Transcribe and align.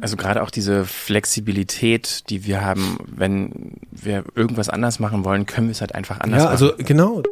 Also 0.00 0.16
gerade 0.16 0.42
auch 0.42 0.50
diese 0.50 0.84
Flexibilität, 0.84 2.28
die 2.30 2.44
wir 2.44 2.64
haben, 2.64 2.98
wenn 3.06 3.72
wir 3.90 4.24
irgendwas 4.34 4.68
anders 4.68 4.98
machen 4.98 5.24
wollen, 5.24 5.46
können 5.46 5.68
wir 5.68 5.72
es 5.72 5.80
halt 5.80 5.94
einfach 5.94 6.20
anders 6.20 6.38
ja, 6.42 6.44
machen. 6.50 6.52
also 6.52 6.72
genau. 6.78 7.22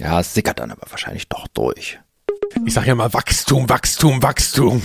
Ja, 0.00 0.20
es 0.20 0.34
sickert 0.34 0.58
dann 0.60 0.70
aber 0.70 0.82
wahrscheinlich 0.90 1.28
doch 1.28 1.46
durch. 1.48 1.98
Ich 2.66 2.74
sag 2.74 2.86
ja 2.86 2.94
mal 2.94 3.12
Wachstum, 3.12 3.68
Wachstum, 3.68 4.22
Wachstum. 4.22 4.82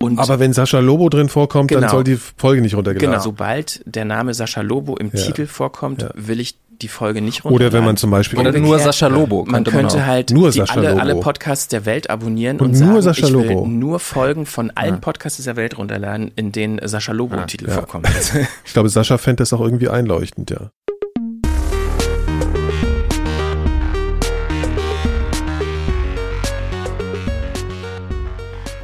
Und 0.00 0.18
Aber 0.18 0.38
wenn 0.38 0.52
Sascha 0.52 0.80
Lobo 0.80 1.08
drin 1.08 1.28
vorkommt, 1.30 1.70
dann 1.70 1.80
Genau. 1.80 1.90
soll 1.92 2.04
die 2.04 2.16
Folge 2.36 2.60
nicht 2.60 2.74
runtergeladen 2.74 3.12
genau, 3.12 3.22
sobald 3.22 3.80
der 3.86 4.04
Name 4.04 4.34
Sascha 4.34 4.60
Lobo 4.60 4.96
im 4.96 5.10
Ja. 5.14 5.22
Titel 5.22 5.46
vorkommt, 5.46 6.02
Ja. 6.02 6.10
will 6.14 6.40
ich 6.40 6.56
die 6.82 6.88
Folge 6.88 7.20
nicht 7.20 7.44
Oder 7.44 7.50
wenn 7.50 7.52
runterladen. 7.64 7.84
man 7.86 7.96
zum 7.96 8.10
Beispiel 8.10 8.38
Oder 8.38 8.52
nur 8.58 8.78
Sascha 8.78 9.06
Lobo. 9.06 9.44
Man 9.44 9.64
könnte 9.64 9.70
könnte 9.70 9.96
auch. 9.98 10.06
halt 10.06 10.30
Nur 10.30 10.50
die 10.50 10.58
Sascha 10.58 10.74
alle, 10.74 10.88
Lobo. 10.90 11.00
alle 11.00 11.14
Podcasts 11.16 11.68
der 11.68 11.84
Welt 11.86 12.10
abonnieren 12.10 12.58
Und 12.58 12.72
und, 12.74 12.80
nur 12.80 13.02
sagen, 13.02 13.14
Sascha 13.14 13.26
ich 13.28 13.32
will 13.34 13.52
Lobo. 13.52 13.66
nur 13.66 14.00
Folgen 14.00 14.46
von 14.46 14.70
allen 14.74 15.00
Podcasts 15.00 15.42
der 15.44 15.56
Welt 15.56 15.78
runterladen, 15.78 16.32
in 16.36 16.52
denen 16.52 16.80
Sascha 16.86 17.12
Lobo 17.12 17.36
im 17.36 17.46
Titel 17.46 17.68
Ja. 17.68 17.74
vorkommt. 17.74 18.08
Ich 18.64 18.72
glaube, 18.72 18.88
Sascha 18.88 19.18
fände 19.18 19.42
das 19.42 19.52
auch 19.52 19.60
irgendwie 19.60 19.88
einleuchtend, 19.88 20.50
ja. 20.50 20.70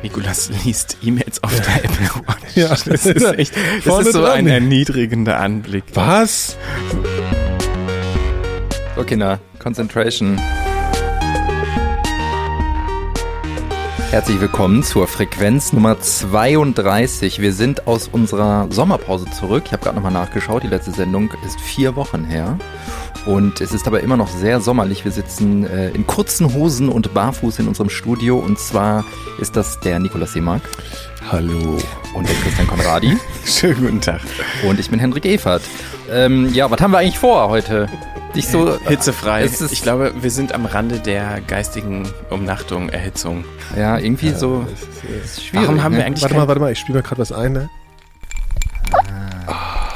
Nikolas 0.03 0.51
liest 0.65 0.97
E-Mails 1.03 1.43
auf 1.43 1.55
der 1.61 1.85
Apple 1.85 2.07
Watch. 2.27 2.57
Ja, 2.57 2.69
das 2.69 2.87
ist 3.07 3.23
echt, 3.39 3.53
das 3.57 3.85
vorne 3.85 4.07
ist 4.09 4.15
so 4.15 4.23
dran. 4.23 4.33
ein 4.39 4.47
erniedrigender 4.47 5.39
Anblick. 5.39 5.85
Was? 5.95 6.57
So, 8.97 9.05
Kinder, 9.05 9.39
Concentration. 9.59 10.39
Herzlich 14.11 14.41
willkommen 14.41 14.83
zur 14.83 15.07
Frequenz 15.07 15.73
Nummer 15.73 16.01
32. 16.01 17.41
Wir 17.41 17.53
sind 17.53 17.87
aus 17.87 18.09
unserer 18.09 18.67
Sommerpause 18.71 19.27
zurück. 19.31 19.65
Ich 19.67 19.73
habe 19.73 19.83
gerade 19.85 19.97
nochmal 19.97 20.13
nachgeschaut. 20.13 20.65
Die 20.65 20.69
letzte 20.69 20.91
Sendung 20.91 21.31
ist 21.47 21.61
vier 21.61 21.95
Wochen 21.95 22.25
her. 22.25 22.59
Und 23.27 23.61
es 23.61 23.73
ist 23.73 23.87
aber 23.87 24.01
immer 24.01 24.17
noch 24.17 24.29
sehr 24.29 24.61
sommerlich. 24.61 25.05
Wir 25.05 25.13
sitzen 25.13 25.65
äh, 25.65 25.91
in 25.91 26.07
kurzen 26.07 26.53
Hosen 26.55 26.89
und 26.89 27.15
barfuß 27.15 27.61
in 27.61 27.69
unserem 27.69 27.91
Studio. 27.91 28.39
Und 28.39 28.59
zwar 28.59 29.05
ist 29.39 29.55
das 29.57 29.79
der 29.81 30.01
Nikolaus 30.01 30.33
Seemark 30.33 30.63
Hallo. 31.31 31.79
und 32.15 32.29
der 32.29 32.35
Christian 32.37 32.67
Konradi. 32.67 33.17
Schönen 33.47 33.81
guten 33.81 34.01
Tag. 34.01 34.21
und 34.67 34.81
ich 34.81 34.91
bin 34.91 34.99
Henrik 34.99 35.25
Evert. 35.25 35.63
Ähm, 36.11 36.53
ja, 36.53 36.69
was 36.69 36.81
haben 36.81 36.91
wir 36.91 36.99
eigentlich 36.99 37.19
vor 37.19 37.49
heute? 37.49 37.89
Dich 38.35 38.49
so 38.49 38.79
Hitzefrei. 38.87 39.45
Ich 39.71 39.83
glaube, 39.83 40.13
wir 40.21 40.31
sind 40.31 40.53
am 40.53 40.67
Rande 40.67 41.01
der 41.01 41.41
geistigen 41.41 42.09
Umnachtung, 42.31 42.89
Erhitzung. 42.89 43.45
Ja, 43.77 43.99
irgendwie 43.99 44.31
so. 44.31 44.67
das 44.71 44.83
ist, 44.83 45.05
ist 45.25 45.45
schwierig, 45.45 45.67
Warum 45.67 45.83
haben 45.83 45.93
ne? 45.93 45.99
wir 45.99 46.07
eigentlich 46.07 46.23
Warte 46.23 46.37
mal, 46.37 46.47
warte 46.47 46.61
mal, 46.61 46.73
ich 46.73 46.79
spiele 46.79 46.99
mal 46.99 47.03
gerade 47.03 47.21
was 47.21 47.33
ein, 47.33 47.53
ne? 47.53 47.71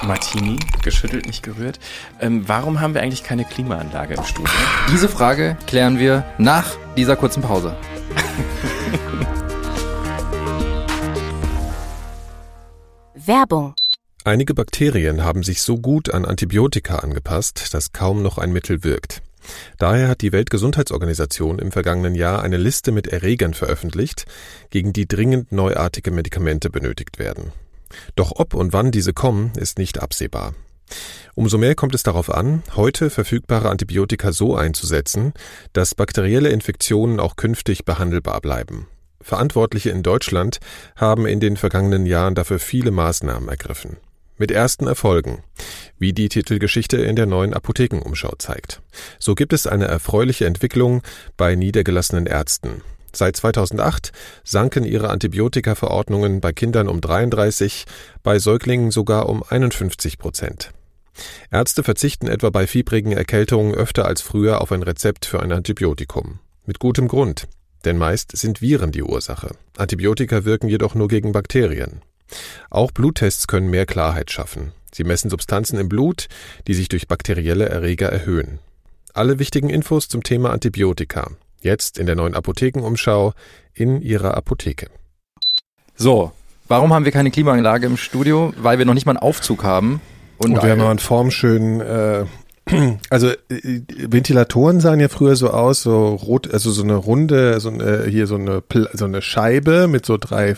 Martini, 0.06 0.58
geschüttelt, 0.82 1.26
nicht 1.26 1.42
gerührt. 1.42 1.78
Ähm, 2.20 2.46
warum 2.46 2.80
haben 2.80 2.94
wir 2.94 3.02
eigentlich 3.02 3.24
keine 3.24 3.44
Klimaanlage 3.44 4.14
im 4.14 4.24
Studio? 4.24 4.52
Diese 4.90 5.08
Frage 5.08 5.56
klären 5.66 5.98
wir 5.98 6.24
nach 6.36 6.66
dieser 6.96 7.16
kurzen 7.16 7.42
Pause. 7.42 7.76
Werbung. 13.14 13.74
Einige 14.26 14.54
Bakterien 14.54 15.22
haben 15.22 15.42
sich 15.42 15.60
so 15.60 15.76
gut 15.76 16.08
an 16.08 16.24
Antibiotika 16.24 17.00
angepasst, 17.00 17.74
dass 17.74 17.92
kaum 17.92 18.22
noch 18.22 18.38
ein 18.38 18.54
Mittel 18.54 18.82
wirkt. 18.82 19.20
Daher 19.76 20.08
hat 20.08 20.22
die 20.22 20.32
Weltgesundheitsorganisation 20.32 21.58
im 21.58 21.70
vergangenen 21.70 22.14
Jahr 22.14 22.42
eine 22.42 22.56
Liste 22.56 22.90
mit 22.90 23.06
Erregern 23.06 23.52
veröffentlicht, 23.52 24.24
gegen 24.70 24.94
die 24.94 25.06
dringend 25.06 25.52
neuartige 25.52 26.10
Medikamente 26.10 26.70
benötigt 26.70 27.18
werden. 27.18 27.52
Doch 28.16 28.32
ob 28.34 28.54
und 28.54 28.72
wann 28.72 28.90
diese 28.92 29.12
kommen, 29.12 29.52
ist 29.56 29.76
nicht 29.76 30.00
absehbar. 30.00 30.54
Umso 31.34 31.58
mehr 31.58 31.74
kommt 31.74 31.94
es 31.94 32.02
darauf 32.02 32.32
an, 32.32 32.62
heute 32.76 33.10
verfügbare 33.10 33.68
Antibiotika 33.68 34.32
so 34.32 34.56
einzusetzen, 34.56 35.34
dass 35.74 35.94
bakterielle 35.94 36.48
Infektionen 36.48 37.20
auch 37.20 37.36
künftig 37.36 37.84
behandelbar 37.84 38.40
bleiben. 38.40 38.86
Verantwortliche 39.20 39.90
in 39.90 40.02
Deutschland 40.02 40.60
haben 40.96 41.26
in 41.26 41.40
den 41.40 41.58
vergangenen 41.58 42.06
Jahren 42.06 42.34
dafür 42.34 42.58
viele 42.58 42.90
Maßnahmen 42.90 43.50
ergriffen. 43.50 43.98
Mit 44.36 44.50
ersten 44.50 44.88
Erfolgen, 44.88 45.44
wie 45.98 46.12
die 46.12 46.28
Titelgeschichte 46.28 46.96
in 46.96 47.14
der 47.14 47.26
neuen 47.26 47.54
Apothekenumschau 47.54 48.34
zeigt. 48.38 48.82
So 49.20 49.36
gibt 49.36 49.52
es 49.52 49.68
eine 49.68 49.86
erfreuliche 49.86 50.46
Entwicklung 50.46 51.02
bei 51.36 51.54
niedergelassenen 51.54 52.26
Ärzten. 52.26 52.82
Seit 53.12 53.36
2008 53.36 54.10
sanken 54.42 54.84
ihre 54.84 55.10
Antibiotikaverordnungen 55.10 56.40
bei 56.40 56.52
Kindern 56.52 56.88
um 56.88 57.00
33, 57.00 57.84
bei 58.24 58.40
Säuglingen 58.40 58.90
sogar 58.90 59.28
um 59.28 59.44
51 59.48 60.18
Prozent. 60.18 60.72
Ärzte 61.52 61.84
verzichten 61.84 62.26
etwa 62.26 62.50
bei 62.50 62.66
fiebrigen 62.66 63.12
Erkältungen 63.12 63.72
öfter 63.72 64.04
als 64.04 64.20
früher 64.20 64.60
auf 64.60 64.72
ein 64.72 64.82
Rezept 64.82 65.26
für 65.26 65.40
ein 65.40 65.52
Antibiotikum. 65.52 66.40
Mit 66.66 66.80
gutem 66.80 67.06
Grund, 67.06 67.46
denn 67.84 67.98
meist 67.98 68.36
sind 68.36 68.60
Viren 68.60 68.90
die 68.90 69.04
Ursache. 69.04 69.54
Antibiotika 69.76 70.44
wirken 70.44 70.68
jedoch 70.68 70.96
nur 70.96 71.06
gegen 71.06 71.30
Bakterien. 71.30 72.02
Auch 72.70 72.90
Bluttests 72.90 73.46
können 73.46 73.68
mehr 73.68 73.86
Klarheit 73.86 74.30
schaffen. 74.30 74.72
Sie 74.92 75.04
messen 75.04 75.30
Substanzen 75.30 75.78
im 75.78 75.88
Blut, 75.88 76.28
die 76.66 76.74
sich 76.74 76.88
durch 76.88 77.08
bakterielle 77.08 77.68
Erreger 77.68 78.08
erhöhen. 78.08 78.60
Alle 79.12 79.38
wichtigen 79.38 79.68
Infos 79.68 80.08
zum 80.08 80.22
Thema 80.22 80.50
Antibiotika. 80.50 81.30
Jetzt 81.60 81.98
in 81.98 82.06
der 82.06 82.14
neuen 82.14 82.34
Apothekenumschau 82.34 83.32
in 83.72 84.02
Ihrer 84.02 84.36
Apotheke. 84.36 84.88
So, 85.96 86.32
warum 86.68 86.92
haben 86.92 87.04
wir 87.04 87.12
keine 87.12 87.30
Klimaanlage 87.30 87.86
im 87.86 87.96
Studio? 87.96 88.52
Weil 88.56 88.78
wir 88.78 88.84
noch 88.84 88.94
nicht 88.94 89.06
mal 89.06 89.12
einen 89.12 89.18
Aufzug 89.18 89.64
haben. 89.64 90.00
Und, 90.38 90.52
Und 90.52 90.62
wir 90.62 90.70
haben 90.70 90.78
noch 90.78 90.90
einen 90.90 90.98
formschönen, 90.98 91.80
äh, 91.80 92.24
also 93.10 93.28
äh, 93.28 93.82
Ventilatoren 93.88 94.80
sahen 94.80 95.00
ja 95.00 95.08
früher 95.08 95.36
so 95.36 95.50
aus, 95.50 95.82
so 95.82 96.14
rot, 96.14 96.52
also 96.52 96.70
so 96.70 96.82
eine 96.82 96.96
runde, 96.96 97.60
so 97.60 97.68
eine, 97.68 98.06
hier 98.06 98.26
so 98.26 98.36
eine, 98.36 98.62
so 98.92 99.04
eine 99.04 99.22
Scheibe 99.22 99.86
mit 99.86 100.06
so 100.06 100.16
drei 100.16 100.56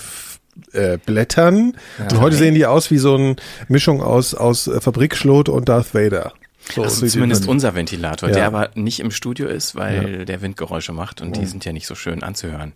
äh, 0.73 0.99
Blättern. 1.05 1.75
Und 1.99 2.21
heute 2.21 2.37
sehen 2.37 2.55
die 2.55 2.67
aus 2.67 2.91
wie 2.91 2.99
so 2.99 3.15
eine 3.15 3.37
Mischung 3.69 4.03
aus, 4.03 4.35
aus 4.35 4.67
äh, 4.67 4.81
Fabrikschlot 4.81 5.49
und 5.49 5.69
Darth 5.69 5.95
Vader. 5.95 6.33
So 6.75 6.83
Also 6.83 7.07
zumindest 7.07 7.47
unser 7.47 7.75
Ventilator, 7.77 8.29
Ja. 8.29 8.35
der 8.35 8.47
aber 8.47 8.71
nicht 8.75 8.99
im 9.01 9.11
Studio 9.13 9.47
ist, 9.47 9.77
weil 9.77 10.25
der 10.25 10.43
Windgeräusche 10.43 10.93
macht 10.93 11.21
und 11.21 11.37
die 11.37 11.47
sind 11.47 11.65
ja 11.65 11.73
nicht 11.73 11.87
so 11.87 11.95
schön 11.95 12.25
anzuhören. 12.25 12.73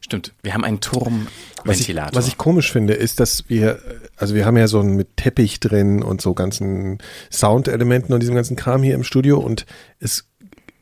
Stimmt, 0.00 0.32
wir 0.42 0.54
haben 0.54 0.64
einen 0.64 0.78
Was 0.78 0.90
Turmventilator. 0.90 2.14
was 2.16 2.28
ich 2.28 2.36
komisch 2.36 2.70
finde, 2.72 2.94
ist, 2.94 3.18
dass 3.20 3.48
wir, 3.48 3.78
also 4.16 4.34
wir 4.34 4.44
haben 4.44 4.56
ja 4.56 4.66
so 4.68 4.78
einen 4.80 4.94
mit 4.96 5.16
Teppich 5.16 5.58
drin 5.60 6.02
und 6.02 6.20
so 6.20 6.34
ganzen 6.34 6.98
Soundelementen 7.32 8.12
und 8.14 8.20
diesem 8.20 8.34
ganzen 8.34 8.56
Kram 8.56 8.82
hier 8.82 8.94
im 8.94 9.04
Studio 9.04 9.38
und 9.38 9.66
es 10.00 10.28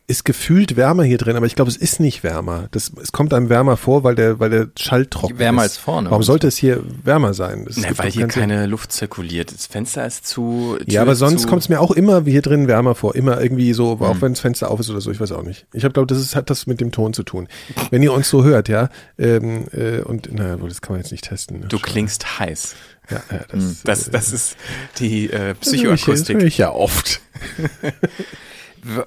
ist 0.07 0.25
gefühlt 0.27 0.77
wärmer 0.77 1.03
hier 1.05 1.17
drin, 1.17 1.35
aber 1.37 1.47
ich 1.47 1.55
glaube, 1.55 1.71
es 1.71 1.79
ist 1.79 1.99
nicht 1.99 2.23
wärmer. 2.23 2.69
Das, 2.73 2.93
es 3.03 3.11
kommt 3.13 3.33
einem 3.33 3.49
wärmer 3.49 3.79
vor, 3.79 4.05
weil 4.05 4.15
der, 4.15 4.39
weil 4.39 4.51
der 4.51 4.69
Schall 4.79 5.07
trocken 5.07 5.39
Wärmer 5.39 5.65
ist. 5.65 5.73
als 5.73 5.79
vorne. 5.79 6.11
Warum 6.11 6.23
sollte 6.23 6.47
es 6.47 6.59
hier 6.59 6.83
wärmer 7.05 7.33
sein? 7.33 7.67
Na, 7.77 7.89
gibt 7.89 7.99
weil 7.99 8.11
hier 8.11 8.21
keinen 8.23 8.31
Sinn. 8.31 8.41
keine 8.41 8.67
Luft 8.67 8.93
zirkuliert. 8.93 9.53
Das 9.55 9.67
Fenster 9.67 10.07
ist 10.07 10.27
zu. 10.27 10.77
Ja, 10.81 10.85
Tür 10.87 11.03
aber 11.03 11.13
ist 11.13 11.19
sonst 11.21 11.47
kommt 11.47 11.63
es 11.63 11.69
mir 11.71 11.81
auch 11.81 11.91
immer 11.91 12.27
wie 12.27 12.33
hier 12.33 12.43
drin 12.43 12.69
wärmer 12.69 12.95
vor. 12.95 13.15
Immer 13.15 13.41
irgendwie 13.41 13.73
so, 13.73 13.93
auch 14.01 14.21
wenn 14.21 14.33
das 14.35 14.41
Fenster 14.41 14.71
auf 14.71 14.79
ist 14.79 14.91
oder 14.91 15.01
so, 15.01 15.11
ich 15.11 15.21
weiß 15.21 15.33
auch 15.33 15.43
nicht. 15.43 15.67
Ich 15.73 15.81
glaube, 15.81 16.05
das 16.07 16.19
ist, 16.19 16.37
hat 16.37 16.51
das 16.51 16.67
mit 16.67 16.83
dem 16.83 16.93
Ton 16.93 17.15
zu 17.15 17.23
tun. 17.23 17.49
Wenn 17.91 18.03
ihr 18.03 18.13
uns 18.13 18.29
so 18.29 18.45
hört, 18.45 18.69
ja, 18.69 18.91
ähm, 19.19 19.67
äh, 19.73 20.01
und 20.01 20.31
naja, 20.35 20.57
das 20.57 20.83
kann 20.83 20.95
man 20.97 21.01
jetzt 21.03 21.13
nicht 21.13 21.25
testen. 21.25 21.61
ne? 21.61 21.67
Du 21.69 21.79
klingst 21.79 22.39
heiß. 22.39 22.75
Ja, 23.11 23.23
ja, 23.31 23.41
das, 23.49 23.83
Das, 23.85 24.11
das 24.11 24.33
ist 24.33 24.57
die 24.99 25.31
äh, 25.31 25.31
Das 25.31 25.73
höre 25.73 25.95
ich, 25.95 26.03
Psychoakustik. 26.03 26.37
höre 26.37 26.45
ich 26.45 26.59
ja 26.59 26.71
oft. 26.73 27.21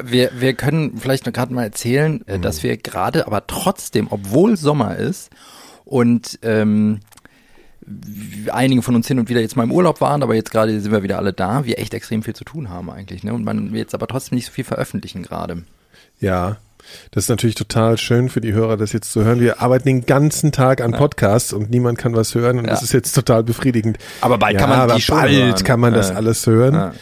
wir, 0.03 0.31
wir 0.37 0.53
können 0.53 0.97
vielleicht 0.97 1.25
noch 1.25 1.33
gerade 1.33 1.53
mal 1.53 1.63
erzählen, 1.63 2.25
äh, 2.27 2.39
dass 2.39 2.63
wir 2.63 2.77
gerade, 2.77 3.27
aber 3.27 3.45
trotzdem, 3.47 4.07
obwohl 4.09 4.57
Sommer 4.57 4.95
ist 4.95 5.29
und 5.85 6.39
ähm, 6.41 6.99
einige 8.51 8.81
von 8.81 8.95
uns 8.95 9.07
hin 9.07 9.19
und 9.19 9.29
wieder 9.29 9.39
jetzt 9.41 9.55
mal 9.55 9.63
im 9.63 9.71
Urlaub 9.71 10.01
waren, 10.01 10.23
aber 10.23 10.35
jetzt 10.35 10.51
gerade 10.51 10.79
sind 10.79 10.91
wir 10.91 11.03
wieder 11.03 11.17
alle 11.17 11.33
da, 11.33 11.63
wir 11.65 11.79
echt 11.79 11.93
extrem 11.93 12.23
viel 12.23 12.35
zu 12.35 12.43
tun 12.43 12.69
haben 12.69 12.89
eigentlich, 12.89 13.23
ne? 13.23 13.33
Und 13.33 13.45
man 13.45 13.73
jetzt 13.73 13.93
aber 13.93 14.07
trotzdem 14.07 14.35
nicht 14.35 14.47
so 14.47 14.51
viel 14.51 14.65
veröffentlichen 14.65 15.23
gerade. 15.23 15.63
Ja, 16.19 16.57
das 17.11 17.25
ist 17.25 17.29
natürlich 17.29 17.55
total 17.55 17.97
schön 17.97 18.29
für 18.29 18.41
die 18.41 18.53
Hörer, 18.53 18.77
das 18.77 18.93
jetzt 18.93 19.11
zu 19.11 19.23
hören. 19.23 19.39
Wir 19.39 19.61
arbeiten 19.61 19.87
den 19.87 20.05
ganzen 20.05 20.51
Tag 20.51 20.81
an 20.81 20.91
Podcasts 20.91 21.53
und 21.53 21.69
niemand 21.69 21.97
kann 21.97 22.15
was 22.15 22.33
hören 22.35 22.59
und 22.59 22.65
Ja. 22.65 22.71
das 22.71 22.81
ist 22.81 22.93
jetzt 22.93 23.13
total 23.13 23.43
befriedigend. 23.43 23.97
Aber 24.21 24.37
bald 24.37 24.53
ja, 24.55 24.59
kann 24.59 24.69
man 24.69 24.79
aber 24.79 24.93
bald 24.93 25.31
hören. 25.31 25.63
kann 25.63 25.79
man 25.79 25.93
das 25.93 26.11
alles 26.11 26.45
hören. 26.47 26.73
Ja. 26.73 26.93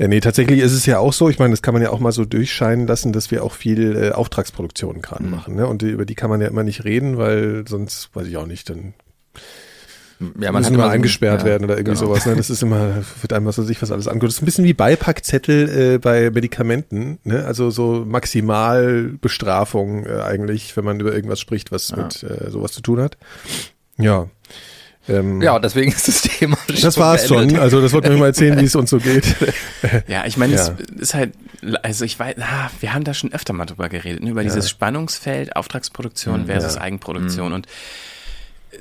Ja, 0.00 0.08
nee, 0.08 0.20
tatsächlich 0.20 0.60
ist 0.60 0.72
es 0.72 0.86
ja 0.86 0.98
auch 0.98 1.12
so, 1.12 1.28
ich 1.28 1.38
meine, 1.38 1.50
das 1.52 1.60
kann 1.60 1.74
man 1.74 1.82
ja 1.82 1.90
auch 1.90 2.00
mal 2.00 2.12
so 2.12 2.24
durchscheinen 2.24 2.86
lassen, 2.86 3.12
dass 3.12 3.30
wir 3.30 3.44
auch 3.44 3.52
viel 3.52 3.96
äh, 3.96 4.10
Auftragsproduktionen 4.12 5.02
gerade 5.02 5.24
Mhm. 5.24 5.30
machen. 5.30 5.56
Ne? 5.56 5.66
Und 5.66 5.82
die, 5.82 5.90
über 5.90 6.06
die 6.06 6.14
kann 6.14 6.30
man 6.30 6.40
ja 6.40 6.48
immer 6.48 6.62
nicht 6.62 6.84
reden, 6.84 7.18
weil 7.18 7.64
sonst, 7.68 8.08
weiß 8.14 8.26
ich 8.26 8.36
auch 8.38 8.46
nicht, 8.46 8.70
dann 8.70 8.94
Ja, 10.38 10.52
müssen 10.52 10.64
hat 10.66 10.72
immer 10.72 10.84
so- 10.84 10.88
eingesperrt 10.90 11.40
ja, 11.42 11.46
werden 11.46 11.64
oder 11.64 11.74
irgendwie 11.76 11.94
genau. 11.98 12.06
sowas. 12.12 12.24
Ne? 12.26 12.34
Das 12.36 12.48
ist 12.50 12.62
immer, 12.62 12.94
wird 13.20 13.32
einem 13.34 13.44
was 13.46 13.58
weiß 13.58 13.68
ich 13.68 13.80
was 13.82 13.90
alles 13.90 14.06
angeguckt. 14.08 14.30
Das 14.30 14.36
ist 14.36 14.42
ein 14.42 14.46
bisschen 14.46 14.64
wie 14.64 14.74
Beipackzettel 14.74 15.94
äh, 15.94 15.98
bei 15.98 16.30
Medikamenten. 16.30 17.18
Ne? 17.24 17.44
Also 17.44 17.70
so 17.70 18.04
Maximalbestrafung 18.06 20.06
äh, 20.06 20.20
eigentlich, 20.22 20.76
wenn 20.76 20.84
man 20.84 20.98
über 21.00 21.12
irgendwas 21.14 21.40
spricht, 21.40 21.72
was 21.72 21.90
Ja. 21.90 21.96
mit 21.98 22.22
äh, 22.22 22.50
sowas 22.50 22.72
zu 22.72 22.80
tun 22.80 23.00
hat. 23.00 23.18
Ja. 23.98 24.28
Ähm, 25.10 25.42
Ja, 25.42 25.58
deswegen 25.58 25.90
ist 25.92 26.08
das 26.08 26.22
Thema 26.22 26.56
das 26.68 26.96
war's 26.98 27.26
schon. 27.28 27.38
beendet. 27.38 27.58
Also 27.58 27.80
das 27.80 27.92
wollte 27.92 28.12
ich 28.12 28.18
mal 28.18 28.26
erzählen, 28.26 28.58
wie 28.60 28.64
es 28.64 28.74
uns 28.76 28.90
so 28.90 28.98
geht. 28.98 29.24
Ja, 30.06 30.24
ich 30.26 30.36
meine, 30.36 30.54
Ja. 30.54 30.74
es 30.96 31.00
ist 31.00 31.14
halt, 31.14 31.32
also 31.82 32.04
ich 32.04 32.18
weiß, 32.18 32.36
ah, 32.40 32.70
wir 32.80 32.94
haben 32.94 33.04
da 33.04 33.12
schon 33.14 33.32
öfter 33.32 33.52
mal 33.52 33.66
drüber 33.66 33.88
geredet, 33.88 34.22
ne, 34.22 34.30
über 34.30 34.42
dieses 34.44 34.70
Spannungsfeld 34.70 35.56
Auftragsproduktion 35.56 36.46
versus 36.46 36.76
Ja. 36.76 36.80
Eigenproduktion 36.82 37.52
und 37.52 37.66
äh, 38.70 38.78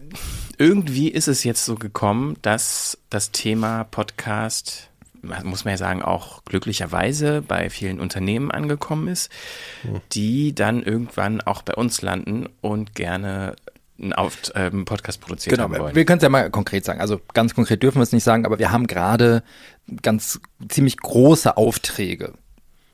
irgendwie 0.57 1.09
ist 1.09 1.27
es 1.27 1.43
jetzt 1.43 1.65
so 1.65 1.75
gekommen, 1.75 2.35
dass 2.41 2.97
das 3.09 3.31
Thema 3.31 3.85
Podcast, 3.85 4.89
muss 5.43 5.65
man 5.65 5.73
ja 5.73 5.77
sagen, 5.77 6.01
auch 6.01 6.43
glücklicherweise 6.45 7.41
bei 7.41 7.69
vielen 7.69 7.99
Unternehmen 7.99 8.51
angekommen 8.51 9.07
ist, 9.07 9.29
die 10.13 10.53
dann 10.53 10.83
irgendwann 10.83 11.41
auch 11.41 11.61
bei 11.61 11.73
uns 11.75 12.01
landen 12.01 12.47
und 12.61 12.93
gerne 12.95 13.55
Auf 14.15 14.37
äh, 14.55 14.59
einen 14.59 14.85
Podcast 14.85 15.19
produziert 15.21 15.55
Genau, 15.55 15.65
haben 15.65 15.77
wollen. 15.77 15.95
wir 15.95 16.05
können 16.05 16.17
es 16.17 16.23
ja 16.23 16.29
mal 16.29 16.49
konkret 16.49 16.85
sagen. 16.85 17.01
Also 17.01 17.19
ganz 17.33 17.53
konkret 17.53 17.83
dürfen 17.83 17.99
wir 17.99 18.03
es 18.03 18.11
nicht 18.11 18.23
sagen, 18.23 18.45
aber 18.45 18.59
wir 18.59 18.71
haben 18.71 18.87
gerade 18.87 19.43
ganz 20.01 20.39
ziemlich 20.69 20.97
große 20.97 21.57
Aufträge 21.57 22.33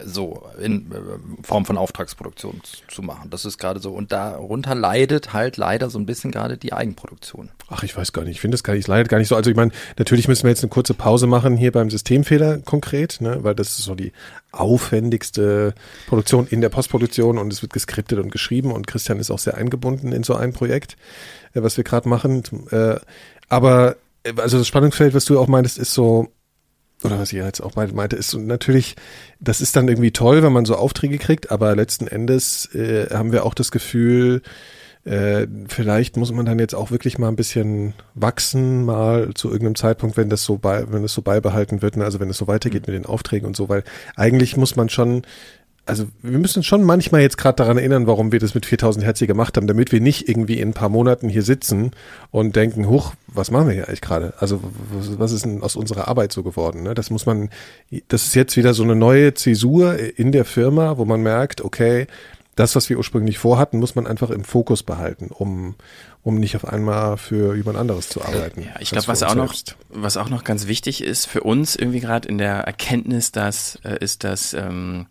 so 0.03 0.43
in 0.61 0.91
äh, 0.91 1.43
Form 1.43 1.65
von 1.65 1.77
Auftragsproduktion 1.77 2.61
zu- 2.87 3.01
machen. 3.01 3.29
Das 3.29 3.45
ist 3.45 3.57
gerade 3.57 3.79
so. 3.79 3.91
Und 3.91 4.11
darunter 4.11 4.75
leidet 4.75 5.31
halt 5.31 5.57
leider 5.57 5.89
so 5.89 5.99
ein 5.99 6.05
bisschen 6.05 6.31
gerade 6.31 6.57
die 6.57 6.73
Eigenproduktion. 6.73 7.49
Ach, 7.69 7.83
ich 7.83 7.95
weiß 7.95 8.13
gar 8.13 8.23
nicht. 8.23 8.31
Ich 8.31 8.41
finde 8.41 8.55
das 8.55 8.63
gar 8.63 8.73
nicht, 8.73 8.87
leidet 8.87 9.09
gar 9.09 9.19
nicht 9.19 9.27
so. 9.27 9.35
Also 9.35 9.49
ich 9.49 9.55
meine, 9.55 9.71
natürlich 9.97 10.27
müssen 10.27 10.43
wir 10.43 10.49
jetzt 10.49 10.63
eine 10.63 10.69
kurze 10.69 10.93
Pause 10.93 11.27
machen 11.27 11.55
hier 11.55 11.71
beim 11.71 11.89
Systemfehler 11.89 12.59
konkret, 12.59 13.21
ne, 13.21 13.43
weil 13.43 13.55
das 13.55 13.69
ist 13.77 13.83
so 13.85 13.95
die 13.95 14.11
aufwendigste 14.51 15.73
Produktion 16.07 16.47
in 16.47 16.61
der 16.61 16.69
Postproduktion 16.69 17.37
und 17.37 17.51
es 17.53 17.61
wird 17.61 17.73
geskriptet 17.73 18.19
und 18.19 18.31
geschrieben 18.31 18.71
und 18.71 18.87
Christian 18.87 19.19
ist 19.19 19.31
auch 19.31 19.39
sehr 19.39 19.55
eingebunden 19.55 20.11
in 20.11 20.23
so 20.23 20.35
ein 20.35 20.53
Projekt, 20.53 20.95
äh, 21.53 21.61
was 21.63 21.77
wir 21.77 21.83
gerade 21.83 22.09
machen. 22.09 22.43
Äh, 22.71 22.95
aber 23.49 23.97
also 24.37 24.57
das 24.57 24.67
Spannungsfeld, 24.67 25.13
was 25.13 25.25
du 25.25 25.39
auch 25.39 25.47
meintest, 25.47 25.77
ist 25.77 25.93
so, 25.93 26.29
oder 27.03 27.19
was 27.19 27.33
ihr 27.33 27.45
jetzt 27.45 27.61
auch 27.61 27.75
meinte, 27.75 28.15
ist 28.15 28.33
natürlich, 28.35 28.95
das 29.39 29.61
ist 29.61 29.75
dann 29.75 29.87
irgendwie 29.87 30.11
toll, 30.11 30.43
wenn 30.43 30.53
man 30.53 30.65
so 30.65 30.75
Aufträge 30.75 31.17
kriegt, 31.17 31.51
aber 31.51 31.75
letzten 31.75 32.07
Endes 32.07 32.73
äh, 32.73 33.07
haben 33.11 33.31
wir 33.31 33.45
auch 33.45 33.53
das 33.53 33.71
Gefühl, 33.71 34.41
äh, 35.05 35.45
vielleicht 35.67 36.17
muss 36.17 36.31
man 36.31 36.47
dann 36.47 36.57
jetzt 36.57 36.73
auch 36.73 36.89
wirklich 36.89 37.19
mal 37.19 37.27
ein 37.27 37.35
bisschen 37.35 37.93
wachsen, 38.15 38.85
mal 38.85 39.33
zu 39.35 39.49
irgendeinem 39.49 39.75
Zeitpunkt, 39.75 40.17
wenn 40.17 40.29
das 40.29 40.43
so 40.43 40.57
bei, 40.57 40.91
wenn 40.91 41.03
das 41.03 41.13
so 41.13 41.21
beibehalten 41.21 41.83
wird, 41.83 41.95
ne? 41.95 42.05
also 42.05 42.19
wenn 42.19 42.29
es 42.29 42.37
so 42.37 42.47
weitergeht 42.47 42.87
mit 42.87 42.95
den 42.95 43.05
Aufträgen 43.05 43.45
und 43.45 43.55
so, 43.55 43.69
weil 43.69 43.83
eigentlich 44.15 44.57
muss 44.57 44.75
man 44.75 44.89
schon, 44.89 45.21
also 45.85 46.07
wir 46.21 46.39
müssen 46.39 46.59
uns 46.59 46.65
schon 46.65 46.83
manchmal 46.83 47.21
jetzt 47.21 47.37
gerade 47.37 47.57
daran 47.57 47.77
erinnern, 47.77 48.07
warum 48.07 48.31
wir 48.31 48.39
das 48.39 48.55
mit 48.55 48.65
4000 48.65 49.05
Hertz 49.05 49.19
hier 49.19 49.27
gemacht 49.27 49.55
haben, 49.55 49.67
damit 49.67 49.91
wir 49.91 50.01
nicht 50.01 50.27
irgendwie 50.27 50.59
in 50.59 50.69
ein 50.69 50.73
paar 50.73 50.89
Monaten 50.89 51.29
hier 51.29 51.43
sitzen 51.43 51.91
und 52.31 52.55
denken, 52.55 52.87
huch, 52.89 53.13
was 53.27 53.51
machen 53.51 53.67
wir 53.67 53.75
hier 53.75 53.87
eigentlich 53.87 54.01
gerade? 54.01 54.33
Also 54.39 54.61
was, 55.17 55.31
ist 55.31 55.45
denn 55.45 55.61
aus 55.61 55.75
unserer 55.75 56.07
Arbeit 56.07 56.31
so 56.31 56.41
geworden? 56.43 56.83
Ne? 56.83 56.95
Das 56.95 57.11
muss 57.11 57.25
man, 57.25 57.49
das 58.07 58.25
ist 58.25 58.35
jetzt 58.35 58.57
wieder 58.57 58.73
so 58.73 58.83
eine 58.83 58.95
neue 58.95 59.33
Zäsur 59.35 59.97
in 60.17 60.31
der 60.31 60.45
Firma, 60.45 60.97
wo 60.97 61.05
man 61.05 61.21
merkt, 61.21 61.61
okay, 61.61 62.07
das, 62.55 62.75
was 62.75 62.89
wir 62.89 62.97
ursprünglich 62.97 63.37
vorhatten, 63.37 63.79
muss 63.79 63.95
man 63.95 64.07
einfach 64.07 64.29
im 64.29 64.45
Fokus 64.45 64.81
behalten, 64.81 65.29
um, 65.29 65.75
um 66.23 66.39
nicht 66.39 66.55
auf 66.55 66.65
einmal 66.65 67.17
für 67.17 67.55
jemand 67.55 67.77
anderes 67.77 68.07
zu 68.07 68.23
arbeiten. 68.23 68.61
Ja, 68.61 68.79
ich 68.79 68.91
glaube, 68.91 69.07
was 69.07 69.23
auch 69.23 69.35
noch, 69.35 69.53
selbst. 69.53 69.75
was 69.89 70.15
auch 70.15 70.29
noch 70.29 70.45
ganz 70.45 70.65
wichtig 70.65 71.03
ist 71.03 71.25
für 71.25 71.41
uns 71.41 71.75
irgendwie 71.75 71.99
gerade 71.99 72.27
in 72.27 72.37
der 72.37 72.59
Erkenntnis, 72.61 73.33
dass 73.33 73.77
äh, 73.83 73.97
ist, 73.99 74.23
dass 74.23 74.53
ähm, 74.53 75.07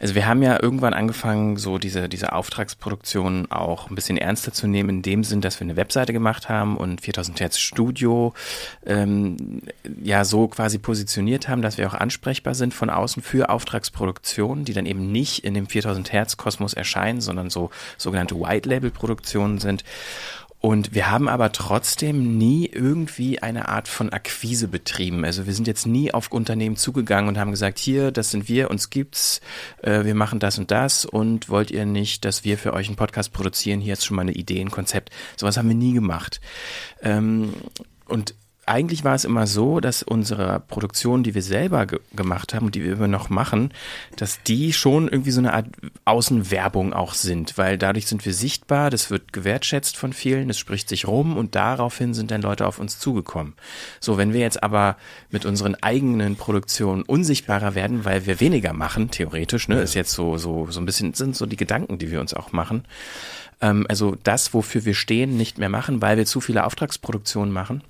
also 0.00 0.14
wir 0.14 0.26
haben 0.26 0.42
ja 0.42 0.60
irgendwann 0.62 0.94
angefangen, 0.94 1.58
so 1.58 1.76
diese 1.76 2.08
diese 2.08 2.32
Auftragsproduktion 2.32 3.50
auch 3.50 3.90
ein 3.90 3.94
bisschen 3.94 4.16
ernster 4.16 4.52
zu 4.52 4.66
nehmen, 4.66 4.88
in 4.88 5.02
dem 5.02 5.24
Sinn, 5.24 5.42
dass 5.42 5.60
wir 5.60 5.66
eine 5.66 5.76
Webseite 5.76 6.14
gemacht 6.14 6.48
haben 6.48 6.78
und 6.78 7.02
4000 7.02 7.38
Hertz 7.38 7.58
Studio 7.58 8.32
ähm, 8.86 9.60
ja 10.02 10.24
so 10.24 10.48
quasi 10.48 10.78
positioniert 10.78 11.48
haben, 11.48 11.60
dass 11.60 11.76
wir 11.76 11.86
auch 11.86 11.94
ansprechbar 11.94 12.54
sind 12.54 12.72
von 12.72 12.88
außen 12.88 13.22
für 13.22 13.50
Auftragsproduktionen, 13.50 14.64
die 14.64 14.72
dann 14.72 14.86
eben 14.86 15.12
nicht 15.12 15.44
in 15.44 15.52
dem 15.52 15.66
4000 15.66 16.12
Hertz 16.12 16.38
Kosmos 16.38 16.72
erscheinen, 16.72 17.20
sondern 17.20 17.50
so 17.50 17.70
sogenannte 17.98 18.40
White 18.40 18.68
Label 18.68 18.90
Produktionen 18.90 19.58
sind. 19.58 19.84
Und 20.60 20.94
wir 20.94 21.10
haben 21.10 21.28
aber 21.28 21.52
trotzdem 21.52 22.36
nie 22.36 22.66
irgendwie 22.66 23.40
eine 23.40 23.68
Art 23.68 23.88
von 23.88 24.12
Akquise 24.12 24.68
betrieben. 24.68 25.24
Also 25.24 25.46
wir 25.46 25.54
sind 25.54 25.66
jetzt 25.66 25.86
nie 25.86 26.12
auf 26.12 26.30
Unternehmen 26.30 26.76
zugegangen 26.76 27.28
und 27.28 27.38
haben 27.38 27.50
gesagt, 27.50 27.78
hier, 27.78 28.10
das 28.12 28.30
sind 28.30 28.46
wir, 28.46 28.70
uns 28.70 28.90
gibt's, 28.90 29.40
äh, 29.82 30.04
wir 30.04 30.14
machen 30.14 30.38
das 30.38 30.58
und 30.58 30.70
das 30.70 31.06
und 31.06 31.48
wollt 31.48 31.70
ihr 31.70 31.86
nicht, 31.86 32.26
dass 32.26 32.44
wir 32.44 32.58
für 32.58 32.74
euch 32.74 32.88
einen 32.88 32.96
Podcast 32.96 33.32
produzieren? 33.32 33.80
Hier 33.80 33.94
ist 33.94 34.04
schon 34.04 34.16
mal 34.16 34.22
eine 34.22 34.32
Idee, 34.32 34.60
ein 34.60 34.70
Konzept. 34.70 35.10
Sowas 35.36 35.56
haben 35.56 35.68
wir 35.68 35.74
nie 35.74 35.94
gemacht. 35.94 36.42
Ähm, 37.02 37.54
und 38.04 38.34
eigentlich 38.70 39.02
war 39.02 39.16
es 39.16 39.24
immer 39.24 39.48
so, 39.48 39.80
dass 39.80 40.04
unsere 40.04 40.60
Produktionen, 40.60 41.24
die 41.24 41.34
wir 41.34 41.42
selber 41.42 41.86
ge 41.86 41.98
gemacht 42.14 42.54
haben 42.54 42.66
und 42.66 42.74
die 42.76 42.84
wir 42.84 42.92
immer 42.92 43.08
noch 43.08 43.28
machen, 43.28 43.72
dass 44.16 44.42
die 44.44 44.72
schon 44.72 45.08
irgendwie 45.08 45.32
so 45.32 45.40
eine 45.40 45.54
Art 45.54 45.66
Außenwerbung 46.04 46.92
auch 46.92 47.14
sind, 47.14 47.58
weil 47.58 47.78
dadurch 47.78 48.06
sind 48.06 48.24
wir 48.24 48.32
sichtbar, 48.32 48.90
das 48.90 49.10
wird 49.10 49.32
gewertschätzt 49.32 49.96
von 49.96 50.12
vielen, 50.12 50.50
es 50.50 50.58
spricht 50.58 50.88
sich 50.88 51.08
rum 51.08 51.36
und 51.36 51.56
daraufhin 51.56 52.14
sind 52.14 52.30
dann 52.30 52.42
Leute 52.42 52.66
auf 52.66 52.78
uns 52.78 52.98
zugekommen. 53.00 53.54
So, 53.98 54.18
wenn 54.18 54.32
wir 54.32 54.40
jetzt 54.40 54.62
aber 54.62 54.96
mit 55.30 55.44
unseren 55.44 55.74
eigenen 55.74 56.36
Produktionen 56.36 57.02
unsichtbarer 57.02 57.74
werden, 57.74 58.04
weil 58.04 58.26
wir 58.26 58.38
weniger 58.38 58.72
machen, 58.72 59.10
theoretisch, 59.10 59.66
ne, 59.66 59.80
ist 59.80 59.94
jetzt 59.94 60.12
so, 60.12 60.38
so, 60.38 60.68
so 60.70 60.80
ein 60.80 60.86
bisschen, 60.86 61.14
sind 61.14 61.34
so 61.34 61.46
die 61.46 61.56
Gedanken, 61.56 61.98
die 61.98 62.12
wir 62.12 62.20
uns 62.20 62.34
auch 62.34 62.52
machen. 62.52 62.84
Ähm, 63.60 63.84
also 63.88 64.16
das, 64.22 64.54
wofür 64.54 64.84
wir 64.84 64.94
stehen, 64.94 65.36
nicht 65.36 65.58
mehr 65.58 65.68
machen, 65.68 66.00
weil 66.00 66.16
wir 66.16 66.26
zu 66.26 66.40
viele 66.40 66.64
Auftragsproduktionen 66.64 67.52
machen 67.52 67.82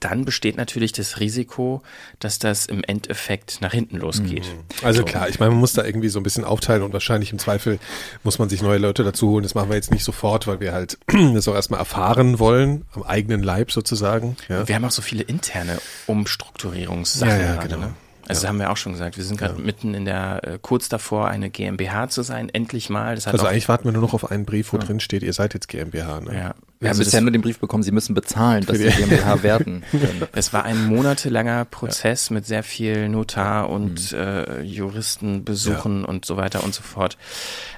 dann 0.00 0.24
besteht 0.24 0.56
natürlich 0.56 0.92
das 0.92 1.20
Risiko, 1.20 1.82
dass 2.18 2.38
das 2.38 2.66
im 2.66 2.82
Endeffekt 2.84 3.60
nach 3.60 3.72
hinten 3.72 3.96
losgeht. 3.98 4.44
Also 4.82 5.00
So. 5.00 5.04
klar, 5.04 5.28
ich 5.28 5.38
meine, 5.40 5.50
man 5.52 5.60
muss 5.60 5.72
da 5.72 5.84
irgendwie 5.84 6.08
so 6.08 6.20
ein 6.20 6.22
bisschen 6.22 6.44
aufteilen 6.44 6.82
und 6.82 6.92
wahrscheinlich 6.92 7.32
im 7.32 7.38
Zweifel 7.38 7.78
muss 8.22 8.38
man 8.38 8.48
sich 8.48 8.62
neue 8.62 8.78
Leute 8.78 9.04
dazu 9.04 9.28
holen. 9.30 9.42
Das 9.42 9.54
machen 9.54 9.68
wir 9.68 9.76
jetzt 9.76 9.90
nicht 9.90 10.04
sofort, 10.04 10.46
weil 10.46 10.60
wir 10.60 10.72
halt 10.72 10.98
das 11.34 11.48
auch 11.48 11.54
erstmal 11.54 11.80
erfahren 11.80 12.38
wollen, 12.38 12.84
am 12.92 13.02
eigenen 13.02 13.42
Leib 13.42 13.72
sozusagen. 13.72 14.36
Ja. 14.48 14.66
Wir 14.68 14.74
haben 14.74 14.84
auch 14.84 14.90
so 14.90 15.02
viele 15.02 15.22
interne 15.22 15.78
Umstrukturierungssachen. 16.06 17.28
Ja, 17.28 17.38
ja, 17.38 17.54
gerade, 17.54 17.68
genau. 17.68 17.80
Ne? 17.86 17.94
Also 18.28 18.48
haben 18.48 18.58
wir 18.58 18.70
auch 18.70 18.76
schon 18.76 18.92
gesagt, 18.92 19.16
wir 19.16 19.24
sind 19.24 19.36
gerade 19.38 19.60
mitten 19.60 19.94
in 19.94 20.04
der, 20.04 20.40
äh, 20.44 20.58
kurz 20.60 20.88
davor, 20.88 21.28
eine 21.28 21.50
GmbH 21.50 22.08
zu 22.08 22.22
sein, 22.22 22.48
endlich 22.48 22.88
mal. 22.90 23.14
Das 23.14 23.26
hat 23.26 23.34
Also 23.34 23.46
auch, 23.46 23.50
eigentlich 23.50 23.68
warten 23.68 23.84
wir 23.84 23.92
nur 23.92 24.02
noch 24.02 24.14
auf 24.14 24.30
einen 24.30 24.44
Brief, 24.46 24.72
wo 24.72 24.78
drin 24.78 25.00
steht, 25.00 25.22
ihr 25.22 25.32
seid 25.32 25.54
jetzt 25.54 25.68
GmbH. 25.68 26.20
Ne? 26.20 26.26
ja, 26.28 26.32
Wir 26.32 26.40
haben 26.40 26.54
also 26.88 27.00
bisher 27.04 27.20
das, 27.20 27.22
nur 27.24 27.32
den 27.32 27.42
Brief 27.42 27.58
bekommen, 27.58 27.82
Sie 27.82 27.92
müssen 27.92 28.14
bezahlen, 28.14 28.64
dass 28.66 28.78
Sie 28.78 28.88
GmbH 28.88 29.42
werden 29.42 29.82
können. 29.90 30.22
es 30.32 30.52
war 30.52 30.64
ein 30.64 30.86
monatelanger 30.86 31.64
Prozess 31.66 32.30
mit 32.30 32.46
sehr 32.46 32.62
viel 32.62 33.08
Notar 33.08 33.68
und 33.70 34.12
äh, 34.12 34.62
Juristen 34.62 35.44
besuchen 35.44 36.04
und 36.04 36.24
so 36.24 36.36
weiter 36.36 36.64
und 36.64 36.74
so 36.74 36.82
fort. 36.82 37.18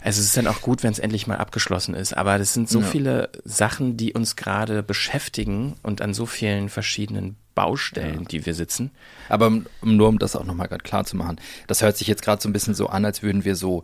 Also 0.02 0.20
es 0.20 0.26
ist 0.26 0.36
dann 0.36 0.46
auch 0.46 0.60
gut, 0.60 0.82
wenn 0.82 0.92
es 0.92 0.98
endlich 0.98 1.26
mal 1.26 1.36
abgeschlossen 1.38 1.94
ist. 1.94 2.16
Aber 2.16 2.38
das 2.38 2.54
sind 2.54 2.68
so 2.68 2.80
Ja. 2.80 2.86
viele 2.86 3.30
Sachen, 3.44 3.96
die 3.96 4.12
uns 4.12 4.36
gerade 4.36 4.82
beschäftigen 4.82 5.74
und 5.82 6.00
an 6.02 6.14
so 6.14 6.26
vielen 6.26 6.68
verschiedenen 6.68 7.36
Baustellen, 7.56 8.26
die 8.26 8.46
wir 8.46 8.54
sitzen. 8.54 8.92
Aber 9.28 9.50
nur 9.82 10.08
um 10.08 10.20
das 10.20 10.36
auch 10.36 10.44
nochmal 10.44 10.68
gerade 10.68 10.84
klar 10.84 11.04
zu 11.04 11.16
machen, 11.16 11.40
das 11.66 11.82
hört 11.82 11.96
sich 11.96 12.06
jetzt 12.06 12.22
gerade 12.22 12.40
so 12.40 12.48
ein 12.48 12.52
bisschen 12.52 12.74
so 12.74 12.86
an, 12.86 13.04
als 13.04 13.22
würden 13.24 13.44
wir 13.44 13.56
so 13.56 13.82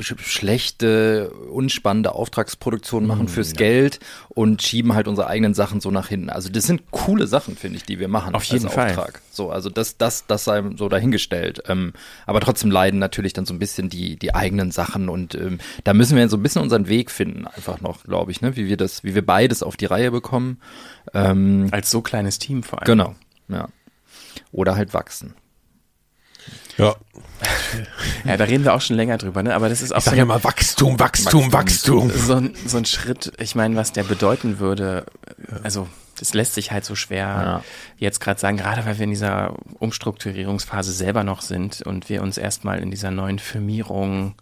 schlechte, 0.00 1.30
unspannende 1.30 2.12
Auftragsproduktionen 2.12 3.08
machen 3.08 3.28
fürs 3.28 3.54
Geld 3.54 4.00
und 4.28 4.62
schieben 4.62 4.94
halt 4.94 5.08
unsere 5.08 5.26
eigenen 5.26 5.54
Sachen 5.54 5.80
so 5.80 5.90
nach 5.90 6.08
hinten. 6.08 6.30
Also 6.30 6.48
das 6.48 6.64
sind 6.64 6.90
coole 6.90 7.26
Sachen, 7.26 7.56
finde 7.56 7.78
ich, 7.78 7.84
die 7.84 7.98
wir 7.98 8.08
machen 8.08 8.34
Auf 8.34 8.44
jeden 8.44 8.68
Fall. 8.68 8.90
Auftrag. 8.90 9.20
So, 9.30 9.50
also 9.50 9.70
das, 9.70 9.96
das, 9.96 10.26
das 10.26 10.44
sei 10.44 10.62
so 10.76 10.88
dahingestellt. 10.88 11.62
Ähm, 11.68 11.92
aber 12.26 12.40
trotzdem 12.40 12.70
leiden 12.70 12.98
natürlich 12.98 13.32
dann 13.32 13.46
so 13.46 13.54
ein 13.54 13.58
bisschen 13.58 13.88
die, 13.88 14.16
die 14.16 14.34
eigenen 14.34 14.70
Sachen 14.70 15.08
und 15.08 15.34
ähm, 15.34 15.58
da 15.84 15.94
müssen 15.94 16.16
wir 16.16 16.28
so 16.28 16.36
ein 16.36 16.42
bisschen 16.42 16.62
unseren 16.62 16.88
Weg 16.88 17.10
finden, 17.10 17.46
einfach 17.46 17.80
noch, 17.80 18.04
glaube 18.04 18.30
ich, 18.30 18.40
ne, 18.40 18.56
wie 18.56 18.68
wir 18.68 18.76
das, 18.76 19.04
wie 19.04 19.14
wir 19.14 19.24
beides 19.24 19.62
auf 19.62 19.76
die 19.76 19.86
Reihe 19.86 20.10
bekommen. 20.10 20.58
Ähm, 21.14 21.68
Als 21.70 21.90
so 21.90 22.02
kleines 22.02 22.38
Team 22.38 22.62
vor 22.62 22.80
allem. 22.80 22.86
genau, 22.86 23.14
ja. 23.48 23.68
Oder 24.52 24.76
halt 24.76 24.94
wachsen. 24.94 25.34
Ja. 26.78 26.94
Ja, 28.24 28.36
da 28.36 28.44
reden 28.44 28.64
wir 28.64 28.74
auch 28.74 28.80
schon 28.80 28.96
länger 28.96 29.18
drüber, 29.18 29.42
ne? 29.42 29.54
Aber 29.54 29.68
das 29.68 29.82
ist 29.82 29.92
auch 29.92 29.98
Ich 29.98 30.04
sage 30.04 30.16
so, 30.16 30.18
ja 30.20 30.24
mal 30.24 30.42
Wachstum, 30.44 30.98
Wachstum, 30.98 31.52
Wachstum. 31.52 32.10
so, 32.10 32.34
ein, 32.34 32.54
so 32.66 32.78
ein 32.78 32.84
Schritt, 32.84 33.32
ich 33.38 33.54
meine, 33.54 33.76
was 33.76 33.92
der 33.92 34.04
bedeuten 34.04 34.58
würde, 34.58 35.06
also 35.62 35.86
das 36.18 36.32
lässt 36.32 36.54
sich 36.54 36.72
halt 36.72 36.84
so 36.84 36.94
schwer 36.94 37.26
Ja. 37.26 37.62
jetzt 37.98 38.20
gerade 38.20 38.40
sagen, 38.40 38.56
gerade 38.56 38.86
weil 38.86 38.96
wir 38.98 39.04
in 39.04 39.10
dieser 39.10 39.54
Umstrukturierungsphase 39.78 40.92
selber 40.92 41.24
noch 41.24 41.42
sind 41.42 41.82
und 41.82 42.08
wir 42.08 42.22
uns 42.22 42.38
erstmal 42.38 42.78
in 42.78 42.90
dieser 42.90 43.10
neuen 43.10 43.38
Firmierung 43.38 44.34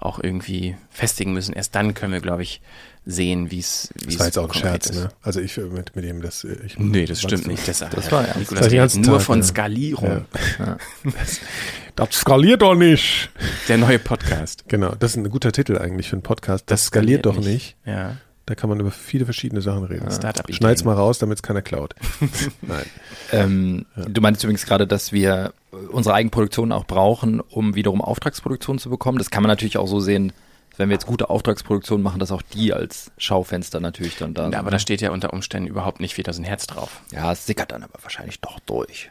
auch 0.00 0.18
irgendwie 0.22 0.76
festigen 0.90 1.32
müssen. 1.32 1.52
Erst 1.52 1.74
dann 1.74 1.94
können 1.94 2.12
wir, 2.12 2.20
glaube 2.20 2.42
ich, 2.42 2.60
sehen, 3.04 3.50
wie 3.50 3.58
es 3.58 3.90
wie 3.94 4.04
Das 4.04 4.14
es 4.14 4.20
war 4.20 4.26
jetzt 4.26 4.38
auch 4.38 4.48
ein 4.48 4.54
Scherz, 4.54 4.92
ne? 4.92 5.08
Also 5.22 5.40
ich 5.40 5.56
äh, 5.56 5.62
mit, 5.62 5.96
mit 5.96 6.04
dem, 6.04 6.20
das 6.20 6.44
äh, 6.44 6.56
ich 6.64 6.78
Nee, 6.78 7.06
das 7.06 7.22
stimmt 7.22 7.46
nicht. 7.46 7.66
Das, 7.66 7.78
Das 7.78 8.12
war 8.12 8.26
ernst. 8.26 8.38
Nikolas 8.38 8.68
Das 8.68 8.96
war 8.96 9.02
nur 9.02 9.18
Zeit, 9.18 9.26
von 9.26 9.38
ja. 9.38 9.44
Skalierung. 9.44 10.24
Das 11.96 12.12
skaliert 12.12 12.62
doch 12.62 12.74
nicht. 12.76 13.30
Der 13.68 13.78
neue 13.78 13.98
Podcast. 13.98 14.64
Genau, 14.68 14.94
das 14.94 15.12
ist 15.12 15.16
ein 15.16 15.28
guter 15.30 15.50
Titel 15.52 15.78
eigentlich 15.78 16.08
für 16.10 16.16
einen 16.16 16.22
Podcast. 16.22 16.70
Das, 16.70 16.84
skaliert, 16.84 17.26
doch 17.26 17.40
nicht. 17.40 17.76
Ja. 17.84 18.16
Da 18.48 18.54
kann 18.54 18.70
man 18.70 18.80
über 18.80 18.90
viele 18.90 19.26
verschiedene 19.26 19.60
Sachen 19.60 19.84
reden. 19.84 20.10
Startup-Ideen. 20.10 20.56
Schneid's 20.56 20.82
mal 20.82 20.94
raus, 20.94 21.18
damit 21.18 21.36
es 21.36 21.42
keiner 21.42 21.60
klaut. 21.60 21.94
Nein. 22.62 22.86
Ähm, 23.30 23.84
Du 23.94 24.22
meinst 24.22 24.42
übrigens 24.42 24.64
gerade, 24.64 24.86
dass 24.86 25.12
wir 25.12 25.52
unsere 25.92 26.14
Eigenproduktion 26.14 26.72
auch 26.72 26.86
brauchen, 26.86 27.40
um 27.40 27.74
wiederum 27.74 28.00
Auftragsproduktion 28.00 28.78
zu 28.78 28.88
bekommen. 28.88 29.18
Das 29.18 29.28
kann 29.28 29.42
man 29.42 29.48
natürlich 29.48 29.76
auch 29.76 29.86
so 29.86 30.00
sehen, 30.00 30.32
wenn 30.78 30.88
wir 30.88 30.94
jetzt 30.94 31.04
gute 31.04 31.28
Auftragsproduktion 31.28 32.00
machen, 32.00 32.20
dass 32.20 32.32
auch 32.32 32.40
die 32.40 32.72
als 32.72 33.10
Schaufenster 33.18 33.80
natürlich 33.80 34.16
dann 34.16 34.32
da 34.32 34.44
Ja, 34.44 34.48
sind. 34.48 34.54
aber 34.60 34.70
da 34.70 34.78
steht 34.78 35.02
ja 35.02 35.10
unter 35.10 35.34
Umständen 35.34 35.68
überhaupt 35.68 36.00
nicht 36.00 36.16
wieder 36.16 36.32
so 36.32 36.40
ein 36.40 36.44
Herz 36.46 36.66
drauf. 36.66 37.02
Ja, 37.12 37.30
es 37.32 37.44
sickert 37.44 37.70
dann 37.72 37.82
aber 37.82 38.02
wahrscheinlich 38.02 38.40
doch 38.40 38.58
durch. 38.60 39.10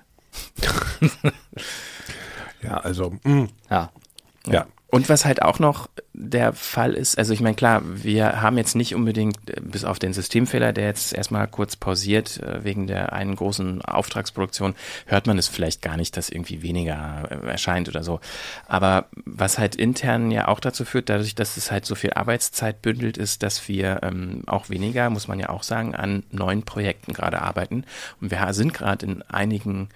Ja, 2.63 2.77
also, 2.77 3.13
mh, 3.23 3.47
Ja. 3.69 3.91
ja. 4.47 4.65
Und 4.97 5.09
was 5.09 5.25
halt 5.25 5.43
auch 5.43 5.59
noch 5.59 5.89
der 6.13 6.53
Fall 6.53 6.95
ist, 6.95 7.19
also 7.19 7.31
ich 7.31 7.39
meine, 7.39 7.53
klar, 7.55 7.83
wir 7.85 8.41
haben 8.41 8.57
jetzt 8.57 8.75
nicht 8.75 8.95
unbedingt, 8.95 9.37
äh, 9.47 9.61
bis 9.61 9.85
auf 9.85 9.99
den 9.99 10.11
Systemfehler, 10.11 10.73
der 10.73 10.87
jetzt 10.87 11.13
erstmal 11.13 11.47
kurz 11.47 11.75
pausiert, 11.75 12.41
äh, 12.41 12.63
wegen 12.63 12.87
der 12.87 13.13
einen 13.13 13.35
großen 13.35 13.83
Auftragsproduktion, 13.83 14.73
hört 15.05 15.27
man 15.27 15.37
es 15.37 15.49
vielleicht 15.49 15.83
gar 15.83 15.97
nicht, 15.97 16.17
dass 16.17 16.29
irgendwie 16.29 16.63
weniger 16.63 17.27
äh, 17.29 17.47
erscheint 17.47 17.87
oder 17.89 18.01
so. 18.01 18.21
Aber 18.65 19.05
was 19.23 19.59
halt 19.59 19.75
intern 19.75 20.31
ja 20.31 20.47
auch 20.47 20.59
dazu 20.59 20.83
führt, 20.83 21.09
dadurch, 21.09 21.35
dass 21.35 21.57
es 21.57 21.69
halt 21.69 21.85
so 21.85 21.93
viel 21.93 22.13
Arbeitszeit 22.13 22.81
bündelt, 22.81 23.19
ist, 23.19 23.43
dass 23.43 23.67
wir 23.67 23.99
ähm, 24.01 24.41
auch 24.47 24.69
weniger, 24.69 25.11
muss 25.11 25.27
man 25.27 25.39
ja 25.39 25.49
auch 25.49 25.61
sagen, 25.61 25.93
an 25.93 26.23
neuen 26.31 26.63
Projekten 26.63 27.13
gerade 27.13 27.39
arbeiten. 27.43 27.83
Und 28.19 28.31
wir 28.31 28.51
sind 28.55 28.73
gerade 28.73 29.05
in 29.05 29.21
einigen 29.21 29.89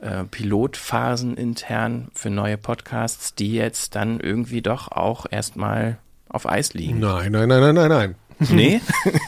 äh, 0.00 0.24
Pilotphasen 0.24 1.36
intern 1.36 2.08
für 2.14 2.30
neue 2.30 2.56
Podcasts, 2.56 3.34
die 3.34 3.54
jetzt 3.54 3.94
dann 3.94 4.20
irgendwie 4.20 4.62
doch 4.62 4.92
auch 4.92 5.26
erstmal 5.30 5.98
auf 6.28 6.48
Eis 6.48 6.74
liegen. 6.74 7.00
Nein, 7.00 7.32
nein, 7.32 7.48
nein, 7.48 7.60
nein, 7.60 7.74
nein, 7.74 7.88
nein. 7.88 8.14
Nee? 8.50 8.80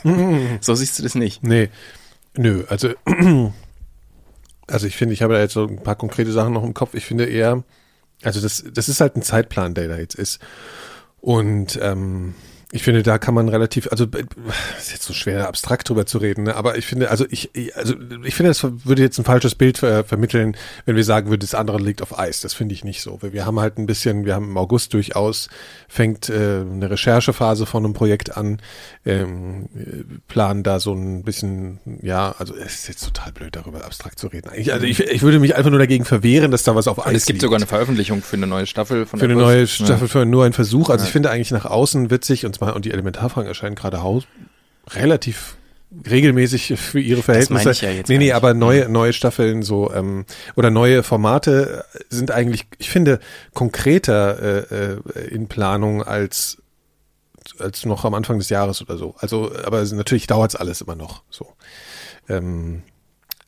so 0.60 0.74
siehst 0.74 0.98
du 0.98 1.02
das 1.02 1.14
nicht. 1.14 1.42
Nee. 1.42 1.70
Nö, 2.36 2.64
also, 2.68 2.90
also 4.66 4.86
ich 4.86 4.96
finde, 4.96 5.14
ich 5.14 5.22
habe 5.22 5.34
da 5.34 5.40
jetzt 5.40 5.54
so 5.54 5.66
ein 5.66 5.82
paar 5.82 5.96
konkrete 5.96 6.32
Sachen 6.32 6.52
noch 6.52 6.64
im 6.64 6.74
Kopf. 6.74 6.94
Ich 6.94 7.04
finde 7.04 7.24
eher, 7.24 7.64
also 8.22 8.40
das, 8.40 8.64
das 8.72 8.88
ist 8.88 9.00
halt 9.00 9.16
ein 9.16 9.22
Zeitplan, 9.22 9.74
der 9.74 9.88
da 9.88 9.98
jetzt 9.98 10.14
ist. 10.14 10.40
Und 11.20 11.78
ähm, 11.82 12.34
ich 12.72 12.82
finde, 12.84 13.02
da 13.02 13.18
kann 13.18 13.34
man 13.34 13.48
relativ, 13.48 13.88
also 13.90 14.04
äh, 14.04 14.24
ist 14.78 14.92
jetzt 14.92 15.02
so 15.04 15.12
schwer 15.12 15.48
abstrakt 15.48 15.88
drüber 15.88 16.06
zu 16.06 16.18
reden, 16.18 16.44
ne? 16.44 16.54
aber 16.54 16.78
ich 16.78 16.86
finde, 16.86 17.10
also 17.10 17.26
ich, 17.28 17.50
ich- 17.54 17.76
also 17.76 17.94
ich 18.24 18.34
finde, 18.34 18.50
das 18.50 18.62
würde 18.62 19.02
jetzt 19.02 19.18
ein 19.18 19.24
falsches 19.24 19.54
Bild 19.56 19.78
ver 19.78 20.04
vermitteln, 20.04 20.56
wenn 20.86 20.94
wir 20.96 21.02
sagen 21.04 21.30
würden, 21.30 21.40
das 21.40 21.54
andere 21.54 21.78
liegt 21.78 22.00
auf 22.02 22.16
Eis. 22.18 22.40
Das 22.40 22.54
finde 22.54 22.74
ich 22.74 22.84
nicht 22.84 23.02
so. 23.02 23.18
Wir 23.22 23.44
haben 23.44 23.58
halt 23.58 23.78
ein 23.78 23.86
bisschen, 23.86 24.24
wir 24.24 24.34
haben 24.34 24.48
im 24.50 24.56
August 24.56 24.94
durchaus 24.94 25.48
fängt 25.88 26.28
äh, 26.28 26.60
eine 26.60 26.88
Recherchephase 26.90 27.66
von 27.66 27.84
einem 27.84 27.94
Projekt 27.94 28.36
an, 28.36 28.60
ähm, 29.04 29.68
äh, 29.74 30.04
planen 30.28 30.62
da 30.62 30.78
so 30.78 30.92
ein 30.94 31.24
bisschen, 31.24 31.80
ja, 32.02 32.34
also 32.38 32.54
es 32.54 32.74
ist 32.76 32.88
jetzt 32.88 33.04
total 33.04 33.32
blöd, 33.32 33.56
darüber 33.56 33.84
abstrakt 33.84 34.18
zu 34.18 34.28
reden. 34.28 34.48
Eigentlich, 34.48 34.72
also 34.72 34.86
ich, 34.86 35.00
ich 35.00 35.22
würde 35.22 35.40
mich 35.40 35.56
einfach 35.56 35.70
nur 35.70 35.80
dagegen 35.80 36.04
verwehren, 36.04 36.50
dass 36.52 36.62
da 36.62 36.74
was 36.76 36.86
auf 36.86 37.00
Eis 37.00 37.06
Und 37.06 37.14
es 37.16 37.24
gibt 37.26 37.36
liegt 37.36 37.42
sogar 37.42 37.56
eine 37.56 37.66
Veröffentlichung 37.66 38.22
für 38.22 38.36
eine 38.36 38.46
neue 38.46 38.66
Staffel 38.66 39.06
von 39.06 39.18
für 39.18 39.24
eine 39.24 39.34
etwas. 39.34 39.44
neue 39.46 39.60
Ja. 39.62 39.66
Staffel, 39.66 40.08
für 40.08 40.24
nur 40.24 40.44
einen 40.44 40.52
Versuch. 40.52 40.90
Also 40.90 41.04
ich 41.04 41.10
finde 41.10 41.30
eigentlich 41.30 41.50
nach 41.50 41.64
außen 41.64 42.10
witzig 42.10 42.46
und 42.46 42.59
zwar, 42.60 42.76
und 42.76 42.84
die 42.84 42.92
Elementarfragen 42.92 43.48
erscheinen 43.48 43.74
gerade 43.74 44.02
Haus 44.02 44.24
relativ 44.90 45.56
regelmäßig 46.08 46.74
für 46.78 47.00
ihre 47.00 47.22
Verhältnisse. 47.22 47.64
meine 47.64 47.70
ich 47.72 47.80
ja 47.80 47.90
jetzt 47.90 48.08
nee, 48.08 48.18
nee, 48.18 48.32
aber 48.32 48.54
neue, 48.54 48.88
neue 48.88 49.12
Staffeln 49.12 49.62
so, 49.62 49.92
ähm, 49.92 50.24
oder 50.54 50.70
neue 50.70 51.02
Formate 51.02 51.84
sind 52.08 52.30
eigentlich, 52.30 52.66
ich 52.78 52.90
finde, 52.90 53.18
konkreter 53.54 54.70
äh, 54.70 54.92
äh, 54.92 55.28
in 55.30 55.48
Planung 55.48 56.02
als 56.02 56.58
als 57.58 57.84
noch 57.84 58.04
am 58.04 58.14
Anfang 58.14 58.38
des 58.38 58.50
Jahres 58.50 58.80
oder 58.80 58.96
so. 58.96 59.14
Also, 59.18 59.50
aber 59.64 59.82
natürlich 59.82 60.26
dauert 60.26 60.52
es 60.52 60.56
alles 60.56 60.82
immer 60.82 60.94
noch 60.94 61.22
so. 61.30 61.54
Ähm, 62.28 62.82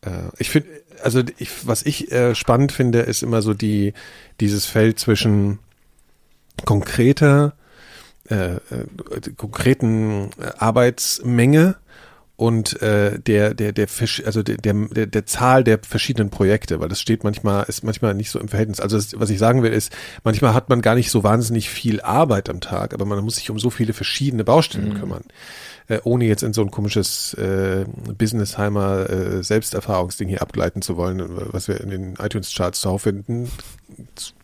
äh, 0.01 0.11
ich 0.39 0.51
finde, 0.51 0.69
also 1.03 1.23
ich, 1.39 1.67
was 1.67 1.85
ich 1.85 2.11
äh, 2.11 2.35
spannend 2.35 2.73
finde, 2.73 3.01
ist 3.01 3.23
immer 3.23 3.43
so 3.43 3.55
die 3.55 3.93
dieses 4.41 4.67
Feld 4.67 4.99
zwischen 4.99 5.61
konkreter, 6.65 7.55
äh, 8.29 8.55
äh, 8.55 8.59
konkreten 9.37 10.31
äh, 10.39 10.53
Arbeitsmenge 10.59 11.77
und 12.37 12.81
äh, 12.83 13.21
der 13.21 13.55
der 13.55 13.73
der 13.73 13.87
also 14.25 14.43
der, 14.43 14.57
der 14.57 15.07
der 15.07 15.27
Zahl 15.27 15.63
der 15.65 15.79
verschiedenen 15.79 16.31
Projekte, 16.31 16.81
weil 16.81 16.89
das 16.89 17.01
steht 17.01 17.25
manchmal 17.25 17.65
ist 17.69 17.85
manchmal 17.85 18.15
nicht 18.15 18.31
so 18.31 18.41
im 18.41 18.49
Verhältnis. 18.49 18.81
Also 18.81 18.97
das, 18.97 19.19
was 19.21 19.31
ich 19.31 19.39
sagen 19.39 19.63
will 19.63 19.73
ist, 19.73 19.93
manchmal 20.25 20.55
hat 20.55 20.69
man 20.69 20.83
gar 20.83 20.95
nicht 20.95 21.11
so 21.11 21.23
wahnsinnig 21.23 21.71
viel 21.71 22.01
Arbeit 22.01 22.49
am 22.49 22.61
Tag, 22.61 22.95
aber 22.95 23.05
man 23.05 23.23
muss 23.23 23.37
sich 23.37 23.51
um 23.51 23.59
so 23.59 23.71
viele 23.71 23.93
verschiedene 23.93 24.45
Baustellen 24.45 24.99
kümmern, 24.99 25.25
äh, 25.89 25.99
ohne 26.05 26.25
jetzt 26.25 26.43
in 26.43 26.53
so 26.53 26.63
ein 26.63 26.71
komisches 26.71 27.35
äh, 27.35 27.85
Businessheimer 28.19 29.11
äh, 29.11 29.43
Selbsterfahrungsding 29.43 30.29
hier 30.29 30.43
abgleiten 30.43 30.83
zu 30.83 30.97
wollen, 30.97 31.23
was 31.53 31.69
wir 31.69 31.81
in 31.81 31.91
den 31.91 32.15
iTunes 32.15 32.53
Charts 32.53 32.81
zuhauf 32.81 33.03
finden. 33.03 33.51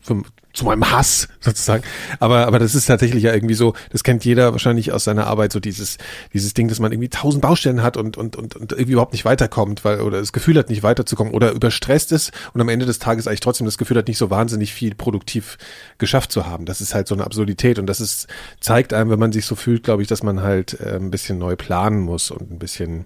Zum, 0.01 0.25
zu 0.53 0.65
meinem 0.65 0.89
Hass 0.91 1.27
sozusagen. 1.39 1.83
Aber, 2.19 2.47
aber 2.47 2.59
das 2.59 2.73
ist 2.73 2.85
tatsächlich 2.85 3.23
ja 3.23 3.33
irgendwie 3.33 3.53
so, 3.53 3.73
das 3.91 4.03
kennt 4.03 4.25
jeder 4.25 4.51
wahrscheinlich 4.51 4.91
aus 4.91 5.03
seiner 5.03 5.27
Arbeit, 5.27 5.51
so 5.51 5.59
dieses, 5.59 5.97
dieses 6.33 6.53
Ding, 6.53 6.67
dass 6.67 6.79
man 6.79 6.91
irgendwie 6.91 7.09
tausend 7.09 7.41
Baustellen 7.41 7.83
hat 7.83 7.97
und, 7.97 8.17
und, 8.17 8.35
und, 8.35 8.55
und 8.55 8.71
irgendwie 8.71 8.93
überhaupt 8.93 9.13
nicht 9.13 9.25
weiterkommt, 9.25 9.85
weil, 9.85 10.01
oder 10.01 10.19
das 10.19 10.33
Gefühl 10.33 10.57
hat, 10.57 10.69
nicht 10.69 10.83
weiterzukommen 10.83 11.33
oder 11.33 11.51
überstresst 11.51 12.11
ist 12.11 12.31
und 12.53 12.61
am 12.61 12.69
Ende 12.69 12.85
des 12.85 12.99
Tages 12.99 13.27
eigentlich 13.27 13.39
trotzdem 13.41 13.65
das 13.65 13.77
Gefühl 13.77 13.97
hat, 13.97 14.07
nicht 14.07 14.17
so 14.17 14.29
wahnsinnig 14.29 14.73
viel 14.73 14.95
produktiv 14.95 15.57
geschafft 15.97 16.31
zu 16.31 16.47
haben. 16.47 16.65
Das 16.65 16.81
ist 16.81 16.95
halt 16.95 17.07
so 17.07 17.15
eine 17.15 17.25
Absurdität 17.25 17.77
und 17.77 17.85
das 17.85 18.01
ist, 18.01 18.27
zeigt 18.59 18.93
einem, 18.93 19.11
wenn 19.11 19.19
man 19.19 19.31
sich 19.31 19.45
so 19.45 19.55
fühlt, 19.55 19.83
glaube 19.83 20.01
ich, 20.01 20.07
dass 20.07 20.23
man 20.23 20.41
halt 20.41 20.79
äh, 20.79 20.95
ein 20.95 21.11
bisschen 21.11 21.37
neu 21.37 21.55
planen 21.55 21.99
muss 22.01 22.31
und 22.31 22.51
ein 22.51 22.59
bisschen 22.59 23.05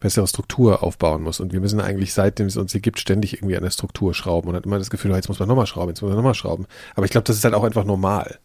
bessere 0.00 0.26
Struktur 0.26 0.82
aufbauen 0.82 1.22
muss. 1.22 1.40
Und 1.40 1.52
wir 1.52 1.60
müssen 1.60 1.80
eigentlich, 1.80 2.12
seitdem 2.12 2.46
es 2.46 2.56
uns 2.56 2.72
hier 2.72 2.80
gibt, 2.80 3.00
ständig 3.00 3.34
irgendwie 3.34 3.56
an 3.56 3.62
der 3.62 3.70
Struktur 3.70 4.14
schrauben 4.14 4.48
und 4.48 4.56
hat 4.56 4.66
immer 4.66 4.78
das 4.78 4.90
Gefühl, 4.90 5.12
jetzt 5.14 5.28
muss 5.28 5.38
man 5.38 5.48
nochmal 5.48 5.66
schrauben, 5.66 5.90
jetzt 5.90 6.02
muss 6.02 6.08
man 6.08 6.16
nochmal 6.16 6.34
schrauben. 6.34 6.66
Aber 6.94 7.04
ich 7.04 7.10
glaube, 7.10 7.24
das 7.24 7.36
ist 7.36 7.44
halt 7.44 7.54
auch 7.54 7.64
einfach 7.64 7.84
normal. 7.84 8.38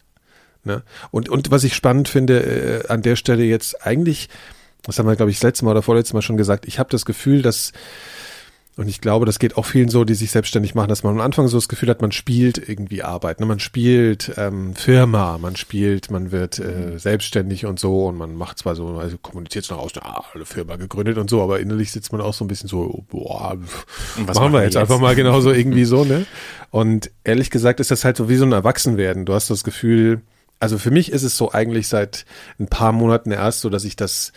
Ne? 0.64 0.82
Und, 1.10 1.28
und 1.28 1.50
was 1.50 1.64
ich 1.64 1.74
spannend 1.74 2.08
finde, 2.08 2.40
äh, 2.40 2.88
an 2.88 3.02
der 3.02 3.16
Stelle 3.16 3.44
jetzt 3.44 3.84
eigentlich, 3.84 4.28
das 4.82 4.98
haben 4.98 5.06
wir, 5.06 5.16
glaube 5.16 5.30
ich, 5.30 5.38
das 5.38 5.44
letzte 5.44 5.64
Mal 5.64 5.72
oder 5.72 5.82
vorletztes 5.82 6.14
Mal 6.14 6.22
schon 6.22 6.36
gesagt, 6.36 6.66
ich 6.66 6.78
habe 6.78 6.90
das 6.90 7.04
Gefühl, 7.04 7.42
dass 7.42 7.72
und 8.74 8.88
ich 8.88 9.02
glaube, 9.02 9.26
das 9.26 9.38
geht 9.38 9.58
auch 9.58 9.66
vielen 9.66 9.90
so, 9.90 10.04
die 10.04 10.14
sich 10.14 10.30
selbstständig 10.30 10.74
machen, 10.74 10.88
dass 10.88 11.02
man 11.02 11.12
am 11.12 11.20
Anfang 11.20 11.46
so 11.46 11.58
das 11.58 11.68
Gefühl 11.68 11.90
hat, 11.90 12.00
man 12.00 12.10
spielt 12.10 12.56
irgendwie 12.56 13.02
Arbeit. 13.02 13.38
Ne? 13.38 13.44
Man 13.44 13.60
spielt 13.60 14.32
ähm, 14.38 14.74
Firma, 14.74 15.36
man 15.36 15.56
spielt, 15.56 16.10
man 16.10 16.32
wird 16.32 16.58
äh, 16.58 16.98
selbstständig 16.98 17.66
und 17.66 17.78
so 17.78 18.06
und 18.06 18.16
man 18.16 18.34
macht 18.34 18.58
zwar 18.58 18.74
so, 18.74 18.96
also 18.96 19.18
kommuniziert 19.18 19.68
nach 19.70 19.76
außen, 19.76 20.00
ah, 20.02 20.24
eine 20.34 20.46
Firma 20.46 20.76
gegründet 20.76 21.18
und 21.18 21.28
so, 21.28 21.42
aber 21.42 21.60
innerlich 21.60 21.92
sitzt 21.92 22.12
man 22.12 22.22
auch 22.22 22.32
so 22.32 22.46
ein 22.46 22.48
bisschen 22.48 22.68
so, 22.68 23.04
boah, 23.10 23.58
was 24.24 24.38
machen 24.38 24.54
wir 24.54 24.62
jetzt, 24.62 24.78
einfach 24.78 24.98
mal 24.98 25.14
genauso 25.14 25.52
irgendwie 25.52 25.84
so, 25.84 26.04
ne? 26.04 26.24
Und 26.70 27.10
ehrlich 27.24 27.50
gesagt 27.50 27.78
ist 27.78 27.90
das 27.90 28.06
halt 28.06 28.16
so 28.16 28.30
wie 28.30 28.36
so 28.36 28.46
ein 28.46 28.52
Erwachsenwerden. 28.52 29.26
Du 29.26 29.34
hast 29.34 29.50
das 29.50 29.64
Gefühl, 29.64 30.22
also 30.60 30.78
für 30.78 30.90
mich 30.90 31.12
ist 31.12 31.24
es 31.24 31.36
so 31.36 31.52
eigentlich 31.52 31.88
seit 31.88 32.24
ein 32.58 32.68
paar 32.68 32.92
Monaten 32.92 33.32
erst 33.32 33.60
so, 33.60 33.68
dass 33.68 33.84
ich 33.84 33.96
das 33.96 34.32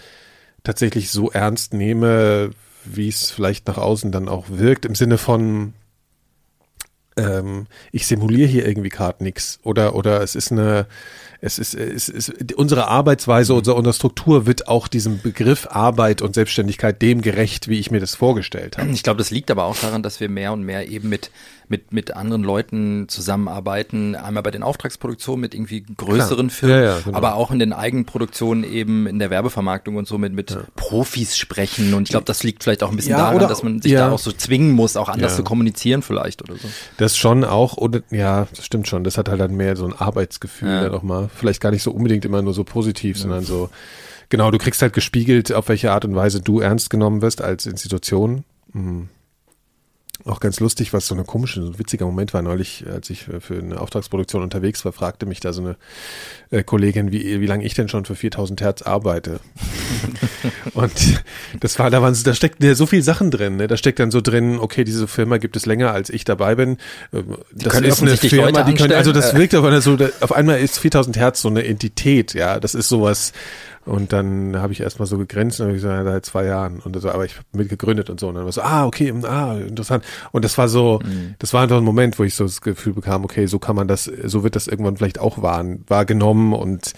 tatsächlich 0.65 1.09
so 1.09 1.31
ernst 1.31 1.73
nehme, 1.73 2.49
wie 2.85 3.09
es 3.09 3.31
vielleicht 3.31 3.67
nach 3.67 3.77
außen 3.77 4.11
dann 4.11 4.29
auch 4.29 4.45
wirkt, 4.49 4.85
im 4.85 4.95
Sinne 4.95 5.17
von, 5.17 5.73
ähm, 7.17 7.67
ich 7.91 8.07
simuliere 8.07 8.47
hier 8.47 8.67
irgendwie 8.67 8.89
gerade 8.89 9.23
nichts 9.23 9.59
oder 9.63 9.95
oder 9.95 10.21
es 10.21 10.35
ist 10.35 10.51
eine 10.51 10.87
es 11.41 11.59
ist, 11.59 11.73
es 11.75 12.09
ist 12.09 12.53
unsere 12.55 12.87
Arbeitsweise, 12.87 13.53
unsere, 13.53 13.75
unsere 13.75 13.93
Struktur 13.93 14.45
wird 14.45 14.67
auch 14.67 14.87
diesem 14.87 15.21
Begriff 15.21 15.67
Arbeit 15.69 16.21
und 16.21 16.33
Selbstständigkeit 16.35 17.01
dem 17.01 17.21
gerecht, 17.21 17.67
wie 17.67 17.79
ich 17.79 17.91
mir 17.91 17.99
das 17.99 18.15
vorgestellt 18.15 18.77
habe. 18.77 18.89
Ich 18.91 19.03
glaube, 19.03 19.17
das 19.17 19.31
liegt 19.31 19.51
aber 19.51 19.65
auch 19.65 19.77
daran, 19.77 20.01
dass 20.03 20.19
wir 20.19 20.29
mehr 20.29 20.53
und 20.53 20.63
mehr 20.63 20.87
eben 20.89 21.09
mit, 21.09 21.31
mit, 21.67 21.91
mit 21.93 22.15
anderen 22.15 22.43
Leuten 22.43 23.07
zusammenarbeiten. 23.09 24.15
Einmal 24.15 24.43
bei 24.43 24.51
den 24.51 24.63
Auftragsproduktionen 24.63 25.41
mit 25.41 25.53
irgendwie 25.53 25.83
größeren 25.97 26.47
Klar. 26.47 26.57
Firmen, 26.57 26.77
Ja, 26.77 26.83
ja, 26.95 26.99
genau. 27.03 27.17
aber 27.17 27.35
auch 27.35 27.51
in 27.51 27.59
den 27.59 27.73
Eigenproduktionen 27.73 28.63
eben 28.63 29.07
in 29.07 29.19
der 29.19 29.29
Werbevermarktung 29.29 29.95
und 29.95 30.07
so 30.07 30.17
mit, 30.17 30.33
mit 30.33 30.57
Profis 30.75 31.37
sprechen. 31.37 31.93
Und 31.93 32.03
ich 32.03 32.09
glaube, 32.09 32.25
das 32.25 32.43
liegt 32.43 32.63
vielleicht 32.63 32.83
auch 32.83 32.89
ein 32.91 32.95
bisschen 32.95 33.11
Ja, 33.11 33.31
daran, 33.31 33.49
dass 33.49 33.63
man 33.63 33.81
sich 33.81 33.91
ja. 33.91 34.07
da 34.07 34.11
auch 34.13 34.19
so 34.19 34.31
zwingen 34.31 34.71
muss, 34.71 34.95
auch 34.97 35.09
anders 35.09 35.33
Ja. 35.33 35.37
zu 35.37 35.43
kommunizieren 35.43 36.01
vielleicht 36.01 36.41
oder 36.41 36.55
so. 36.55 36.67
Das 36.97 37.17
schon 37.17 37.43
auch, 37.43 37.77
oder 37.77 38.01
ja, 38.11 38.47
das 38.55 38.65
stimmt 38.65 38.87
schon. 38.87 39.03
Das 39.03 39.17
hat 39.17 39.29
halt 39.29 39.39
dann 39.41 39.55
mehr 39.55 39.75
so 39.75 39.85
ein 39.85 39.93
Arbeitsgefühl 39.93 40.69
Ja. 40.69 40.83
dann 40.83 40.93
auch 40.95 41.03
mal. 41.03 41.24
Vielleicht 41.33 41.61
gar 41.61 41.71
nicht 41.71 41.83
so 41.83 41.91
unbedingt 41.91 42.25
immer 42.25 42.41
nur 42.41 42.53
so 42.53 42.63
positiv, 42.63 43.17
sondern 43.17 43.43
so, 43.43 43.69
genau, 44.29 44.51
du 44.51 44.57
kriegst 44.57 44.81
halt 44.81 44.93
gespiegelt, 44.93 45.53
auf 45.53 45.69
welche 45.69 45.91
Art 45.91 46.05
und 46.05 46.15
Weise 46.15 46.41
du 46.41 46.59
ernst 46.59 46.89
genommen 46.89 47.21
wirst 47.21 47.41
als 47.41 47.65
Institution. 47.65 48.43
Mhm. 48.73 49.09
Auch 50.23 50.39
ganz 50.39 50.59
lustig, 50.59 50.93
was 50.93 51.05
so 51.07 51.13
eine 51.13 51.23
komische, 51.23 51.61
so 51.61 51.67
ein 51.71 51.77
witziger 51.77 52.05
Moment 52.05 52.33
war 52.33 52.41
neulich, 52.41 52.85
als 52.91 53.09
ich 53.09 53.25
für- 53.25 53.41
für 53.41 53.59
eine 53.59 53.79
Auftragsproduktion 53.79 54.41
unterwegs 54.41 54.83
war, 54.85 54.91
fragte 54.93 55.25
mich 55.25 55.39
da 55.39 55.53
so 55.53 55.61
eine 55.61 55.75
äh, 56.51 56.63
Kollegin, 56.63 57.11
wie, 57.11 57.41
wie 57.41 57.45
lange 57.45 57.63
ich 57.65 57.73
denn 57.75 57.89
schon 57.89 58.05
für 58.05 58.15
4000 58.15 58.61
Hertz 58.61 58.81
arbeite. 58.81 59.39
Und 60.73 60.91
das 61.59 61.77
war, 61.79 61.89
da 61.89 62.01
waren, 62.01 62.15
da 62.23 62.33
steckt 62.33 62.63
ja 62.63 62.75
so 62.75 62.85
viel 62.85 63.03
Sachen 63.03 63.29
drin, 63.29 63.57
ne? 63.57 63.67
Da 63.67 63.77
steckt 63.77 63.99
dann 63.99 64.09
so 64.11 64.21
drin, 64.21 64.57
okay, 64.59 64.83
diese 64.83 65.07
Firma 65.07 65.37
gibt 65.37 65.55
es 65.57 65.65
länger, 65.65 65.91
als 65.91 66.09
ich 66.09 66.23
dabei 66.23 66.55
bin. 66.55 66.77
Ähm, 67.13 67.37
Das 67.51 67.73
ist 67.89 68.01
eine 68.01 68.11
Firma, 68.29 68.49
Leute 68.49 68.71
die 68.71 68.77
können, 68.77 68.93
also 68.93 69.11
das 69.11 69.35
wirkt 69.35 69.53
aber 69.53 69.81
so, 69.81 69.95
da- 69.95 70.09
auf 70.21 70.31
einmal 70.31 70.59
ist 70.59 70.79
4000 70.79 71.17
Hertz 71.17 71.41
so 71.41 71.49
eine 71.49 71.65
Entität, 71.65 72.33
ja. 72.33 72.59
Das 72.59 72.73
ist 72.73 72.89
sowas, 72.89 73.31
Und 73.85 74.13
dann 74.13 74.57
habe 74.57 74.73
ich 74.73 74.81
erstmal 74.81 75.07
so 75.07 75.17
gegrenzt 75.17 75.59
und 75.59 75.67
habe 75.67 75.75
gesagt, 75.75 75.93
ja, 75.93 76.03
seit 76.03 76.25
zwei 76.25 76.45
Jahren 76.45 76.79
und 76.79 76.99
so, 76.99 77.09
aber 77.09 77.25
ich 77.25 77.35
habe 77.35 77.45
mitgegründet 77.53 78.09
und 78.09 78.19
so. 78.19 78.27
Und 78.29 78.35
dann 78.35 78.45
war 78.45 78.51
so, 78.51 78.61
ah, 78.61 78.85
okay, 78.85 79.13
ah, 79.23 79.57
interessant. 79.57 80.03
Und 80.31 80.43
das 80.43 80.57
war 80.57 80.67
so, 80.67 80.99
mhm. 81.03 81.35
das 81.37 81.53
war 81.53 81.61
einfach 81.61 81.77
ein 81.77 81.83
Moment, 81.83 82.17
wo 82.17 82.23
ich 82.23 82.33
so 82.33 82.45
das 82.45 82.61
Gefühl 82.61 82.93
bekam, 82.93 83.23
okay, 83.23 83.45
so 83.45 83.59
kann 83.59 83.75
man 83.75 83.87
das, 83.87 84.05
so 84.05 84.43
wird 84.43 84.55
das 84.55 84.67
irgendwann 84.67 84.97
vielleicht 84.97 85.19
auch 85.19 85.41
wahr, 85.41 85.63
wahrgenommen 85.87 86.53
und 86.53 86.93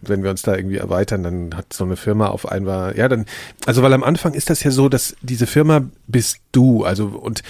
wenn 0.00 0.22
wir 0.22 0.30
uns 0.30 0.42
da 0.42 0.56
irgendwie 0.56 0.78
erweitern, 0.78 1.22
dann 1.22 1.56
hat 1.56 1.72
so 1.72 1.84
eine 1.84 1.96
Firma 1.96 2.28
auf 2.28 2.50
einmal, 2.50 2.96
ja, 2.96 3.08
dann, 3.08 3.26
also 3.66 3.82
weil 3.82 3.92
am 3.92 4.02
Anfang 4.02 4.34
ist 4.34 4.50
das 4.50 4.62
ja 4.62 4.70
so, 4.70 4.88
dass 4.88 5.16
diese 5.22 5.46
Firma 5.46 5.82
bist 6.06 6.38
du, 6.52 6.84
also 6.84 7.06
und 7.06 7.42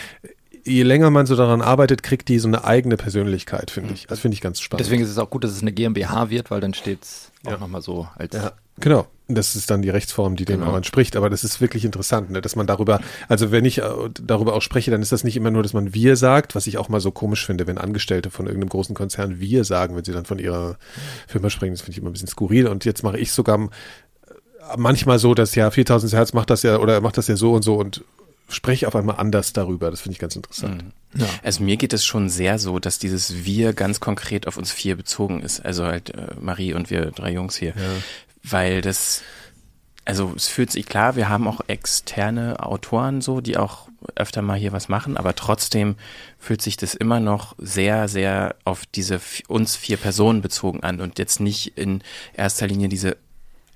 je 0.66 0.82
länger 0.82 1.10
man 1.10 1.26
so 1.26 1.36
daran 1.36 1.62
arbeitet, 1.62 2.02
kriegt 2.02 2.28
die 2.28 2.38
so 2.38 2.48
eine 2.48 2.64
eigene 2.64 2.96
Persönlichkeit, 2.96 3.70
finde 3.70 3.94
ich. 3.94 4.06
Das 4.06 4.20
finde 4.20 4.34
ich 4.34 4.40
ganz 4.40 4.60
spannend. 4.60 4.80
Deswegen 4.80 5.02
ist 5.02 5.10
es 5.10 5.18
auch 5.18 5.30
gut, 5.30 5.44
dass 5.44 5.52
es 5.52 5.62
eine 5.62 5.72
GmbH 5.72 6.30
wird, 6.30 6.50
weil 6.50 6.60
dann 6.60 6.74
steht 6.74 7.02
es 7.02 7.30
auch 7.44 7.52
ja. 7.52 7.58
nochmal 7.58 7.82
so 7.82 8.08
als. 8.16 8.34
Ja, 8.34 8.52
genau. 8.80 9.06
Das 9.28 9.56
ist 9.56 9.70
dann 9.70 9.82
die 9.82 9.90
Rechtsform, 9.90 10.36
die 10.36 10.44
dem 10.44 10.60
genau. 10.60 10.72
auch 10.72 10.76
entspricht. 10.76 11.16
Aber 11.16 11.28
das 11.30 11.42
ist 11.42 11.60
wirklich 11.60 11.84
interessant, 11.84 12.30
ne, 12.30 12.40
dass 12.40 12.54
man 12.54 12.66
darüber, 12.66 13.00
also 13.28 13.50
wenn 13.50 13.64
ich 13.64 13.78
äh, 13.78 13.84
darüber 14.22 14.54
auch 14.54 14.62
spreche, 14.62 14.92
dann 14.92 15.02
ist 15.02 15.10
das 15.10 15.24
nicht 15.24 15.36
immer 15.36 15.50
nur, 15.50 15.64
dass 15.64 15.72
man 15.72 15.94
wir 15.94 16.16
sagt, 16.16 16.54
was 16.54 16.68
ich 16.68 16.78
auch 16.78 16.88
mal 16.88 17.00
so 17.00 17.10
komisch 17.10 17.44
finde, 17.44 17.66
wenn 17.66 17.78
Angestellte 17.78 18.30
von 18.30 18.46
irgendeinem 18.46 18.68
großen 18.68 18.94
Konzern 18.94 19.40
wir 19.40 19.64
sagen, 19.64 19.96
wenn 19.96 20.04
sie 20.04 20.12
dann 20.12 20.26
von 20.26 20.38
ihrer 20.38 20.76
Firma 21.26 21.50
sprechen. 21.50 21.72
Das 21.72 21.80
finde 21.80 21.92
ich 21.92 21.98
immer 21.98 22.10
ein 22.10 22.12
bisschen 22.12 22.28
skurril. 22.28 22.68
Und 22.68 22.84
jetzt 22.84 23.02
mache 23.02 23.18
ich 23.18 23.32
sogar 23.32 23.58
äh, 23.58 23.68
manchmal 24.76 25.18
so, 25.18 25.34
dass 25.34 25.56
ja 25.56 25.72
4000 25.72 26.12
Hertz 26.12 26.32
macht 26.32 26.50
das 26.50 26.62
ja 26.62 26.78
oder 26.78 27.00
macht 27.00 27.18
das 27.18 27.26
ja 27.26 27.34
so 27.34 27.52
und 27.52 27.62
so 27.62 27.74
und 27.74 28.04
spreche 28.48 28.86
auf 28.86 28.94
einmal 28.94 29.16
anders 29.16 29.52
darüber. 29.52 29.90
Das 29.90 30.00
finde 30.00 30.14
ich 30.14 30.18
ganz 30.18 30.36
interessant. 30.36 30.84
Mhm. 30.84 31.20
Ja. 31.20 31.28
Also 31.42 31.62
mir 31.62 31.76
geht 31.76 31.92
es 31.92 32.04
schon 32.04 32.28
sehr 32.28 32.58
so, 32.58 32.78
dass 32.78 32.98
dieses 32.98 33.44
Wir 33.44 33.72
ganz 33.72 34.00
konkret 34.00 34.46
auf 34.46 34.56
uns 34.56 34.70
vier 34.70 34.96
bezogen 34.96 35.42
ist. 35.42 35.64
Also 35.64 35.84
halt 35.84 36.10
äh, 36.10 36.28
Marie 36.40 36.74
und 36.74 36.90
wir 36.90 37.10
drei 37.10 37.32
Jungs 37.32 37.56
hier. 37.56 37.70
Ja. 37.70 37.82
Weil 38.42 38.82
das, 38.82 39.22
also 40.04 40.32
es 40.36 40.48
fühlt 40.48 40.70
sich 40.70 40.86
klar, 40.86 41.16
wir 41.16 41.28
haben 41.28 41.48
auch 41.48 41.60
externe 41.66 42.60
Autoren 42.60 43.20
so, 43.20 43.40
die 43.40 43.56
auch 43.56 43.88
öfter 44.14 44.42
mal 44.42 44.58
hier 44.58 44.72
was 44.72 44.88
machen, 44.88 45.16
aber 45.16 45.34
trotzdem 45.34 45.96
fühlt 46.38 46.62
sich 46.62 46.76
das 46.76 46.94
immer 46.94 47.18
noch 47.18 47.56
sehr, 47.58 48.06
sehr 48.06 48.54
auf 48.64 48.84
diese 48.86 49.20
uns 49.48 49.74
vier 49.74 49.96
Personen 49.96 50.42
bezogen 50.42 50.84
an 50.84 51.00
und 51.00 51.18
jetzt 51.18 51.40
nicht 51.40 51.76
in 51.76 52.02
erster 52.34 52.68
Linie 52.68 52.88
diese 52.88 53.16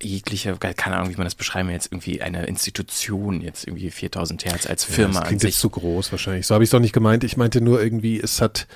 jegliche, 0.03 0.57
keine 0.57 0.97
Ahnung, 0.97 1.13
wie 1.13 1.17
man 1.17 1.27
das 1.27 1.35
beschreiben 1.35 1.69
will, 1.69 1.75
jetzt 1.75 1.93
irgendwie 1.93 2.23
eine 2.23 2.47
Institution, 2.47 3.41
jetzt 3.41 3.67
irgendwie 3.67 3.91
4000 3.91 4.45
Hertz 4.45 4.67
als 4.67 4.85
Firma 4.85 5.15
ja, 5.15 5.21
das 5.21 5.29
klingt 5.29 5.43
jetzt 5.43 5.61
zu 5.61 5.71
groß 5.71 6.13
wahrscheinlich. 6.13 6.47
So 6.47 6.55
habe 6.55 6.65
ich 6.65 6.69
es 6.69 6.73
doch 6.73 6.81
nicht 6.81 6.93
gemeint. 6.93 7.25
Ich 7.25 7.37
meinte 7.37 7.61
nur 7.61 7.83
irgendwie, 7.83 8.21
es 8.21 8.41
hat, 8.41 8.67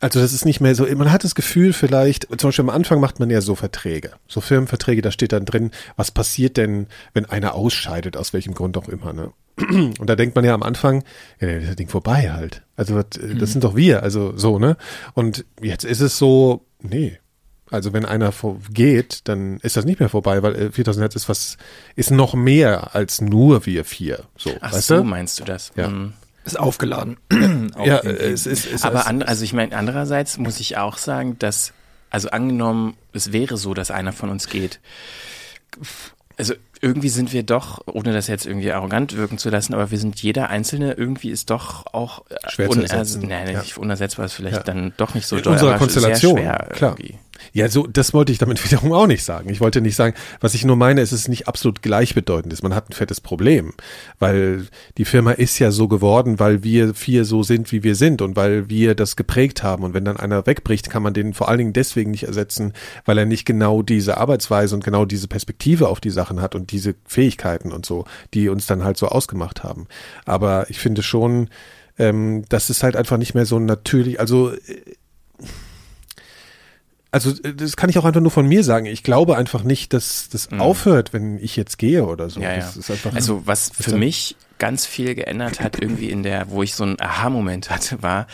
also 0.00 0.20
das 0.20 0.32
ist 0.32 0.44
nicht 0.44 0.60
mehr 0.60 0.74
so, 0.74 0.86
man 0.86 1.12
hat 1.12 1.24
das 1.24 1.34
Gefühl 1.34 1.72
vielleicht, 1.72 2.28
zum 2.38 2.48
Beispiel 2.48 2.64
am 2.64 2.70
Anfang 2.70 3.00
macht 3.00 3.20
man 3.20 3.30
ja 3.30 3.40
so 3.40 3.54
Verträge, 3.54 4.12
so 4.26 4.40
Firmenverträge, 4.40 5.02
da 5.02 5.10
steht 5.10 5.32
dann 5.32 5.44
drin, 5.44 5.70
was 5.96 6.10
passiert 6.10 6.56
denn, 6.56 6.86
wenn 7.14 7.26
einer 7.26 7.54
ausscheidet, 7.54 8.16
aus 8.16 8.32
welchem 8.32 8.54
Grund 8.54 8.76
auch 8.76 8.88
immer, 8.88 9.12
ne? 9.12 9.32
Und 9.98 10.06
da 10.06 10.16
denkt 10.16 10.36
man 10.36 10.44
ja 10.44 10.52
am 10.52 10.62
Anfang, 10.62 11.02
ja, 11.40 11.60
das 11.60 11.76
Ding 11.76 11.88
vorbei 11.88 12.30
halt. 12.32 12.62
Also 12.76 12.94
das, 12.94 13.06
das 13.12 13.22
mhm. 13.22 13.46
sind 13.46 13.64
doch 13.64 13.74
wir, 13.74 14.02
also 14.02 14.36
so, 14.36 14.58
ne? 14.58 14.76
Und 15.14 15.46
jetzt 15.62 15.84
ist 15.84 16.00
es 16.00 16.18
so, 16.18 16.66
nee, 16.82 17.18
also 17.70 17.92
wenn 17.92 18.04
einer 18.04 18.32
geht, 18.70 19.22
dann 19.24 19.58
ist 19.58 19.76
das 19.76 19.84
nicht 19.84 20.00
mehr 20.00 20.08
vorbei, 20.08 20.42
weil 20.42 20.70
4000 20.70 21.00
äh, 21.00 21.04
Hertz 21.04 21.16
ist 21.16 21.28
was, 21.28 21.56
ist 21.96 22.10
noch 22.10 22.34
mehr 22.34 22.94
als 22.94 23.20
nur 23.20 23.66
wir 23.66 23.84
vier. 23.84 24.24
So, 24.36 24.50
Ach 24.60 24.72
weißt 24.72 24.86
so, 24.86 24.96
du? 24.98 25.04
meinst 25.04 25.40
du 25.40 25.44
das? 25.44 25.72
Ja. 25.76 25.88
Mhm. 25.88 26.12
Ist 26.44 26.60
aufgeladen. 26.60 27.16
ja, 27.84 27.98
es 27.98 28.46
ist, 28.46 28.66
es 28.72 28.84
Aber 28.84 29.08
an, 29.08 29.22
also 29.22 29.42
ich 29.42 29.52
meine, 29.52 29.76
andererseits 29.76 30.38
muss 30.38 30.60
ich 30.60 30.76
auch 30.76 30.96
sagen, 30.96 31.36
dass, 31.40 31.72
also 32.08 32.30
angenommen, 32.30 32.94
es 33.12 33.32
wäre 33.32 33.56
so, 33.56 33.74
dass 33.74 33.90
einer 33.90 34.12
von 34.12 34.30
uns 34.30 34.48
geht. 34.48 34.78
Also 36.36 36.54
irgendwie 36.80 37.08
sind 37.08 37.32
wir 37.32 37.42
doch, 37.42 37.80
ohne 37.86 38.12
das 38.12 38.28
jetzt 38.28 38.46
irgendwie 38.46 38.70
arrogant 38.70 39.16
wirken 39.16 39.38
zu 39.38 39.50
lassen, 39.50 39.74
aber 39.74 39.90
wir 39.90 39.98
sind 39.98 40.22
jeder 40.22 40.48
Einzelne 40.48 40.92
irgendwie 40.92 41.30
ist 41.30 41.50
doch 41.50 41.86
auch 41.92 42.24
schwer 42.46 42.70
zu 42.70 42.80
ersetzen. 42.80 43.26
Nein, 43.26 43.50
ja. 43.50 43.60
nicht 43.60 43.76
unersetzbar 43.78 44.26
ist 44.26 44.34
vielleicht 44.34 44.58
ja. 44.58 44.62
dann 44.62 44.92
doch 44.96 45.14
nicht 45.14 45.26
so 45.26 45.36
doll, 45.36 45.54
In 45.54 45.58
unserer 45.58 45.78
Konstellation, 45.78 46.36
klar. 46.36 46.96
Irgendwie. 46.98 47.18
Ja, 47.52 47.68
so, 47.68 47.86
das 47.86 48.14
wollte 48.14 48.32
ich 48.32 48.38
damit 48.38 48.64
wiederum 48.70 48.92
auch 48.92 49.06
nicht 49.06 49.24
sagen. 49.24 49.50
Ich 49.50 49.60
wollte 49.60 49.80
nicht 49.80 49.96
sagen, 49.96 50.14
was 50.40 50.54
ich 50.54 50.64
nur 50.64 50.76
meine, 50.76 51.00
ist 51.00 51.12
es 51.12 51.22
ist 51.22 51.28
nicht 51.28 51.48
absolut 51.48 51.82
gleichbedeutend 51.82 52.52
ist. 52.52 52.62
Man 52.62 52.74
hat 52.74 52.90
ein 52.90 52.92
fettes 52.92 53.20
Problem, 53.20 53.72
weil 54.18 54.66
die 54.98 55.04
Firma 55.04 55.32
ist 55.32 55.58
ja 55.58 55.70
so 55.70 55.88
geworden, 55.88 56.38
weil 56.38 56.62
wir 56.62 56.94
vier 56.94 57.24
so 57.24 57.42
sind, 57.42 57.72
wie 57.72 57.82
wir 57.82 57.94
sind 57.94 58.22
und 58.22 58.36
weil 58.36 58.68
wir 58.68 58.94
das 58.94 59.16
geprägt 59.16 59.62
haben. 59.62 59.84
Und 59.84 59.94
wenn 59.94 60.04
dann 60.04 60.16
einer 60.16 60.46
wegbricht, 60.46 60.90
kann 60.90 61.02
man 61.02 61.14
den 61.14 61.34
vor 61.34 61.48
allen 61.48 61.58
Dingen 61.58 61.72
deswegen 61.72 62.10
nicht 62.10 62.24
ersetzen, 62.24 62.72
weil 63.04 63.18
er 63.18 63.26
nicht 63.26 63.44
genau 63.44 63.82
diese 63.82 64.16
Arbeitsweise 64.16 64.74
und 64.74 64.84
genau 64.84 65.04
diese 65.04 65.28
Perspektive 65.28 65.88
auf 65.88 66.00
die 66.00 66.10
Sachen 66.10 66.40
hat 66.40 66.54
und 66.54 66.70
diese 66.70 66.94
Fähigkeiten 67.04 67.72
und 67.72 67.84
so, 67.84 68.04
die 68.34 68.48
uns 68.48 68.66
dann 68.66 68.84
halt 68.84 68.96
so 68.96 69.08
ausgemacht 69.08 69.64
haben. 69.64 69.86
Aber 70.24 70.70
ich 70.70 70.78
finde 70.78 71.02
schon, 71.02 71.48
ähm, 71.98 72.44
das 72.48 72.70
ist 72.70 72.82
halt 72.82 72.96
einfach 72.96 73.16
nicht 73.16 73.34
mehr 73.34 73.46
so 73.46 73.58
natürlich, 73.58 74.20
also 74.20 74.52
äh, 74.52 74.58
also 77.16 77.30
äh, 77.42 77.54
das 77.54 77.76
kann 77.76 77.88
ich 77.88 77.98
auch 77.98 78.04
einfach 78.04 78.20
nur 78.20 78.30
von 78.30 78.46
mir 78.46 78.62
sagen. 78.62 78.86
Ich 78.86 79.02
glaube 79.02 79.36
einfach 79.36 79.62
nicht, 79.62 79.92
dass 79.92 80.28
das 80.28 80.50
mhm. 80.50 80.60
aufhört, 80.60 81.12
wenn 81.12 81.38
ich 81.38 81.56
jetzt 81.56 81.78
gehe 81.78 82.04
oder 82.04 82.28
so. 82.28 82.40
Ja, 82.40 82.54
ja. 82.54 82.70
also 83.14 83.42
was 83.46 83.70
für 83.74 83.96
mich 83.96 84.36
ganz 84.58 84.86
viel 84.86 85.14
geändert 85.14 85.60
hat, 85.60 85.80
irgendwie 85.80 86.10
in 86.10 86.22
der, 86.22 86.50
wo 86.50 86.62
ich 86.62 86.74
so 86.74 86.84
einen 86.84 87.00
Aha-Moment 87.00 87.70
hatte, 87.70 88.02
war, 88.02 88.26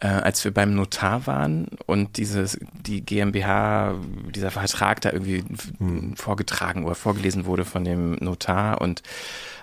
äh, 0.00 0.08
als 0.08 0.44
wir 0.44 0.52
beim 0.52 0.74
Notar 0.74 1.26
waren 1.26 1.68
und 1.86 2.16
dieses, 2.18 2.58
die 2.72 3.00
GmbH, 3.00 3.94
dieser 4.34 4.50
Vertrag 4.50 5.00
da 5.00 5.12
irgendwie 5.12 5.44
mhm. 5.78 6.16
vorgetragen 6.16 6.84
oder 6.84 6.94
vorgelesen 6.94 7.46
wurde 7.46 7.64
von 7.64 7.84
dem 7.84 8.12
Notar 8.16 8.80
und 8.80 9.02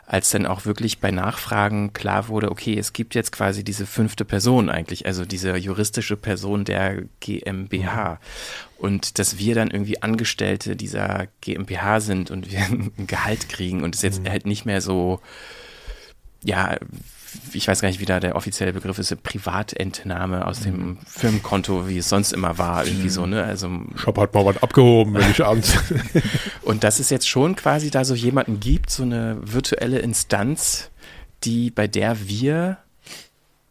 als 0.06 0.32
dann 0.32 0.46
auch 0.46 0.66
wirklich 0.66 1.00
bei 1.00 1.12
Nachfragen 1.12 1.94
klar 1.94 2.28
wurde, 2.28 2.52
okay, 2.52 2.78
es 2.78 2.94
gibt 2.94 3.16
jetzt 3.16 3.32
quasi 3.32 3.64
diese 3.64 3.86
fünfte 3.86 4.26
Person 4.26 4.70
eigentlich, 4.70 5.06
also 5.06 5.24
diese 5.24 5.56
juristische 5.56 6.18
Person 6.18 6.66
der 6.66 7.04
GmbH. 7.22 8.20
Und 8.78 9.18
dass 9.18 9.38
wir 9.38 9.56
dann 9.56 9.72
irgendwie 9.72 10.02
Angestellte 10.02 10.76
dieser 10.76 11.28
GmbH 11.40 12.02
sind 12.02 12.32
und 12.32 12.52
wir 12.52 12.60
ein 12.98 13.08
Gehalt 13.08 13.48
kriegen 13.48 13.82
und 13.82 13.96
es 13.96 14.02
jetzt 14.02 14.24
mhm. 14.24 14.30
halt 14.30 14.46
nicht 14.46 14.66
mehr 14.66 14.82
so, 14.82 15.22
ja, 16.44 16.78
ich 17.54 17.68
weiß 17.68 17.82
gar 17.82 17.90
nicht, 17.90 18.00
wie 18.00 18.06
da 18.06 18.20
der 18.20 18.36
offizielle 18.36 18.74
Begriff 18.74 19.00
ist, 19.00 19.24
Privatentnahme 19.24 20.46
aus 20.46 20.62
dem 20.62 20.76
mhm. 20.76 20.98
Firmenkonto, 21.06 21.88
wie 21.88 21.98
es 21.98 22.10
sonst 22.10 22.34
immer 22.34 22.58
war, 22.58 22.86
irgendwie 22.86 23.10
so, 23.10 23.26
ne? 23.26 23.44
Also 23.44 23.70
Shop 23.96 24.18
hat 24.18 24.34
mal 24.34 24.46
was 24.46 24.62
abgehoben, 24.62 25.14
wenn 25.14 25.32
ich 25.32 25.44
abends. 25.44 25.76
und 26.62 26.84
dass 26.84 27.00
es 27.00 27.10
jetzt 27.10 27.28
schon 27.28 27.56
quasi 27.56 27.92
da 27.92 28.06
so 28.06 28.16
jemanden 28.16 28.60
gibt, 28.60 28.90
so 28.90 29.04
eine 29.04 29.38
virtuelle 29.42 30.00
Instanz, 30.00 30.90
die 31.44 31.72
bei 31.72 31.88
der 31.88 32.28
wir 32.28 32.78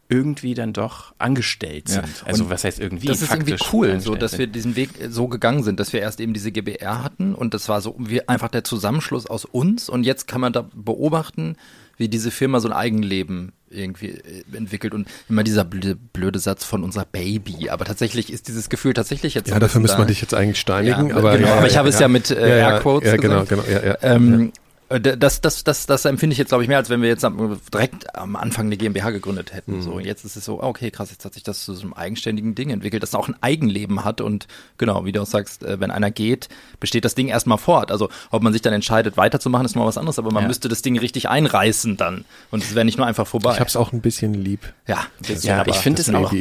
irgendwie 0.09 0.53
dann 0.53 0.73
doch 0.73 1.13
angestellt 1.17 1.87
sind. 1.87 2.05
Ja. 2.05 2.27
Also 2.27 2.49
was 2.49 2.63
heißt 2.63 2.79
irgendwie? 2.79 3.07
Das 3.07 3.21
ist 3.21 3.31
irgendwie 3.31 3.55
cool, 3.71 3.99
so 3.99 4.15
dass 4.15 4.37
wir 4.37 4.47
diesen 4.47 4.75
Weg 4.75 4.89
so 5.09 5.27
gegangen 5.27 5.63
sind, 5.63 5.79
dass 5.79 5.91
wir 5.91 6.01
erst 6.01 6.19
eben 6.19 6.33
diese 6.33 6.51
GBR 6.51 7.03
hatten 7.03 7.33
und 7.33 7.53
das 7.53 7.67
war 7.67 7.81
so 7.81 7.95
wie 7.97 8.27
einfach 8.27 8.49
der 8.49 8.63
Zusammenschluss 8.63 9.25
aus 9.25 9.45
uns 9.45 9.89
und 9.89 10.03
jetzt 10.03 10.27
kann 10.27 10.41
man 10.41 10.53
da 10.53 10.69
beobachten, 10.73 11.55
wie 11.97 12.09
diese 12.09 12.31
Firma 12.31 12.59
so 12.59 12.67
ein 12.67 12.73
Eigenleben 12.73 13.51
irgendwie 13.69 14.09
äh, 14.09 14.43
entwickelt 14.53 14.93
und 14.93 15.07
immer 15.29 15.43
dieser 15.43 15.63
blöde, 15.63 15.95
blöde 15.95 16.39
Satz 16.39 16.63
von 16.63 16.83
unser 16.83 17.05
Baby. 17.05 17.69
Aber 17.69 17.85
tatsächlich 17.85 18.31
ist 18.31 18.47
dieses 18.47 18.69
Gefühl 18.69 18.93
tatsächlich 18.93 19.33
jetzt. 19.33 19.49
Ja, 19.49 19.59
dafür 19.59 19.81
müssen 19.81 19.97
wir 19.97 20.05
dich 20.05 20.21
jetzt 20.21 20.33
eigentlich 20.33 20.59
steinigen. 20.59 21.09
Ja, 21.09 21.15
aber, 21.15 21.37
genau, 21.37 21.49
ja, 21.49 21.55
aber 21.55 21.67
ich 21.67 21.77
habe 21.77 21.89
es 21.89 21.99
ja 21.99 22.07
mit 22.07 22.31
äh, 22.31 22.59
Airquotes 22.59 23.11
ja, 23.11 23.17
genau, 23.17 23.45
genau, 23.45 23.63
ja, 23.69 23.83
ja, 23.83 23.97
ähm, 24.01 24.51
äh, 24.51 24.51
das, 24.99 25.41
das, 25.41 25.63
das, 25.63 25.85
das 25.85 26.05
empfinde 26.05 26.33
ich 26.33 26.37
jetzt, 26.37 26.49
glaube 26.49 26.63
ich, 26.63 26.67
mehr, 26.67 26.77
als 26.77 26.89
wenn 26.89 27.01
wir 27.01 27.09
jetzt 27.09 27.25
direkt 27.73 28.15
am 28.15 28.35
Anfang 28.35 28.67
eine 28.67 28.77
GmbH 28.77 29.11
gegründet 29.11 29.53
hätten. 29.53 29.77
Mhm. 29.77 29.81
So, 29.81 29.99
jetzt 29.99 30.25
ist 30.25 30.35
es 30.35 30.45
so, 30.45 30.61
okay, 30.61 30.91
krass, 30.91 31.09
jetzt 31.11 31.25
hat 31.25 31.33
sich 31.33 31.43
das 31.43 31.63
zu 31.63 31.73
so 31.73 31.83
einem 31.83 31.93
eigenständigen 31.93 32.53
Ding 32.53 32.69
entwickelt, 32.69 33.01
das 33.01 33.15
auch 33.15 33.27
ein 33.27 33.35
Eigenleben 33.41 34.03
hat 34.03 34.21
und 34.21 34.47
genau, 34.77 35.05
wie 35.05 35.11
du 35.11 35.21
auch 35.21 35.27
sagst, 35.27 35.63
äh, 35.63 35.79
wenn 35.79 35.91
einer 35.91 36.11
geht, 36.11 36.49
besteht 36.79 37.05
das 37.05 37.15
Ding 37.15 37.27
erstmal 37.27 37.57
fort. 37.57 37.91
Also, 37.91 38.09
ob 38.29 38.43
man 38.43 38.53
sich 38.53 38.61
dann 38.61 38.73
entscheidet, 38.73 39.17
weiterzumachen, 39.17 39.65
ist 39.65 39.75
mal 39.75 39.85
was 39.85 39.97
anderes, 39.97 40.19
aber 40.19 40.31
man 40.31 40.43
ja. 40.43 40.47
müsste 40.47 40.69
das 40.69 40.81
Ding 40.81 40.97
richtig 40.99 41.29
einreißen 41.29 41.97
dann 41.97 42.25
und 42.51 42.63
es 42.63 42.75
wäre 42.75 42.85
nicht 42.85 42.97
nur 42.97 43.07
einfach 43.07 43.27
vorbei. 43.27 43.53
Ich 43.53 43.59
habe 43.59 43.69
es 43.69 43.75
auch 43.75 43.93
ein 43.93 44.01
bisschen 44.01 44.33
lieb. 44.33 44.73
Ja, 44.87 45.05
bisschen, 45.19 45.49
ja 45.49 45.65
ich 45.65 45.77
finde 45.77 46.01
es 46.01 46.13
auch, 46.13 46.33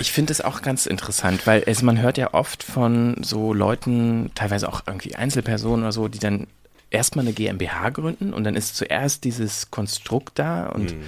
ich 0.00 0.12
finde 0.12 0.32
es 0.32 0.40
auch 0.40 0.62
ganz 0.62 0.86
interessant, 0.86 1.46
weil 1.46 1.62
es, 1.66 1.82
man 1.82 2.00
hört 2.00 2.18
ja 2.18 2.34
oft 2.34 2.62
von 2.62 3.16
so 3.22 3.52
Leuten, 3.54 4.30
teilweise 4.34 4.68
auch 4.68 4.82
irgendwie 4.86 5.14
Einzelpersonen 5.16 5.84
oder 5.84 5.92
so, 5.92 6.08
die 6.08 6.18
dann 6.18 6.46
erstmal 6.90 7.24
eine 7.24 7.34
GmbH 7.34 7.90
gründen 7.90 8.32
und 8.32 8.44
dann 8.44 8.54
ist 8.54 8.76
zuerst 8.76 9.24
dieses 9.24 9.70
Konstrukt 9.70 10.38
da 10.38 10.66
und 10.66 10.96
mhm. 10.96 11.02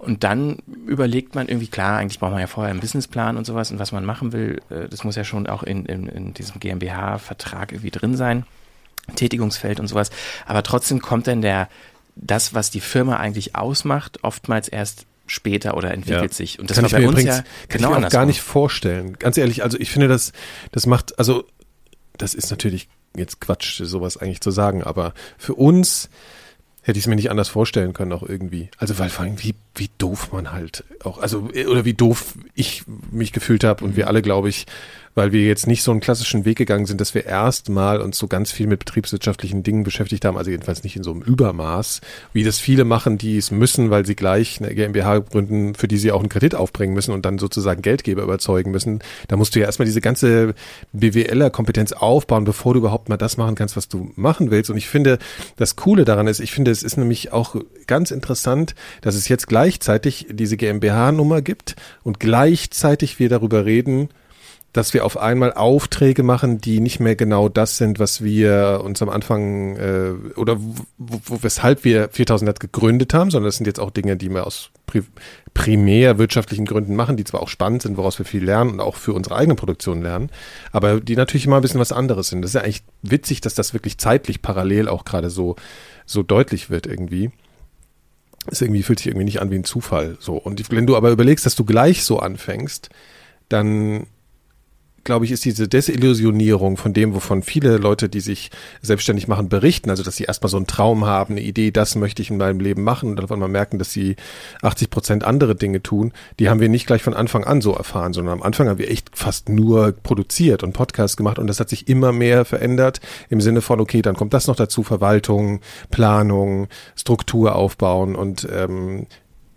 Und 0.00 0.24
dann 0.24 0.56
überlegt 0.86 1.34
man 1.34 1.46
irgendwie, 1.46 1.66
klar, 1.66 1.98
eigentlich 1.98 2.20
braucht 2.20 2.30
man 2.30 2.40
ja 2.40 2.46
vorher 2.46 2.70
einen 2.70 2.80
Businessplan 2.80 3.36
und 3.36 3.44
sowas 3.44 3.70
und 3.70 3.78
was 3.78 3.92
man 3.92 4.06
machen 4.06 4.32
will, 4.32 4.62
äh, 4.70 4.88
das 4.88 5.04
muss 5.04 5.14
ja 5.14 5.24
schon 5.24 5.46
auch 5.46 5.62
in, 5.62 5.84
in, 5.84 6.06
in 6.06 6.32
diesem 6.32 6.58
GmbH-Vertrag 6.58 7.72
irgendwie 7.72 7.90
drin 7.90 8.16
sein, 8.16 8.46
Tätigungsfeld 9.14 9.78
und 9.78 9.88
sowas. 9.88 10.08
Aber 10.46 10.62
trotzdem 10.62 11.02
kommt 11.02 11.26
dann 11.26 11.42
der, 11.42 11.68
das, 12.16 12.54
was 12.54 12.70
die 12.70 12.80
Firma 12.80 13.18
eigentlich 13.18 13.56
ausmacht, 13.56 14.24
oftmals 14.24 14.68
erst 14.68 15.04
später 15.26 15.76
oder 15.76 15.92
entwickelt 15.92 16.32
ja. 16.32 16.36
sich. 16.36 16.58
Und 16.58 16.70
das 16.70 16.76
kann 16.76 16.90
war 16.90 16.98
bei 16.98 17.06
uns 17.06 17.12
übrigens, 17.12 17.36
ja 17.36 17.44
genau 17.68 17.88
kann 17.90 17.98
ich 17.98 18.00
mir 18.00 18.06
auch 18.06 18.10
gar 18.10 18.24
nicht 18.24 18.40
vorstellen. 18.40 19.18
Ganz 19.18 19.36
ehrlich, 19.36 19.62
also 19.62 19.78
ich 19.78 19.90
finde 19.90 20.08
das, 20.08 20.32
das 20.72 20.86
macht, 20.86 21.18
also 21.18 21.44
das 22.16 22.32
ist 22.32 22.50
natürlich 22.50 22.88
jetzt 23.16 23.40
Quatsch, 23.40 23.82
sowas 23.84 24.16
eigentlich 24.16 24.40
zu 24.40 24.50
sagen, 24.50 24.82
aber 24.82 25.14
für 25.38 25.54
uns 25.54 26.08
hätte 26.82 26.98
ich 26.98 27.04
es 27.04 27.08
mir 27.08 27.16
nicht 27.16 27.30
anders 27.30 27.48
vorstellen 27.48 27.92
können, 27.92 28.12
auch 28.12 28.22
irgendwie. 28.22 28.70
Also 28.78 28.98
weil 28.98 29.10
vor 29.10 29.24
allem, 29.24 29.42
wie, 29.42 29.54
wie 29.74 29.90
doof 29.98 30.32
man 30.32 30.52
halt 30.52 30.84
auch, 31.04 31.18
also, 31.18 31.48
oder 31.68 31.84
wie 31.84 31.94
doof 31.94 32.34
ich 32.54 32.84
mich 33.10 33.32
gefühlt 33.32 33.64
habe 33.64 33.84
und 33.84 33.96
wir 33.96 34.08
alle, 34.08 34.22
glaube 34.22 34.48
ich, 34.48 34.66
weil 35.14 35.32
wir 35.32 35.44
jetzt 35.44 35.66
nicht 35.66 35.82
so 35.82 35.90
einen 35.90 36.00
klassischen 36.00 36.44
Weg 36.44 36.58
gegangen 36.58 36.86
sind, 36.86 37.00
dass 37.00 37.14
wir 37.14 37.26
erstmal 37.26 38.00
uns 38.00 38.18
so 38.18 38.28
ganz 38.28 38.52
viel 38.52 38.66
mit 38.66 38.78
betriebswirtschaftlichen 38.78 39.62
Dingen 39.62 39.82
beschäftigt 39.82 40.24
haben, 40.24 40.36
also 40.36 40.50
jedenfalls 40.50 40.84
nicht 40.84 40.96
in 40.96 41.02
so 41.02 41.10
einem 41.10 41.22
Übermaß, 41.22 42.00
wie 42.32 42.44
das 42.44 42.58
viele 42.58 42.84
machen, 42.84 43.18
die 43.18 43.36
es 43.36 43.50
müssen, 43.50 43.90
weil 43.90 44.06
sie 44.06 44.14
gleich 44.14 44.60
eine 44.60 44.74
GmbH 44.74 45.18
gründen, 45.18 45.74
für 45.74 45.88
die 45.88 45.98
sie 45.98 46.12
auch 46.12 46.20
einen 46.20 46.28
Kredit 46.28 46.54
aufbringen 46.54 46.94
müssen 46.94 47.12
und 47.12 47.24
dann 47.24 47.38
sozusagen 47.38 47.82
Geldgeber 47.82 48.22
überzeugen 48.22 48.70
müssen. 48.70 49.00
Da 49.28 49.36
musst 49.36 49.54
du 49.54 49.60
ja 49.60 49.66
erstmal 49.66 49.86
diese 49.86 50.00
ganze 50.00 50.54
BWLer-Kompetenz 50.92 51.92
aufbauen, 51.92 52.44
bevor 52.44 52.74
du 52.74 52.80
überhaupt 52.80 53.08
mal 53.08 53.16
das 53.16 53.36
machen 53.36 53.56
kannst, 53.56 53.76
was 53.76 53.88
du 53.88 54.12
machen 54.14 54.50
willst. 54.50 54.70
Und 54.70 54.76
ich 54.76 54.88
finde, 54.88 55.18
das 55.56 55.76
Coole 55.76 56.04
daran 56.04 56.28
ist, 56.28 56.40
ich 56.40 56.52
finde, 56.52 56.70
es 56.70 56.82
ist 56.82 56.96
nämlich 56.96 57.32
auch 57.32 57.56
ganz 57.86 58.10
interessant, 58.12 58.74
dass 59.00 59.16
es 59.16 59.28
jetzt 59.28 59.48
gleichzeitig 59.48 60.26
diese 60.30 60.56
GmbH-Nummer 60.56 61.42
gibt 61.42 61.74
und 62.04 62.20
gleichzeitig 62.20 63.18
wir 63.18 63.28
darüber 63.28 63.64
reden, 63.64 64.08
dass 64.72 64.94
wir 64.94 65.04
auf 65.04 65.16
einmal 65.16 65.52
Aufträge 65.52 66.22
machen, 66.22 66.60
die 66.60 66.80
nicht 66.80 67.00
mehr 67.00 67.16
genau 67.16 67.48
das 67.48 67.76
sind, 67.76 67.98
was 67.98 68.22
wir 68.22 68.82
uns 68.84 69.02
am 69.02 69.08
Anfang 69.08 69.76
äh, 69.76 70.12
oder 70.36 70.58
weshalb 70.98 71.84
wir 71.84 72.08
4000 72.12 72.46
Net 72.46 72.60
gegründet 72.60 73.12
haben, 73.12 73.30
sondern 73.30 73.48
das 73.48 73.56
sind 73.56 73.66
jetzt 73.66 73.80
auch 73.80 73.90
Dinge, 73.90 74.16
die 74.16 74.30
wir 74.30 74.46
aus 74.46 74.70
pri 74.86 75.02
primär 75.52 76.18
wirtschaftlichen 76.18 76.64
Gründen 76.64 76.94
machen, 76.94 77.16
die 77.16 77.24
zwar 77.24 77.42
auch 77.42 77.48
spannend 77.48 77.82
sind, 77.82 77.96
woraus 77.96 78.18
wir 78.20 78.26
viel 78.26 78.44
lernen 78.44 78.70
und 78.70 78.80
auch 78.80 78.94
für 78.94 79.12
unsere 79.12 79.34
eigene 79.34 79.56
Produktion 79.56 80.00
lernen, 80.00 80.30
aber 80.70 81.00
die 81.00 81.16
natürlich 81.16 81.46
immer 81.46 81.56
ein 81.56 81.62
bisschen 81.62 81.80
was 81.80 81.90
anderes 81.90 82.28
sind. 82.28 82.42
Das 82.42 82.52
ist 82.52 82.54
ja 82.54 82.60
eigentlich 82.60 82.84
witzig, 83.02 83.40
dass 83.40 83.54
das 83.54 83.74
wirklich 83.74 83.98
zeitlich 83.98 84.42
parallel 84.42 84.88
auch 84.88 85.04
gerade 85.04 85.28
so 85.28 85.56
so 86.06 86.22
deutlich 86.22 86.70
wird 86.70 86.86
irgendwie. 86.86 87.32
Es 88.46 88.60
irgendwie 88.60 88.84
fühlt 88.84 89.00
sich 89.00 89.08
irgendwie 89.08 89.24
nicht 89.24 89.42
an 89.42 89.50
wie 89.50 89.56
ein 89.56 89.64
Zufall 89.64 90.16
so 90.20 90.36
und 90.36 90.70
wenn 90.70 90.86
du 90.86 90.96
aber 90.96 91.10
überlegst, 91.10 91.44
dass 91.44 91.56
du 91.56 91.64
gleich 91.64 92.04
so 92.04 92.20
anfängst, 92.20 92.90
dann 93.48 94.06
glaube 95.10 95.24
ich, 95.24 95.32
ist 95.32 95.44
diese 95.44 95.66
Desillusionierung 95.66 96.76
von 96.76 96.92
dem, 96.92 97.14
wovon 97.14 97.42
viele 97.42 97.78
Leute, 97.78 98.08
die 98.08 98.20
sich 98.20 98.52
selbstständig 98.80 99.26
machen, 99.26 99.48
berichten. 99.48 99.90
Also, 99.90 100.04
dass 100.04 100.14
sie 100.14 100.22
erstmal 100.22 100.50
so 100.50 100.56
einen 100.56 100.68
Traum 100.68 101.04
haben, 101.04 101.34
eine 101.34 101.42
Idee, 101.42 101.72
das 101.72 101.96
möchte 101.96 102.22
ich 102.22 102.30
in 102.30 102.36
meinem 102.36 102.60
Leben 102.60 102.84
machen 102.84 103.10
und 103.10 103.16
dann 103.16 103.24
auf 103.24 103.32
einmal 103.32 103.48
merken, 103.48 103.80
dass 103.80 103.90
sie 103.90 104.14
80 104.62 104.88
Prozent 104.88 105.24
andere 105.24 105.56
Dinge 105.56 105.82
tun. 105.82 106.12
Die 106.38 106.48
haben 106.48 106.60
wir 106.60 106.68
nicht 106.68 106.86
gleich 106.86 107.02
von 107.02 107.14
Anfang 107.14 107.42
an 107.42 107.60
so 107.60 107.74
erfahren, 107.74 108.12
sondern 108.12 108.34
am 108.34 108.42
Anfang 108.42 108.68
haben 108.68 108.78
wir 108.78 108.88
echt 108.88 109.10
fast 109.12 109.48
nur 109.48 109.90
produziert 109.90 110.62
und 110.62 110.74
Podcasts 110.74 111.16
gemacht 111.16 111.40
und 111.40 111.48
das 111.48 111.58
hat 111.58 111.68
sich 111.68 111.88
immer 111.88 112.12
mehr 112.12 112.44
verändert 112.44 113.00
im 113.30 113.40
Sinne 113.40 113.62
von, 113.62 113.80
okay, 113.80 114.02
dann 114.02 114.14
kommt 114.14 114.32
das 114.32 114.46
noch 114.46 114.54
dazu, 114.54 114.84
Verwaltung, 114.84 115.60
Planung, 115.90 116.68
Struktur 116.94 117.56
aufbauen 117.56 118.14
und 118.14 118.46
ähm, 118.52 119.08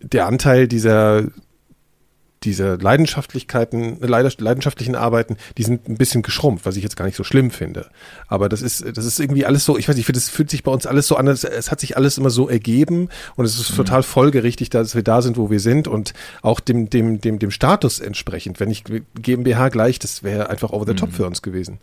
der 0.02 0.26
Anteil 0.26 0.68
dieser 0.68 1.26
diese 2.44 2.76
Leidenschaftlichkeiten, 2.76 4.00
leidenschaftlichen 4.00 4.96
Arbeiten, 4.96 5.38
die 5.58 5.64
sind 5.64 5.88
ein 5.88 5.98
bisschen 5.98 6.22
geschrumpft, 6.22 6.66
was 6.66 6.76
ich 6.76 6.84
jetzt 6.84 6.96
gar 6.96 7.06
nicht 7.06 7.16
so 7.16 7.24
schlimm 7.24 7.52
finde. 7.52 7.88
Aber 8.28 8.50
das 8.50 8.62
ist, 8.62 8.86
das 8.96 9.06
ist 9.06 9.20
irgendwie 9.20 9.46
alles 9.46 9.66
so, 9.66 9.78
ich 9.78 9.88
weiß 9.88 9.96
nicht, 9.96 10.02
ich 10.02 10.06
finde, 10.06 10.20
es 10.20 10.30
fühlt 10.30 10.50
sich 10.50 10.64
bei 10.64 10.72
uns 10.72 10.86
alles 10.86 11.08
so 11.08 11.16
an, 11.16 11.28
es, 11.28 11.44
es 11.44 11.72
hat 11.72 11.80
sich 11.80 11.98
alles 11.98 12.18
immer 12.18 12.30
so 12.30 12.50
ergeben 12.50 13.10
und 13.36 13.46
es 13.46 13.60
ist 13.60 13.72
mhm. 13.72 13.78
total 13.78 14.04
folgerichtig, 14.04 14.70
dass 14.70 14.96
wir 14.96 15.04
da 15.04 15.22
sind, 15.22 15.38
wo 15.38 15.50
wir 15.50 15.60
sind 15.60 15.88
und 15.88 16.14
auch 16.42 16.60
dem, 16.60 16.90
dem, 16.90 17.22
dem, 17.22 17.40
dem 17.40 17.52
Status 17.52 18.00
entsprechend. 18.00 18.60
Wenn 18.60 18.72
ich 18.72 18.84
GmbH 19.16 19.70
gleich, 19.70 20.00
das 20.00 20.24
wäre 20.24 20.50
einfach 20.50 20.72
over 20.72 20.86
the 20.86 20.94
top 20.94 21.10
mhm. 21.10 21.14
für 21.14 21.26
uns 21.26 21.42
gewesen. 21.42 21.80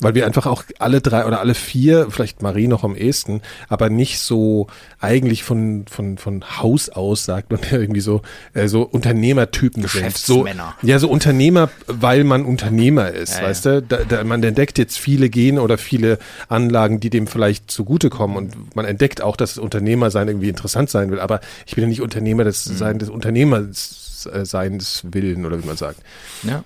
Weil 0.00 0.14
wir 0.16 0.26
einfach 0.26 0.46
auch 0.46 0.64
alle 0.80 1.00
drei 1.00 1.26
oder 1.26 1.38
alle 1.38 1.54
vier, 1.54 2.08
vielleicht 2.10 2.42
Marie 2.42 2.66
noch 2.66 2.82
am 2.82 2.96
ehesten, 2.96 3.40
aber 3.68 3.88
nicht 3.88 4.18
so 4.18 4.66
eigentlich 5.00 5.44
von, 5.44 5.84
von, 5.88 6.18
von 6.18 6.42
Haus 6.58 6.88
aus, 6.88 7.24
sagt 7.24 7.52
man 7.52 7.60
irgendwie 7.70 8.00
so, 8.00 8.22
äh, 8.52 8.66
so 8.66 8.82
Unternehmertypen 8.82 9.86
sind. 9.86 10.16
So, 10.16 10.46
ja, 10.82 10.98
so 10.98 11.08
Unternehmer, 11.08 11.70
weil 11.86 12.24
man 12.24 12.44
Unternehmer 12.44 13.10
ist, 13.10 13.38
ja, 13.38 13.44
weißt 13.44 13.64
ja. 13.66 13.80
du? 13.80 13.82
Da, 13.82 13.98
da, 14.04 14.24
man 14.24 14.42
entdeckt 14.42 14.78
jetzt 14.78 14.98
viele 14.98 15.30
Gene 15.30 15.62
oder 15.62 15.78
viele 15.78 16.18
Anlagen, 16.48 16.98
die 16.98 17.10
dem 17.10 17.28
vielleicht 17.28 17.70
zugutekommen 17.70 18.36
und 18.36 18.74
man 18.74 18.86
entdeckt 18.86 19.20
auch, 19.20 19.36
dass 19.36 19.56
Unternehmer 19.56 20.10
sein 20.10 20.26
irgendwie 20.26 20.48
interessant 20.48 20.90
sein 20.90 21.10
will, 21.12 21.20
aber 21.20 21.40
ich 21.66 21.76
bin 21.76 21.82
ja 21.82 21.88
nicht 21.88 22.02
Unternehmer 22.02 22.42
des, 22.42 22.68
mhm. 22.68 22.76
sein, 22.76 22.98
des 22.98 23.08
Unternehmers 23.08 24.26
äh, 24.32 24.44
seines 24.44 25.02
Willen 25.12 25.46
oder 25.46 25.62
wie 25.62 25.66
man 25.66 25.76
sagt. 25.76 26.00
Ja. 26.42 26.64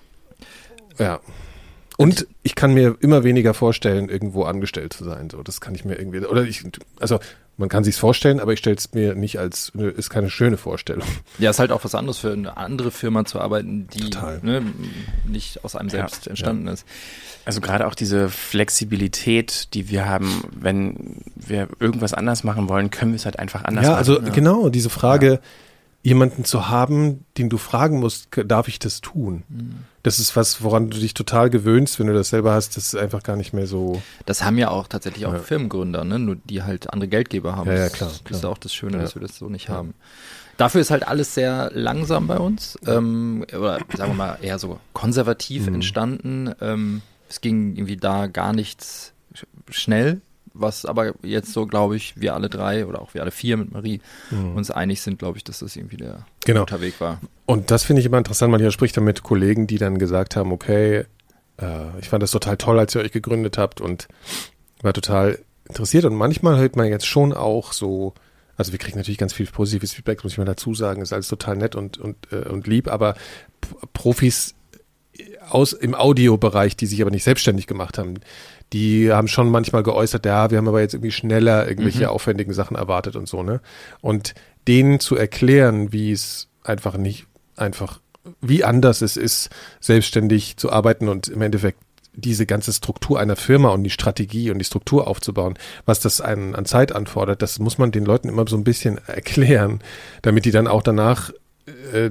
Ja. 0.99 1.21
Und 1.97 2.27
ich 2.43 2.55
kann 2.55 2.75
mir 2.75 2.97
immer 3.01 3.25
weniger 3.25 3.55
vorstellen, 3.55 4.09
irgendwo 4.09 4.45
angestellt 4.45 4.93
zu 4.93 5.05
sein. 5.05 5.31
So, 5.31 5.43
das 5.43 5.61
kann 5.61 5.75
ich 5.75 5.85
mir 5.85 5.99
irgendwie, 5.99 6.21
oder 6.21 6.45
ich, 6.45 6.63
also 7.01 7.19
man 7.57 7.71
kann 7.71 7.85
sich's 7.85 7.99
vorstellen, 7.99 8.39
aber 8.39 8.53
ich 8.53 8.59
stelle 8.59 8.77
es 8.77 8.93
mir 8.93 9.15
nicht 9.15 9.39
als, 9.39 9.71
ist 9.71 10.11
keine 10.11 10.29
schöne 10.29 10.59
Vorstellung. 10.59 11.07
Ja, 11.39 11.49
ist 11.51 11.59
halt 11.59 11.73
auch 11.73 11.85
was 11.85 11.95
anderes 11.95 12.19
für 12.19 12.33
eine 12.33 12.57
andere 12.59 12.91
Firma 12.91 13.25
zu 13.25 13.41
arbeiten, 13.41 13.89
die 13.89 14.11
ne, 14.43 14.63
nicht 15.27 15.65
aus 15.65 15.75
einem 15.75 15.89
selbst 15.89 16.27
ja, 16.27 16.31
entstanden 16.31 16.67
ja. 16.67 16.75
ist. 16.75 16.87
Also 17.47 17.61
gerade 17.63 17.87
auch 17.87 17.95
diese 17.95 18.29
Flexibilität, 18.29 19.73
die 19.73 19.89
wir 19.89 20.07
haben, 20.07 20.45
wenn 20.55 21.23
wir 21.35 21.69
irgendwas 21.81 22.13
anders 22.13 22.45
machen 22.45 22.69
wollen, 22.69 22.91
können 22.91 23.13
wir 23.13 23.17
es 23.17 23.25
halt 23.25 23.39
einfach 23.39 23.65
anders 23.65 23.85
ja, 23.85 23.91
machen. 23.91 23.99
Also, 23.99 24.13
ja, 24.15 24.21
also 24.21 24.33
genau, 24.33 24.69
diese 24.69 24.91
Frage, 24.91 25.41
jemanden 26.03 26.45
zu 26.45 26.69
haben, 26.69 27.25
den 27.39 27.49
du 27.49 27.57
fragen 27.57 28.01
musst, 28.01 28.29
darf 28.45 28.69
ich 28.69 28.79
das 28.79 29.01
tun? 29.01 29.45
Mhm. 29.49 29.77
Das 30.07 30.21
ist 30.21 30.37
was, 30.37 30.63
woran 30.63 30.89
du 30.89 31.01
dich 31.01 31.15
total 31.15 31.51
gewöhnst, 31.51 31.99
wenn 31.99 32.07
du 32.07 32.15
das 32.15 32.29
selber 32.29 32.53
hast, 32.53 32.77
das 32.77 32.87
ist 32.87 32.95
einfach 32.95 33.25
gar 33.25 33.35
nicht 33.35 33.53
mehr 33.53 33.67
so. 33.67 34.01
Das 34.25 34.45
haben 34.45 34.57
ja 34.57 34.71
auch 34.71 34.87
tatsächlich 34.87 35.27
auch 35.27 35.33
ja. 35.33 35.41
Firmengründer, 35.41 36.05
ne? 36.05 36.21
Nur 36.21 36.37
die 36.37 36.63
halt 36.63 36.93
andere 36.93 37.09
Geldgeber 37.09 37.57
haben. 37.57 37.69
Ja, 37.69 37.77
ja 37.77 37.89
klar. 37.89 38.11
Das 38.11 38.23
klar. 38.23 38.39
ist 38.39 38.45
auch 38.47 38.59
das 38.59 38.73
Schöne, 38.73 38.99
ja. 38.99 39.03
dass 39.03 39.17
wir 39.17 39.23
das 39.23 39.37
so 39.37 39.49
nicht 39.49 39.69
haben. 39.69 39.95
Dafür 40.59 40.81
ist 40.81 40.93
halt 40.93 41.09
alles 41.09 41.35
sehr 41.35 41.73
langsam 41.75 42.29
bei 42.29 42.39
uns, 42.39 42.79
ähm, 42.87 43.45
oder 43.49 43.81
sagen 43.97 44.13
wir 44.13 44.15
mal 44.15 44.39
eher 44.41 44.61
so 44.61 44.79
konservativ 44.93 45.67
mhm. 45.67 45.75
entstanden. 45.75 46.55
Ähm, 46.61 47.03
es 47.29 47.41
ging 47.41 47.75
irgendwie 47.75 47.97
da 47.97 48.29
gar 48.29 48.53
nichts 48.53 49.13
schnell 49.71 50.21
was 50.59 50.87
aber 50.87 51.13
jetzt 51.23 51.53
so, 51.53 51.67
glaube 51.67 51.97
ich, 51.97 52.15
wir 52.19 52.35
alle 52.35 52.49
drei 52.49 52.87
oder 52.87 53.03
auch 53.03 53.15
wir 53.15 53.23
alle 53.23 53.31
vier 53.31 53.57
mit 53.57 53.73
Marie 53.73 54.01
mhm. 54.31 54.57
uns 54.57 54.71
einig 54.71 55.03
sind, 55.03 55.19
glaube 55.19 55.39
ich, 55.39 55.45
dass 55.45 55.59
das 55.59 55.77
irgendwie 55.77 55.99
der 55.99 56.25
genau. 56.47 56.61
guter 56.61 56.81
Weg 56.81 57.01
war. 57.01 57.21
Und 57.45 57.71
das 57.71 57.85
finde 57.85 58.01
ich 58.01 58.07
immer 58.07 58.19
interessant. 58.19 58.51
Man 58.51 58.61
hier 58.61 58.71
spricht 58.71 58.97
dann 58.97 59.05
mit 59.05 59.23
Kollegen, 59.23 59.67
die 59.67 59.79
dann 59.79 59.99
gesagt 59.99 60.37
haben, 60.37 60.53
okay, 60.53 61.05
äh, 61.61 61.99
ich 62.01 62.09
fand 62.09 62.23
das 62.23 62.31
total 62.31 62.57
toll, 62.57 62.79
als 62.79 62.95
ihr 62.95 63.03
euch 63.03 63.13
gegründet 63.13 63.59
habt 63.59 63.81
und 63.81 64.09
war 64.83 64.93
total 64.93 65.39
interessiert. 65.69 66.05
Und 66.05 66.15
manchmal 66.15 66.59
hört 66.59 66.77
man 66.77 66.89
jetzt 66.89 67.07
schon 67.07 67.33
auch 67.33 67.73
so, 67.73 68.15
also 68.57 68.73
wir 68.73 68.79
kriegen 68.79 68.97
natürlich 68.97 69.19
ganz 69.19 69.33
viel 69.33 69.47
positives 69.47 69.93
Feedback, 69.93 70.23
muss 70.25 70.33
ich 70.33 70.39
mal 70.39 70.45
dazu 70.45 70.75
sagen, 70.75 71.03
ist 71.03 71.13
alles 71.13 71.29
total 71.29 71.57
nett 71.57 71.75
und, 71.75 71.99
und, 71.99 72.17
äh, 72.33 72.49
und 72.49 72.67
lieb, 72.67 72.89
aber 72.89 73.15
Profis 73.93 74.55
aus 75.49 75.73
im 75.73 75.95
Audiobereich, 75.95 76.77
die 76.77 76.87
sich 76.87 77.01
aber 77.01 77.11
nicht 77.11 77.25
selbstständig 77.25 77.67
gemacht 77.67 77.99
haben, 77.99 78.15
die 78.73 79.13
haben 79.13 79.29
schon 79.29 79.51
manchmal 79.51 79.83
geäußert, 79.83 80.27
ja, 80.27 80.51
wir 80.51 80.59
haben 80.59 80.69
aber 80.69 80.81
jetzt 80.81 80.95
irgendwie 80.95 81.13
schneller 81.13 81.69
irgendwelche 81.69 82.05
mhm. 82.05 82.11
aufwendigen 82.11 82.53
Sachen 82.53 82.77
erwartet 82.77 83.17
und 83.17 83.29
so, 83.29 83.43
ne? 83.43 83.61
Und 84.01 84.35
denen 84.69 85.01
zu 85.01 85.17
erklären, 85.17 85.93
wie 85.93 86.13
es 86.13 86.49
einfach 86.63 86.97
nicht, 86.97 87.27
einfach, 87.57 88.01
wie 88.41 88.65
anders 88.65 89.03
es 89.03 89.17
ist, 89.17 89.51
selbstständig 89.81 90.57
zu 90.57 90.71
arbeiten 90.73 91.09
und 91.09 91.29
im 91.29 91.43
Endeffekt 91.43 91.79
diese 92.17 92.47
ganze 92.47 92.73
Struktur 92.73 93.21
einer 93.21 93.37
Firma 93.37 93.69
und 93.69 93.85
die 93.85 93.91
Strategie 93.91 94.51
und 94.51 94.59
die 94.59 94.65
Struktur 94.65 95.07
aufzubauen, 95.07 95.59
was 95.85 96.01
das 96.01 96.21
an, 96.21 96.55
an 96.55 96.65
Zeit 96.65 96.93
anfordert, 96.93 97.43
das 97.43 97.59
muss 97.59 97.79
man 97.79 97.93
den 97.93 98.07
Leuten 98.07 98.29
immer 98.29 98.47
so 98.49 98.57
ein 98.57 98.65
bisschen 98.65 98.99
erklären, 99.07 99.81
damit 100.23 100.45
die 100.45 100.51
dann 100.51 100.67
auch 100.67 100.83
danach 100.83 101.31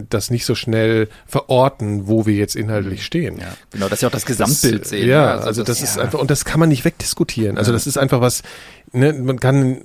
das 0.09 0.31
nicht 0.31 0.45
so 0.45 0.53
schnell 0.53 1.07
verorten, 1.25 2.07
wo 2.07 2.25
wir 2.25 2.33
jetzt 2.33 2.57
inhaltlich 2.57 2.99
mhm. 2.99 3.03
stehen. 3.03 3.37
Ja, 3.39 3.55
genau, 3.71 3.87
dass 3.87 4.01
sie 4.01 4.05
auch 4.05 4.11
das 4.11 4.25
Gesamtbild 4.25 4.81
das, 4.81 4.89
sehen. 4.89 5.07
Ja, 5.07 5.31
also, 5.31 5.47
also 5.47 5.63
das, 5.63 5.79
das, 5.79 5.89
ist 5.89 5.97
einfach, 5.97 6.19
und 6.19 6.29
das 6.29 6.43
kann 6.43 6.59
man 6.59 6.67
nicht 6.67 6.83
wegdiskutieren. 6.83 7.57
Also 7.57 7.71
das 7.71 7.87
ist 7.87 7.97
einfach 7.97 8.19
was, 8.19 8.43
ne, 8.91 9.13
man 9.13 9.39
kann, 9.39 9.81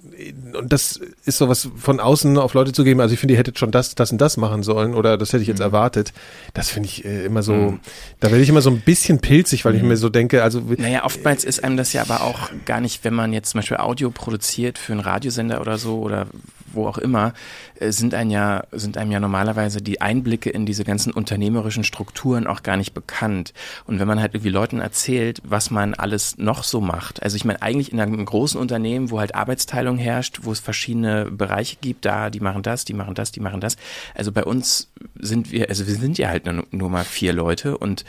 und 0.59 0.73
das 0.73 1.01
ist 1.25 1.39
so 1.39 1.49
was 1.49 1.69
von 1.77 2.01
außen 2.01 2.37
auf 2.39 2.55
Leute 2.55 2.73
zu 2.73 2.83
geben, 2.83 3.01
also 3.01 3.15
ich 3.15 3.21
finde, 3.21 3.35
ihr 3.35 3.39
hättet 3.39 3.61
schon 3.61 3.71
das, 3.71 3.95
das 3.95 4.11
und 4.11 4.21
das 4.21 4.37
machen 4.37 4.65
sollen 4.65 4.95
oder 4.95 5.17
das 5.17 5.33
hätte 5.33 5.43
ich 5.43 5.49
jetzt 5.49 5.59
mhm. 5.59 5.67
erwartet. 5.67 6.13
Das 6.53 6.71
finde 6.71 6.89
ich 6.89 7.05
äh, 7.05 7.25
immer 7.25 7.45
so, 7.45 7.55
mhm. 7.55 7.81
da 8.19 8.31
werde 8.31 8.43
ich 8.43 8.49
immer 8.49 8.63
so 8.63 8.71
ein 8.71 8.81
bisschen 8.81 9.21
pilzig, 9.21 9.65
weil 9.65 9.75
mhm. 9.75 9.79
ich 9.79 9.85
mir 9.85 9.97
so 9.97 10.09
denke, 10.09 10.43
also. 10.43 10.61
Naja, 10.79 11.05
oftmals 11.05 11.45
ist 11.45 11.63
einem 11.63 11.77
das 11.77 11.93
ja 11.93 12.03
aber 12.03 12.23
auch 12.23 12.51
gar 12.65 12.81
nicht, 12.81 13.05
wenn 13.05 13.15
man 13.15 13.33
jetzt 13.33 13.51
zum 13.51 13.61
Beispiel 13.61 13.77
Audio 13.77 14.11
produziert 14.11 14.79
für 14.79 14.93
einen 14.93 15.01
Radiosender 15.01 15.61
oder 15.61 15.79
so 15.79 16.01
oder 16.01 16.27
wo 16.73 16.87
auch 16.87 16.99
immer, 16.99 17.35
äh, 17.79 17.93
sind 17.93 18.15
einem 18.15 18.31
ja, 18.31 18.65
sind 18.73 18.97
einem 18.97 19.13
ja 19.13 19.21
normalerweise 19.21 19.83
die 19.83 20.01
Einblicke 20.01 20.51
in 20.51 20.67
diese 20.67 20.85
ganzen 20.85 21.13
unternehmerischen 21.13 21.85
Strukturen 21.85 22.47
auch 22.47 22.63
gar 22.63 22.77
nicht 22.77 22.95
bekannt. 22.95 23.53
Und 23.87 24.01
wenn 24.01 24.09
man 24.09 24.21
halt 24.21 24.35
irgendwie 24.35 24.51
Leuten 24.51 24.81
erzählt, 24.81 25.43
was 25.45 25.71
man 25.71 25.95
alles 25.95 26.39
noch 26.39 26.65
so 26.65 26.81
macht, 26.81 27.23
also 27.23 27.37
ich 27.37 27.45
meine, 27.45 27.63
eigentlich 27.63 27.93
in 27.93 28.01
einem 28.01 28.25
großen 28.25 28.59
Unternehmen 28.59 29.11
wo 29.11 29.19
halt 29.21 29.35
Arbeitsteilung 29.35 29.99
herrscht, 29.99 30.41
wo 30.43 30.53
es 30.53 30.61
verschiedene 30.61 31.27
Bereiche 31.31 31.77
gibt, 31.81 32.05
da, 32.05 32.31
die 32.31 32.41
machen 32.41 32.63
das, 32.63 32.85
die 32.85 32.95
machen 32.95 33.15
das, 33.15 33.33
die 33.33 33.41
machen 33.41 33.61
das. 33.61 33.77
Also 34.15 34.33
bei 34.33 34.45
uns 34.45 34.91
sind 35.19 35.53
wir, 35.53 35.69
also 35.69 35.87
wir 35.87 35.95
sind 35.95 36.19
ja 36.19 36.29
halt 36.29 36.47
nur, 36.47 36.65
nur 36.71 36.91
mal 36.91 37.05
vier 37.05 37.33
Leute 37.33 37.77
und 37.79 38.05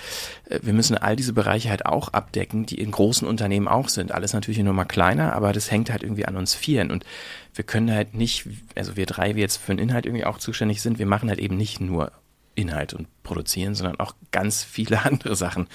äh, 0.49 0.59
wir 0.61 0.73
müssen 0.73 0.97
all 0.97 1.15
diese 1.15 1.33
Bereiche 1.33 1.69
halt 1.69 1.85
auch 1.85 2.09
abdecken, 2.09 2.65
die 2.65 2.79
in 2.79 2.91
großen 2.91 3.27
Unternehmen 3.27 3.67
auch 3.67 3.89
sind. 3.89 4.11
Alles 4.11 4.33
natürlich 4.33 4.61
nur 4.61 4.73
mal 4.73 4.85
kleiner, 4.85 5.33
aber 5.33 5.53
das 5.53 5.71
hängt 5.71 5.89
halt 5.89 6.03
irgendwie 6.03 6.25
an 6.25 6.37
uns 6.37 6.53
Vieren 6.53 6.91
und 6.91 7.05
wir 7.53 7.63
können 7.63 7.91
halt 7.91 8.13
nicht, 8.13 8.47
also 8.75 8.95
wir 8.95 9.05
drei, 9.05 9.35
wir 9.35 9.41
jetzt 9.41 9.57
für 9.57 9.73
den 9.73 9.79
Inhalt 9.79 10.05
irgendwie 10.05 10.25
auch 10.25 10.37
zuständig 10.37 10.81
sind, 10.81 10.99
wir 10.99 11.05
machen 11.05 11.29
halt 11.29 11.39
eben 11.39 11.57
nicht 11.57 11.81
nur 11.81 12.11
Inhalt 12.53 12.93
und 12.93 13.07
produzieren, 13.23 13.75
sondern 13.75 13.99
auch 13.99 14.13
ganz 14.31 14.63
viele 14.63 15.01
andere 15.05 15.35
Sachen, 15.35 15.67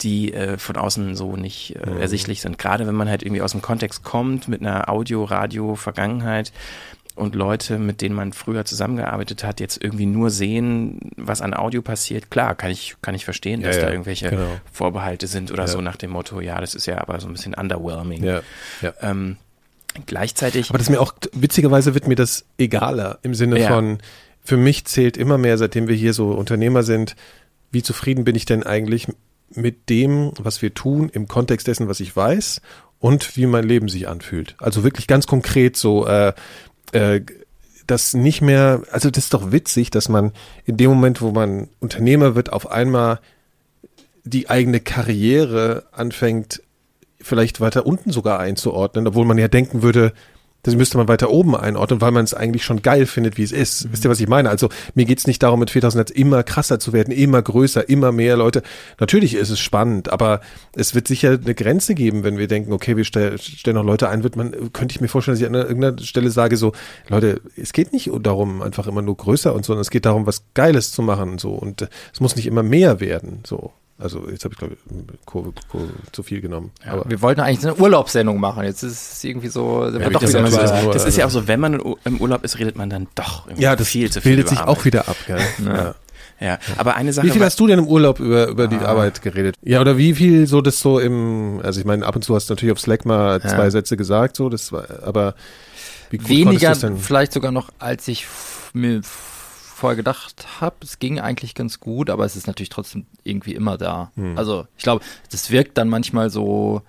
die 0.00 0.32
äh, 0.32 0.58
von 0.58 0.76
außen 0.76 1.14
so 1.14 1.36
nicht 1.36 1.76
äh, 1.76 1.90
mhm. 1.90 2.00
ersichtlich 2.00 2.40
sind. 2.40 2.58
Gerade 2.58 2.86
wenn 2.86 2.94
man 2.94 3.08
halt 3.08 3.22
irgendwie 3.22 3.42
aus 3.42 3.52
dem 3.52 3.62
Kontext 3.62 4.02
kommt 4.02 4.48
mit 4.48 4.60
einer 4.60 4.88
Audio, 4.88 5.24
Radio, 5.24 5.74
Vergangenheit 5.74 6.52
und 7.14 7.34
Leute, 7.34 7.78
mit 7.78 8.00
denen 8.00 8.14
man 8.14 8.32
früher 8.32 8.64
zusammengearbeitet 8.64 9.44
hat, 9.44 9.60
jetzt 9.60 9.82
irgendwie 9.82 10.06
nur 10.06 10.30
sehen, 10.30 11.12
was 11.16 11.42
an 11.42 11.54
Audio 11.54 11.82
passiert. 11.82 12.30
Klar, 12.30 12.54
kann 12.54 12.70
ich, 12.70 12.96
kann 13.02 13.14
ich 13.14 13.24
verstehen, 13.24 13.62
dass 13.62 13.76
ja, 13.76 13.82
da 13.82 13.90
irgendwelche 13.90 14.30
genau. 14.30 14.60
Vorbehalte 14.72 15.26
sind 15.26 15.50
oder 15.50 15.64
ja. 15.64 15.68
so 15.68 15.80
nach 15.80 15.96
dem 15.96 16.10
Motto, 16.10 16.40
ja, 16.40 16.60
das 16.60 16.74
ist 16.74 16.86
ja 16.86 16.98
aber 16.98 17.20
so 17.20 17.26
ein 17.26 17.32
bisschen 17.32 17.54
underwhelming. 17.54 18.24
Ja. 18.24 18.40
Ähm, 19.02 19.36
gleichzeitig. 20.06 20.70
Aber 20.70 20.78
das 20.78 20.90
mir 20.90 21.00
auch, 21.00 21.14
witzigerweise 21.32 21.94
wird 21.94 22.08
mir 22.08 22.14
das 22.14 22.44
egaler 22.58 23.18
im 23.22 23.34
Sinne 23.34 23.66
von, 23.66 23.98
für 24.42 24.56
mich 24.56 24.84
zählt 24.86 25.16
immer 25.16 25.38
mehr, 25.38 25.58
seitdem 25.58 25.88
wir 25.88 25.94
hier 25.94 26.14
so 26.14 26.30
Unternehmer 26.32 26.82
sind, 26.82 27.16
wie 27.70 27.82
zufrieden 27.82 28.24
bin 28.24 28.34
ich 28.34 28.44
denn 28.44 28.62
eigentlich 28.62 29.06
mit 29.54 29.88
dem, 29.88 30.32
was 30.38 30.62
wir 30.62 30.74
tun, 30.74 31.10
im 31.12 31.28
Kontext 31.28 31.66
dessen, 31.66 31.88
was 31.88 32.00
ich 32.00 32.14
weiß 32.14 32.60
und 32.98 33.36
wie 33.36 33.46
mein 33.46 33.64
Leben 33.64 33.88
sich 33.88 34.08
anfühlt. 34.08 34.54
Also 34.58 34.84
wirklich 34.84 35.06
ganz 35.06 35.26
konkret 35.26 35.76
so, 35.76 36.06
äh, 36.06 36.32
äh, 36.92 37.20
das 37.86 38.14
nicht 38.14 38.40
mehr, 38.40 38.82
also 38.92 39.10
das 39.10 39.24
ist 39.24 39.34
doch 39.34 39.52
witzig, 39.52 39.90
dass 39.90 40.08
man 40.08 40.32
in 40.64 40.76
dem 40.76 40.90
Moment, 40.90 41.20
wo 41.20 41.32
man 41.32 41.68
Unternehmer 41.80 42.34
wird, 42.34 42.52
auf 42.52 42.70
einmal 42.70 43.20
die 44.24 44.48
eigene 44.48 44.80
Karriere 44.80 45.84
anfängt, 45.90 46.62
vielleicht 47.22 47.60
weiter 47.60 47.86
unten 47.86 48.10
sogar 48.10 48.38
einzuordnen, 48.40 49.06
obwohl 49.06 49.24
man 49.24 49.38
ja 49.38 49.48
denken 49.48 49.82
würde, 49.82 50.12
das 50.64 50.76
müsste 50.76 50.96
man 50.96 51.08
weiter 51.08 51.30
oben 51.30 51.56
einordnen, 51.56 52.00
weil 52.00 52.12
man 52.12 52.24
es 52.24 52.34
eigentlich 52.34 52.64
schon 52.64 52.82
geil 52.82 53.06
findet, 53.06 53.36
wie 53.36 53.42
es 53.42 53.50
ist. 53.50 53.84
Mhm. 53.84 53.92
Wisst 53.92 54.04
ihr, 54.04 54.10
was 54.10 54.20
ich 54.20 54.28
meine? 54.28 54.48
Also 54.48 54.68
mir 54.94 55.04
geht's 55.04 55.26
nicht 55.26 55.42
darum, 55.42 55.60
mit 55.60 55.70
4000 55.70 56.08
Netz 56.08 56.10
immer 56.16 56.42
krasser 56.44 56.78
zu 56.78 56.92
werden, 56.92 57.12
immer 57.12 57.42
größer, 57.42 57.88
immer 57.88 58.12
mehr 58.12 58.36
Leute. 58.36 58.62
Natürlich 59.00 59.34
ist 59.34 59.50
es 59.50 59.58
spannend, 59.58 60.12
aber 60.12 60.40
es 60.74 60.94
wird 60.94 61.08
sicher 61.08 61.38
eine 61.42 61.54
Grenze 61.54 61.94
geben, 61.94 62.22
wenn 62.22 62.38
wir 62.38 62.46
denken, 62.46 62.72
okay, 62.72 62.96
wir 62.96 63.04
stellen 63.04 63.38
stell 63.38 63.74
noch 63.74 63.84
Leute 63.84 64.08
ein, 64.08 64.22
wird 64.22 64.36
man, 64.36 64.72
könnte 64.72 64.94
ich 64.94 65.00
mir 65.00 65.08
vorstellen, 65.08 65.34
dass 65.34 65.42
ich 65.42 65.48
an 65.48 65.54
irgendeiner 65.54 65.98
Stelle 65.98 66.30
sage 66.30 66.56
so, 66.56 66.72
Leute, 67.08 67.40
es 67.56 67.72
geht 67.72 67.92
nicht 67.92 68.10
darum, 68.22 68.62
einfach 68.62 68.86
immer 68.86 69.02
nur 69.02 69.16
größer 69.16 69.52
und 69.52 69.64
so, 69.64 69.72
sondern 69.72 69.82
es 69.82 69.90
geht 69.90 70.06
darum, 70.06 70.26
was 70.26 70.44
Geiles 70.54 70.92
zu 70.92 71.02
machen, 71.02 71.38
so. 71.38 71.52
Und 71.54 71.88
es 72.12 72.20
muss 72.20 72.36
nicht 72.36 72.46
immer 72.46 72.62
mehr 72.62 73.00
werden, 73.00 73.40
so. 73.44 73.72
Also 74.02 74.28
jetzt 74.28 74.44
habe 74.44 74.54
ich 74.54 74.58
glaube 74.58 74.74
ich 74.74 75.26
Kurve, 75.26 75.52
Kurve 75.68 75.88
zu 76.10 76.22
viel 76.22 76.40
genommen. 76.40 76.72
Ja, 76.84 76.92
aber 76.92 77.08
wir 77.08 77.22
wollten 77.22 77.40
eigentlich 77.40 77.64
eine 77.64 77.76
Urlaubssendung 77.76 78.40
machen. 78.40 78.64
Jetzt 78.64 78.82
ist 78.82 79.12
es 79.12 79.24
irgendwie 79.24 79.48
so. 79.48 79.86
Ja, 79.86 80.10
doch 80.10 80.20
das, 80.20 80.32
das, 80.32 80.52
das, 80.92 81.04
ist 81.04 81.16
ja 81.16 81.26
auch 81.26 81.30
so, 81.30 81.46
wenn 81.46 81.60
man 81.60 81.80
im 82.04 82.20
Urlaub 82.20 82.44
ist, 82.44 82.58
redet 82.58 82.76
man 82.76 82.90
dann 82.90 83.06
doch 83.14 83.46
ja, 83.56 83.76
das 83.76 83.88
viel 83.88 84.10
zu 84.10 84.20
viel. 84.20 84.32
Bildet 84.32 84.48
sich 84.48 84.58
Arbeit. 84.58 84.76
auch 84.76 84.84
wieder 84.84 85.08
ab. 85.08 85.16
Gell? 85.26 85.40
ja. 85.64 85.94
Ja, 86.40 86.58
aber 86.76 86.96
eine 86.96 87.12
Sache. 87.12 87.28
Wie 87.28 87.30
viel 87.30 87.44
hast 87.44 87.60
du 87.60 87.68
denn 87.68 87.78
im 87.78 87.86
Urlaub 87.86 88.18
über, 88.18 88.48
über 88.48 88.66
die 88.66 88.76
ah. 88.76 88.86
Arbeit 88.86 89.22
geredet? 89.22 89.54
Ja, 89.62 89.80
oder 89.80 89.96
wie 89.96 90.12
viel 90.12 90.48
so 90.48 90.60
das 90.60 90.80
so 90.80 90.98
im, 90.98 91.60
also 91.62 91.78
ich 91.78 91.86
meine, 91.86 92.04
ab 92.04 92.16
und 92.16 92.22
zu 92.22 92.34
hast 92.34 92.50
du 92.50 92.54
natürlich 92.54 92.72
auf 92.72 92.80
Slack 92.80 93.04
mal 93.04 93.40
zwei 93.40 93.70
Sätze 93.70 93.96
gesagt, 93.96 94.36
so, 94.36 94.48
das 94.48 94.72
war, 94.72 94.84
aber 95.04 95.36
wie 96.10 96.18
gut 96.18 96.28
Weniger, 96.28 96.74
vielleicht 96.74 97.32
sogar 97.32 97.52
noch, 97.52 97.68
als 97.78 98.08
ich 98.08 98.26
mir 98.72 99.02
vorher 99.82 99.96
gedacht 99.96 100.46
habe. 100.60 100.76
Es 100.82 101.00
ging 101.00 101.18
eigentlich 101.18 101.56
ganz 101.56 101.80
gut, 101.80 102.08
aber 102.08 102.24
es 102.24 102.36
ist 102.36 102.46
natürlich 102.46 102.68
trotzdem 102.68 103.04
irgendwie 103.24 103.52
immer 103.52 103.76
da. 103.76 104.12
Hm. 104.14 104.38
Also 104.38 104.68
ich 104.76 104.84
glaube, 104.84 105.04
das 105.32 105.50
wirkt 105.50 105.76
dann 105.76 105.88
manchmal 105.88 106.30
so, 106.30 106.82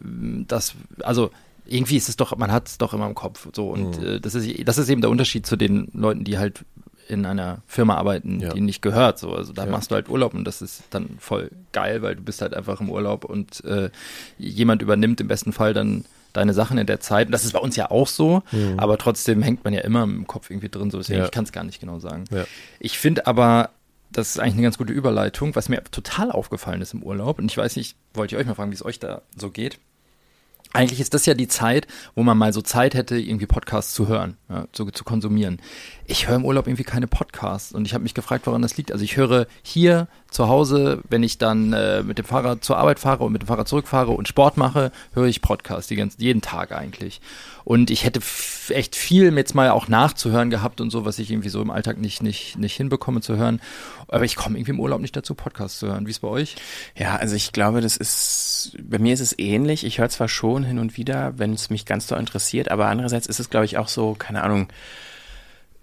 dass, 0.00 0.74
also 1.02 1.30
irgendwie 1.66 1.98
ist 1.98 2.08
es 2.08 2.16
doch, 2.16 2.34
man 2.38 2.50
hat 2.50 2.68
es 2.68 2.78
doch 2.78 2.94
immer 2.94 3.06
im 3.06 3.14
Kopf. 3.14 3.48
So 3.54 3.68
und 3.68 3.96
hm. 3.98 4.06
äh, 4.06 4.20
das 4.20 4.34
ist, 4.34 4.66
das 4.66 4.78
ist 4.78 4.88
eben 4.88 5.02
der 5.02 5.10
Unterschied 5.10 5.44
zu 5.44 5.56
den 5.56 5.90
Leuten, 5.92 6.24
die 6.24 6.38
halt 6.38 6.64
in 7.08 7.26
einer 7.26 7.60
Firma 7.66 7.96
arbeiten, 7.96 8.40
ja. 8.40 8.54
die 8.54 8.62
nicht 8.62 8.80
gehört. 8.80 9.18
So, 9.18 9.34
also 9.34 9.52
da 9.52 9.66
ja. 9.66 9.70
machst 9.70 9.90
du 9.90 9.94
halt 9.94 10.08
Urlaub 10.08 10.32
und 10.32 10.44
das 10.44 10.62
ist 10.62 10.84
dann 10.88 11.18
voll 11.18 11.50
geil, 11.72 12.00
weil 12.00 12.16
du 12.16 12.22
bist 12.22 12.40
halt 12.40 12.54
einfach 12.54 12.80
im 12.80 12.88
Urlaub 12.88 13.26
und 13.26 13.62
äh, 13.66 13.90
jemand 14.38 14.80
übernimmt 14.80 15.20
im 15.20 15.28
besten 15.28 15.52
Fall 15.52 15.74
dann 15.74 16.06
deine 16.34 16.52
Sachen 16.52 16.76
in 16.76 16.86
der 16.86 17.00
Zeit. 17.00 17.28
Und 17.28 17.32
das 17.32 17.44
ist 17.44 17.52
bei 17.52 17.58
uns 17.58 17.76
ja 17.76 17.90
auch 17.90 18.08
so, 18.08 18.42
mhm. 18.52 18.78
aber 18.78 18.98
trotzdem 18.98 19.42
hängt 19.42 19.64
man 19.64 19.72
ja 19.72 19.80
immer 19.80 20.02
im 20.02 20.26
Kopf 20.26 20.50
irgendwie 20.50 20.68
drin. 20.68 20.90
So 20.90 20.98
deswegen, 20.98 21.20
ja. 21.20 21.24
ich 21.24 21.30
kann 21.30 21.44
es 21.44 21.52
gar 21.52 21.64
nicht 21.64 21.80
genau 21.80 21.98
sagen. 21.98 22.24
Ja. 22.30 22.44
Ich 22.78 22.98
finde 22.98 23.26
aber, 23.26 23.70
das 24.12 24.30
ist 24.30 24.38
eigentlich 24.38 24.54
eine 24.54 24.62
ganz 24.62 24.78
gute 24.78 24.92
Überleitung, 24.92 25.56
was 25.56 25.68
mir 25.68 25.82
total 25.84 26.30
aufgefallen 26.30 26.82
ist 26.82 26.92
im 26.92 27.02
Urlaub. 27.02 27.38
Und 27.38 27.50
ich 27.50 27.56
weiß 27.56 27.76
nicht, 27.76 27.96
wollte 28.12 28.34
ich 28.34 28.40
euch 28.40 28.46
mal 28.46 28.54
fragen, 28.54 28.70
wie 28.70 28.76
es 28.76 28.84
euch 28.84 28.98
da 28.98 29.22
so 29.36 29.50
geht 29.50 29.78
eigentlich 30.74 31.00
ist 31.00 31.14
das 31.14 31.24
ja 31.24 31.34
die 31.34 31.48
Zeit, 31.48 31.86
wo 32.14 32.22
man 32.22 32.36
mal 32.36 32.52
so 32.52 32.60
Zeit 32.60 32.94
hätte, 32.94 33.16
irgendwie 33.16 33.46
Podcasts 33.46 33.94
zu 33.94 34.08
hören, 34.08 34.36
ja, 34.48 34.66
zu, 34.72 34.90
zu 34.90 35.04
konsumieren. 35.04 35.60
Ich 36.06 36.28
höre 36.28 36.36
im 36.36 36.44
Urlaub 36.44 36.66
irgendwie 36.66 36.84
keine 36.84 37.06
Podcasts 37.06 37.72
und 37.72 37.86
ich 37.86 37.94
habe 37.94 38.02
mich 38.02 38.12
gefragt, 38.12 38.46
woran 38.46 38.60
das 38.60 38.76
liegt. 38.76 38.92
Also 38.92 39.04
ich 39.04 39.16
höre 39.16 39.46
hier 39.62 40.06
zu 40.30 40.48
Hause, 40.48 41.00
wenn 41.08 41.22
ich 41.22 41.38
dann 41.38 41.72
äh, 41.72 42.02
mit 42.02 42.18
dem 42.18 42.26
Fahrrad 42.26 42.62
zur 42.62 42.76
Arbeit 42.76 42.98
fahre 42.98 43.24
und 43.24 43.32
mit 43.32 43.40
dem 43.40 43.46
Fahrrad 43.46 43.68
zurückfahre 43.68 44.10
und 44.10 44.28
Sport 44.28 44.58
mache, 44.58 44.92
höre 45.14 45.26
ich 45.26 45.40
Podcasts 45.40 45.88
die 45.88 45.96
ganzen, 45.96 46.20
jeden 46.20 46.42
Tag 46.42 46.72
eigentlich. 46.72 47.22
Und 47.64 47.90
ich 47.90 48.04
hätte 48.04 48.20
echt 48.68 48.96
viel 48.96 49.34
jetzt 49.34 49.54
mal 49.54 49.70
auch 49.70 49.88
nachzuhören 49.88 50.50
gehabt 50.50 50.82
und 50.82 50.90
so, 50.90 51.06
was 51.06 51.18
ich 51.18 51.30
irgendwie 51.30 51.48
so 51.48 51.62
im 51.62 51.70
Alltag 51.70 51.98
nicht, 51.98 52.22
nicht, 52.22 52.58
nicht 52.58 52.76
hinbekomme 52.76 53.22
zu 53.22 53.36
hören. 53.36 53.62
Aber 54.08 54.24
ich 54.24 54.36
komme 54.36 54.58
irgendwie 54.58 54.72
im 54.72 54.80
Urlaub 54.80 55.00
nicht 55.00 55.16
dazu, 55.16 55.34
Podcasts 55.34 55.78
zu 55.78 55.86
hören. 55.86 56.06
Wie 56.06 56.10
ist 56.10 56.20
bei 56.20 56.28
euch? 56.28 56.56
Ja, 56.96 57.16
also 57.16 57.34
ich 57.34 57.52
glaube, 57.52 57.80
das 57.80 57.96
ist, 57.96 58.76
bei 58.82 58.98
mir 58.98 59.14
ist 59.14 59.20
es 59.20 59.38
ähnlich. 59.38 59.84
Ich 59.84 59.98
höre 59.98 60.10
zwar 60.10 60.28
schon 60.28 60.64
hin 60.64 60.78
und 60.78 60.98
wieder, 60.98 61.38
wenn 61.38 61.54
es 61.54 61.70
mich 61.70 61.86
ganz 61.86 62.06
so 62.06 62.16
interessiert, 62.16 62.70
aber 62.70 62.88
andererseits 62.88 63.26
ist 63.26 63.40
es, 63.40 63.48
glaube 63.48 63.64
ich, 63.64 63.78
auch 63.78 63.88
so, 63.88 64.14
keine 64.14 64.42
Ahnung, 64.42 64.68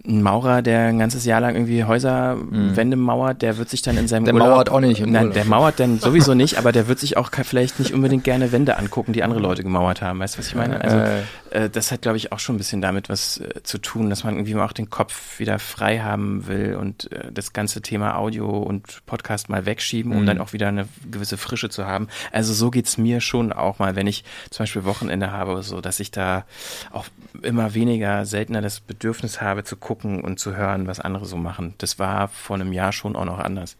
ein 0.04 0.20
Maurer, 0.20 0.62
der 0.62 0.86
ein 0.86 0.98
ganzes 0.98 1.24
Jahr 1.24 1.40
lang 1.40 1.54
irgendwie 1.54 1.84
Häuserwände 1.84 2.96
mhm. 2.96 3.02
mauert, 3.02 3.40
der 3.40 3.56
wird 3.56 3.68
sich 3.68 3.82
dann 3.82 3.96
in 3.96 4.08
seinem 4.08 4.24
der 4.24 4.34
Urlaub... 4.34 4.48
Der 4.48 4.54
mauert 4.54 4.70
auch 4.70 4.80
nicht. 4.80 5.06
Nein, 5.06 5.30
der 5.32 5.44
mauert 5.44 5.78
dann 5.78 6.00
sowieso 6.00 6.34
nicht, 6.34 6.58
aber 6.58 6.72
der 6.72 6.88
wird 6.88 6.98
sich 6.98 7.16
auch 7.16 7.30
vielleicht 7.44 7.78
nicht 7.78 7.94
unbedingt 7.94 8.24
gerne 8.24 8.50
Wände 8.50 8.78
angucken, 8.78 9.12
die 9.12 9.22
andere 9.22 9.38
Leute 9.38 9.62
gemauert 9.62 10.02
haben. 10.02 10.18
Weißt 10.18 10.34
du, 10.34 10.38
was 10.40 10.48
ich 10.48 10.56
meine? 10.56 10.80
Also 10.80 10.96
äh. 10.96 11.20
äh, 11.50 11.70
das 11.70 11.92
hat, 11.92 12.02
glaube 12.02 12.16
ich, 12.16 12.32
auch 12.32 12.40
schon 12.40 12.56
ein 12.56 12.58
bisschen 12.58 12.82
damit 12.82 13.08
was 13.08 13.38
äh, 13.38 13.62
zu 13.62 13.78
tun, 13.78 14.10
dass 14.10 14.24
man 14.24 14.34
irgendwie 14.34 14.54
mal 14.54 14.64
auch 14.64 14.72
den 14.72 14.90
Kopf 14.90 15.38
wieder 15.38 15.60
frei 15.60 16.00
haben 16.00 16.48
will 16.48 16.74
und 16.74 17.12
äh, 17.12 17.30
das 17.32 17.52
ganze 17.52 17.80
Thema 17.80 18.16
Audio 18.16 18.58
und 18.58 19.06
Podcast 19.06 19.50
mal 19.50 19.66
wegschieben, 19.66 20.10
um 20.10 20.22
mhm. 20.22 20.26
dann 20.26 20.40
auch 20.40 20.52
wieder 20.52 20.66
eine 20.66 20.88
gewisse 21.08 21.36
Frische 21.36 21.68
zu 21.68 21.86
haben. 21.86 22.08
Also 22.32 22.54
so 22.54 22.72
geht's 22.72 22.98
mir 22.98 23.20
schon 23.20 23.52
auch 23.52 23.78
mal, 23.78 23.94
wenn 23.94 24.08
ich 24.08 24.24
zum 24.50 24.64
Beispiel 24.64 24.84
Wochenende 24.84 25.30
habe, 25.30 25.62
so 25.62 25.80
dass 25.80 26.00
ich 26.00 26.10
da 26.10 26.44
auch 26.90 27.06
immer 27.40 27.74
weniger, 27.74 28.26
seltener 28.26 28.62
das 28.62 28.80
Bedürfnis 28.80 29.40
habe 29.40 29.62
zu 29.62 29.76
gucken 29.76 29.91
und 29.94 30.38
zu 30.38 30.56
hören, 30.56 30.86
was 30.86 31.00
andere 31.00 31.26
so 31.26 31.36
machen. 31.36 31.74
Das 31.78 31.98
war 31.98 32.28
vor 32.28 32.56
einem 32.56 32.72
Jahr 32.72 32.92
schon 32.92 33.16
auch 33.16 33.24
noch 33.24 33.38
anders. 33.38 33.76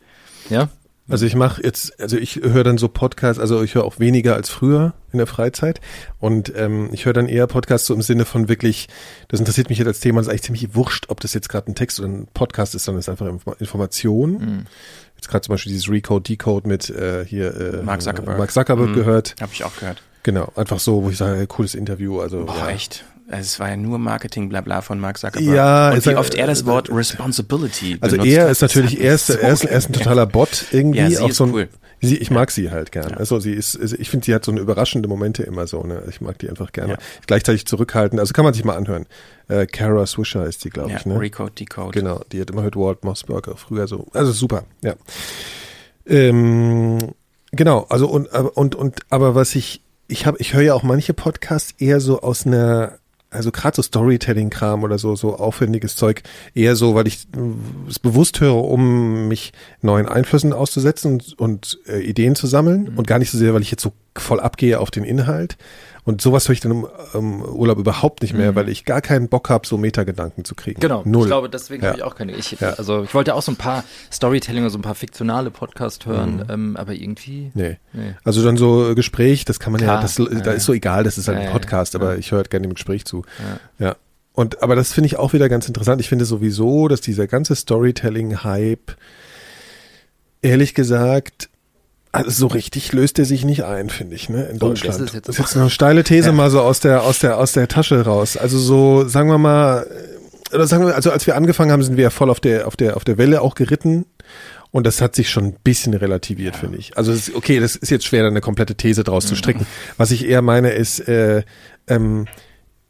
Ja? 0.51 0.69
Also 1.09 1.27
ich 1.27 1.35
mache 1.35 1.63
jetzt, 1.63 2.01
also 2.01 2.17
ich 2.17 2.37
höre 2.37 2.63
dann 2.63 2.79
so 2.79 2.89
Podcasts, 2.89 3.41
also 3.41 3.63
ich 3.63 3.75
höre 3.75 3.85
auch 3.85 3.99
weniger 3.99 4.35
als 4.35 4.51
früher 4.51 4.95
in 5.13 5.19
der 5.19 5.27
Freizeit 5.27 5.81
und 6.21 6.53
ähm, 6.57 6.91
ich 6.93 7.07
höre 7.07 7.13
dann 7.13 7.29
eher 7.29 7.49
Podcasts 7.49 7.89
so 7.89 7.95
im 7.95 8.03
Sinne 8.03 8.25
von 8.25 8.49
wirklich, 8.49 8.89
das 9.27 9.41
interessiert 9.41 9.69
mich 9.69 9.79
jetzt 9.79 9.89
als 9.89 10.01
Thema, 10.01 10.21
das 10.21 10.27
ist 10.27 10.31
eigentlich 10.31 10.43
ziemlich 10.43 10.75
wurscht, 10.77 11.07
ob 11.09 11.19
das 11.19 11.35
jetzt 11.35 11.49
gerade 11.49 11.71
ein 11.71 11.75
Text 11.75 11.99
oder 11.99 12.09
ein 12.09 12.29
Podcast 12.33 12.77
ist, 12.77 12.85
sondern 12.85 13.01
es 13.01 13.09
ist 13.09 13.21
einfach 13.21 13.59
Information. 13.59 14.33
Mhm. 14.33 14.67
Jetzt 15.17 15.29
gerade 15.29 15.43
zum 15.43 15.55
Beispiel 15.55 15.73
dieses 15.73 15.91
Recode, 15.91 16.23
Decode 16.23 16.69
mit 16.69 16.89
äh, 16.89 17.25
hier 17.27 17.55
äh, 17.55 17.83
Mark 17.83 18.01
Zuckerberg, 18.01 18.39
Mark 18.39 18.53
Zuckerberg 18.53 18.91
mhm. 18.91 18.95
gehört. 18.95 19.35
Habe 19.41 19.53
ich 19.53 19.65
auch 19.65 19.77
gehört. 19.77 20.03
Genau, 20.23 20.53
einfach 20.55 20.79
so, 20.79 21.03
wo 21.03 21.11
ich 21.11 21.17
sage, 21.17 21.47
cooles 21.49 21.75
Interview. 21.75 22.21
Also 22.21 22.47
Boah, 22.47 22.57
ja. 22.57 22.69
echt. 22.71 23.05
Also 23.33 23.47
es 23.47 23.61
war 23.61 23.71
ja 23.71 23.77
nur 23.77 23.99
Marketing, 23.99 24.49
bla 24.49 24.61
bla 24.61 24.83
von 24.83 25.01
Mark 25.01 25.19
Zuckerberg. 25.19 25.55
Ja, 25.55 25.91
und 25.93 26.05
wie 26.05 26.15
oft 26.15 26.35
er 26.35 26.47
das 26.47 26.67
Wort 26.67 26.91
Responsibility 26.91 27.97
Also 28.01 28.17
er 28.17 28.51
ist 28.51 28.63
natürlich, 28.63 29.01
er 29.01 29.15
ist, 29.15 29.31
er, 29.31 29.53
ist, 29.53 29.65
er 29.65 29.79
ist 29.79 29.89
ein 29.89 29.95
totaler 29.95 30.27
Bot 30.27 30.67
irgendwie. 30.71 30.99
Ja, 30.99 31.11
sie 31.11 31.19
auch 31.19 31.29
ist 31.31 31.37
so 31.37 31.45
ein, 31.45 31.55
cool. 31.55 31.69
Sie, 32.05 32.17
ich 32.17 32.33
mag 32.33 32.51
sie 32.51 32.73
halt 32.73 32.91
gern. 32.91 33.11
Ja. 33.11 33.17
Also 33.19 33.39
sie 33.39 33.53
ist, 33.53 33.77
ich 33.77 34.11
finde, 34.11 34.27
sie 34.27 34.35
hat 34.35 34.45
so 34.45 34.51
eine 34.51 34.61
überraschende 34.61 35.09
Momente 35.09 35.45
immer 35.45 35.69
so. 35.69 35.85
Ne? 35.85 36.03
Ich 36.11 36.21
mag 36.21 36.37
die 36.41 36.51
einfach 36.51 36.73
gerne. 36.73 36.95
Ja. 36.95 36.99
Gleichzeitig 37.29 37.65
zurückhalten. 37.65 38.19
Also 38.19 38.33
kann 38.33 38.45
man 38.45 38.55
sich 38.55 38.65
mal 38.65 38.77
anhören. 38.77 39.07
Äh, 39.47 39.67
Kara 39.67 40.05
Swisher 40.05 40.45
ist 40.45 40.65
die, 40.65 40.71
glaube 40.71 40.91
ja, 40.91 40.97
ich. 40.97 41.07
Ne? 41.07 41.19
Recode, 41.19 41.53
Decode. 41.53 41.93
Genau, 41.93 42.21
die 42.33 42.41
hat 42.41 42.51
immer 42.51 42.63
mit 42.63 42.75
Walt 42.75 43.05
Mossberger 43.05 43.57
früher 43.57 43.87
so. 43.87 44.09
Also 44.13 44.33
super, 44.33 44.65
ja. 44.83 44.95
Ähm, 46.05 46.99
genau, 47.53 47.87
also 47.89 48.09
und, 48.09 48.27
und, 48.27 48.75
und, 48.75 49.01
aber 49.09 49.37
was 49.37 49.55
ich, 49.55 49.81
ich 50.09 50.27
habe, 50.27 50.39
ich 50.41 50.55
höre 50.55 50.63
ja 50.63 50.75
auch 50.75 50.83
manche 50.83 51.15
Podcasts 51.15 51.73
eher 51.79 52.01
so 52.01 52.21
aus 52.21 52.47
einer 52.47 52.99
also 53.33 53.51
gerade 53.51 53.77
so 53.77 53.83
Storytelling-Kram 53.83 54.83
oder 54.83 54.99
so, 54.99 55.17
so 55.17 55.37
aufwendiges 55.37 55.97
Zeug, 55.97 56.23
eher 56.55 56.77
so, 56.77 56.95
weil 56.95 57.07
ich 57.07 57.27
es 57.89 57.99
bewusst 57.99 58.41
höre, 58.41 58.65
um 58.65 59.29
mich 59.29 59.53
neuen 59.81 60.07
Einflüssen 60.07 60.53
auszusetzen 60.53 61.13
und, 61.13 61.39
und 61.39 61.79
äh, 61.87 62.01
Ideen 62.01 62.35
zu 62.35 62.47
sammeln 62.47 62.91
mhm. 62.93 62.99
und 62.99 63.07
gar 63.07 63.19
nicht 63.19 63.31
so 63.31 63.39
sehr, 63.39 63.55
weil 63.55 63.63
ich 63.63 63.71
jetzt 63.71 63.83
so 63.83 63.93
voll 64.17 64.41
abgehe 64.41 64.79
auf 64.79 64.91
den 64.91 65.05
Inhalt. 65.05 65.57
Und 66.05 66.21
sowas 66.21 66.49
höre 66.49 66.55
ich 66.55 66.61
dann 66.61 66.73
im 66.73 66.87
ähm, 67.15 67.43
Urlaub 67.43 67.79
überhaupt 67.79 68.23
nicht 68.23 68.35
mehr, 68.35 68.51
Mhm. 68.51 68.57
weil 68.57 68.69
ich 68.69 68.85
gar 68.85 69.01
keinen 69.01 69.29
Bock 69.29 69.49
habe, 69.51 69.65
so 69.67 69.79
Metagedanken 69.79 70.45
zu 70.45 70.57
kriegen. 70.57 70.81
Genau, 70.81 71.03
Null. 71.05 71.23
ich 71.23 71.27
glaube, 71.29 71.49
deswegen 71.49 71.83
Ja. 71.85 71.91
habe 71.91 71.99
ich 71.99 72.03
auch 72.05 72.17
keine. 72.17 72.33
Ich, 72.35 72.51
Ja. 72.61 72.71
Also 72.71 73.05
ich 73.05 73.15
wollte 73.15 73.35
auch 73.37 73.43
so 73.43 73.53
ein 73.53 73.57
paar 73.57 73.85
Storytelling 74.13 74.65
oder 74.65 74.71
so 74.71 74.79
ein 74.79 74.83
paar 74.83 74.97
fiktionale 74.97 75.53
Podcasts 75.53 76.05
hören, 76.05 76.45
ähm, 76.51 76.77
aber 76.77 76.93
irgendwie. 76.95 77.53
Nee. 77.55 77.79
Nee. 77.93 78.15
Also 78.25 78.43
dann 78.45 78.57
so 78.57 78.91
äh, 78.91 78.95
Gespräch, 78.97 79.45
das 79.45 79.61
kann 79.61 79.73
man 79.73 79.81
Klar. 79.81 79.97
ja, 79.97 80.03
das, 80.03 80.19
Ja, 80.19 80.25
da 80.25 80.51
ja. 80.51 80.57
ist 80.57 80.65
so 80.65 80.73
egal, 80.73 81.05
das 81.05 81.19
ist 81.19 81.29
halt 81.29 81.37
Ja, 81.39 81.43
ein 81.43 81.47
ja, 81.49 81.53
Podcast, 81.53 81.95
ja. 81.95 82.01
aber 82.01 82.19
ich 82.19 82.33
höre 82.33 82.39
halt 82.39 82.51
gerne 82.51 82.67
dem 82.67 82.75
Gespräch 82.75 83.05
zu. 83.05 83.25
Ja. 83.79 83.95
Und 84.33 84.61
aber 84.63 84.75
das 84.75 84.93
finde 84.93 85.07
ich 85.07 85.19
auch 85.19 85.35
wieder 85.35 85.49
ganz 85.49 85.69
interessant. 85.69 86.01
Ich 86.01 86.09
finde 86.09 86.25
sowieso, 86.25 86.89
dass 86.89 87.01
dieser 87.01 87.27
ganze 87.29 87.55
Storytelling-Hype, 87.55 88.97
ehrlich 90.41 90.75
gesagt, 90.75 91.49
also 92.13 92.31
so 92.31 92.47
richtig 92.47 92.93
löst 92.93 93.19
er 93.19 93.25
sich 93.25 93.45
nicht 93.45 93.65
ein, 93.65 93.89
finde 93.91 94.15
ich, 94.15 94.29
ne, 94.29 94.45
in 94.45 94.57
Oh, 94.57 94.69
das 94.71 94.81
Deutschland. 94.81 95.01
ist 95.01 95.15
jetzt- 95.15 95.29
das 95.29 95.37
ist 95.37 95.41
jetzt 95.41 95.57
eine 95.57 95.71
steile 95.71 96.05
These 96.05 96.33
mal 96.33 96.51
so 96.51 96.61
aus 96.61 96.81
der, 96.81 97.03
aus 97.03 97.19
der, 97.21 97.39
aus 97.39 97.53
der 97.53 97.69
Tasche 97.69 98.03
raus. 98.05 98.37
Also 98.37 98.59
so, 98.59 99.09
sagen 99.09 99.29
wir 99.31 99.39
mal, 99.39 99.87
oder 100.53 100.67
sagen 100.67 100.85
wir, 100.87 100.95
also 100.95 101.11
als 101.11 101.27
wir 101.27 101.35
angefangen 101.37 101.73
haben, 101.73 101.83
sind 101.83 101.97
wir 101.97 102.05
ja 102.05 102.11
voll 102.11 102.29
auf 102.31 102.39
der, 102.41 102.67
auf 102.67 102.77
der, 102.77 102.97
auf 102.97 103.05
der 103.05 103.17
Welle 103.19 103.41
auch 103.41 103.55
geritten. 103.55 104.05
Und 104.71 104.87
das 104.87 105.01
hat 105.03 105.15
sich 105.15 105.29
schon 105.31 105.45
ein 105.45 105.57
bisschen 105.65 105.93
relativiert, 105.93 106.57
finde 106.57 106.79
ich. 106.79 106.97
Also 106.97 107.13
ist, 107.13 107.35
okay, 107.35 107.61
das 107.61 107.77
ist 107.77 107.91
jetzt 107.91 108.07
schwer, 108.07 108.23
da 108.23 108.29
eine 108.29 108.41
komplette 108.41 108.75
These 108.75 109.05
draus 109.05 109.27
zu 109.27 109.37
stricken. 109.37 109.67
Was 109.99 110.11
ich 110.11 110.27
eher 110.27 110.41
meine, 110.41 110.71
ist, 110.71 110.99
äh, 111.09 111.43
ähm, 111.89 112.27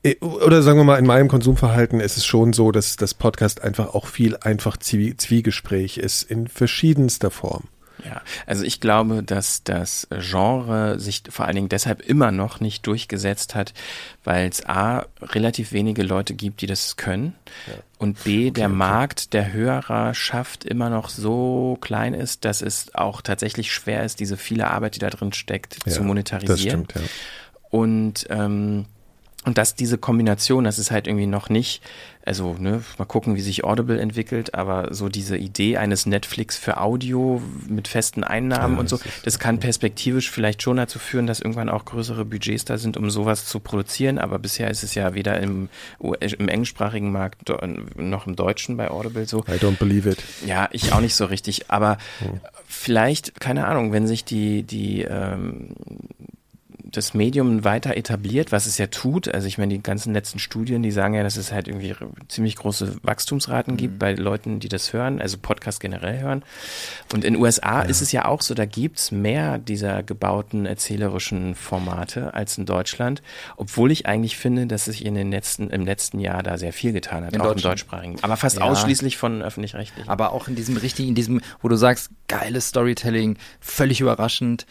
äh, 0.05 0.15
oder 0.21 0.63
sagen 0.63 0.79
wir 0.79 0.85
mal, 0.85 0.99
in 1.01 1.07
meinem 1.07 1.27
Konsumverhalten 1.27 1.99
ist 1.99 2.17
es 2.17 2.25
schon 2.25 2.53
so, 2.53 2.71
dass 2.71 2.95
das 2.97 3.15
Podcast 3.15 3.63
einfach 3.65 3.95
auch 3.95 4.07
viel 4.07 4.37
einfach 4.37 4.77
Zwie 4.77 5.17
Zwiegespräch 5.17 5.99
ist, 5.99 6.23
in 6.23 6.47
verschiedenster 6.47 7.33
Form. 7.33 7.65
Ja, 8.05 8.23
also 8.47 8.65
ich 8.65 8.81
glaube, 8.81 9.23
dass 9.23 9.63
das 9.65 10.09
Genre 10.11 10.99
sich 10.99 11.23
vor 11.29 11.47
allen 11.47 11.55
Dingen 11.55 11.69
deshalb 11.69 12.03
immer 12.03 12.33
noch 12.33 12.61
nicht 12.61 12.87
durchgesetzt 12.87 13.55
hat, 13.55 13.75
weil 14.25 14.49
es 14.49 14.67
A, 14.67 15.07
relativ 15.21 15.73
wenige 15.73 16.03
Leute 16.03 16.35
gibt, 16.35 16.61
die 16.63 16.67
das 16.67 16.97
können 16.97 17.35
und 17.99 18.25
B, 18.25 18.51
der 18.51 18.69
Markt 18.69 19.33
der 19.33 19.53
Hörerschaft 19.53 20.65
immer 20.65 20.91
noch 20.91 21.09
so 21.09 21.79
klein 21.81 22.15
ist, 22.15 22.45
dass 22.45 22.61
es 22.61 22.95
auch 22.95 23.23
tatsächlich 23.23 23.73
schwer 23.73 24.05
ist, 24.05 24.19
diese 24.19 24.37
viele 24.37 24.69
Arbeit, 24.69 24.97
die 24.97 25.01
da 25.01 25.11
drin 25.11 25.33
steckt, 25.33 25.75
zu 25.89 26.01
Ja, 26.01 26.03
monetarisieren. 26.03 26.87
Das 26.89 26.93
stimmt, 26.93 26.95
ja. 26.95 27.69
Und, 27.71 28.27
ähm, 28.29 28.87
und 29.45 29.59
dass 29.59 29.75
diese 29.75 29.99
Kombination, 29.99 30.65
das 30.65 30.79
ist 30.79 30.91
halt 30.93 31.09
irgendwie 31.09 31.27
noch 31.27 31.49
nicht, 31.49 31.83
also 32.25 32.55
ne, 32.59 32.85
mal 32.99 33.05
gucken, 33.05 33.35
wie 33.35 33.41
sich 33.41 33.65
Audible 33.65 34.01
entwickelt, 34.01 34.55
aber 34.55 34.95
so 34.95 35.09
diese 35.09 35.37
Idee 35.37 35.77
eines 35.77 36.07
Netflix 36.07 36.57
für 36.57 36.81
Audio 36.81 37.43
mit 37.67 37.89
festen 37.89 38.23
Einnahmen 38.23 38.75
Ja, 38.75 38.81
und 38.81 38.89
so, 38.89 39.01
das 39.25 39.41
kann 39.41 39.59
perspektivisch 39.59 40.31
vielleicht 40.31 40.63
schon 40.63 40.77
dazu 40.77 41.01
führen, 41.01 41.27
dass 41.27 41.41
irgendwann 41.41 41.69
auch 41.69 41.85
größere 41.85 42.25
Budgets 42.25 42.65
da 42.65 42.79
sind, 42.79 42.97
um 42.97 43.11
sowas 43.11 43.47
zu 43.47 43.59
produzieren, 43.59 44.19
aber 44.19 44.39
bisher 44.39 44.71
ist 44.71 44.85
es 44.85 44.95
ja 44.95 45.15
weder 45.15 45.41
im, 45.41 45.69
im 45.99 46.49
englischsprachigen 46.49 47.11
Markt 47.11 47.49
noch 47.97 48.27
im 48.27 48.37
Deutschen 48.37 48.77
bei 48.77 48.91
Audible 48.91 49.27
so. 49.27 49.41
I 49.41 49.59
don't 49.59 49.79
believe 49.79 50.09
it. 50.09 50.23
Ja, 50.47 50.69
ich 50.71 50.93
auch 50.93 51.01
nicht 51.01 51.17
so 51.17 51.25
richtig, 51.25 51.69
aber 51.69 51.99
vielleicht, 52.69 53.41
keine 53.41 53.67
Ahnung, 53.67 53.93
wenn 53.93 54.07
sich 54.07 54.25
die, 54.25 54.63
die, 54.63 55.03
ähm, 55.03 55.71
das 56.93 57.15
Medium 57.15 57.65
weiter 57.65 57.97
etabliert, 57.97 58.53
was 58.53 58.67
es 58.67 58.79
ja 58.79 58.87
tut, 58.87 59.29
also 59.29 59.47
ich 59.47 59.59
meine, 59.59 59.75
die 59.75 59.83
ganzen 59.83 60.13
letzten 60.13 60.39
Studien, 60.39 60.83
die 60.83 60.91
sagen 60.91 61.15
ja, 61.15 61.23
dass 61.23 61.37
es 61.37 61.51
halt 61.53 61.69
irgendwie 61.69 61.95
ziemlich 62.29 62.57
große 62.57 62.97
Wachstumsraten 63.03 63.77
gibt 63.77 63.99
bei 63.99 64.15
Leuten, 64.15 64.61
die 64.61 64.69
das 64.69 64.93
hören, 64.93 65.21
also 65.21 65.39
Podcast 65.39 65.81
generell 65.81 66.21
hören. 66.21 66.45
Und 67.13 67.25
in 67.25 67.35
den 67.35 67.43
USA 67.43 67.83
ist 67.83 68.03
es 68.03 68.13
ja 68.13 68.27
auch 68.27 68.43
so, 68.43 68.55
da 68.55 68.67
gibt's 68.67 69.11
mehr 69.11 69.59
dieser 69.59 70.03
gebauten 70.03 70.67
erzählerischen 70.67 71.55
Formate 71.55 72.35
als 72.35 72.59
in 72.59 72.67
Deutschland, 72.67 73.23
obwohl 73.57 73.91
ich 73.91 74.07
eigentlich 74.07 74.37
finde, 74.37 74.67
dass 74.67 74.85
sich 74.85 75.05
in 75.05 75.15
den 75.15 75.31
letzten, 75.31 75.71
im 75.71 75.85
letzten 75.85 76.19
Jahr 76.19 76.43
da 76.43 76.59
sehr 76.59 76.73
viel 76.73 76.93
getan 76.93 77.25
hat, 77.25 77.35
In 77.35 77.41
auch 77.41 77.53
im 77.53 77.61
deutschsprachigen, 77.63 78.19
aber 78.23 78.37
fast 78.37 78.59
Ja. 78.59 78.65
ausschließlich 78.65 79.17
von 79.17 79.43
öffentlich-rechtlichen. 79.43 80.09
Aber 80.11 80.33
auch 80.33 80.49
in 80.49 80.55
diesem 80.57 80.77
richtigen, 80.77 81.09
in 81.09 81.15
diesem, 81.15 81.41
wo 81.61 81.69
du 81.69 81.77
sagst, 81.77 82.11
geiles 82.29 82.69
Storytelling, 82.69 83.37
völlig 83.61 84.01
überraschend, 84.01 84.67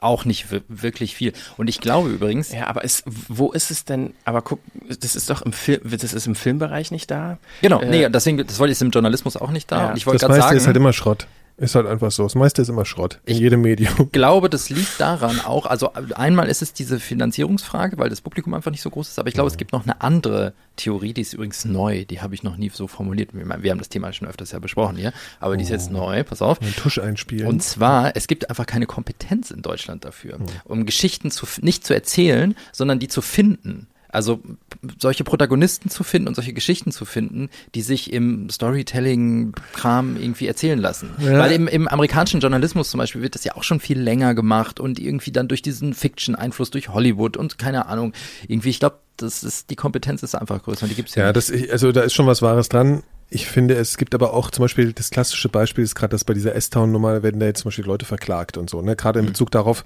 auch 0.00 0.24
nicht 0.24 0.50
wir- 0.50 0.62
wirklich 0.68 1.14
viel. 1.16 1.32
Und 1.56 1.68
ich 1.68 1.80
glaube 1.80 2.08
übrigens, 2.10 2.52
Ja, 2.52 2.66
aber 2.68 2.84
es, 2.84 3.02
wo 3.06 3.50
ist 3.52 3.70
es 3.70 3.84
denn? 3.84 4.14
Aber 4.24 4.42
guck, 4.42 4.60
das 5.00 5.16
ist 5.16 5.28
doch 5.30 5.42
im 5.42 5.52
Film, 5.52 5.80
das 5.84 6.12
ist 6.12 6.26
im 6.26 6.34
Filmbereich 6.34 6.90
nicht 6.90 7.10
da. 7.10 7.38
genau, 7.60 7.80
Äh, 7.80 7.86
nee, 7.88 8.08
deswegen, 8.08 8.38
das 8.46 8.58
wollte 8.58 8.70
ich 8.72 8.76
ist 8.78 8.82
im 8.82 8.90
Journalismus 8.90 9.36
auch 9.36 9.50
nicht 9.50 9.70
da. 9.70 9.78
Ja. 9.82 9.90
Und 9.90 9.96
ich 9.96 10.06
wollte 10.06 10.20
Das 10.20 10.28
meiste 10.28 10.44
sagen, 10.44 10.56
ist 10.56 10.66
halt 10.66 10.76
immer 10.76 10.92
Schrott. 10.92 11.26
Ist 11.58 11.74
halt 11.74 11.86
einfach 11.86 12.10
so. 12.10 12.22
Das 12.24 12.34
meiste 12.34 12.62
ist 12.62 12.68
immer 12.68 12.84
Schrott. 12.84 13.20
In 13.24 13.34
Ich- 13.34 13.40
jedem 13.40 13.60
Medium. 13.62 14.08
glaube, 14.12 14.48
das 14.50 14.70
liegt 14.70 14.98
daran 15.00 15.40
auch, 15.40 15.66
also 15.66 15.92
einmal 16.14 16.48
ist 16.48 16.62
es 16.62 16.72
diese 16.72 16.98
Finanzierungsfrage, 16.98 17.98
weil 17.98 18.08
das 18.08 18.20
Publikum 18.20 18.54
einfach 18.54 18.70
nicht 18.70 18.80
so 18.82 18.90
groß 18.90 19.08
ist, 19.08 19.18
aber 19.18 19.28
ich 19.28 19.34
glaube, 19.34 19.48
es 19.48 19.56
gibt 19.56 19.72
noch 19.72 19.84
eine 19.84 20.00
andere 20.00 20.54
Theorie, 20.76 21.12
die 21.12 21.20
ist 21.20 21.34
übrigens 21.34 21.64
neu, 21.64 22.04
die 22.04 22.20
habe 22.20 22.34
ich 22.34 22.42
noch 22.42 22.56
nie 22.56 22.70
so 22.72 22.86
formuliert. 22.88 23.30
Wir 23.34 23.46
wir 23.62 23.70
haben 23.70 23.78
das 23.78 23.88
Thema 23.90 24.12
schon 24.12 24.26
öfters 24.28 24.52
ja 24.52 24.58
besprochen 24.58 24.96
hier, 24.96 25.12
aber 25.40 25.56
die 25.56 25.64
ist 25.64 25.70
jetzt 25.70 25.90
neu, 25.90 26.24
pass 26.24 26.42
auf. 26.42 26.60
Einen 26.62 26.74
Tusch 26.74 26.98
einspielen. 26.98 27.46
Und 27.46 27.62
zwar, 27.62 28.16
es 28.16 28.26
gibt 28.26 28.48
einfach 28.50 28.66
keine 28.66 28.86
Kompetenz 28.86 29.50
in 29.50 29.62
Deutschland 29.62 30.04
dafür, 30.04 30.38
um 30.64 30.86
Geschichten 30.86 31.30
zu, 31.30 31.46
nicht 31.60 31.86
zu 31.86 31.94
erzählen, 31.94 32.54
sondern 32.72 32.98
die 32.98 33.08
zu 33.08 33.20
finden. 33.22 33.86
Also 34.12 34.40
solche 34.98 35.24
Protagonisten 35.24 35.88
zu 35.88 36.04
finden 36.04 36.28
und 36.28 36.34
solche 36.34 36.52
Geschichten 36.52 36.92
zu 36.92 37.06
finden, 37.06 37.48
die 37.74 37.80
sich 37.80 38.12
im 38.12 38.50
Storytelling-Kram 38.50 40.16
irgendwie 40.20 40.46
erzählen 40.46 40.78
lassen. 40.78 41.10
Ja. 41.18 41.38
Weil 41.38 41.52
im, 41.52 41.66
im 41.66 41.88
amerikanischen 41.88 42.40
Journalismus 42.40 42.90
zum 42.90 42.98
Beispiel 42.98 43.22
wird 43.22 43.34
das 43.34 43.44
ja 43.44 43.56
auch 43.56 43.62
schon 43.64 43.80
viel 43.80 43.98
länger 43.98 44.34
gemacht 44.34 44.80
und 44.80 44.98
irgendwie 44.98 45.32
dann 45.32 45.48
durch 45.48 45.62
diesen 45.62 45.94
Fiction-Einfluss 45.94 46.70
durch 46.70 46.90
Hollywood 46.90 47.36
und 47.38 47.58
keine 47.58 47.86
Ahnung. 47.86 48.12
Irgendwie, 48.46 48.68
ich 48.68 48.80
glaube, 48.80 48.98
das 49.16 49.42
ist, 49.42 49.70
die 49.70 49.76
Kompetenz 49.76 50.22
ist 50.22 50.34
einfach 50.34 50.62
größer 50.62 50.82
und 50.82 50.90
die 50.90 50.94
gibt's 50.94 51.14
ja, 51.14 51.24
Ja, 51.24 51.32
nicht. 51.32 51.36
das, 51.36 51.70
also 51.72 51.90
da 51.92 52.02
ist 52.02 52.12
schon 52.12 52.26
was 52.26 52.42
Wahres 52.42 52.68
dran. 52.68 53.02
Ich 53.30 53.46
finde, 53.46 53.74
es 53.76 53.96
gibt 53.96 54.14
aber 54.14 54.34
auch 54.34 54.50
zum 54.50 54.64
Beispiel 54.64 54.92
das 54.92 55.08
klassische 55.08 55.48
Beispiel 55.48 55.82
ist 55.84 55.94
gerade, 55.94 56.10
dass 56.10 56.24
bei 56.24 56.34
dieser 56.34 56.54
S-Town-Nummer 56.54 57.22
werden 57.22 57.40
da 57.40 57.46
jetzt 57.46 57.60
zum 57.60 57.70
Beispiel 57.70 57.86
Leute 57.86 58.04
verklagt 58.04 58.58
und 58.58 58.68
so, 58.68 58.82
ne? 58.82 58.94
Gerade 58.94 59.20
in 59.20 59.26
Bezug 59.26 59.50
darauf, 59.50 59.84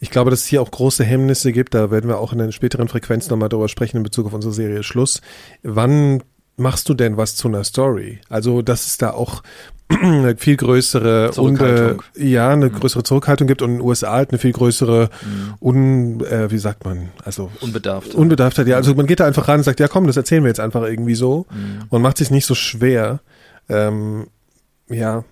ich 0.00 0.10
glaube, 0.10 0.30
dass 0.30 0.40
es 0.40 0.46
hier 0.46 0.62
auch 0.62 0.70
große 0.70 1.04
Hemmnisse 1.04 1.52
gibt, 1.52 1.74
da 1.74 1.90
werden 1.90 2.08
wir 2.08 2.18
auch 2.18 2.32
in 2.32 2.40
einer 2.40 2.52
späteren 2.52 2.88
Frequenz 2.88 3.28
nochmal 3.30 3.48
drüber 3.50 3.68
sprechen 3.68 3.98
in 3.98 4.02
Bezug 4.02 4.26
auf 4.26 4.32
unsere 4.32 4.52
Serie 4.54 4.82
Schluss. 4.82 5.20
Wann 5.62 6.22
machst 6.56 6.88
du 6.88 6.94
denn 6.94 7.16
was 7.16 7.36
zu 7.36 7.48
einer 7.48 7.64
Story? 7.64 8.20
Also, 8.28 8.62
dass 8.62 8.86
es 8.86 8.98
da 8.98 9.10
auch 9.12 9.42
eine 9.88 10.36
viel 10.36 10.56
größere 10.56 11.30
Zurückhaltung. 11.32 12.02
Ja, 12.16 12.50
eine 12.50 12.70
größere 12.70 13.02
Zurückhaltung 13.02 13.46
gibt 13.48 13.60
und 13.62 13.70
in 13.70 13.76
den 13.78 13.82
USA 13.86 14.12
halt 14.12 14.30
eine 14.30 14.38
viel 14.38 14.52
größere 14.52 15.10
Un, 15.60 16.20
äh, 16.24 16.50
wie 16.50 16.58
sagt 16.58 16.84
man, 16.84 17.08
also 17.24 17.50
Unbedarft. 17.60 18.14
Unbedarftheit, 18.14 18.68
ja. 18.68 18.76
Also 18.76 18.94
man 18.94 19.06
geht 19.06 19.20
da 19.20 19.26
einfach 19.26 19.48
ran 19.48 19.58
und 19.58 19.64
sagt, 19.64 19.80
ja 19.80 19.88
komm, 19.88 20.06
das 20.06 20.16
erzählen 20.16 20.42
wir 20.44 20.48
jetzt 20.48 20.60
einfach 20.60 20.82
irgendwie 20.82 21.14
so 21.14 21.46
Mhm. 21.50 21.84
und 21.88 22.02
macht 22.02 22.18
sich 22.18 22.30
nicht 22.30 22.46
so 22.46 22.54
schwer. 22.54 23.20
Ähm, 23.68 24.28
ja, 24.88 25.24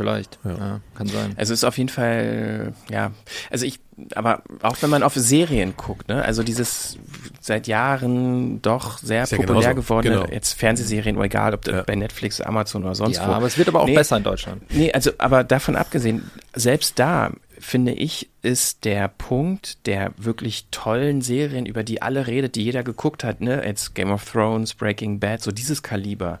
Vielleicht. 0.00 0.38
Ja. 0.44 0.50
Ja. 0.56 0.80
kann 0.94 1.06
sein. 1.06 1.34
Also 1.36 1.52
ist 1.52 1.64
auf 1.64 1.76
jeden 1.78 1.88
Fall, 1.90 2.72
ja, 2.90 3.12
also 3.50 3.66
ich, 3.66 3.80
aber 4.14 4.42
auch 4.62 4.76
wenn 4.80 4.90
man 4.90 5.02
auf 5.02 5.14
Serien 5.14 5.74
guckt, 5.76 6.08
ne, 6.08 6.24
also 6.24 6.42
dieses 6.42 6.96
seit 7.40 7.66
Jahren 7.66 8.62
doch 8.62 8.98
sehr 8.98 9.22
Ist 9.24 9.32
ja 9.32 9.38
populär 9.38 9.70
genauso, 9.74 9.82
gewordene, 9.88 10.14
genau. 10.22 10.28
jetzt 10.32 10.54
Fernsehserien, 10.54 11.16
oder 11.16 11.26
egal, 11.26 11.54
ob 11.54 11.62
das 11.62 11.74
Ja. 11.74 11.82
bei 11.82 11.94
Netflix, 11.96 12.40
Amazon 12.40 12.84
oder 12.84 12.94
sonst 12.94 13.16
ja, 13.16 13.28
wo. 13.28 13.32
aber 13.32 13.46
es 13.46 13.58
wird 13.58 13.68
aber 13.68 13.80
auch 13.82 13.86
Nee. 13.86 13.94
besser 13.94 14.16
in 14.16 14.22
Deutschland. 14.22 14.62
Nee, 14.70 14.92
also, 14.92 15.10
aber 15.18 15.44
davon 15.44 15.76
abgesehen, 15.76 16.30
selbst 16.54 16.98
da, 16.98 17.30
finde 17.58 17.92
ich, 17.92 18.28
ist 18.42 18.86
der 18.86 19.08
Punkt 19.08 19.86
der 19.86 20.12
wirklich 20.16 20.66
tollen 20.70 21.20
Serien, 21.20 21.66
über 21.66 21.82
die 21.82 22.00
alle 22.00 22.26
redet, 22.26 22.54
die 22.54 22.62
jeder 22.64 22.82
geguckt 22.82 23.22
hat, 23.22 23.40
ne, 23.42 23.62
jetzt 23.66 23.94
Game 23.94 24.10
of 24.10 24.24
Thrones, 24.30 24.72
Breaking 24.74 25.20
Bad, 25.20 25.42
so 25.42 25.50
dieses 25.52 25.82
Kaliber. 25.82 26.40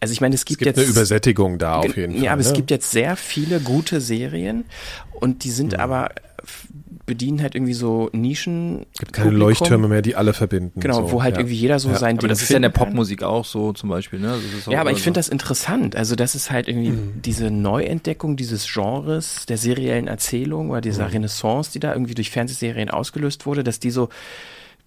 Also 0.00 0.12
ich 0.12 0.20
meine, 0.20 0.34
es 0.34 0.42
es 0.42 0.44
gibt, 0.46 0.58
gibt 0.60 0.66
jetzt 0.76 0.78
eine 0.78 0.86
Übersättigung 0.88 1.58
da 1.58 1.76
auf 1.76 1.96
jeden 1.96 2.14
ja, 2.14 2.20
Fall. 2.20 2.28
aber 2.30 2.40
es 2.40 2.48
ne? 2.48 2.54
gibt 2.54 2.70
jetzt 2.70 2.90
sehr 2.90 3.16
viele 3.16 3.60
gute 3.60 4.00
Serien 4.00 4.64
und 5.12 5.44
die 5.44 5.50
sind 5.50 5.78
aber 5.78 6.10
f- 6.42 6.68
bedienen 7.06 7.40
halt 7.40 7.54
irgendwie 7.54 7.72
so 7.72 8.10
Nischen. 8.12 8.84
Es 8.92 8.98
gibt 8.98 9.12
keine 9.14 9.30
Publikum. 9.30 9.48
Leuchttürme 9.48 9.88
mehr, 9.88 10.02
die 10.02 10.14
alle 10.14 10.34
verbinden. 10.34 10.78
Genau, 10.80 11.06
so, 11.06 11.12
wo 11.12 11.22
halt 11.22 11.36
ja. 11.36 11.40
irgendwie 11.40 11.56
jeder 11.56 11.78
so 11.78 11.88
Ja. 11.88 11.96
sein 11.96 12.18
Aber 12.18 12.26
Ding 12.26 12.28
das 12.28 12.42
ist 12.42 12.50
ja 12.50 12.56
in 12.56 12.62
der. 12.62 12.68
Popmusik 12.68 13.22
auch 13.22 13.46
so 13.46 13.72
zum 13.72 13.88
Beispiel, 13.88 14.20
ne? 14.20 14.28
Das 14.28 14.58
ist 14.60 14.68
auch 14.68 14.72
Ja, 14.72 14.80
aber 14.82 14.90
ich 14.90 14.96
also- 14.96 15.04
finde 15.04 15.18
das 15.18 15.28
interessant. 15.30 15.96
Also, 15.96 16.16
das 16.16 16.34
ist 16.34 16.50
halt 16.50 16.68
irgendwie 16.68 16.90
Mhm. 16.90 17.22
diese 17.22 17.50
Neuentdeckung 17.50 18.36
dieses 18.36 18.70
Genres 18.70 19.46
der 19.46 19.56
seriellen 19.56 20.06
Erzählung 20.06 20.68
oder 20.70 20.82
dieser 20.82 21.06
Mhm. 21.06 21.12
Renaissance, 21.12 21.70
die 21.72 21.80
da 21.80 21.94
irgendwie 21.94 22.14
durch 22.14 22.30
Fernsehserien 22.30 22.90
ausgelöst 22.90 23.46
wurde, 23.46 23.64
dass 23.64 23.80
die 23.80 23.90
so 23.90 24.10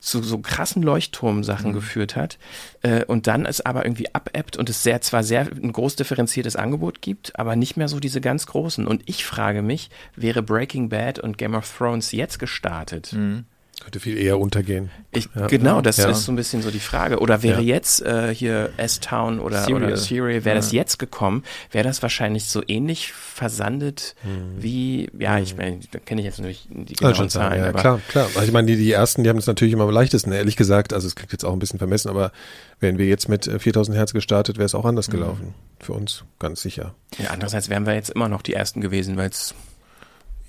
zu 0.02 0.22
so 0.24 0.40
krassen 0.40 0.82
Leuchtturmsachen 0.84 1.70
Mhm. 1.70 1.74
geführt 1.76 2.16
hat 2.18 2.38
äh, 2.82 3.06
und 3.06 3.28
dann 3.28 3.46
es 3.46 3.62
aber 3.62 3.86
irgendwie 3.86 4.14
abebbt 4.14 4.58
und 4.58 4.68
es 4.70 4.84
sehr 4.84 5.00
zwar 5.02 5.24
sehr 5.24 5.42
ein 5.42 5.72
groß 5.72 5.96
differenziertes 5.96 6.56
Angebot 6.58 7.02
gibt, 7.02 7.38
aber 7.40 7.56
nicht 7.56 7.78
mehr 7.78 7.88
so 7.88 8.00
diese 8.00 8.20
ganz 8.20 8.48
großen. 8.48 8.88
Und 8.88 9.04
ich 9.06 9.24
frage 9.26 9.62
mich, 9.62 9.90
wäre 10.16 10.42
Breaking 10.42 10.90
Bad 10.90 11.20
und 11.20 11.38
Game 11.38 11.54
of 11.56 11.72
Thrones 11.78 12.12
jetzt 12.12 12.40
gestartet, 12.40 13.14
Mhm. 13.14 13.46
Könnte 13.84 14.00
viel 14.00 14.16
eher 14.18 14.40
untergehen. 14.40 14.92
Ich, 15.12 15.28
Ja. 15.36 15.48
Genau, 15.48 15.82
das 15.82 15.98
Ja. 15.98 16.10
ist 16.10 16.24
so 16.26 16.32
ein 16.32 16.36
bisschen 16.36 16.62
so 16.62 16.70
die 16.70 16.80
Frage. 16.80 17.18
Oder 17.20 17.42
wäre 17.42 17.62
Ja. 17.62 17.76
jetzt 17.78 18.02
äh, 18.04 18.34
hier 18.34 18.70
S-Town 18.78 19.40
oder 19.40 19.64
Serial. 19.64 19.84
oder 19.90 19.98
Serial, 19.98 20.46
wäre 20.46 20.56
das 20.56 20.72
jetzt 20.72 21.00
gekommen, 21.00 21.44
wäre 21.72 21.84
das 21.84 22.02
wahrscheinlich 22.04 22.46
so 22.46 22.62
ähnlich 22.68 23.12
versandet 23.12 24.16
wie, 24.58 25.10
ja, 25.18 25.40
ich 25.40 25.58
meine, 25.58 25.80
da 25.92 25.98
kenne 26.00 26.22
ich 26.22 26.26
jetzt 26.26 26.38
natürlich 26.38 26.68
die 26.70 26.94
Hm. 26.94 26.96
Genauen 26.96 27.16
sein, 27.16 27.30
Zahlen, 27.30 27.60
ja, 27.64 27.70
aber 27.70 27.80
klar, 27.80 28.02
klar. 28.08 28.26
Also 28.36 28.42
ich 28.44 28.52
meine, 28.52 28.68
die, 28.68 28.78
die 28.78 28.92
ersten, 28.92 29.24
die 29.24 29.30
haben 29.30 29.40
es 29.40 29.48
natürlich 29.48 29.74
immer 29.74 29.86
am 29.86 29.90
leichtesten, 29.90 30.32
ehrlich 30.32 30.56
gesagt. 30.58 30.94
Also 30.94 31.08
es 31.08 31.16
klingt 31.16 31.32
jetzt 31.32 31.44
auch 31.44 31.54
ein 31.54 31.60
bisschen 31.60 31.80
vermessen, 31.80 32.10
aber 32.10 32.32
wären 32.80 33.00
wir 33.00 33.08
jetzt 33.08 33.30
mit 33.30 33.48
äh, 33.48 33.58
4000 33.58 33.98
Hertz 33.98 34.14
gestartet, 34.14 34.58
wäre 34.58 34.66
es 34.68 34.76
auch 34.76 34.86
anders 34.86 35.10
gelaufen. 35.10 35.56
Für 35.80 35.94
uns, 35.94 36.24
ganz 36.38 36.62
sicher. 36.62 36.94
ja, 37.18 37.32
andererseits 37.32 37.68
wären 37.70 37.88
wir 37.88 37.96
jetzt 37.96 38.12
immer 38.12 38.30
noch 38.30 38.44
die 38.44 38.54
Ersten 38.54 38.80
gewesen, 38.82 39.18
weil 39.18 39.30
es 39.30 39.56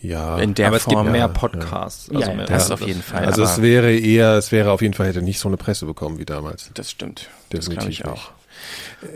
Ja. 0.02 0.38
in 0.38 0.54
der 0.54 0.66
Aber 0.68 0.76
es 0.76 0.84
gibt 0.84 0.94
Form 0.94 1.10
mehr. 1.12 1.28
Podcasts. 1.28 2.08
Ja, 2.12 2.20
ja, 2.20 2.34
mehr- 2.34 2.46
das 2.46 2.70
auf 2.70 2.80
jeden 2.82 3.02
Fall. 3.02 3.24
also 3.24 3.42
es 3.44 3.62
wäre 3.62 3.94
eher, 3.96 4.32
es 4.34 4.50
wäre 4.52 4.70
auf 4.72 4.82
jeden 4.82 4.94
Fall, 4.94 5.06
hätte 5.06 5.22
nicht 5.22 5.38
so 5.38 5.48
eine 5.48 5.56
Presse 5.56 5.86
bekommen 5.86 6.18
wie 6.18 6.24
damals. 6.24 6.70
Das 6.74 6.90
stimmt. 6.90 7.28
Das 7.50 7.66
glaube 7.70 7.76
Definitiv 7.86 8.00
ich 8.00 8.06
auch. 8.06 8.30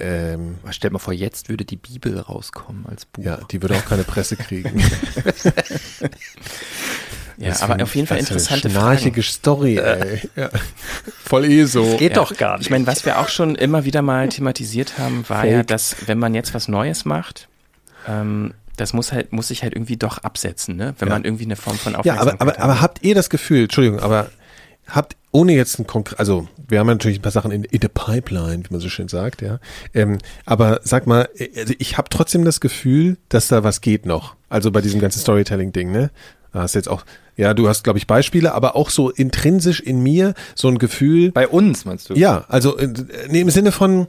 Ähm, 0.01 0.59
Stell 0.70 0.91
dir 0.91 0.95
mal 0.95 0.99
vor, 0.99 1.12
jetzt 1.14 1.49
würde 1.49 1.64
die 1.64 1.76
Bibel 1.76 2.18
rauskommen 2.18 2.87
als 2.89 3.05
Buch. 3.07 3.22
ja, 3.24 3.39
die 3.51 3.62
würde 3.62 3.74
auch 3.76 3.84
keine 3.84 4.03
Presse 4.05 4.37
kriegen. 4.37 4.82
Ja, 7.39 7.51
Das 7.51 7.62
aber 7.62 7.82
auf 7.82 7.95
jeden 7.95 8.07
Fall 8.09 8.16
das 8.18 8.30
ist 8.30 8.49
eine 8.49 8.57
interessante 8.61 8.70
schnarchige 8.70 9.22
Fragen. 9.22 9.32
Story, 9.34 9.76
ey. 9.76 10.22
Ja. 10.37 10.49
Voll 11.22 11.45
eh 11.45 11.64
so. 11.64 11.84
Geht 11.99 12.12
Ja. 12.16 12.22
doch 12.24 12.34
gar 12.37 12.57
nicht. 12.57 12.66
Ich 12.66 12.70
meine, 12.70 12.87
was 12.87 13.05
wir 13.05 13.18
auch 13.18 13.28
schon 13.28 13.57
immer 13.57 13.84
wieder 13.84 14.01
mal 14.01 14.30
thematisiert 14.30 14.97
haben, 14.99 15.22
war 15.28 15.43
Fake. 15.43 15.53
ja, 15.53 15.62
dass 15.62 15.97
wenn 16.07 16.18
man 16.18 16.34
jetzt 16.34 16.55
was 16.55 16.66
Neues 16.68 17.05
macht, 17.05 17.49
ähm, 18.09 18.55
das 18.77 18.93
muss 18.93 19.12
halt, 19.12 19.33
muss 19.33 19.49
sich 19.49 19.62
halt 19.62 19.74
irgendwie 19.74 19.97
doch 19.97 20.18
absetzen, 20.18 20.77
ne? 20.77 20.95
Wenn 20.99 21.09
Ja. 21.09 21.14
man 21.14 21.24
irgendwie 21.24 21.45
eine 21.45 21.57
Form 21.57 21.77
von 21.79 21.93
Ja, 21.95 21.99
Aufmerksamkeit 22.01 22.41
aber, 22.41 22.53
aber, 22.53 22.62
aber 22.62 22.74
hat. 22.74 22.83
habt 22.83 23.03
ihr 23.05 23.14
das 23.14 23.31
Gefühl, 23.31 23.64
Entschuldigung, 23.64 24.01
aber 24.01 24.31
habt, 24.89 25.16
ohne 25.33 25.53
jetzt 25.55 25.79
ein 25.79 25.87
konkret, 25.87 26.18
also 26.18 26.49
wir 26.68 26.79
haben 26.79 26.89
ja 26.89 26.95
natürlich 26.95 27.18
ein 27.18 27.22
paar 27.22 27.33
Sachen 27.33 27.51
in, 27.51 27.64
in 27.64 27.81
the 27.83 27.89
pipeline, 27.89 28.64
wie 28.64 28.72
man 28.72 28.81
so 28.81 28.89
schön 28.89 29.09
sagt, 29.09 29.43
ja. 29.43 29.59
Ähm, 29.95 30.18
aber 30.45 30.81
sag 30.85 31.07
mal, 31.07 31.29
äh, 31.37 31.49
also 31.59 31.74
ich 31.79 31.99
habe 31.99 32.09
trotzdem 32.11 32.45
das 32.45 32.61
Gefühl, 32.61 33.16
dass 33.29 33.49
da 33.49 33.64
was 33.64 33.81
geht 33.81 34.07
noch. 34.07 34.35
Also 34.49 34.70
bei 34.70 34.81
diesem 34.81 35.01
ganzen 35.01 35.20
Storytelling-Ding, 35.20 35.91
ne? 35.91 36.11
Da 36.57 36.62
hast 36.62 36.74
jetzt 36.74 36.88
auch, 36.88 37.04
ja, 37.36 37.52
du 37.52 37.68
hast, 37.68 37.84
glaube 37.84 37.98
ich, 37.98 38.07
Beispiele, 38.07 38.54
aber 38.54 38.76
auch 38.76 38.88
so 38.88 39.11
intrinsisch 39.11 39.80
in 39.80 40.02
mir 40.02 40.32
so 40.54 40.68
ein 40.68 40.78
Gefühl, 40.78 41.30
Bei 41.30 41.46
uns, 41.46 41.84
meinst 41.84 42.09
du? 42.09 42.14
ja, 42.14 42.46
also 42.48 42.78
äh, 42.78 42.88
nee, 43.28 43.42
im 43.42 43.50
Sinne 43.50 43.72
von, 43.72 44.07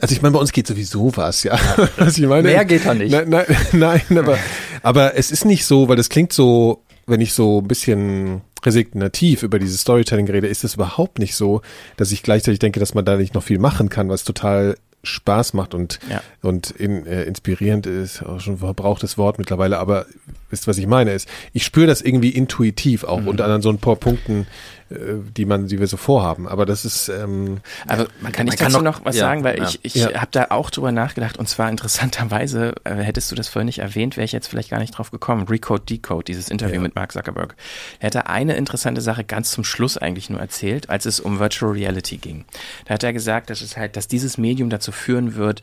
also 0.00 0.12
ich 0.12 0.20
meine, 0.20 0.32
bei 0.32 0.40
uns 0.40 0.50
geht 0.50 0.66
sowieso 0.66 1.16
was, 1.16 1.44
ja. 1.44 1.56
Was 1.96 2.18
ich 2.18 2.26
meine, 2.26 2.48
Mehr 2.48 2.64
geht 2.64 2.84
da 2.84 2.94
nicht. 2.94 3.12
Nein, 3.12 3.28
nein, 3.28 3.46
nein 3.72 4.18
aber, 4.18 4.38
aber 4.82 5.16
es 5.16 5.30
ist 5.30 5.44
nicht 5.44 5.66
so, 5.66 5.88
weil 5.88 5.94
das 5.94 6.08
klingt 6.08 6.32
so, 6.32 6.82
wenn 7.06 7.20
ich 7.20 7.32
so 7.32 7.60
ein 7.60 7.68
bisschen 7.68 8.40
resignativ 8.66 9.44
über 9.44 9.60
dieses 9.60 9.82
Storytelling 9.82 10.28
rede, 10.28 10.48
ist 10.48 10.64
es 10.64 10.74
überhaupt 10.74 11.20
nicht 11.20 11.36
so, 11.36 11.62
dass 11.96 12.10
ich 12.10 12.24
gleichzeitig 12.24 12.58
denke, 12.58 12.80
dass 12.80 12.92
man 12.92 13.04
da 13.04 13.16
nicht 13.16 13.34
noch 13.34 13.44
viel 13.44 13.60
machen 13.60 13.88
kann, 13.88 14.08
was 14.08 14.24
total 14.24 14.74
Spaß 15.08 15.54
macht 15.54 15.74
und, 15.74 15.98
Ja. 16.10 16.22
und 16.42 16.70
in, 16.70 17.06
äh, 17.06 17.24
inspirierend 17.24 17.86
ist, 17.86 18.22
auch 18.22 18.40
schon 18.40 18.54
ein 18.54 18.58
verbrauchtes 18.58 19.18
Wort 19.18 19.38
mittlerweile, 19.38 19.78
aber 19.78 20.06
wisst, 20.50 20.66
was 20.66 20.78
ich 20.78 20.86
meine 20.86 21.12
ist, 21.12 21.28
ich 21.52 21.64
spüre 21.64 21.86
das 21.86 22.00
irgendwie 22.00 22.30
intuitiv 22.30 23.04
auch 23.04 23.20
Mhm. 23.20 23.28
und 23.28 23.40
an 23.40 23.60
so 23.62 23.70
ein 23.70 23.78
paar 23.78 23.96
Punkten, 23.96 24.46
die 24.90 25.44
man, 25.44 25.66
die 25.68 25.78
wir 25.80 25.86
so 25.86 25.96
vorhaben. 25.98 26.48
Aber 26.48 26.64
das 26.64 26.84
ist, 26.84 27.08
ähm, 27.08 27.58
Aber 27.86 28.06
man 28.20 28.32
kann 28.32 28.46
ich 28.48 28.56
kann 28.56 28.72
dazu 28.72 28.82
noch- 28.82 28.98
noch 29.00 29.04
was 29.04 29.16
ja, 29.16 29.26
sagen, 29.26 29.44
weil 29.44 29.58
ja. 29.58 29.64
ich, 29.64 29.80
ich 29.82 29.94
Ja. 29.96 30.14
habe 30.14 30.28
da 30.30 30.46
auch 30.50 30.70
drüber 30.70 30.92
nachgedacht 30.92 31.36
und 31.36 31.48
zwar 31.48 31.68
interessanterweise, 31.70 32.74
äh, 32.84 32.94
hättest 32.94 33.30
du 33.30 33.34
das 33.34 33.48
vorhin 33.48 33.66
nicht 33.66 33.80
erwähnt, 33.80 34.16
wäre 34.16 34.24
ich 34.24 34.32
jetzt 34.32 34.48
vielleicht 34.48 34.70
gar 34.70 34.78
nicht 34.78 34.96
drauf 34.96 35.10
gekommen. 35.10 35.46
Recode, 35.48 35.82
Decode, 35.84 36.24
dieses 36.24 36.48
Interview 36.48 36.76
Ja. 36.76 36.80
mit 36.80 36.94
Mark 36.94 37.12
Zuckerberg. 37.12 37.54
Er 38.00 38.06
hatte 38.06 38.26
eine 38.28 38.56
interessante 38.56 39.00
Sache 39.00 39.24
ganz 39.24 39.50
zum 39.50 39.64
Schluss 39.64 39.98
eigentlich 39.98 40.30
nur 40.30 40.40
erzählt, 40.40 40.88
als 40.88 41.04
es 41.04 41.20
um 41.20 41.38
Virtual 41.38 41.72
Reality 41.72 42.16
ging. 42.16 42.44
Da 42.86 42.94
hat 42.94 43.04
er 43.04 43.12
gesagt, 43.12 43.50
dass 43.50 43.60
es 43.60 43.76
halt, 43.76 43.96
dass 43.96 44.08
dieses 44.08 44.38
Medium 44.38 44.70
dazu 44.70 44.90
führen 44.92 45.34
wird, 45.34 45.60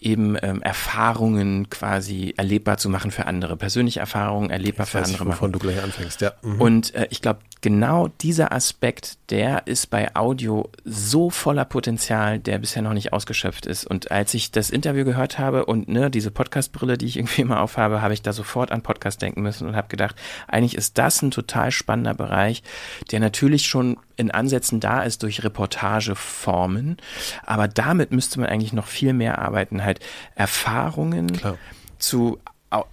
eben 0.00 0.36
ähm, 0.42 0.62
Erfahrungen 0.62 1.68
quasi 1.70 2.34
erlebbar 2.36 2.78
zu 2.78 2.88
machen 2.88 3.10
für 3.10 3.26
andere, 3.26 3.56
persönliche 3.56 4.00
Erfahrungen 4.00 4.50
erlebbar 4.50 4.86
für 4.86 5.00
weiß 5.00 5.08
ich, 5.08 5.14
andere 5.14 5.28
machen. 5.28 5.36
wovon 5.36 5.52
du 5.52 5.58
gleich 5.58 5.82
anfängst, 5.82 6.20
ja. 6.20 6.32
Mhm. 6.42 6.60
Und 6.60 6.94
äh, 6.94 7.06
ich 7.10 7.22
glaube, 7.22 7.40
genau 7.60 8.08
dieser 8.08 8.52
Aspekt, 8.52 9.18
der 9.30 9.66
ist 9.66 9.88
bei 9.88 10.14
Audio 10.14 10.68
so 10.84 11.30
voller 11.30 11.64
Potenzial, 11.64 12.38
der 12.38 12.58
bisher 12.58 12.82
noch 12.82 12.92
nicht 12.92 13.12
ausgeschöpft 13.12 13.66
ist. 13.66 13.86
Und 13.86 14.10
als 14.10 14.34
ich 14.34 14.50
das 14.50 14.70
Interview 14.70 15.04
gehört 15.04 15.38
habe 15.38 15.64
und 15.64 15.88
ne, 15.88 16.10
diese 16.10 16.30
Podcast-Brille, 16.30 16.98
die 16.98 17.06
ich 17.06 17.16
irgendwie 17.16 17.42
immer 17.42 17.60
aufhabe, 17.60 18.02
habe 18.02 18.14
ich 18.14 18.22
da 18.22 18.32
sofort 18.32 18.72
an 18.72 18.82
Podcast 18.82 19.22
denken 19.22 19.42
müssen 19.42 19.66
und 19.68 19.76
habe 19.76 19.88
gedacht, 19.88 20.16
eigentlich 20.48 20.74
ist 20.74 20.98
das 20.98 21.22
ein 21.22 21.30
total 21.30 21.70
spannender 21.70 22.14
Bereich, 22.14 22.62
der 23.10 23.20
natürlich 23.20 23.66
schon 23.66 23.96
in 24.16 24.30
Ansätzen 24.30 24.80
da 24.80 25.02
ist 25.02 25.22
durch 25.22 25.42
Reportageformen, 25.44 26.96
aber 27.44 27.68
damit 27.68 28.12
müsste 28.12 28.40
man 28.40 28.48
eigentlich 28.48 28.72
noch 28.72 28.86
viel 28.86 29.12
mehr 29.12 29.38
arbeiten, 29.38 29.84
halt 29.84 30.00
Erfahrungen 30.34 31.32
Klar. 31.32 31.58
zu 31.98 32.38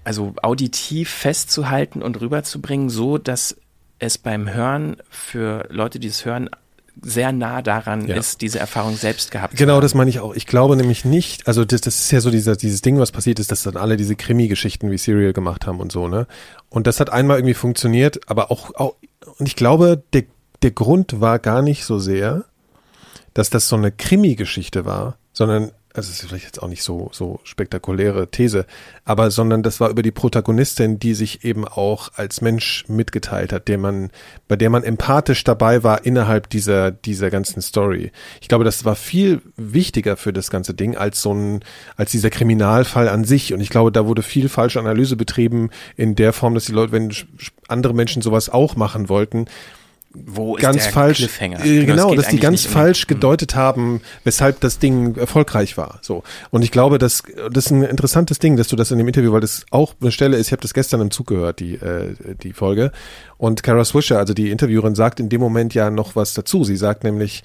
also 0.03 0.33
auditiv 0.41 1.09
festzuhalten 1.09 2.01
und 2.01 2.19
rüberzubringen, 2.19 2.89
so 2.89 3.17
dass 3.17 3.55
es 3.97 4.17
beim 4.17 4.53
Hören 4.53 4.97
für 5.09 5.65
Leute, 5.69 5.99
die 5.99 6.09
es 6.09 6.25
hören, 6.25 6.49
sehr 7.01 7.31
nah 7.31 7.61
daran 7.61 8.05
Ja. 8.07 8.17
ist, 8.17 8.41
diese 8.41 8.59
Erfahrung 8.59 8.97
selbst 8.97 9.31
gehabt 9.31 9.53
zu 9.53 9.57
Genau, 9.57 9.75
haben. 9.75 9.81
das 9.81 9.93
meine 9.93 10.09
ich 10.09 10.19
auch. 10.19 10.35
Ich 10.35 10.47
glaube 10.47 10.75
nämlich 10.75 11.05
nicht, 11.05 11.47
also 11.47 11.63
das, 11.63 11.79
das 11.79 11.97
ist 11.97 12.11
ja 12.11 12.19
so 12.19 12.29
dieser, 12.29 12.57
dieses 12.57 12.81
Ding, 12.81 12.99
was 12.99 13.13
passiert 13.13 13.39
ist, 13.39 13.51
dass 13.53 13.63
dann 13.63 13.77
alle 13.77 13.95
diese 13.95 14.17
Krimi-Geschichten 14.17 14.91
wie 14.91 14.97
Serial 14.97 15.31
gemacht 15.31 15.65
haben 15.65 15.79
und 15.79 15.93
so, 15.93 16.09
ne? 16.09 16.27
Und 16.67 16.85
das 16.85 16.99
hat 16.99 17.09
einmal 17.09 17.37
irgendwie 17.37 17.53
funktioniert, 17.53 18.19
aber 18.29 18.51
auch, 18.51 18.75
auch 18.75 18.95
und 19.37 19.47
ich 19.47 19.55
glaube, 19.55 20.03
der, 20.11 20.23
der 20.61 20.71
Grund 20.71 21.21
war 21.21 21.39
gar 21.39 21.61
nicht 21.61 21.85
so 21.85 21.99
sehr, 21.99 22.45
dass 23.33 23.49
das 23.49 23.69
so 23.69 23.75
eine 23.75 23.91
Krimi-Geschichte 23.91 24.85
war, 24.85 25.17
sondern, 25.31 25.71
also 25.93 26.11
es 26.11 26.21
ist 26.21 26.27
vielleicht 26.27 26.45
jetzt 26.45 26.61
auch 26.61 26.67
nicht 26.67 26.83
so, 26.83 27.09
so 27.13 27.39
spektakuläre 27.43 28.29
These, 28.29 28.65
aber 29.05 29.31
sondern 29.31 29.63
das 29.63 29.79
war 29.79 29.89
über 29.89 30.01
die 30.01 30.11
Protagonistin, 30.11 30.99
die 30.99 31.13
sich 31.13 31.45
eben 31.45 31.65
auch 31.65 32.09
als 32.15 32.41
Mensch 32.41 32.83
mitgeteilt 32.87 33.53
hat, 33.53 33.67
der 33.67 33.77
man, 33.77 34.09
bei 34.47 34.55
der 34.55 34.69
man 34.69 34.83
empathisch 34.83 35.43
dabei 35.43 35.83
war 35.83 36.05
innerhalb 36.05 36.49
dieser, 36.49 36.91
dieser 36.91 37.29
ganzen 37.29 37.61
Story. 37.61 38.11
Ich 38.41 38.49
glaube, 38.49 38.65
das 38.65 38.83
war 38.83 38.95
viel 38.95 39.41
wichtiger 39.55 40.17
für 40.17 40.33
das 40.33 40.49
ganze 40.49 40.73
Ding 40.73 40.97
als 40.97 41.21
so 41.21 41.33
ein, 41.33 41.63
als 41.95 42.11
dieser 42.11 42.29
Kriminalfall 42.29 43.07
an 43.07 43.23
sich. 43.23 43.53
Und 43.53 43.61
ich 43.61 43.69
glaube, 43.69 43.91
da 43.91 44.05
wurde 44.05 44.23
viel 44.23 44.49
falsche 44.49 44.79
Analyse 44.79 45.15
betrieben 45.15 45.69
in 45.95 46.15
der 46.15 46.33
Form, 46.33 46.55
dass 46.55 46.65
die 46.65 46.73
Leute, 46.73 46.91
wenn 46.91 47.13
andere 47.67 47.93
Menschen 47.93 48.21
sowas 48.21 48.49
auch 48.49 48.75
machen 48.75 49.07
wollten, 49.07 49.45
Wo 50.11 50.55
ist 50.55 50.61
ganz 50.63 50.83
der 50.83 50.91
falsch, 50.91 51.17
Cliffhanger? 51.19 51.63
äh, 51.63 51.79
es 51.81 51.85
genau, 51.85 52.09
geht 52.09 52.19
dass 52.19 52.27
die 52.29 52.39
ganz 52.39 52.65
immer- 52.65 52.73
falsch 52.73 53.05
Mhm. 53.05 53.07
gedeutet 53.09 53.55
haben, 53.55 54.01
weshalb 54.23 54.59
das 54.59 54.79
Ding 54.79 55.15
erfolgreich 55.15 55.77
war. 55.77 55.99
So 56.01 56.23
und 56.49 56.63
ich 56.63 56.71
glaube, 56.71 56.97
dass 56.97 57.21
das 57.51 57.65
ist 57.67 57.71
ein 57.71 57.83
interessantes 57.83 58.39
Ding, 58.39 58.57
dass 58.57 58.67
du 58.69 58.75
das 58.75 58.89
in 58.91 58.97
dem 58.97 59.07
Interview, 59.07 59.31
weil 59.31 59.41
das 59.41 59.65
auch 59.69 59.93
eine 60.01 60.11
Stelle 60.11 60.37
ist. 60.37 60.47
Ich 60.47 60.51
habe 60.51 60.61
das 60.63 60.73
gestern 60.73 61.01
im 61.01 61.11
Zug 61.11 61.27
gehört, 61.27 61.59
die 61.59 61.75
äh, 61.75 62.15
die 62.41 62.53
Folge. 62.53 62.91
Und 63.37 63.61
Kara 63.63 63.85
Swisher, 63.85 64.17
also 64.17 64.33
die 64.33 64.49
Interviewerin, 64.49 64.95
sagt 64.95 65.19
in 65.19 65.29
dem 65.29 65.41
Moment 65.41 65.73
ja 65.75 65.91
noch 65.91 66.15
was 66.15 66.33
dazu. 66.33 66.63
Sie 66.63 66.75
sagt 66.75 67.03
nämlich, 67.03 67.43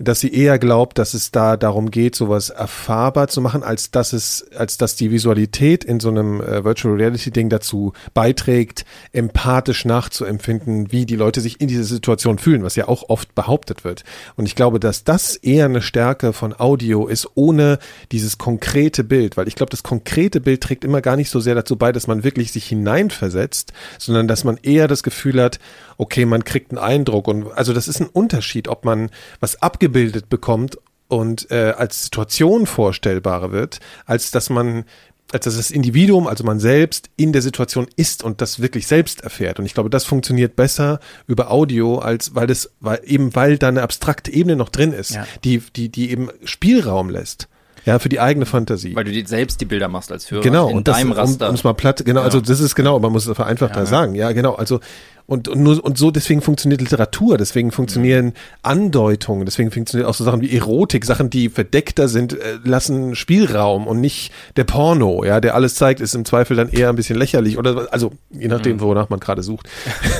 dass 0.00 0.20
sie 0.20 0.32
eher 0.32 0.58
glaubt, 0.58 0.98
dass 0.98 1.12
es 1.12 1.30
da 1.30 1.58
darum 1.58 1.90
geht, 1.90 2.16
sowas 2.16 2.48
erfahrbar 2.48 3.28
zu 3.28 3.42
machen, 3.42 3.62
als 3.62 3.90
dass 3.90 4.14
es, 4.14 4.46
als 4.56 4.78
dass 4.78 4.96
die 4.96 5.10
Visualität 5.10 5.84
in 5.84 6.00
so 6.00 6.08
einem 6.08 6.40
äh, 6.40 6.64
Virtual 6.64 6.94
Reality 6.94 7.30
Ding 7.30 7.50
dazu 7.50 7.92
beiträgt, 8.14 8.86
empathisch 9.12 9.84
nachzuempfinden, 9.84 10.90
wie 10.90 11.04
die 11.04 11.16
Leute 11.16 11.42
sich 11.42 11.60
in 11.60 11.68
dieser 11.68 11.84
Situation 11.84 12.38
fühlen, 12.38 12.62
was 12.62 12.76
ja 12.76 12.88
auch 12.88 13.10
oft 13.10 13.34
behauptet 13.34 13.84
wird. 13.84 14.04
Und 14.36 14.46
ich 14.46 14.54
glaube, 14.54 14.80
dass 14.80 15.04
das 15.04 15.36
eher 15.36 15.66
eine 15.66 15.82
Stärke 15.82 16.32
von 16.32 16.58
Audio 16.58 17.06
ist, 17.06 17.28
ohne 17.34 17.78
dieses 18.10 18.38
konkrete 18.38 19.04
Bild, 19.04 19.36
weil 19.36 19.48
ich 19.48 19.54
glaube, 19.54 19.70
das 19.70 19.82
konkrete 19.82 20.40
Bild 20.40 20.62
trägt 20.62 20.82
immer 20.82 21.02
gar 21.02 21.16
nicht 21.16 21.28
so 21.28 21.40
sehr 21.40 21.54
dazu 21.54 21.76
bei, 21.76 21.92
dass 21.92 22.06
man 22.06 22.24
wirklich 22.24 22.52
sich 22.52 22.66
hineinversetzt, 22.66 23.74
sondern 23.98 24.28
dass 24.28 24.44
man 24.44 24.58
eher 24.62 24.88
das 24.88 25.02
Gefühl 25.02 25.42
hat, 25.42 25.60
okay, 25.98 26.24
man 26.24 26.44
kriegt 26.44 26.70
einen 26.70 26.78
Eindruck 26.78 27.28
und 27.28 27.52
also 27.52 27.74
das 27.74 27.86
ist 27.86 28.00
ein 28.00 28.06
Unterschied, 28.06 28.66
ob 28.68 28.86
man 28.86 29.10
was 29.40 29.60
abgebildet 29.60 29.89
bekommt 29.90 30.78
und 31.08 31.50
äh, 31.50 31.74
als 31.76 32.04
Situation 32.04 32.66
vorstellbarer 32.66 33.52
wird, 33.52 33.80
als 34.06 34.30
dass 34.30 34.50
man 34.50 34.84
als 35.32 35.44
dass 35.44 35.56
das 35.56 35.70
Individuum, 35.70 36.26
also 36.26 36.42
man 36.42 36.58
selbst, 36.58 37.08
in 37.16 37.32
der 37.32 37.40
Situation 37.40 37.86
ist 37.94 38.24
und 38.24 38.40
das 38.40 38.60
wirklich 38.60 38.88
selbst 38.88 39.20
erfährt. 39.20 39.60
Und 39.60 39.64
ich 39.66 39.74
glaube, 39.74 39.88
das 39.88 40.04
funktioniert 40.04 40.56
besser 40.56 40.98
über 41.28 41.52
Audio, 41.52 41.98
als 41.98 42.34
weil 42.34 42.48
das, 42.48 42.72
weil 42.80 43.00
eben 43.04 43.32
weil 43.36 43.56
da 43.56 43.68
eine 43.68 43.82
abstrakte 43.82 44.32
Ebene 44.32 44.56
noch 44.56 44.70
drin 44.70 44.92
ist, 44.92 45.10
Ja. 45.12 45.24
die, 45.44 45.62
die, 45.76 45.88
die 45.88 46.10
eben 46.10 46.30
Spielraum 46.42 47.10
lässt. 47.10 47.46
Ja, 47.86 47.98
für 47.98 48.08
die 48.08 48.20
eigene 48.20 48.46
Fantasie. 48.46 48.94
Weil 48.94 49.04
du 49.04 49.10
die, 49.10 49.24
selbst 49.26 49.60
die 49.60 49.64
Bilder 49.64 49.88
machst 49.88 50.12
als 50.12 50.30
Hörer. 50.30 50.42
Genau, 50.42 50.68
in 50.68 50.76
und 50.78 50.88
das, 50.88 50.98
deinem 50.98 51.12
um 51.12 51.16
Raster. 51.16 51.50
es 51.50 51.64
mal 51.64 51.74
platt, 51.74 52.04
genau, 52.04 52.20
also 52.22 52.40
das 52.40 52.60
ist 52.60 52.74
genau, 52.74 52.98
man 52.98 53.12
muss 53.12 53.26
es 53.26 53.34
vereinfachter 53.34 53.80
Ja. 53.80 53.86
sagen, 53.86 54.14
ja, 54.14 54.32
genau, 54.32 54.54
also 54.54 54.80
und, 55.26 55.46
und 55.46 55.62
nur 55.62 55.82
und 55.84 55.96
so 55.96 56.10
deswegen 56.10 56.42
funktioniert 56.42 56.80
Literatur, 56.80 57.38
deswegen 57.38 57.70
funktionieren 57.70 58.32
Andeutungen, 58.62 59.44
deswegen 59.44 59.70
funktioniert 59.70 60.08
auch 60.08 60.14
so 60.14 60.24
Sachen 60.24 60.40
wie 60.40 60.56
Erotik, 60.56 61.04
Sachen, 61.04 61.30
die 61.30 61.48
verdeckter 61.48 62.08
sind, 62.08 62.32
äh, 62.32 62.58
lassen 62.64 63.14
Spielraum 63.14 63.86
und 63.86 64.00
nicht 64.00 64.32
der 64.56 64.64
Porno, 64.64 65.24
ja, 65.24 65.40
der 65.40 65.54
alles 65.54 65.76
zeigt, 65.76 66.00
ist 66.00 66.16
im 66.16 66.24
Zweifel 66.24 66.56
dann 66.56 66.68
eher 66.68 66.88
ein 66.88 66.96
bisschen 66.96 67.16
lächerlich 67.16 67.58
oder 67.58 67.86
also 67.92 68.10
je 68.30 68.48
nachdem, 68.48 68.80
wonach 68.80 69.08
man 69.08 69.20
gerade 69.20 69.44
sucht. 69.44 69.68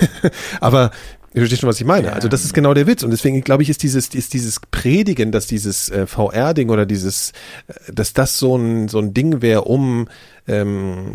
Aber 0.61 0.93
Du 1.33 1.39
verstehst 1.39 1.61
schon, 1.61 1.69
was 1.69 1.81
ich 1.81 1.87
meine. 1.87 2.09
Ja. 2.09 2.13
Also 2.15 2.29
das 2.29 2.45
ist 2.45 2.55
genau 2.55 2.75
der 2.75 2.87
Witz. 2.87 3.03
Und 3.03 3.11
deswegen 3.11 3.41
glaube 3.43 3.63
ich, 3.63 3.71
ist 3.71 3.83
dieses, 3.83 4.09
ist 4.09 4.35
dieses 4.35 4.61
Predigen, 4.71 5.31
dass 5.31 5.47
dieses 5.47 5.89
äh, 5.89 6.07
VR-Ding 6.07 6.71
oder 6.71 6.87
dieses, 6.87 7.33
äh, 7.69 7.93
dass 7.93 8.13
das 8.13 8.39
so 8.39 8.57
ein, 8.57 8.89
so 8.89 8.99
ein 8.99 9.15
Ding 9.15 9.41
wäre, 9.41 9.63
um, 9.63 10.09
ähm, 10.49 11.15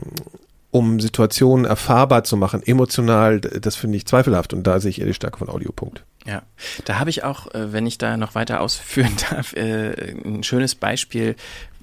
um 0.72 0.99
Situationen 1.01 1.66
erfahrbar 1.66 2.24
zu 2.24 2.38
machen, 2.38 2.63
emotional, 2.66 3.41
das 3.41 3.76
finde 3.76 3.97
ich 3.97 4.05
zweifelhaft. 4.05 4.53
Und 4.53 4.66
da 4.66 4.80
sehe 4.80 4.89
ich 4.89 5.01
eher 5.01 5.07
die 5.07 5.13
Stärke 5.13 5.39
von 5.39 5.49
Audiopunkt. 5.49 6.05
Ja, 6.26 6.41
da 6.86 6.99
habe 6.99 7.09
ich 7.09 7.24
auch, 7.24 7.53
äh, 7.53 7.74
wenn 7.74 7.86
ich 7.86 7.97
da 7.97 8.16
noch 8.16 8.36
weiter 8.36 8.61
ausführen 8.61 9.13
darf, 9.30 9.53
äh, 9.53 10.13
ein 10.24 10.43
schönes 10.43 10.76
Beispiel, 10.76 11.36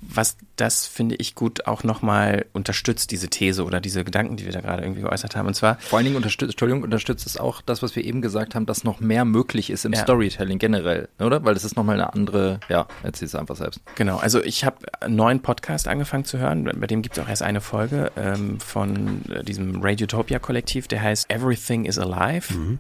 was 0.03 0.37
das, 0.57 0.87
finde 0.87 1.15
ich, 1.17 1.35
gut 1.35 1.67
auch 1.67 1.85
nochmal 1.85 2.47
unterstützt, 2.53 3.11
diese 3.13 3.29
These 3.29 3.65
oder 3.65 3.81
diese 3.81 4.05
Gedanken, 4.05 4.37
die 4.37 4.45
wir 4.45 4.53
da 4.53 4.61
gerade 4.61 4.83
irgendwie 4.83 5.03
geäußert 5.03 5.37
haben. 5.37 5.47
Und 5.47 5.55
zwar. 5.55 5.79
Vor 5.79 5.99
allen 5.99 6.05
Dingen 6.05 6.17
unterstützt, 6.17 6.53
Entschuldigung, 6.53 6.83
unterstützt 6.83 7.27
es 7.27 7.37
auch 7.37 7.63
das, 7.63 7.83
was 7.83 7.97
wir 7.97 8.05
eben 8.05 8.21
gesagt 8.21 8.55
haben, 8.55 8.67
dass 8.67 8.85
noch 8.85 9.01
mehr 9.01 9.25
möglich 9.25 9.71
ist 9.71 9.85
im 9.85 9.93
ja. 9.93 10.01
Storytelling 10.01 10.59
generell, 10.59 11.09
oder? 11.19 11.45
Weil 11.45 11.55
das 11.55 11.65
ist 11.65 11.77
nochmal 11.77 11.95
eine 11.95 12.13
andere, 12.13 12.61
ja, 12.69 12.87
erzähl 13.03 13.27
es 13.27 13.35
einfach 13.35 13.57
selbst. 13.57 13.81
Genau, 13.95 14.19
also 14.19 14.43
ich 14.43 14.65
habe 14.65 14.77
einen 15.01 15.17
neuen 15.17 15.41
Podcast 15.41 15.89
angefangen 15.89 16.25
zu 16.25 16.39
hören, 16.39 16.71
bei 16.77 16.87
dem 16.87 17.03
gibt 17.03 17.17
es 17.17 17.25
auch 17.25 17.29
erst 17.29 17.43
eine 17.43 17.61
Folge 17.61 18.11
ähm, 18.17 18.59
von 18.61 19.23
äh, 19.31 19.45
diesem 19.45 19.83
Radiotopia-Kollektiv, 19.83 20.89
der 20.89 21.03
heißt 21.03 21.31
Everything 21.31 21.85
is 21.85 21.99
Alive. 21.99 22.53
Mhm. 22.53 22.79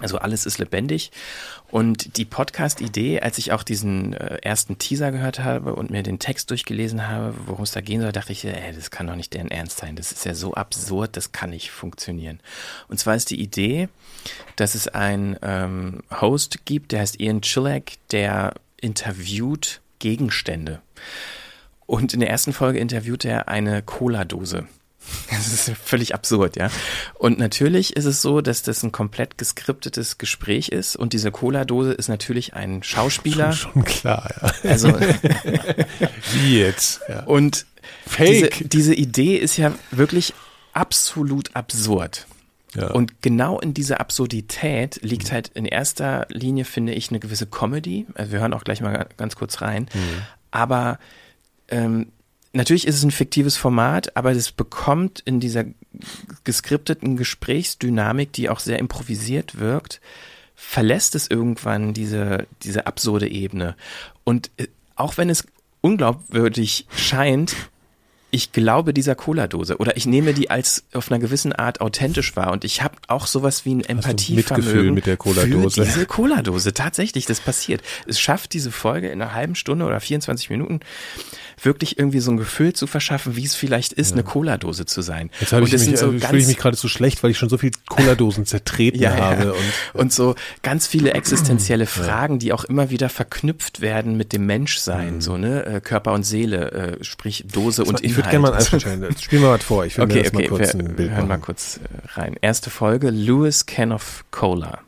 Also 0.00 0.18
alles 0.18 0.46
ist 0.46 0.58
lebendig. 0.58 1.12
Und 1.70 2.16
die 2.16 2.24
Podcast-Idee, 2.24 3.20
als 3.20 3.38
ich 3.38 3.52
auch 3.52 3.62
diesen 3.62 4.14
äh, 4.14 4.38
ersten 4.42 4.78
Teaser 4.78 5.12
gehört 5.12 5.38
habe 5.40 5.74
und 5.74 5.90
mir 5.90 6.02
den 6.02 6.18
Text 6.18 6.50
durchgelesen 6.50 7.08
habe, 7.08 7.34
worum 7.46 7.64
es 7.64 7.72
da 7.72 7.80
gehen 7.80 8.00
soll, 8.00 8.12
dachte 8.12 8.32
ich, 8.32 8.44
ey, 8.44 8.74
das 8.74 8.90
kann 8.90 9.06
doch 9.06 9.16
nicht 9.16 9.32
deren 9.34 9.50
Ernst 9.50 9.78
sein. 9.78 9.96
Das 9.96 10.12
ist 10.12 10.24
ja 10.24 10.34
so 10.34 10.54
absurd, 10.54 11.16
das 11.16 11.32
kann 11.32 11.50
nicht 11.50 11.70
funktionieren. 11.70 12.40
Und 12.88 12.98
zwar 12.98 13.14
ist 13.14 13.30
die 13.30 13.40
Idee, 13.40 13.88
dass 14.56 14.74
es 14.74 14.88
einen 14.88 15.36
ähm, 15.42 16.02
Host 16.20 16.64
gibt, 16.64 16.92
der 16.92 17.00
heißt 17.00 17.20
Ian 17.20 17.42
Chillack, 17.42 17.92
der 18.10 18.54
interviewt 18.80 19.80
Gegenstände. 19.98 20.80
Und 21.86 22.14
in 22.14 22.20
der 22.20 22.30
ersten 22.30 22.52
Folge 22.52 22.78
interviewt 22.78 23.24
er 23.24 23.48
eine 23.48 23.82
Cola-Dose. 23.82 24.66
Das 25.30 25.52
ist 25.52 25.72
völlig 25.84 26.14
absurd, 26.14 26.56
ja. 26.56 26.70
Und 27.14 27.38
natürlich 27.38 27.96
ist 27.96 28.04
es 28.04 28.22
so, 28.22 28.40
dass 28.40 28.62
das 28.62 28.82
ein 28.82 28.92
komplett 28.92 29.38
geskriptetes 29.38 30.18
Gespräch 30.18 30.68
ist 30.68 30.94
und 30.94 31.12
diese 31.12 31.30
Cola-Dose 31.30 31.92
ist 31.92 32.08
natürlich 32.08 32.54
ein 32.54 32.82
Schauspieler. 32.82 33.52
Schon, 33.52 33.72
schon 33.72 33.84
klar, 33.84 34.30
ja. 34.42 34.70
Also 34.70 34.88
wie 36.32 36.60
jetzt? 36.60 37.00
Ja. 37.08 37.24
Und 37.24 37.66
Fake. 38.06 38.58
Diese, 38.58 38.68
diese 38.68 38.94
Idee 38.94 39.36
ist 39.36 39.56
ja 39.56 39.72
wirklich 39.90 40.34
absolut 40.72 41.54
absurd. 41.56 42.26
Ja. 42.74 42.90
Und 42.90 43.20
genau 43.20 43.60
in 43.60 43.74
dieser 43.74 44.00
Absurdität 44.00 45.00
liegt 45.02 45.30
halt 45.30 45.48
in 45.48 45.66
erster 45.66 46.26
Linie, 46.30 46.64
finde 46.64 46.94
ich, 46.94 47.10
eine 47.10 47.20
gewisse 47.20 47.46
Comedy. 47.46 48.06
Also 48.14 48.32
wir 48.32 48.40
hören 48.40 48.54
auch 48.54 48.64
gleich 48.64 48.80
mal 48.80 49.08
ganz 49.16 49.36
kurz 49.36 49.60
rein. 49.60 49.88
Mhm. 49.92 50.22
Aber 50.50 50.98
ähm, 51.68 52.12
natürlich 52.52 52.86
ist 52.86 52.96
es 52.96 53.02
ein 53.02 53.10
fiktives 53.10 53.56
Format, 53.56 54.16
aber 54.16 54.32
es 54.32 54.52
bekommt 54.52 55.20
in 55.20 55.40
dieser 55.40 55.64
geskripteten 56.44 57.16
Gesprächsdynamik, 57.16 58.32
die 58.32 58.48
auch 58.48 58.60
sehr 58.60 58.78
improvisiert 58.78 59.58
wirkt, 59.58 60.00
verlässt 60.54 61.14
es 61.14 61.28
irgendwann 61.28 61.92
diese, 61.92 62.46
diese 62.62 62.86
absurde 62.86 63.28
Ebene. 63.28 63.76
Und 64.24 64.50
äh, 64.56 64.68
auch 64.96 65.16
wenn 65.16 65.30
es 65.30 65.46
unglaubwürdig 65.80 66.86
scheint, 66.94 67.54
ich 68.34 68.50
glaube 68.52 68.94
dieser 68.94 69.14
Cola-Dose 69.14 69.76
oder 69.76 69.98
ich 69.98 70.06
nehme 70.06 70.32
die 70.32 70.50
als 70.50 70.84
auf 70.94 71.12
einer 71.12 71.20
gewissen 71.20 71.52
Art 71.52 71.82
authentisch 71.82 72.34
wahr 72.34 72.50
und 72.50 72.64
ich 72.64 72.82
habe 72.82 72.96
auch 73.06 73.26
sowas 73.26 73.66
wie 73.66 73.74
ein 73.74 73.84
Empathievermögen 73.84 74.94
mit 74.94 75.04
der 75.04 75.18
Cola-Dose. 75.18 75.82
Für 75.82 75.86
diese 75.86 76.06
Cola-Dose. 76.06 76.72
Tatsächlich, 76.72 77.26
das 77.26 77.40
passiert. 77.40 77.82
Es 78.06 78.18
schafft 78.18 78.54
diese 78.54 78.72
Folge 78.72 79.10
in 79.10 79.20
einer 79.20 79.34
halben 79.34 79.54
Stunde 79.54 79.84
oder 79.84 80.00
24 80.00 80.48
Minuten 80.48 80.80
wirklich 81.64 81.98
irgendwie 81.98 82.20
so 82.20 82.30
ein 82.30 82.36
Gefühl 82.36 82.72
zu 82.72 82.86
verschaffen, 82.86 83.36
wie 83.36 83.44
es 83.44 83.54
vielleicht 83.54 83.92
ist, 83.92 84.10
ja. 84.10 84.14
eine 84.14 84.24
Cola-Dose 84.24 84.86
zu 84.86 85.02
sein. 85.02 85.30
Jetzt 85.40 85.52
habe 85.52 85.64
ich, 85.66 85.72
mich, 85.72 85.98
so 85.98 86.12
fühle 86.12 86.38
ich 86.38 86.46
mich 86.46 86.56
gerade 86.56 86.76
so 86.76 86.88
schlecht, 86.88 87.22
weil 87.22 87.30
ich 87.30 87.38
schon 87.38 87.48
so 87.48 87.58
viel 87.58 87.72
Cola-Dosen 87.88 88.46
zertreten 88.46 89.00
ja, 89.00 89.16
habe. 89.16 89.44
Ja. 89.44 89.50
Und, 89.50 90.00
und 90.00 90.12
so 90.12 90.34
ganz 90.62 90.86
viele 90.86 91.12
existenzielle 91.12 91.86
Fragen, 91.86 92.38
die 92.38 92.52
auch 92.52 92.64
immer 92.64 92.90
wieder 92.90 93.08
verknüpft 93.08 93.80
werden 93.80 94.16
mit 94.16 94.32
dem 94.32 94.46
Menschsein, 94.46 95.16
mhm. 95.16 95.20
so 95.20 95.36
ne 95.36 95.64
äh, 95.66 95.80
Körper 95.80 96.12
und 96.12 96.24
Seele, 96.24 96.72
äh, 96.72 97.04
sprich 97.04 97.44
Dose 97.52 97.84
und 97.84 98.00
Inhalt. 98.00 98.21
Ich 98.26 98.32
würde 98.32 98.48
gerne 98.48 98.82
mal 98.82 99.02
einen 99.02 99.18
Spielen 99.18 99.42
wir 99.42 99.48
mal 99.48 99.58
vor. 99.58 99.84
Ich 99.84 99.96
will 99.96 100.04
okay, 100.04 100.22
mir 100.22 100.26
okay, 100.26 100.36
mal 100.36 100.48
kurz 100.48 100.74
wir, 100.74 100.80
ein 100.80 100.96
Bild 100.96 101.10
hören 101.10 101.18
machen. 101.18 101.28
mal 101.28 101.38
kurz 101.38 101.78
äh, 101.78 102.20
rein. 102.20 102.36
Erste 102.40 102.70
Folge, 102.70 103.10
Lewis 103.10 103.66
Can 103.66 103.92
of 103.92 104.24
Cola. 104.30 104.80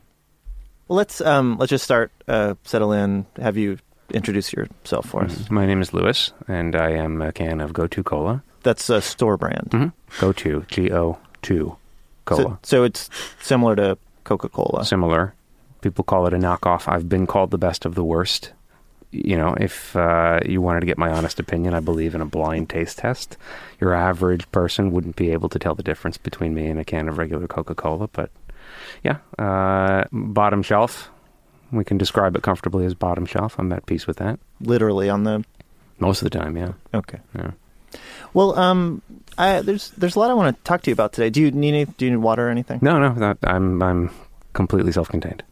Well, 0.89 0.99
let's 0.99 1.21
um, 1.21 1.57
let's 1.59 1.71
just 1.71 1.85
start. 1.85 2.11
Uh, 2.29 2.55
settle 2.65 2.93
in. 2.93 3.27
Have 3.41 3.59
you 3.59 3.79
introduce 4.13 4.53
yourself 4.53 5.07
for 5.07 5.25
us. 5.25 5.51
My 5.51 5.67
name 5.67 5.81
is 5.81 5.93
Lewis, 5.93 6.33
and 6.49 6.77
I 6.77 6.91
am 6.91 7.23
a 7.23 7.33
can 7.33 7.61
of 7.61 7.73
Go 7.73 7.87
To 7.87 8.03
Cola. 8.03 8.43
That's 8.63 8.91
a 8.91 9.01
store 9.01 9.37
brand. 9.37 9.71
Mm-hmm. 9.71 10.21
Go 10.21 10.33
To, 10.33 10.65
G 10.69 10.93
O 10.93 11.19
2 11.43 11.77
Cola. 12.25 12.43
So, 12.43 12.59
so 12.63 12.85
it's 12.85 13.11
similar 13.41 13.77
to 13.77 13.99
Coca 14.25 14.49
Cola. 14.49 14.85
Similar. 14.85 15.35
People 15.81 16.05
call 16.05 16.27
it 16.27 16.33
a 16.33 16.39
knockoff. 16.39 16.89
I've 16.89 17.09
been 17.09 17.27
called 17.27 17.51
the 17.51 17.59
best 17.59 17.85
of 17.85 17.95
the 17.95 18.05
worst. 18.05 18.53
You 19.15 19.37
know, 19.37 19.55
if 19.61 19.95
uh, 19.95 20.41
you 20.45 20.61
wanted 20.61 20.81
to 20.81 20.87
get 20.87 20.99
my 20.99 21.11
honest 21.11 21.39
opinion, 21.39 21.73
I 21.73 21.81
believe 21.81 22.15
in 22.15 22.21
a 22.21 22.27
blind 22.27 22.69
taste 22.69 22.99
test. 22.99 23.37
Your 23.81 23.95
average 23.95 24.51
person 24.51 24.91
wouldn't 24.91 25.15
be 25.15 25.31
able 25.31 25.49
to 25.51 25.59
tell 25.59 25.75
the 25.75 25.83
difference 25.85 26.19
between 26.19 26.53
me 26.55 26.67
and 26.67 26.81
a 26.81 26.85
can 26.85 27.09
of 27.09 27.19
regular 27.19 27.47
Coca 27.47 27.75
Cola, 27.75 28.09
but 28.09 28.31
yeah, 29.03 29.19
uh, 29.39 30.05
bottom 30.11 30.63
shelf 30.63 31.11
we 31.75 31.85
can 31.85 31.99
describe 31.99 32.37
it 32.37 32.43
comfortably 32.43 32.85
as 32.85 32.95
bottom 32.95 33.27
shelf. 33.27 33.59
I'm 33.59 33.73
at 33.73 33.87
peace 33.87 34.07
with 34.07 34.19
that. 34.19 34.39
Literally 34.61 35.09
on 35.09 35.25
the 35.25 35.45
most 35.99 36.23
of 36.23 36.31
the 36.31 36.39
time, 36.39 36.57
yeah. 36.57 36.73
Okay. 36.93 37.19
Yeah. 37.35 37.53
Well, 38.33 38.59
um, 38.59 39.03
I, 39.39 39.61
there's 39.61 39.91
there's 39.91 40.17
a 40.17 40.19
lot 40.19 40.31
I 40.31 40.35
want 40.35 40.57
to 40.57 40.63
talk 40.65 40.83
to 40.83 40.91
you 40.91 40.93
about 40.93 41.13
today. 41.13 41.31
Do 41.31 41.41
you 41.41 41.51
need 41.51 41.75
any, 41.75 41.85
do 41.85 42.05
you 42.05 42.11
need 42.13 42.19
water 42.19 42.49
or 42.49 42.51
anything? 42.51 42.81
No, 42.83 42.99
no, 42.99 43.15
that, 43.15 43.39
I'm 43.45 43.83
I'm 43.83 44.11
completely 44.53 44.93
self-contained. 44.93 45.43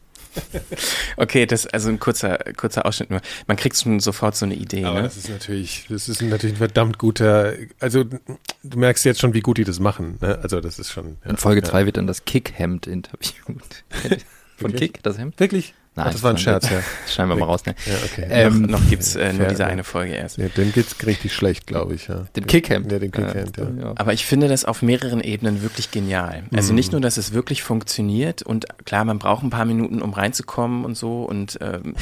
Okay, 1.17 1.47
das 1.47 1.67
also 1.67 1.89
ein 1.89 1.99
kurzer 1.99 2.39
kurzer 2.57 2.87
Ausschnitt 2.87 3.11
nur. 3.11 3.21
Man 3.47 3.57
kriegt 3.57 3.77
schon 3.77 4.01
sofort 4.01 4.37
so 4.37 4.47
eine 4.47 4.55
Idee. 4.55 4.85
Aber 4.85 4.97
ne? 4.97 5.03
das 5.03 5.17
ist 5.17 5.29
natürlich, 5.29 5.87
das 5.89 6.09
ist 6.09 6.23
natürlich 6.23 6.57
ein 6.57 6.59
verdammt 6.59 6.99
guter. 6.99 7.55
Also 7.81 8.05
du 8.05 8.79
merkst 8.79 9.05
jetzt 9.05 9.21
schon, 9.21 9.35
wie 9.35 9.41
gut 9.41 9.59
die 9.59 9.65
das 9.65 9.81
machen. 9.81 10.19
Ne? 10.21 10.39
Also 10.43 10.61
das 10.61 10.79
ist 10.79 10.91
schon. 10.91 11.19
Ja, 11.25 11.31
In 11.31 11.37
Folge 11.37 11.63
3 11.63 11.81
ja. 11.81 11.87
wird 11.87 11.97
dann 11.97 12.07
das 12.07 12.25
Kickhemd 12.25 12.87
interviewt. 12.87 13.85
Von 14.57 14.75
Kick, 14.75 15.03
das 15.03 15.19
Hemd? 15.19 15.39
Wirklich? 15.41 15.75
Nein, 15.95 16.07
Ach, 16.09 16.13
das 16.13 16.23
war 16.23 16.31
ein 16.31 16.39
Scherz, 16.39 16.71
ja. 16.71 16.83
Scheinbar 17.07 17.37
mal 17.37 17.45
raus, 17.45 17.67
ne? 17.67 17.75
Ja, 17.85 17.93
okay. 18.03 18.27
Ähm, 18.31 18.63
noch, 18.63 18.81
noch 18.81 18.89
gibt's 18.89 19.15
äh, 19.15 19.31
nur 19.35 19.49
diese 19.49 19.67
eine 19.67 19.85
Folge 19.85 20.15
erst. 20.15 20.39
Ja, 20.39 20.49
dem 20.49 20.73
geht's 20.73 20.97
richtig 21.05 21.35
schlecht, 21.35 21.67
glaube 21.67 21.95
ich, 21.95 22.09
ja. 22.09 22.25
Dem 22.35 22.47
Kickhand. 22.47 22.91
Ja, 22.91 22.99
den 22.99 23.11
Kickhand, 23.11 23.59
ja. 23.59 23.65
ja. 23.79 23.93
Aber 23.97 24.15
ich 24.15 24.25
finde 24.25 24.49
das 24.49 24.65
auf 24.65 24.81
mehreren 24.81 25.21
Ebenen 25.21 25.63
wirklich 25.63 25.91
genial. 25.91 26.45
Also 26.55 26.73
mhm. 26.73 26.77
nicht 26.77 26.93
nur, 26.93 27.03
dass 27.03 27.19
es 27.19 27.35
wirklich 27.35 27.63
funktioniert 27.63 28.41
und 28.41 28.67
klar, 28.87 29.05
man 29.05 29.19
braucht 29.19 29.43
ein 29.43 29.51
paar 29.51 29.67
Minuten, 29.67 30.01
um 30.01 30.15
reinzukommen 30.15 30.87
und 30.87 30.97
so 30.97 31.25
und 31.25 31.59
ähm, 31.61 31.95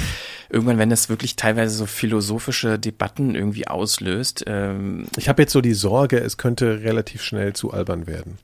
irgendwann, 0.50 0.78
wenn 0.78 0.90
das 0.90 1.08
wirklich 1.08 1.34
teilweise 1.34 1.74
so 1.74 1.86
philosophische 1.86 2.78
Debatten 2.78 3.34
irgendwie 3.34 3.66
auslöst. 3.66 4.44
Ähm, 4.46 5.06
ich 5.16 5.28
habe 5.28 5.42
jetzt 5.42 5.52
so 5.52 5.60
die 5.60 5.74
Sorge, 5.74 6.18
es 6.18 6.36
könnte 6.36 6.84
relativ 6.84 7.22
schnell 7.22 7.54
zu 7.54 7.72
albern 7.72 8.06
werden. 8.06 8.38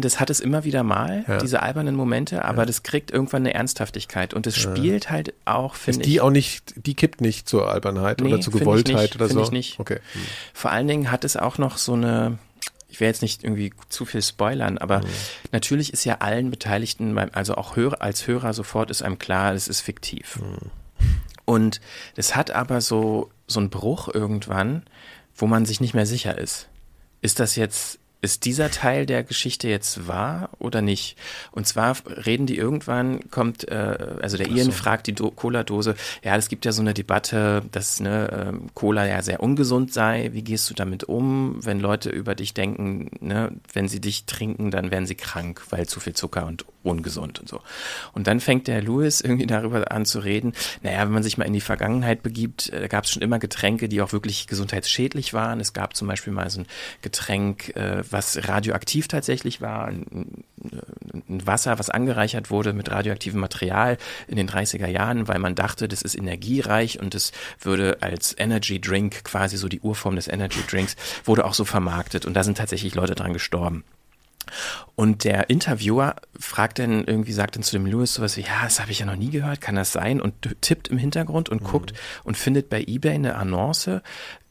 Das 0.00 0.18
hat 0.18 0.30
es 0.30 0.40
immer 0.40 0.64
wieder 0.64 0.82
mal, 0.82 1.24
ja. 1.28 1.38
diese 1.38 1.62
albernen 1.62 1.94
Momente, 1.94 2.44
aber 2.44 2.66
das 2.66 2.82
kriegt 2.82 3.12
irgendwann 3.12 3.42
eine 3.42 3.54
Ernsthaftigkeit 3.54 4.34
und 4.34 4.48
es 4.48 4.63
spielt 4.64 5.10
halt 5.10 5.34
auch, 5.44 5.74
finde 5.74 6.00
ich. 6.00 6.06
Die 6.06 6.20
auch 6.20 6.30
nicht, 6.30 6.74
die 6.76 6.94
kippt 6.94 7.20
nicht 7.20 7.48
zur 7.48 7.70
Albernheit 7.70 8.20
nee, 8.20 8.28
oder 8.28 8.40
zur 8.40 8.52
Gewolltheit 8.52 9.14
oder 9.14 9.28
so? 9.28 9.42
Ich 9.42 9.50
nicht. 9.50 9.80
Okay. 9.80 9.98
Vor 10.52 10.70
allen 10.70 10.88
Dingen 10.88 11.10
hat 11.10 11.24
es 11.24 11.36
auch 11.36 11.58
noch 11.58 11.76
so 11.78 11.94
eine, 11.94 12.38
ich 12.88 13.00
will 13.00 13.06
jetzt 13.06 13.22
nicht 13.22 13.44
irgendwie 13.44 13.72
zu 13.88 14.04
viel 14.04 14.22
spoilern, 14.22 14.78
aber 14.78 14.98
mhm. 14.98 15.08
natürlich 15.52 15.92
ist 15.92 16.04
ja 16.04 16.16
allen 16.18 16.50
Beteiligten, 16.50 17.16
also 17.18 17.54
auch 17.56 17.76
Hörer, 17.76 18.02
als 18.02 18.26
Hörer 18.26 18.52
sofort 18.52 18.90
ist 18.90 19.02
einem 19.02 19.18
klar, 19.18 19.54
es 19.54 19.68
ist 19.68 19.80
fiktiv. 19.80 20.40
Mhm. 20.40 20.70
Und 21.44 21.80
es 22.16 22.36
hat 22.36 22.50
aber 22.50 22.80
so, 22.80 23.30
so 23.46 23.60
einen 23.60 23.70
Bruch 23.70 24.08
irgendwann, 24.12 24.82
wo 25.36 25.46
man 25.46 25.66
sich 25.66 25.80
nicht 25.80 25.94
mehr 25.94 26.06
sicher 26.06 26.38
ist. 26.38 26.68
Ist 27.20 27.40
das 27.40 27.56
jetzt 27.56 27.98
ist 28.24 28.44
dieser 28.44 28.70
Teil 28.70 29.06
der 29.06 29.22
Geschichte 29.22 29.68
jetzt 29.68 30.08
wahr 30.08 30.50
oder 30.58 30.82
nicht? 30.82 31.16
Und 31.52 31.66
zwar 31.66 31.96
reden 32.26 32.46
die 32.46 32.56
irgendwann, 32.56 33.30
kommt, 33.30 33.68
äh, 33.68 34.16
also 34.20 34.36
der 34.36 34.48
Ian 34.48 34.66
so. 34.66 34.72
fragt 34.72 35.06
die 35.06 35.14
Cola-Dose, 35.14 35.94
ja, 36.22 36.36
es 36.36 36.48
gibt 36.48 36.64
ja 36.64 36.72
so 36.72 36.80
eine 36.80 36.94
Debatte, 36.94 37.62
dass 37.70 38.00
ne, 38.00 38.52
äh, 38.54 38.68
Cola 38.74 39.06
ja 39.06 39.22
sehr 39.22 39.40
ungesund 39.40 39.92
sei. 39.92 40.30
Wie 40.32 40.42
gehst 40.42 40.68
du 40.70 40.74
damit 40.74 41.04
um, 41.04 41.64
wenn 41.64 41.78
Leute 41.78 42.10
über 42.10 42.34
dich 42.34 42.54
denken, 42.54 43.10
ne, 43.20 43.52
wenn 43.72 43.88
sie 43.88 44.00
dich 44.00 44.24
trinken, 44.24 44.70
dann 44.70 44.90
werden 44.90 45.06
sie 45.06 45.14
krank, 45.14 45.62
weil 45.70 45.86
zu 45.86 46.00
viel 46.00 46.14
Zucker 46.14 46.46
und 46.46 46.64
ungesund 46.84 47.40
und 47.40 47.48
so. 47.48 47.60
Und 48.12 48.26
dann 48.26 48.40
fängt 48.40 48.68
der 48.68 48.82
Louis 48.82 49.20
irgendwie 49.20 49.46
darüber 49.46 49.90
an 49.90 50.04
zu 50.04 50.20
reden, 50.20 50.52
naja, 50.82 51.00
wenn 51.00 51.12
man 51.12 51.22
sich 51.22 51.38
mal 51.38 51.44
in 51.44 51.52
die 51.52 51.60
Vergangenheit 51.60 52.22
begibt, 52.22 52.72
äh, 52.72 52.88
gab 52.88 53.04
es 53.04 53.10
schon 53.10 53.22
immer 53.22 53.38
Getränke, 53.38 53.88
die 53.88 54.02
auch 54.02 54.12
wirklich 54.12 54.46
gesundheitsschädlich 54.46 55.32
waren. 55.34 55.60
Es 55.60 55.72
gab 55.72 55.96
zum 55.96 56.08
Beispiel 56.08 56.32
mal 56.32 56.48
so 56.50 56.60
ein 56.60 56.66
Getränk, 57.02 57.74
äh, 57.76 58.02
was 58.14 58.48
radioaktiv 58.48 59.08
tatsächlich 59.08 59.60
war, 59.60 59.88
ein, 59.88 60.44
Wasser, 61.28 61.78
was 61.78 61.90
angereichert 61.90 62.50
wurde 62.50 62.72
mit 62.72 62.90
radioaktivem 62.90 63.38
Material 63.38 63.98
in 64.28 64.36
den 64.36 64.48
30er 64.48 64.86
Jahren, 64.86 65.28
weil 65.28 65.38
man 65.38 65.54
dachte, 65.54 65.88
das 65.88 66.00
ist 66.00 66.14
energiereich 66.14 67.00
und 67.00 67.14
es 67.14 67.32
würde 67.60 67.98
als 68.00 68.34
Energy 68.38 68.80
Drink, 68.80 69.24
quasi 69.24 69.56
so 69.56 69.68
die 69.68 69.80
Urform 69.80 70.16
des 70.16 70.28
Energy 70.28 70.60
Drinks, 70.68 70.96
wurde 71.24 71.44
auch 71.44 71.54
so 71.54 71.64
vermarktet 71.64 72.24
und 72.24 72.34
da 72.34 72.44
sind 72.44 72.56
tatsächlich 72.56 72.94
Leute 72.94 73.14
dran 73.14 73.32
gestorben. 73.32 73.84
Und 74.94 75.24
der 75.24 75.50
Interviewer 75.50 76.16
fragt 76.38 76.78
dann 76.78 77.04
irgendwie, 77.04 77.32
sagt 77.32 77.56
dann 77.56 77.62
zu 77.62 77.72
dem 77.72 77.86
Lewis 77.86 78.14
sowas 78.14 78.36
wie, 78.36 78.42
ja, 78.42 78.62
das 78.62 78.80
habe 78.80 78.92
ich 78.92 79.00
ja 79.00 79.06
noch 79.06 79.16
nie 79.16 79.30
gehört, 79.30 79.60
kann 79.60 79.74
das 79.74 79.92
sein? 79.92 80.20
Und 80.20 80.34
tippt 80.60 80.88
im 80.88 80.98
Hintergrund 80.98 81.48
und 81.48 81.62
mhm. 81.62 81.66
guckt 81.66 81.92
und 82.22 82.36
findet 82.36 82.68
bei 82.68 82.82
eBay 82.82 83.14
eine 83.14 83.36
Annonce 83.36 84.02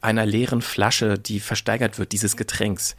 einer 0.02 0.26
leeren 0.26 0.62
Flasche, 0.62 1.18
die 1.18 1.40
versteigert 1.40 1.98
wird, 1.98 2.12
dieses 2.12 2.36
Getränks. 2.36 2.96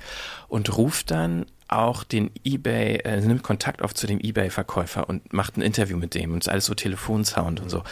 Und 0.49 0.76
ruft 0.76 1.11
dann 1.11 1.47
auch 1.68 2.05
den 2.05 2.30
eBay, 2.45 2.97
äh, 3.05 3.20
nimmt 3.20 3.42
Kontakt 3.42 3.82
auf 3.82 3.95
zu 3.95 4.07
dem 4.07 4.20
eBay-Verkäufer 4.20 5.09
und 5.09 5.32
macht 5.32 5.57
ein 5.57 5.62
Interview 5.62 5.97
mit 5.97 6.14
dem 6.14 6.32
und 6.32 6.45
ist 6.45 6.49
alles 6.49 6.66
so 6.66 6.74
Telefonsound 6.74 7.61
und 7.61 7.68
so. 7.68 7.82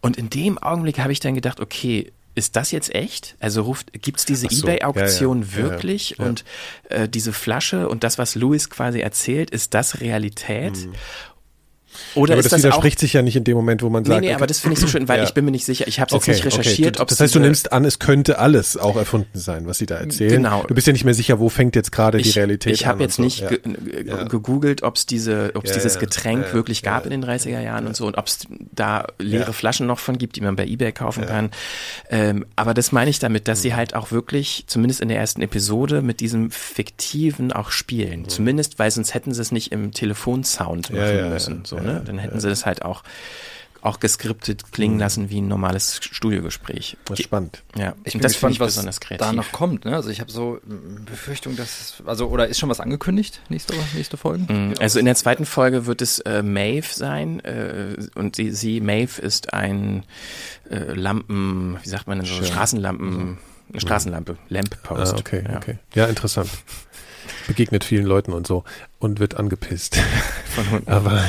Und 0.00 0.16
in 0.16 0.30
dem 0.30 0.58
Augenblick 0.58 0.98
habe 1.00 1.12
ich 1.12 1.20
dann 1.20 1.34
gedacht, 1.34 1.60
okay, 1.60 2.12
ist 2.38 2.56
das 2.56 2.70
jetzt 2.70 2.94
echt? 2.94 3.36
Also 3.40 3.62
ruft, 3.62 3.92
gibt's 3.92 4.24
diese 4.24 4.46
so, 4.48 4.66
Ebay-Auktion 4.66 5.42
ja, 5.42 5.48
ja, 5.48 5.56
wirklich? 5.56 6.14
Ja, 6.18 6.24
und 6.24 6.44
äh, 6.88 7.08
diese 7.08 7.32
Flasche 7.32 7.88
und 7.88 8.04
das, 8.04 8.16
was 8.16 8.34
Louis 8.36 8.70
quasi 8.70 9.00
erzählt, 9.00 9.50
ist 9.50 9.74
das 9.74 10.00
Realität? 10.00 10.76
Mhm. 10.76 10.92
Oder 12.14 12.34
aber 12.34 12.42
das, 12.42 12.50
das 12.50 12.62
widerspricht 12.62 12.98
auch, 12.98 13.00
sich 13.00 13.12
ja 13.12 13.22
nicht 13.22 13.36
in 13.36 13.44
dem 13.44 13.56
Moment, 13.56 13.82
wo 13.82 13.88
man 13.90 14.04
sagt. 14.04 14.20
Nee, 14.20 14.28
nee, 14.28 14.34
aber 14.34 14.46
das 14.46 14.60
finde 14.60 14.74
ich 14.74 14.80
so 14.80 14.86
schön, 14.86 15.08
weil 15.08 15.18
ja. 15.18 15.24
ich 15.24 15.34
bin 15.34 15.44
mir 15.44 15.50
nicht 15.50 15.64
sicher. 15.64 15.86
Ich 15.88 16.00
habe 16.00 16.14
okay, 16.14 16.30
jetzt 16.30 16.44
nicht 16.44 16.58
recherchiert, 16.58 16.96
okay. 16.96 17.02
ob 17.02 17.08
Das 17.08 17.20
heißt, 17.20 17.34
du 17.34 17.40
nimmst 17.40 17.72
an, 17.72 17.84
es 17.84 17.98
könnte 17.98 18.38
alles 18.38 18.76
auch 18.76 18.96
erfunden 18.96 19.38
sein, 19.38 19.66
was 19.66 19.78
sie 19.78 19.86
da 19.86 19.96
erzählen. 19.96 20.30
Genau. 20.30 20.64
Du 20.66 20.74
bist 20.74 20.86
ja 20.86 20.92
nicht 20.92 21.04
mehr 21.04 21.14
sicher, 21.14 21.38
wo 21.38 21.48
fängt 21.48 21.76
jetzt 21.76 21.92
gerade 21.92 22.18
die 22.18 22.30
Realität 22.30 22.72
ich 22.72 22.80
an. 22.80 22.82
Ich 22.82 22.86
habe 22.86 23.02
jetzt 23.02 23.16
so. 23.16 23.22
nicht 23.22 23.40
ja. 23.40 23.50
ja. 24.04 24.24
gegoogelt, 24.24 24.82
ob 24.82 24.96
es 24.96 25.06
diese, 25.06 25.52
ob 25.54 25.64
es 25.64 25.72
dieses 25.72 25.98
Getränk 25.98 26.52
wirklich 26.52 26.82
gab 26.82 27.04
in 27.04 27.10
den 27.10 27.24
30er 27.24 27.60
Jahren 27.60 27.86
und 27.86 27.96
so 27.96 28.06
und 28.06 28.16
ob 28.18 28.26
es 28.26 28.46
da 28.72 29.06
leere 29.18 29.52
Flaschen 29.52 29.86
noch 29.86 29.98
von 29.98 30.18
gibt, 30.18 30.36
die 30.36 30.40
man 30.40 30.56
bei 30.56 30.66
eBay 30.66 30.92
kaufen 30.92 31.26
kann. 31.26 31.50
Ähm, 32.10 32.46
aber 32.56 32.74
das 32.74 32.92
meine 32.92 33.10
ich 33.10 33.18
damit, 33.18 33.48
dass 33.48 33.58
mhm. 33.60 33.62
sie 33.62 33.74
halt 33.74 33.94
auch 33.94 34.10
wirklich, 34.10 34.64
zumindest 34.66 35.00
in 35.00 35.08
der 35.08 35.18
ersten 35.18 35.42
Episode, 35.42 36.02
mit 36.02 36.20
diesem 36.20 36.50
Fiktiven 36.50 37.52
auch 37.52 37.70
spielen. 37.70 38.22
Mhm. 38.22 38.28
Zumindest, 38.28 38.78
weil 38.78 38.90
sonst 38.90 39.14
hätten 39.14 39.32
sie 39.32 39.40
es 39.40 39.52
nicht 39.52 39.72
im 39.72 39.92
Telefonsound 39.92 40.90
machen 40.92 41.30
müssen. 41.30 41.64
So, 41.64 41.77
ne? 41.80 42.02
Dann 42.04 42.18
hätten 42.18 42.40
sie 42.40 42.48
das 42.48 42.66
halt 42.66 42.82
auch 42.82 43.02
auch 43.80 44.00
geskriptet 44.00 44.72
klingen 44.72 44.94
mhm. 44.94 45.00
lassen 45.00 45.30
wie 45.30 45.40
ein 45.40 45.48
normales 45.48 46.00
Studiogespräch. 46.02 46.96
Das 47.04 47.18
ist 47.18 47.24
spannend. 47.24 47.62
Ja, 47.76 47.94
ich 48.04 48.14
bin 48.14 48.22
das 48.22 48.32
gespannt, 48.32 48.60
was 48.60 48.74
besonders 48.74 49.00
kreativ. 49.00 49.26
da 49.26 49.32
noch 49.32 49.52
kommt. 49.52 49.84
Ne? 49.84 49.94
Also 49.94 50.10
ich 50.10 50.20
habe 50.20 50.30
so 50.30 50.60
Befürchtung, 51.06 51.56
dass 51.56 52.02
also 52.04 52.28
oder 52.28 52.48
ist 52.48 52.58
schon 52.58 52.68
was 52.68 52.80
angekündigt 52.80 53.40
nächste 53.48 53.74
nächste 53.94 54.16
Folge? 54.16 54.52
Mhm. 54.52 54.74
Also 54.80 54.98
in 54.98 55.04
der 55.04 55.14
zweiten 55.14 55.46
Folge 55.46 55.86
wird 55.86 56.02
es 56.02 56.18
äh, 56.20 56.42
Maeve 56.42 56.88
sein 56.92 57.40
äh, 57.40 57.96
und 58.14 58.36
sie, 58.36 58.50
sie 58.50 58.80
Maeve 58.80 59.20
ist 59.22 59.54
ein 59.54 60.04
äh, 60.70 60.92
Lampen, 60.92 61.78
wie 61.82 61.88
sagt 61.88 62.08
man 62.08 62.18
denn 62.18 62.26
so 62.26 62.34
Schön. 62.34 62.46
Straßenlampen, 62.46 63.08
mhm. 63.08 63.38
eine 63.70 63.80
Straßenlampe, 63.80 64.36
Lamppost. 64.48 65.14
Ah, 65.14 65.18
okay, 65.18 65.44
ja. 65.48 65.56
okay, 65.56 65.78
ja 65.94 66.06
interessant. 66.06 66.50
Begegnet 67.48 67.82
vielen 67.82 68.06
Leuten 68.06 68.32
und 68.32 68.46
so 68.46 68.62
und 69.00 69.18
wird 69.18 69.36
angepisst. 69.36 69.96
Von 70.54 70.70
Hunden. 70.70 70.88
Aber 70.88 71.24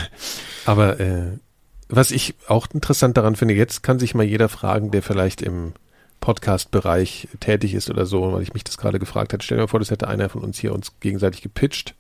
aber 0.66 1.00
äh, 1.00 1.40
was 1.88 2.12
ich 2.12 2.36
auch 2.48 2.68
interessant 2.72 3.18
daran 3.18 3.36
finde, 3.36 3.56
jetzt 3.56 3.82
kann 3.82 3.98
sich 3.98 4.14
mal 4.14 4.24
jeder 4.24 4.50
fragen, 4.50 4.92
der 4.92 5.02
vielleicht 5.02 5.42
im 5.42 5.74
Podcast-Bereich 6.22 7.30
tätig 7.40 7.74
ist 7.74 7.90
oder 7.90 8.06
so, 8.06 8.34
weil 8.34 8.44
ich 8.44 8.54
mich 8.54 8.64
das 8.64 8.78
gerade 8.78 9.00
gefragt 9.00 9.34
hatte. 9.34 9.44
Stell 9.44 9.58
dir 9.58 9.64
mal 9.64 9.68
vor, 9.68 9.80
das 9.80 9.90
hätte 9.90 10.08
einer 10.08 10.30
von 10.30 10.44
uns 10.44 10.60
hier 10.60 10.74
uns 10.74 11.00
gegenseitig 11.00 11.42
gepitcht 11.42 11.96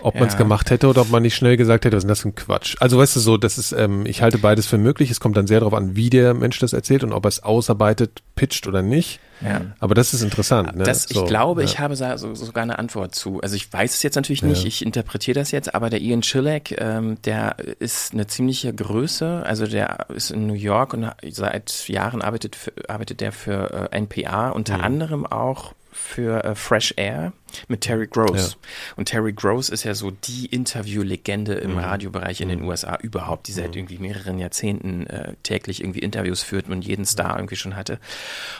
ob 0.00 0.14
ja. 0.14 0.20
man 0.20 0.28
es 0.28 0.36
gemacht 0.36 0.70
hätte 0.70 0.88
oder 0.88 1.00
ob 1.02 1.10
man 1.10 1.22
nicht 1.22 1.34
schnell 1.34 1.56
gesagt 1.56 1.84
hätte, 1.84 1.96
was 1.96 2.04
ist 2.04 2.08
das 2.08 2.20
für 2.20 2.28
ein 2.28 2.34
Quatsch. 2.34 2.76
Also 2.80 2.98
weißt 2.98 3.16
du 3.16 3.20
so, 3.20 3.36
das 3.36 3.58
ist, 3.58 3.72
ähm, 3.72 4.06
ich 4.06 4.22
halte 4.22 4.38
beides 4.38 4.66
für 4.66 4.78
möglich. 4.78 5.10
Es 5.10 5.20
kommt 5.20 5.36
dann 5.36 5.46
sehr 5.46 5.60
darauf 5.60 5.74
an, 5.74 5.96
wie 5.96 6.10
der 6.10 6.34
Mensch 6.34 6.58
das 6.58 6.72
erzählt 6.72 7.02
und 7.02 7.12
ob 7.12 7.24
er 7.24 7.28
es 7.28 7.42
ausarbeitet, 7.42 8.22
pitcht 8.34 8.66
oder 8.66 8.82
nicht. 8.82 9.20
Ja. 9.40 9.60
Aber 9.80 9.94
das 9.94 10.14
ist 10.14 10.22
interessant. 10.22 10.76
Ne? 10.76 10.84
Das, 10.84 11.04
so, 11.04 11.20
ich 11.20 11.28
glaube, 11.28 11.62
ja. 11.62 11.66
ich 11.66 11.78
habe 11.78 11.96
so, 11.96 12.34
sogar 12.34 12.62
eine 12.62 12.78
Antwort 12.78 13.14
zu. 13.14 13.40
Also 13.40 13.56
ich 13.56 13.72
weiß 13.72 13.94
es 13.94 14.02
jetzt 14.02 14.14
natürlich 14.14 14.42
nicht, 14.42 14.62
ja. 14.62 14.68
ich 14.68 14.84
interpretiere 14.84 15.38
das 15.38 15.50
jetzt, 15.50 15.74
aber 15.74 15.90
der 15.90 16.00
Ian 16.00 16.22
Chilek, 16.22 16.76
ähm, 16.80 17.20
der 17.22 17.56
ist 17.78 18.12
eine 18.12 18.26
ziemliche 18.26 18.72
Größe. 18.72 19.42
Also 19.44 19.66
der 19.66 20.06
ist 20.10 20.30
in 20.30 20.46
New 20.46 20.54
York 20.54 20.94
und 20.94 21.10
seit 21.30 21.88
Jahren 21.88 22.22
arbeitet, 22.22 22.56
für, 22.56 22.72
arbeitet 22.88 23.20
der 23.20 23.32
für 23.32 23.90
äh, 23.92 23.96
NPR, 23.96 24.54
unter 24.54 24.78
mhm. 24.78 24.84
anderem 24.84 25.26
auch 25.26 25.74
für 25.96 26.44
äh, 26.44 26.54
Fresh 26.54 26.94
Air 26.96 27.32
mit 27.68 27.80
Terry 27.80 28.06
Gross. 28.06 28.52
Ja. 28.52 28.68
Und 28.96 29.06
Terry 29.06 29.32
Gross 29.32 29.70
ist 29.70 29.84
ja 29.84 29.94
so 29.94 30.10
die 30.10 30.46
Interviewlegende 30.46 31.54
im 31.54 31.72
mhm. 31.72 31.78
Radiobereich 31.78 32.40
in 32.40 32.48
den 32.48 32.60
mhm. 32.60 32.68
USA 32.68 32.98
überhaupt, 33.02 33.48
die 33.48 33.52
seit 33.52 33.70
mhm. 33.70 33.78
irgendwie 33.78 33.98
mehreren 33.98 34.38
Jahrzehnten 34.38 35.06
äh, 35.06 35.34
täglich 35.42 35.80
irgendwie 35.80 36.00
Interviews 36.00 36.42
führt 36.42 36.68
und 36.68 36.82
jeden 36.82 37.06
Star 37.06 37.36
irgendwie 37.36 37.56
schon 37.56 37.76
hatte. 37.76 37.98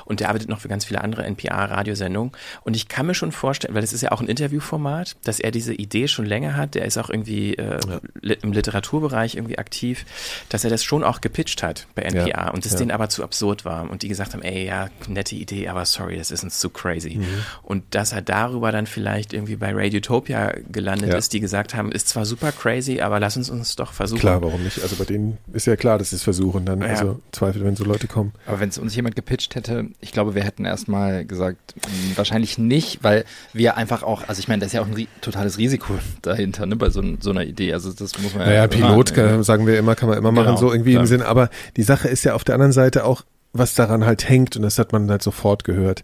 Und 0.07 0.20
der 0.20 0.31
arbeitet 0.31 0.49
noch 0.49 0.64
für 0.67 0.69
ganz 0.69 0.85
viele 0.85 1.01
andere 1.01 1.25
NPR-Radiosendungen. 1.25 2.33
Und 2.64 2.75
ich 2.75 2.89
kann 2.89 3.07
mir 3.07 3.14
schon 3.14 3.31
vorstellen, 3.31 3.75
weil 3.75 3.85
es 3.85 3.93
ist 3.93 4.03
ja 4.03 4.11
auch 4.12 4.21
ein 4.21 4.27
Interviewformat, 4.27 5.17
dass 5.25 5.39
er 5.39 5.53
diese 5.53 5.73
Idee 5.73 6.09
schon 6.09 6.27
länger 6.27 6.57
hat. 6.57 6.75
Der 6.75 6.85
ist 6.85 6.99
auch 6.99 7.09
irgendwie 7.09 7.55
äh, 7.55 7.79
ja. 7.89 8.35
im 8.43 8.53
Literaturbereich 8.53 9.37
irgendwie 9.37 9.59
aktiv, 9.59 10.05
dass 10.49 10.64
er 10.64 10.71
das 10.71 10.83
schon 10.83 11.05
auch 11.05 11.21
gepitcht 11.21 11.62
hat 11.62 11.87
bei 11.95 12.03
NPR 12.03 12.27
ja. 12.27 12.51
und 12.51 12.67
es 12.67 12.75
denen 12.75 12.91
aber 12.91 13.09
zu 13.09 13.23
absurd 13.23 13.64
war. 13.64 13.89
Und 13.89 14.03
die 14.03 14.09
gesagt 14.09 14.33
haben, 14.33 14.43
ey, 14.43 14.67
ja, 14.67 14.89
nette 15.07 15.37
Idee, 15.37 15.69
aber 15.69 15.85
sorry, 15.85 16.17
das 16.17 16.31
ist 16.31 16.43
uns 16.43 16.59
zu 16.59 16.69
crazy. 16.71 17.17
Mhm. 17.17 17.27
Und 17.62 17.85
dass 17.95 18.12
er 18.12 18.23
darüber 18.23 18.73
dann 18.73 18.87
vielleicht 18.87 19.33
irgendwie 19.33 19.57
bei 19.57 19.73
Radiotopia 19.73 20.55
gelandet 20.71 21.11
ja. 21.11 21.17
ist, 21.17 21.33
die 21.33 21.41
gesagt 21.41 21.75
haben, 21.75 21.93
ist 21.93 22.09
zwar 22.09 22.25
super 22.25 22.51
crazy, 22.51 23.01
aber 23.01 23.21
lass 23.21 23.37
uns 23.37 23.51
uns 23.51 23.77
doch 23.77 23.93
versuchen. 23.93 24.21
Klar, 24.21 24.43
warum 24.43 24.64
nicht? 24.64 24.83
Also 24.83 24.97
bei 24.97 25.05
denen 25.05 25.39
ist 25.53 25.67
ja 25.67 25.77
klar, 25.77 25.99
dass 25.99 26.11
sie 26.11 26.17
es 26.17 26.23
versuchen 26.23 26.64
dann. 26.64 26.81
Ja. 26.81 26.89
Also 26.89 27.21
Zweifel, 27.31 27.64
wenn 27.64 27.77
so 27.77 27.85
Leute 27.85 28.09
kommen. 28.09 28.33
Aber 28.47 28.59
wenn 28.61 28.69
es 28.69 28.79
uns 28.79 28.97
jemand 28.97 29.14
gepitcht 29.14 29.55
hätte, 29.55 29.87
ich 30.01 30.12
glaube, 30.12 30.35
wir 30.35 30.43
hätten 30.43 30.56
erstmal 30.65 31.25
gesagt, 31.25 31.75
hm, 31.75 32.17
wahrscheinlich 32.17 32.59
nicht, 32.59 33.03
weil 33.03 33.25
wir 33.53 33.77
einfach 33.77 34.03
auch, 34.03 34.29
also 34.29 34.39
ich 34.39 34.49
meine, 34.49 34.61
da 34.61 34.67
ist 34.67 34.73
ja 34.73 34.83
auch 34.83 34.87
ein 34.87 35.07
totales 35.21 35.59
Risiko 35.59 35.95
dahinter, 36.23 36.67
ne, 36.67 36.77
bei 36.77 36.91
so, 36.91 37.03
so, 37.21 37.31
einer 37.31 37.45
Idee. 37.45 37.73
Also 37.73 37.93
das 37.93 38.19
muss 38.19 38.35
man 38.35 38.47
naja, 38.47 38.63
ja. 38.63 38.67
Pilot, 38.67 39.15
kann, 39.15 39.43
sagen 39.43 39.67
wir 39.67 39.79
immer, 39.79 39.95
kann 39.95 40.09
man 40.09 40.19
immer 40.19 40.31
genau, 40.31 40.45
machen, 40.45 40.57
so 40.57 40.73
irgendwie 40.73 40.93
klar. 40.93 41.03
im 41.03 41.07
Sinn. 41.07 41.23
Aber 41.23 41.51
die 41.77 41.83
Sache 41.83 42.09
ist 42.09 42.25
ja 42.25 42.35
auf 42.35 42.45
der 42.45 42.55
anderen 42.55 42.73
Seite 42.73 43.05
auch, 43.05 43.23
was 43.53 43.75
daran 43.75 44.05
halt 44.05 44.29
hängt, 44.29 44.57
und 44.57 44.63
das 44.63 44.79
hat 44.79 44.93
man 44.93 45.11
halt 45.11 45.23
sofort 45.23 45.65
gehört, 45.65 46.03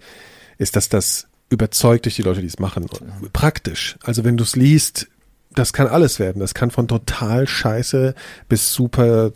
ist, 0.59 0.77
dass 0.77 0.89
das 0.89 1.27
überzeugt 1.51 2.07
durch 2.07 2.17
die 2.17 2.23
Leute, 2.23 2.41
die 2.41 2.47
es 2.47 2.59
machen. 2.59 2.87
Praktisch. 3.33 3.97
Also 4.03 4.25
wenn 4.25 4.37
du 4.37 4.45
es 4.45 4.57
liest, 4.57 5.09
das 5.55 5.73
kann 5.73 5.87
alles 5.87 6.19
werden. 6.19 6.41
Das 6.41 6.55
kann 6.55 6.71
von 6.71 6.89
total 6.89 7.47
scheiße 7.47 8.15
bis 8.49 8.73
super 8.73 9.33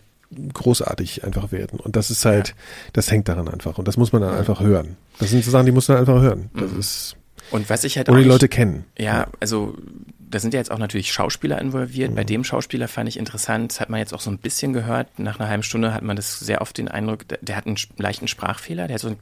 großartig 0.52 1.24
einfach 1.24 1.52
werden. 1.52 1.80
Und 1.80 1.96
das 1.96 2.10
ist 2.10 2.24
halt, 2.24 2.48
ja. 2.48 2.54
das 2.92 3.10
hängt 3.10 3.28
daran 3.28 3.48
einfach. 3.48 3.78
Und 3.78 3.88
das 3.88 3.96
muss 3.96 4.12
man 4.12 4.22
dann 4.22 4.34
einfach 4.34 4.60
hören. 4.60 4.96
Das 5.18 5.30
sind 5.30 5.44
so 5.44 5.50
Sachen, 5.50 5.66
die 5.66 5.72
muss 5.72 5.88
man 5.88 5.98
einfach 5.98 6.20
hören. 6.20 6.50
Das 6.54 6.72
mhm. 6.72 6.80
ist. 6.80 7.16
Und 7.50 7.70
was 7.70 7.84
ich 7.84 7.96
halt 7.96 8.08
Oder 8.08 8.18
die 8.18 8.28
Leute 8.28 8.48
kennen. 8.48 8.84
Ja, 8.98 9.28
also 9.38 9.76
da 10.18 10.40
sind 10.40 10.52
ja 10.52 10.58
jetzt 10.58 10.70
auch 10.70 10.78
natürlich 10.78 11.12
Schauspieler 11.12 11.60
involviert. 11.60 12.10
Mhm. 12.10 12.14
Bei 12.16 12.24
dem 12.24 12.44
Schauspieler 12.44 12.88
fand 12.88 13.08
ich 13.08 13.18
interessant, 13.18 13.72
das 13.72 13.80
hat 13.80 13.88
man 13.88 14.00
jetzt 14.00 14.12
auch 14.12 14.20
so 14.20 14.30
ein 14.30 14.38
bisschen 14.38 14.72
gehört. 14.72 15.18
Nach 15.18 15.38
einer 15.38 15.48
halben 15.48 15.62
Stunde 15.62 15.94
hat 15.94 16.02
man 16.02 16.16
das 16.16 16.40
sehr 16.40 16.60
oft 16.60 16.76
den 16.76 16.88
Eindruck, 16.88 17.24
der, 17.28 17.56
hat 17.56 17.66
einen 17.66 17.76
leichten 17.96 18.26
Sprachfehler, 18.26 18.88
der 18.88 18.94
hat 18.94 19.00
so 19.00 19.08
ein 19.08 19.16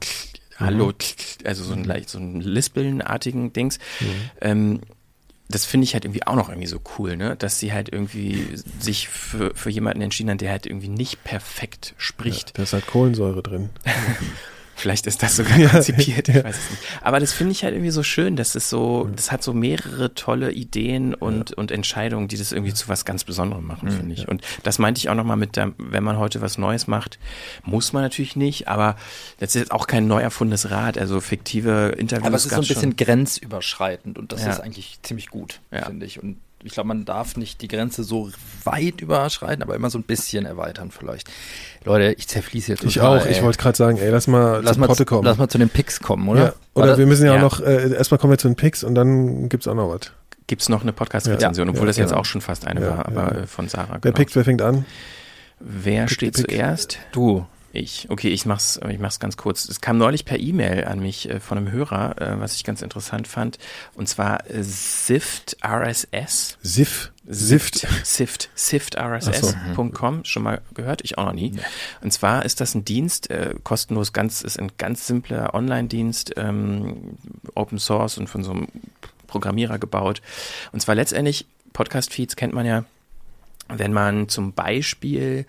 Hallo, 0.57 0.87
mhm. 0.87 0.93
also 1.43 1.63
so 1.63 1.73
ein 1.73 1.79
mhm. 1.79 1.85
leicht 1.85 2.09
so 2.09 2.17
ein 2.17 2.39
Lispeln-artigen 2.41 3.53
Dings. 3.53 3.77
Mhm. 3.99 4.07
Ähm, 4.41 4.79
das 5.47 5.65
finde 5.65 5.85
ich 5.85 5.93
halt 5.93 6.05
irgendwie 6.05 6.25
auch 6.25 6.35
noch 6.35 6.49
irgendwie 6.49 6.67
so 6.67 6.79
cool, 6.97 7.17
ne? 7.17 7.35
Dass 7.35 7.59
sie 7.59 7.71
halt 7.71 7.89
irgendwie 7.89 8.57
sich 8.79 9.09
für, 9.09 9.53
für 9.53 9.69
jemanden 9.69 10.01
entschieden 10.01 10.31
hat, 10.31 10.41
der 10.41 10.51
halt 10.51 10.65
irgendwie 10.65 10.89
nicht 10.89 11.23
perfekt 11.23 11.93
spricht. 11.97 12.49
Ja, 12.49 12.53
da 12.55 12.63
ist 12.63 12.73
halt 12.73 12.87
Kohlensäure 12.87 13.43
drin. 13.43 13.69
Vielleicht 14.75 15.07
ist 15.07 15.23
das 15.23 15.35
sogar 15.37 15.57
konzipiert, 15.69 16.27
ich 16.27 16.35
weiß 16.35 16.57
es 16.57 16.69
nicht. 16.69 16.83
Aber 17.01 17.19
das 17.19 17.31
finde 17.31 17.53
ich 17.53 17.63
halt 17.63 17.73
irgendwie 17.73 17.91
so 17.91 18.03
schön, 18.03 18.35
dass 18.35 18.55
es 18.55 18.69
so, 18.69 19.09
das 19.15 19.31
hat 19.31 19.41
so 19.41 19.53
mehrere 19.53 20.13
tolle 20.13 20.51
Ideen 20.51 21.13
und, 21.13 21.51
ja. 21.51 21.57
und 21.57 21.71
Entscheidungen, 21.71 22.27
die 22.27 22.37
das 22.37 22.51
irgendwie 22.51 22.73
zu 22.73 22.89
was 22.89 23.05
ganz 23.05 23.23
Besonderem 23.23 23.65
machen, 23.65 23.89
mhm, 23.89 23.93
finde 23.93 24.13
ich. 24.13 24.21
Ja. 24.23 24.27
Und 24.27 24.41
das 24.63 24.77
meinte 24.77 24.99
ich 24.99 25.09
auch 25.09 25.15
nochmal 25.15 25.37
mit 25.37 25.55
der, 25.55 25.71
wenn 25.77 26.03
man 26.03 26.17
heute 26.17 26.41
was 26.41 26.57
Neues 26.57 26.87
macht, 26.87 27.19
muss 27.63 27.93
man 27.93 28.03
natürlich 28.03 28.35
nicht, 28.35 28.67
aber 28.67 28.97
das 29.39 29.55
ist 29.55 29.61
jetzt 29.61 29.71
auch 29.71 29.87
kein 29.87 30.07
neu 30.07 30.21
erfundenes 30.21 30.69
Rad, 30.69 30.97
also 30.97 31.21
fiktive 31.21 31.95
Interviews. 31.97 32.27
Aber 32.27 32.35
es 32.35 32.45
ist 32.45 32.53
so 32.53 32.61
ein 32.61 32.67
bisschen 32.67 32.95
grenzüberschreitend 32.97 34.17
und 34.17 34.33
das 34.33 34.43
ja. 34.43 34.51
ist 34.51 34.59
eigentlich 34.59 34.99
ziemlich 35.03 35.29
gut, 35.29 35.61
finde 35.71 36.05
ich. 36.05 36.21
Und 36.21 36.37
ich 36.65 36.73
glaube, 36.73 36.87
man 36.87 37.05
darf 37.05 37.37
nicht 37.37 37.61
die 37.61 37.67
Grenze 37.67 38.03
so 38.03 38.31
weit 38.63 39.01
überschreiten, 39.01 39.61
aber 39.61 39.75
immer 39.75 39.89
so 39.89 39.99
ein 39.99 40.03
bisschen 40.03 40.45
erweitern 40.45 40.91
vielleicht. 40.91 41.29
Leute, 41.83 42.15
ich 42.17 42.27
zerfließe 42.27 42.71
jetzt 42.71 42.79
total. 42.81 42.91
Ich 42.91 43.01
auch. 43.01 43.25
Ey. 43.25 43.31
Ich 43.31 43.43
wollte 43.43 43.59
gerade 43.59 43.77
sagen, 43.77 43.97
ey, 43.97 44.09
lass 44.09 44.27
mal 44.27 44.61
lass 44.63 44.77
mal, 44.77 44.87
Potte 44.87 45.05
kommen. 45.05 45.23
Lass 45.23 45.37
mal 45.37 45.47
zu 45.47 45.59
den 45.59 45.69
Picks 45.69 45.99
kommen, 45.99 46.27
oder? 46.27 46.43
Ja. 46.43 46.53
Oder, 46.73 46.85
oder 46.85 46.97
wir 46.97 47.05
müssen 47.05 47.25
ja, 47.25 47.35
ja. 47.35 47.37
auch 47.37 47.59
noch, 47.59 47.65
äh, 47.65 47.93
erstmal 47.93 48.17
kommen 48.17 48.31
wir 48.31 48.37
zu 48.37 48.47
den 48.47 48.55
Picks 48.55 48.83
und 48.83 48.95
dann 48.95 49.47
gibt's 49.47 49.67
auch 49.67 49.75
noch 49.75 49.89
was. 49.89 50.11
Gibt's 50.47 50.69
noch 50.69 50.81
eine 50.81 50.93
Podcast-Rezension, 50.93 51.67
ja. 51.67 51.73
obwohl 51.73 51.87
das 51.87 51.97
jetzt 51.97 52.13
auch 52.13 52.25
schon 52.25 52.41
fast 52.41 52.67
eine 52.67 52.81
war, 52.81 53.05
aber 53.07 53.35
äh, 53.35 53.47
von 53.47 53.67
Sarah. 53.67 53.93
Wer 53.93 53.99
genau. 53.99 54.15
pickt, 54.15 54.35
wer 54.35 54.43
fängt 54.43 54.61
an? 54.61 54.85
Wer 55.59 56.05
Pick, 56.05 56.11
steht 56.15 56.35
Pick. 56.35 56.49
zuerst? 56.49 56.99
Du. 57.11 57.45
Ich. 57.75 58.09
Okay, 58.09 58.29
ich 58.29 58.45
mach's, 58.45 58.79
ich 58.89 58.99
mach's 58.99 59.19
ganz 59.19 59.35
kurz. 59.35 59.67
Es 59.67 59.81
kam 59.81 59.97
neulich 59.97 60.23
per 60.23 60.39
E-Mail 60.39 60.85
an 60.85 60.99
mich 60.99 61.29
äh, 61.29 61.39
von 61.39 61.57
einem 61.57 61.71
Hörer, 61.71 62.21
äh, 62.21 62.39
was 62.39 62.55
ich 62.55 62.63
ganz 62.63 62.81
interessant 62.81 63.27
fand. 63.27 63.59
Und 63.95 64.07
zwar 64.07 64.49
äh, 64.49 64.63
Sift 64.63 65.57
RSS. 65.63 66.57
SIF. 66.61 67.11
Sift. 67.27 67.87
Sift. 68.03 68.49
SiftRSS.com. 68.55 70.23
Schon 70.23 70.43
mal 70.43 70.61
gehört? 70.73 71.03
Ich 71.03 71.17
auch 71.17 71.25
noch 71.25 71.33
nie. 71.33 71.53
Und 72.01 72.11
zwar 72.11 72.45
ist 72.45 72.61
das 72.61 72.75
ein 72.75 72.85
Dienst, 72.85 73.29
äh, 73.29 73.55
kostenlos, 73.63 74.13
ganz, 74.13 74.41
ist 74.41 74.57
ein 74.57 74.71
ganz 74.77 75.05
simpler 75.05 75.53
Online-Dienst, 75.53 76.33
ähm, 76.37 77.17
Open 77.55 77.79
Source 77.79 78.17
und 78.17 78.27
von 78.27 78.43
so 78.43 78.51
einem 78.51 78.67
Programmierer 79.27 79.79
gebaut. 79.79 80.21
Und 80.71 80.81
zwar 80.81 80.95
letztendlich, 80.95 81.45
Podcast-Feeds 81.73 82.37
kennt 82.37 82.53
man 82.53 82.65
ja, 82.65 82.85
wenn 83.67 83.91
man 83.91 84.29
zum 84.29 84.53
Beispiel 84.53 85.45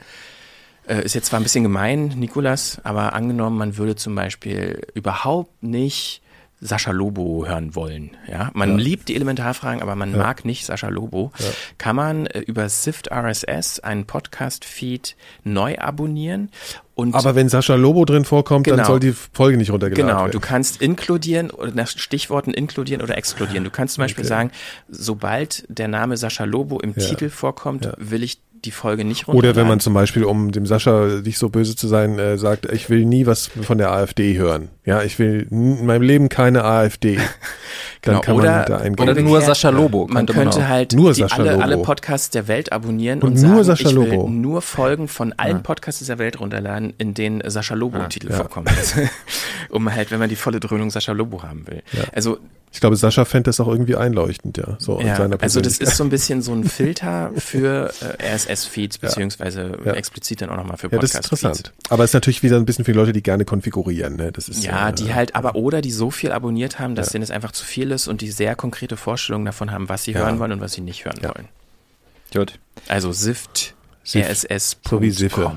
äh, 0.89 1.03
ist 1.05 1.15
jetzt 1.15 1.27
zwar 1.27 1.41
ein 1.41 1.43
bisschen 1.43 1.65
gemein, 1.65 2.09
Nikolas, 2.17 2.81
aber 2.85 3.13
angenommen, 3.15 3.57
man 3.59 3.77
würde 3.77 3.97
zum 3.97 4.15
Beispiel 4.15 4.81
überhaupt 4.95 5.63
nicht 5.63 6.23
Sascha 6.59 6.91
Lobo 6.91 7.45
hören 7.47 7.75
wollen. 7.75 8.17
Ja, 8.27 8.51
man 8.55 8.71
Ja. 8.71 8.77
liebt 8.77 9.09
die 9.09 9.15
Elementarfragen, 9.15 9.83
aber 9.83 9.95
man 9.95 10.17
mag 10.17 10.47
nicht 10.47 10.65
Sascha 10.65 10.89
Lobo. 10.89 11.31
Ja. 11.39 11.45
Kann 11.77 11.97
man 11.97 12.25
äh, 12.27 12.39
über 12.41 12.71
Sift 12.71 13.11
RSS 13.13 13.81
einen 13.81 14.07
Podcast-Feed 14.07 15.17
neu 15.45 15.77
abonnieren 15.77 16.51
und 16.95 17.15
Aber 17.15 17.35
wenn 17.35 17.51
Sascha 17.51 17.75
Lobo 17.75 18.07
drin 18.07 18.25
vorkommt, 18.25 18.67
dann 18.69 18.77
Genau. 18.77 18.87
soll 18.89 19.01
die 19.01 19.13
Folge 19.13 19.59
nicht 19.59 19.71
runtergeladen 19.71 20.07
Genau, 20.09 20.21
werden. 20.23 20.33
du 20.33 20.41
kannst 20.41 20.81
inkludieren 20.81 21.51
oder 21.51 21.73
nach 21.73 21.89
Stichworten 21.89 22.53
inkludieren 22.55 23.03
oder 23.03 23.19
exkludieren. 23.19 23.65
Du 23.65 23.71
kannst 23.71 23.97
zum 23.97 24.05
Beispiel 24.05 24.23
Okay. 24.25 24.29
sagen, 24.29 24.51
sobald 24.89 25.65
der 25.69 25.89
Name 25.89 26.17
Sascha 26.17 26.45
Lobo 26.45 26.81
im 26.81 26.95
Ja. 26.97 27.07
Titel 27.07 27.29
vorkommt, 27.29 27.85
Ja. 27.85 27.93
will 27.99 28.23
ich 28.23 28.41
die 28.67 28.71
Folge 28.73 29.05
nicht 29.05 29.27
runterladen. 29.29 29.51
Oder 29.51 29.57
wenn 29.61 29.69
man 29.69 29.81
zum 29.81 29.95
Beispiel, 29.95 30.25
um 30.25 30.53
dem 30.53 30.67
Sascha 30.67 31.21
nicht 31.25 31.39
so 31.39 31.49
böse 31.49 31.75
zu 31.77 31.89
sein, 31.89 32.19
äh, 32.19 32.37
sagt, 32.37 32.67
ich 32.73 32.91
will 32.91 33.05
nie 33.05 33.25
was 33.27 33.47
von 33.47 33.79
der 33.79 33.91
AfD 33.93 34.37
hören. 34.37 34.69
Ja, 34.85 35.03
ich 35.03 35.19
will 35.19 35.47
in 35.51 35.87
meinem 35.87 36.03
Leben 36.03 36.29
keine 36.29 36.65
AfD. 36.65 37.17
Dann 38.03 38.15
Genau, 38.17 38.21
kann 38.21 38.37
oder- 38.37 38.53
man 38.59 38.67
da 38.67 38.77
eingeben. 38.79 39.09
Oder 39.11 39.21
nur 39.21 39.41
Sascha 39.41 39.71
Lobo. 39.71 40.07
Man 40.07 40.27
könnte 40.27 40.33
könnte 40.35 40.59
auch. 40.59 40.69
halt 40.69 40.93
Nur 40.93 41.13
Sascha 41.15 41.37
alle, 41.37 41.53
Lobo. 41.53 41.63
alle 41.63 41.79
Podcasts 41.79 42.31
der 42.31 42.47
Welt 42.47 42.71
abonnieren 42.73 43.21
Und 43.21 43.35
und, 43.37 43.43
nur 43.43 43.65
sagen, 43.65 43.79
Sascha 43.79 43.89
ich 43.91 43.97
will 43.97 44.05
Lobo. 44.15 44.29
nur 44.29 44.63
Folgen 44.63 45.09
von 45.09 45.33
allen 45.37 45.63
Podcasts 45.63 45.99
dieser 45.99 46.19
Welt 46.19 46.39
runterladen, 46.39 46.93
in 46.99 47.15
denen 47.15 47.43
Sascha 47.51 47.75
Lobo 47.75 47.99
im 47.99 48.09
Titel 48.09 48.31
Ja. 48.31 48.37
vorkommt. 48.37 48.71
um 49.71 49.93
halt, 49.93 50.11
wenn 50.11 50.19
man 50.19 50.29
die 50.29 50.37
volle 50.37 50.61
Dröhnung 50.61 50.91
Sascha 50.91 51.13
Lobo 51.13 51.43
haben 51.43 51.67
will. 51.67 51.83
Ja. 51.93 52.05
Also 52.15 52.39
Ich 52.77 52.81
glaube, 52.81 52.95
Sascha 52.97 53.25
fände 53.25 53.45
das 53.49 53.59
auch 53.59 53.69
irgendwie 53.69 53.97
einleuchtend, 53.97 54.59
ja. 54.59 54.77
So 54.79 55.01
Ja, 55.01 55.17
seiner 55.17 55.41
also 55.43 55.63
das 55.63 55.79
ist 55.79 55.97
so 55.97 56.05
ein 56.05 56.11
bisschen 56.11 56.43
so 56.43 56.53
ein 56.53 56.65
Filter 56.65 57.31
für 57.35 57.91
äh, 58.21 58.35
RSS-Feeds, 58.35 58.99
beziehungsweise 58.99 59.79
Ja. 59.83 59.93
explizit 59.95 60.43
dann 60.43 60.51
auch 60.51 60.59
nochmal 60.59 60.77
für 60.77 60.89
Ja, 60.93 60.99
das 60.99 61.15
ist 61.15 61.23
Podcast-Feeds. 61.23 61.43
interessant. 61.61 61.73
Aber 61.89 62.05
es 62.05 62.11
ist 62.11 62.15
natürlich 62.15 62.43
wieder 62.43 62.59
ein 62.59 62.67
bisschen 62.67 62.85
für 62.85 62.93
Leute, 62.93 63.15
die 63.15 63.23
gerne 63.23 63.47
konfigurieren. 63.47 64.17
Ne? 64.17 64.31
Das 64.31 64.51
ist 64.51 64.63
Ja, 64.63 64.91
äh, 64.91 64.93
die 64.93 65.15
halt 65.15 65.35
aber 65.35 65.55
oder 65.57 65.81
die 65.81 65.91
so 65.91 66.11
viel 66.11 66.33
abonniert 66.33 66.79
haben, 66.79 66.95
dass 66.97 67.09
denen 67.09 67.23
es 67.25 67.31
einfach 67.31 67.53
zu 67.53 67.65
viel 67.65 67.91
ist 67.93 68.09
und 68.09 68.21
die 68.21 68.31
sehr 68.31 68.55
konkrete 68.57 68.99
Vorstellungen 68.99 69.47
davon 69.47 69.71
haben, 69.71 69.89
was 69.89 70.05
sie 70.05 70.13
Ja. 70.13 70.19
hören 70.19 70.39
wollen 70.39 70.53
und 70.53 70.61
was 70.61 70.75
sie 70.75 70.83
nicht 70.83 71.07
hören 71.07 71.19
Ja. 71.23 71.31
wollen. 71.35 71.49
Gut. 72.35 72.59
Also 72.89 73.11
Sift, 73.13 73.75
Sift, 74.05 74.29
RSS. 74.29 74.77
so 74.87 75.01
wie 75.01 75.11
Siffe. 75.13 75.51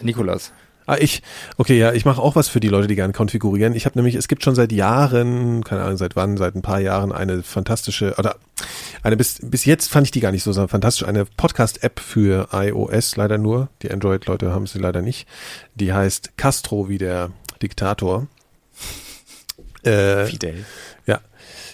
Nikolas. 0.00 0.50
Ah, 0.90 0.96
ich, 0.98 1.22
okay, 1.56 1.78
ja, 1.78 1.92
ich 1.92 2.04
mache 2.04 2.20
auch 2.20 2.34
was 2.34 2.48
für 2.48 2.58
die 2.58 2.66
Leute, 2.66 2.88
die 2.88 2.96
gerne 2.96 3.12
konfigurieren. 3.12 3.76
Ich 3.76 3.86
habe 3.86 3.96
nämlich, 3.96 4.16
es 4.16 4.26
gibt 4.26 4.42
schon 4.42 4.56
seit 4.56 4.72
Jahren, 4.72 5.62
keine 5.62 5.82
Ahnung 5.82 5.96
seit 5.96 6.16
wann, 6.16 6.36
seit 6.36 6.56
ein 6.56 6.62
paar 6.62 6.80
Jahren 6.80 7.12
eine 7.12 7.44
fantastische, 7.44 8.16
oder 8.18 8.34
eine 9.04 9.16
bis, 9.16 9.38
bis 9.40 9.64
jetzt 9.66 9.88
fand 9.88 10.08
ich 10.08 10.10
die 10.10 10.18
gar 10.18 10.32
nicht 10.32 10.42
so 10.42 10.52
fantastisch, 10.52 11.06
eine 11.06 11.26
Podcast-App 11.26 12.00
für 12.00 12.48
iOS, 12.50 13.14
leider 13.14 13.38
nur. 13.38 13.68
Die 13.82 13.90
Android-Leute 13.92 14.50
haben 14.50 14.66
sie 14.66 14.80
leider 14.80 15.00
nicht. 15.00 15.28
Die 15.76 15.92
heißt 15.92 16.36
Castro 16.36 16.88
wie 16.88 16.98
der 16.98 17.30
Diktator. 17.62 18.26
Äh, 19.82 20.26
Fidel. 20.26 20.66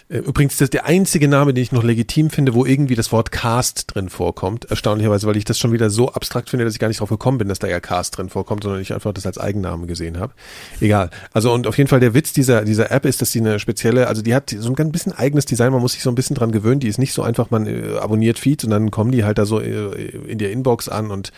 Äh, 0.08 0.18
Übrigens, 0.18 0.54
das 0.54 0.66
ist 0.66 0.74
der 0.74 0.86
einzige 0.86 1.28
Name, 1.28 1.52
den 1.52 1.62
ich 1.62 1.72
noch 1.72 1.82
legitim 1.82 2.30
finde, 2.30 2.54
wo 2.54 2.64
irgendwie 2.64 2.94
das 2.94 3.12
Wort 3.12 3.32
Cast 3.32 3.94
drin 3.94 4.08
vorkommt. 4.08 4.66
Erstaunlicherweise, 4.66 5.26
weil 5.26 5.36
ich 5.36 5.44
das 5.44 5.58
schon 5.58 5.72
wieder 5.72 5.90
so 5.90 6.12
abstrakt 6.12 6.50
finde, 6.50 6.64
dass 6.64 6.74
ich 6.74 6.80
gar 6.80 6.88
nicht 6.88 7.00
drauf 7.00 7.08
gekommen 7.08 7.38
bin, 7.38 7.48
dass 7.48 7.58
da 7.58 7.66
ja 7.66 7.80
Cast 7.80 8.16
drin 8.16 8.28
vorkommt, 8.28 8.62
sondern 8.62 8.80
ich 8.80 8.92
einfach 8.92 9.12
das 9.12 9.26
als 9.26 9.38
Eigennamen 9.38 9.86
gesehen 9.86 10.18
habe. 10.18 10.32
Egal. 10.80 11.10
Also 11.32 11.52
und 11.52 11.66
auf 11.66 11.76
jeden 11.78 11.88
Fall 11.88 12.00
der 12.00 12.14
Witz 12.14 12.32
dieser, 12.32 12.64
dieser 12.64 12.90
App 12.90 13.04
ist, 13.04 13.20
dass 13.20 13.32
sie 13.32 13.40
eine 13.40 13.58
spezielle, 13.58 14.06
also 14.06 14.22
die 14.22 14.34
hat 14.34 14.50
so 14.50 14.68
ein 14.68 14.74
ganz 14.74 14.92
bisschen 14.92 15.12
eigenes 15.12 15.44
Design, 15.44 15.72
man 15.72 15.80
muss 15.80 15.92
sich 15.92 16.02
so 16.02 16.10
ein 16.10 16.14
bisschen 16.14 16.36
dran 16.36 16.52
gewöhnen. 16.52 16.80
Die 16.80 16.88
ist 16.88 16.98
nicht 16.98 17.12
so 17.12 17.22
einfach, 17.22 17.50
man 17.50 17.66
äh, 17.66 17.98
abonniert 18.00 18.38
Feeds 18.38 18.64
und 18.64 18.70
dann 18.70 18.90
kommen 18.90 19.12
die 19.12 19.24
halt 19.24 19.38
da 19.38 19.46
so 19.46 19.60
äh, 19.60 19.94
in 20.28 20.38
der 20.38 20.52
Inbox 20.52 20.88
an 20.88 21.10
und 21.10 21.32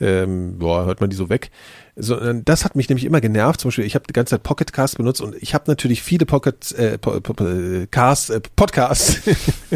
ähm, 0.00 0.58
boah, 0.58 0.84
hört 0.86 1.00
man 1.00 1.10
die 1.10 1.16
so 1.16 1.28
weg. 1.28 1.50
Sondern 1.96 2.44
das 2.44 2.64
hat 2.64 2.76
mich 2.76 2.88
nämlich 2.88 3.04
immer 3.04 3.20
genervt. 3.20 3.60
Zum 3.60 3.68
Beispiel, 3.68 3.84
ich 3.84 3.94
habe 3.94 4.06
die 4.08 4.12
ganze 4.12 4.30
Zeit 4.30 4.42
Pocketcast 4.42 4.96
benutzt 4.96 5.20
und 5.20 5.34
ich 5.36 5.54
habe 5.54 5.64
natürlich 5.66 6.02
viele 6.02 6.26
Pocket 6.26 6.72
äh, 6.72 6.98
po, 6.98 7.20
po, 7.20 7.44
äh, 7.44 7.86
Cast, 7.90 8.30
äh, 8.30 8.40
Podcasts 8.56 9.20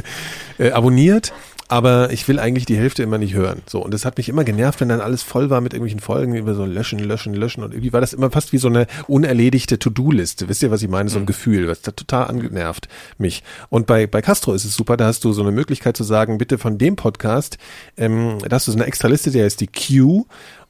äh, 0.58 0.70
abonniert, 0.70 1.32
aber 1.68 2.12
ich 2.12 2.28
will 2.28 2.38
eigentlich 2.38 2.66
die 2.66 2.76
Hälfte 2.76 3.02
immer 3.02 3.18
nicht 3.18 3.34
hören. 3.34 3.62
So 3.66 3.82
und 3.82 3.92
das 3.92 4.04
hat 4.04 4.16
mich 4.16 4.28
immer 4.28 4.44
genervt, 4.44 4.80
wenn 4.80 4.88
dann 4.88 5.00
alles 5.00 5.22
voll 5.22 5.50
war 5.50 5.60
mit 5.60 5.72
irgendwelchen 5.72 6.00
Folgen, 6.00 6.34
über 6.34 6.54
so 6.54 6.64
löschen, 6.64 6.98
löschen, 6.98 7.34
löschen 7.34 7.64
und 7.64 7.72
irgendwie 7.72 7.92
war 7.92 8.00
das 8.00 8.12
immer 8.12 8.30
fast 8.30 8.52
wie 8.52 8.58
so 8.58 8.68
eine 8.68 8.86
unerledigte 9.08 9.78
To-Do-Liste. 9.78 10.48
Wisst 10.48 10.62
ihr, 10.62 10.70
was 10.70 10.82
ich 10.82 10.88
meine? 10.88 11.08
So 11.08 11.18
ein 11.18 11.26
Gefühl, 11.26 11.68
was 11.68 11.82
da 11.82 11.90
total 11.90 12.28
angenervt 12.28 12.88
mich. 13.18 13.42
Und 13.70 13.86
bei 13.86 14.06
bei 14.06 14.22
Castro 14.22 14.54
ist 14.54 14.64
es 14.64 14.76
super, 14.76 14.96
da 14.96 15.06
hast 15.06 15.24
du 15.24 15.32
so 15.32 15.42
eine 15.42 15.52
Möglichkeit 15.52 15.96
zu 15.96 16.04
sagen, 16.04 16.38
bitte 16.38 16.58
von 16.58 16.78
dem 16.78 16.96
Podcast, 16.96 17.58
ähm, 17.96 18.38
da 18.46 18.56
hast 18.56 18.68
du 18.68 18.72
so 18.72 18.78
eine 18.78 18.86
extra 18.86 19.08
Liste, 19.08 19.30
der 19.30 19.46
ist 19.46 19.60
die 19.60 19.68
Q 19.68 20.26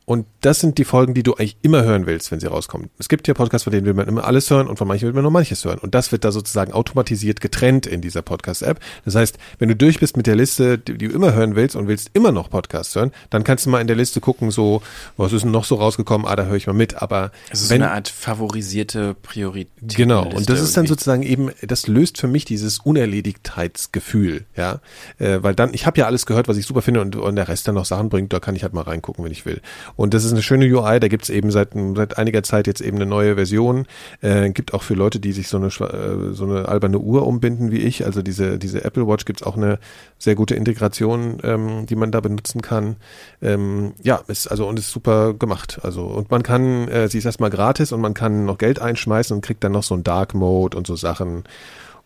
und 0.06 0.26
das 0.42 0.60
sind 0.60 0.76
die 0.76 0.84
Folgen, 0.84 1.14
die 1.14 1.22
du 1.22 1.34
eigentlich 1.34 1.56
immer 1.62 1.82
hören 1.82 2.04
willst, 2.06 2.30
wenn 2.30 2.38
sie 2.38 2.46
rauskommen. 2.46 2.90
Es 2.98 3.08
gibt 3.08 3.26
ja 3.26 3.32
Podcasts, 3.32 3.64
von 3.64 3.72
denen 3.72 3.86
will 3.86 3.94
man 3.94 4.06
immer 4.06 4.24
alles 4.24 4.50
hören 4.50 4.66
und 4.66 4.76
von 4.76 4.86
manchen 4.86 5.06
will 5.06 5.14
man 5.14 5.22
nur 5.22 5.30
manches 5.30 5.64
hören. 5.64 5.78
Und 5.78 5.94
das 5.94 6.12
wird 6.12 6.24
da 6.24 6.32
sozusagen 6.32 6.72
automatisiert 6.72 7.40
getrennt 7.40 7.86
in 7.86 8.02
dieser 8.02 8.20
Podcast-App. 8.20 8.80
Das 9.06 9.14
heißt, 9.14 9.38
wenn 9.58 9.70
du 9.70 9.76
durch 9.76 10.00
bist 10.00 10.18
mit 10.18 10.26
der 10.26 10.36
Liste, 10.36 10.76
die, 10.76 10.98
die 10.98 11.08
du 11.08 11.14
immer 11.14 11.32
hören 11.32 11.56
willst 11.56 11.74
und 11.74 11.88
willst 11.88 12.10
immer 12.12 12.32
noch 12.32 12.50
Podcasts 12.50 12.94
hören, 12.94 13.12
dann 13.30 13.44
kannst 13.44 13.64
du 13.64 13.70
mal 13.70 13.80
in 13.80 13.86
der 13.86 13.96
Liste 13.96 14.20
gucken, 14.20 14.50
so, 14.50 14.82
was 15.16 15.32
ist 15.32 15.44
denn 15.44 15.50
noch 15.50 15.64
so 15.64 15.76
rausgekommen? 15.76 16.26
Ah, 16.26 16.36
da 16.36 16.44
höre 16.44 16.56
ich 16.56 16.66
mal 16.66 16.74
mit. 16.74 17.00
Aber 17.00 17.32
Also 17.48 17.64
so 17.64 17.70
wenn, 17.70 17.80
eine 17.80 17.92
Art 17.92 18.08
favorisierte 18.08 19.14
Priorität. 19.14 19.96
Genau, 19.96 20.28
und 20.28 20.50
das 20.50 20.60
ist 20.60 20.76
dann 20.76 20.86
sozusagen 20.86 21.22
eben, 21.22 21.50
das 21.62 21.86
löst 21.86 22.18
für 22.18 22.28
mich 22.28 22.44
dieses 22.44 22.80
Unerledigtheitsgefühl, 22.80 24.44
ja, 24.54 24.80
äh, 25.18 25.38
weil 25.40 25.54
dann, 25.54 25.72
ich 25.72 25.86
habe 25.86 25.98
ja 25.98 26.04
alles 26.04 26.26
gehört, 26.26 26.46
was 26.46 26.58
ich 26.58 26.66
super 26.66 26.82
finde 26.82 27.00
und, 27.00 27.16
und 27.16 27.36
der 27.36 27.48
Rest 27.48 27.66
dann 27.68 27.76
noch 27.76 27.86
Sachen 27.86 28.10
bringt, 28.10 28.34
da 28.34 28.40
kann 28.40 28.54
ich 28.54 28.62
halt 28.62 28.74
mal 28.74 28.82
reingucken, 28.82 29.24
wenn 29.24 29.32
ich 29.32 29.46
will. 29.46 29.62
Und 29.96 30.14
das 30.14 30.24
ist 30.24 30.32
eine 30.32 30.42
schöne 30.42 30.66
UI, 30.66 31.00
da 31.00 31.08
gibt's 31.08 31.28
eben 31.28 31.50
seit, 31.50 31.70
seit 31.94 32.18
einiger 32.18 32.42
Zeit 32.42 32.66
jetzt 32.66 32.80
eben 32.80 32.96
eine 32.96 33.06
neue 33.06 33.36
Version, 33.36 33.86
äh, 34.20 34.50
gibt 34.50 34.74
auch 34.74 34.82
für 34.82 34.94
Leute, 34.94 35.20
die 35.20 35.32
sich 35.32 35.48
so 35.48 35.56
eine, 35.56 35.66
äh, 35.66 36.32
so 36.32 36.44
eine 36.44 36.68
alberne 36.68 36.98
Uhr 36.98 37.26
umbinden 37.26 37.70
wie 37.70 37.78
ich, 37.78 38.04
also 38.04 38.22
diese, 38.22 38.58
diese 38.58 38.84
Apple 38.84 39.06
Watch 39.06 39.24
gibt's 39.24 39.42
auch 39.42 39.56
eine 39.56 39.78
sehr 40.18 40.34
gute 40.34 40.54
Integration, 40.54 41.38
ähm, 41.42 41.86
die 41.86 41.96
man 41.96 42.10
da 42.10 42.20
benutzen 42.20 42.62
kann. 42.62 42.96
Ähm, 43.42 43.92
ja, 44.02 44.22
ist 44.26 44.48
also 44.48 44.66
und 44.66 44.78
ist 44.78 44.90
super 44.90 45.34
gemacht. 45.34 45.80
Also 45.82 46.04
und 46.04 46.30
man 46.30 46.42
kann, 46.42 46.88
äh, 46.88 47.08
sie 47.08 47.18
ist 47.18 47.24
erstmal 47.24 47.50
gratis 47.50 47.92
und 47.92 48.00
man 48.00 48.14
kann 48.14 48.44
noch 48.44 48.58
Geld 48.58 48.80
einschmeißen 48.80 49.34
und 49.34 49.42
kriegt 49.42 49.62
dann 49.64 49.72
noch 49.72 49.82
so 49.82 49.94
einen 49.94 50.04
Dark 50.04 50.34
Mode 50.34 50.76
und 50.76 50.86
so 50.86 50.96
Sachen. 50.96 51.44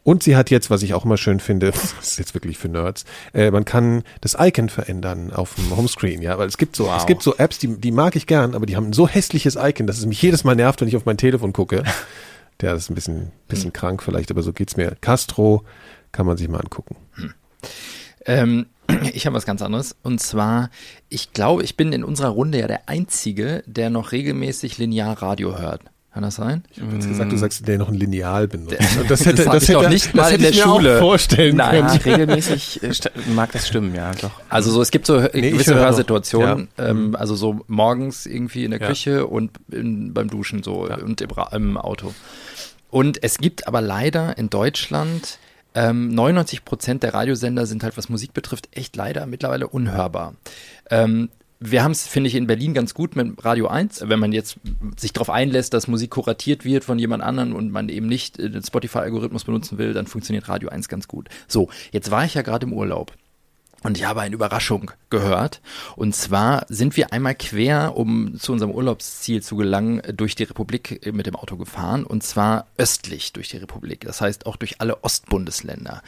Und 0.08 0.22
sie 0.22 0.36
hat 0.36 0.48
jetzt, 0.48 0.70
was 0.70 0.82
ich 0.82 0.94
auch 0.94 1.04
immer 1.04 1.18
schön 1.18 1.38
finde, 1.38 1.70
das 1.70 1.94
ist 2.00 2.18
jetzt 2.18 2.32
wirklich 2.32 2.56
für 2.56 2.70
Nerds, 2.70 3.04
äh, 3.34 3.50
man 3.50 3.66
kann 3.66 4.04
das 4.22 4.38
Icon 4.40 4.70
verändern 4.70 5.34
auf 5.34 5.54
dem 5.56 5.76
Homescreen, 5.76 6.22
ja, 6.22 6.38
weil 6.38 6.48
es 6.48 6.56
gibt 6.56 6.76
so, 6.76 6.86
Wow. 6.86 6.96
es 6.96 7.04
gibt 7.04 7.22
so 7.22 7.36
Apps, 7.36 7.58
die, 7.58 7.78
die 7.78 7.92
mag 7.92 8.16
ich 8.16 8.26
gern, 8.26 8.54
aber 8.54 8.64
die 8.64 8.74
haben 8.74 8.86
ein 8.86 8.92
so 8.94 9.06
hässliches 9.06 9.56
Icon, 9.56 9.86
dass 9.86 9.98
es 9.98 10.06
mich 10.06 10.22
jedes 10.22 10.44
Mal 10.44 10.56
nervt, 10.56 10.80
wenn 10.80 10.88
ich 10.88 10.96
auf 10.96 11.04
mein 11.04 11.18
Telefon 11.18 11.52
gucke. 11.52 11.84
Der 12.62 12.74
ist 12.74 12.88
ein 12.88 12.94
bisschen, 12.94 13.32
bisschen 13.48 13.74
krank 13.74 14.02
vielleicht, 14.02 14.30
aber 14.30 14.42
so 14.42 14.54
geht's 14.54 14.78
mir. 14.78 14.96
Castro 15.02 15.62
kann 16.10 16.24
man 16.24 16.38
sich 16.38 16.48
mal 16.48 16.58
angucken. 16.58 16.96
Ähm, 18.24 18.64
ich 19.12 19.26
habe 19.26 19.36
was 19.36 19.44
ganz 19.44 19.60
anderes. 19.60 19.94
Und 20.02 20.22
zwar, 20.22 20.70
ich 21.10 21.34
glaube, 21.34 21.64
ich 21.64 21.76
bin 21.76 21.92
in 21.92 22.02
unserer 22.02 22.30
Runde 22.30 22.58
ja 22.58 22.66
der 22.66 22.88
Einzige, 22.88 23.62
der 23.66 23.90
noch 23.90 24.12
regelmäßig 24.12 24.78
linear 24.78 25.20
Radio 25.20 25.58
hört. 25.58 25.82
Kann 26.18 26.24
das 26.24 26.34
sein? 26.34 26.64
Ich 26.74 26.80
habe 26.82 26.94
jetzt 26.94 27.06
gesagt, 27.06 27.30
du 27.30 27.36
sagst, 27.36 27.68
der 27.68 27.78
noch 27.78 27.86
ein 27.90 27.94
Lineal 27.94 28.48
benutzt. 28.48 28.72
Und 29.00 29.08
das 29.08 29.20
das 29.24 29.26
hätte, 29.26 29.44
hab 29.46 29.52
das 29.52 29.62
ich 29.62 29.68
hätte, 29.68 29.82
noch 29.84 29.88
nicht 29.88 30.14
mal 30.16 30.22
das 30.24 30.32
in 30.32 30.40
der 30.40 30.50
ich 30.50 30.56
mir 30.56 30.62
Schule. 30.64 30.96
auch 30.96 30.98
vorstellen 30.98 31.54
Nein. 31.56 31.84
Ja, 31.84 31.96
können. 31.98 32.14
regelmäßig 32.22 32.82
äh, 32.82 32.90
mag 33.36 33.52
das 33.52 33.68
stimmen, 33.68 33.94
ja, 33.94 34.10
doch. 34.20 34.32
Also 34.48 34.72
so, 34.72 34.82
es 34.82 34.90
gibt 34.90 35.06
so 35.06 35.20
ich 35.26 35.30
gewisse 35.30 35.74
höre 35.74 35.76
noch. 35.76 35.84
Hörsituationen, 35.86 36.68
Ja. 36.76 36.92
Mhm. 36.92 37.06
ähm, 37.10 37.14
also 37.16 37.36
so 37.36 37.60
morgens 37.68 38.26
irgendwie 38.26 38.64
in 38.64 38.72
der 38.72 38.80
Ja. 38.80 38.88
Küche 38.88 39.28
und 39.28 39.52
in, 39.70 40.12
beim 40.12 40.28
Duschen 40.28 40.64
so 40.64 40.88
Ja. 40.88 40.96
und 40.98 41.20
im, 41.20 41.30
im 41.52 41.76
Auto. 41.76 42.12
Und 42.90 43.22
es 43.22 43.38
gibt 43.38 43.68
aber 43.68 43.80
leider 43.80 44.36
in 44.38 44.50
Deutschland 44.50 45.38
ähm, 45.76 46.08
99 46.08 46.64
Prozent 46.64 47.04
der 47.04 47.14
Radiosender 47.14 47.64
sind 47.66 47.84
halt, 47.84 47.96
was 47.96 48.08
Musik 48.08 48.34
betrifft, 48.34 48.70
echt 48.72 48.96
leider 48.96 49.24
mittlerweile 49.26 49.68
unhörbar. 49.68 50.34
Ähm, 50.90 51.28
wir 51.60 51.82
haben 51.82 51.92
es, 51.92 52.06
finde 52.06 52.28
ich, 52.28 52.34
in 52.34 52.46
Berlin 52.46 52.74
ganz 52.74 52.94
gut 52.94 53.16
mit 53.16 53.44
Radio 53.44 53.66
1, 53.66 54.04
wenn 54.08 54.20
man 54.20 54.32
jetzt 54.32 54.58
sich 54.96 55.12
darauf 55.12 55.30
einlässt, 55.30 55.74
dass 55.74 55.88
Musik 55.88 56.10
kuratiert 56.10 56.64
wird 56.64 56.84
von 56.84 56.98
jemand 56.98 57.22
anderem 57.22 57.54
und 57.54 57.72
man 57.72 57.88
eben 57.88 58.06
nicht 58.06 58.38
äh, 58.38 58.50
den 58.50 58.62
Spotify-Algorithmus 58.62 59.44
benutzen 59.44 59.78
will, 59.78 59.92
dann 59.92 60.06
funktioniert 60.06 60.48
Radio 60.48 60.68
1 60.68 60.88
ganz 60.88 61.08
gut. 61.08 61.28
So, 61.48 61.68
jetzt 61.90 62.10
war 62.10 62.24
ich 62.24 62.34
ja 62.34 62.42
gerade 62.42 62.66
im 62.66 62.72
Urlaub. 62.72 63.12
Und 63.84 63.96
ich 63.96 64.04
habe 64.04 64.22
eine 64.22 64.34
Überraschung 64.34 64.90
gehört. 65.08 65.60
Und 65.94 66.14
zwar 66.14 66.66
sind 66.68 66.96
wir 66.96 67.12
einmal 67.12 67.36
quer, 67.36 67.96
um 67.96 68.36
zu 68.36 68.52
unserem 68.52 68.72
Urlaubsziel 68.72 69.40
zu 69.40 69.54
gelangen, 69.54 70.02
durch 70.16 70.34
die 70.34 70.42
Republik 70.44 71.12
mit 71.12 71.26
dem 71.26 71.36
Auto 71.36 71.56
gefahren. 71.56 72.04
Und 72.04 72.24
zwar 72.24 72.66
östlich 72.76 73.32
durch 73.32 73.48
die 73.48 73.58
Republik. 73.58 74.00
Das 74.00 74.20
heißt 74.20 74.46
auch 74.46 74.56
durch 74.56 74.80
alle 74.80 75.04
Ostbundesländer. 75.04 76.02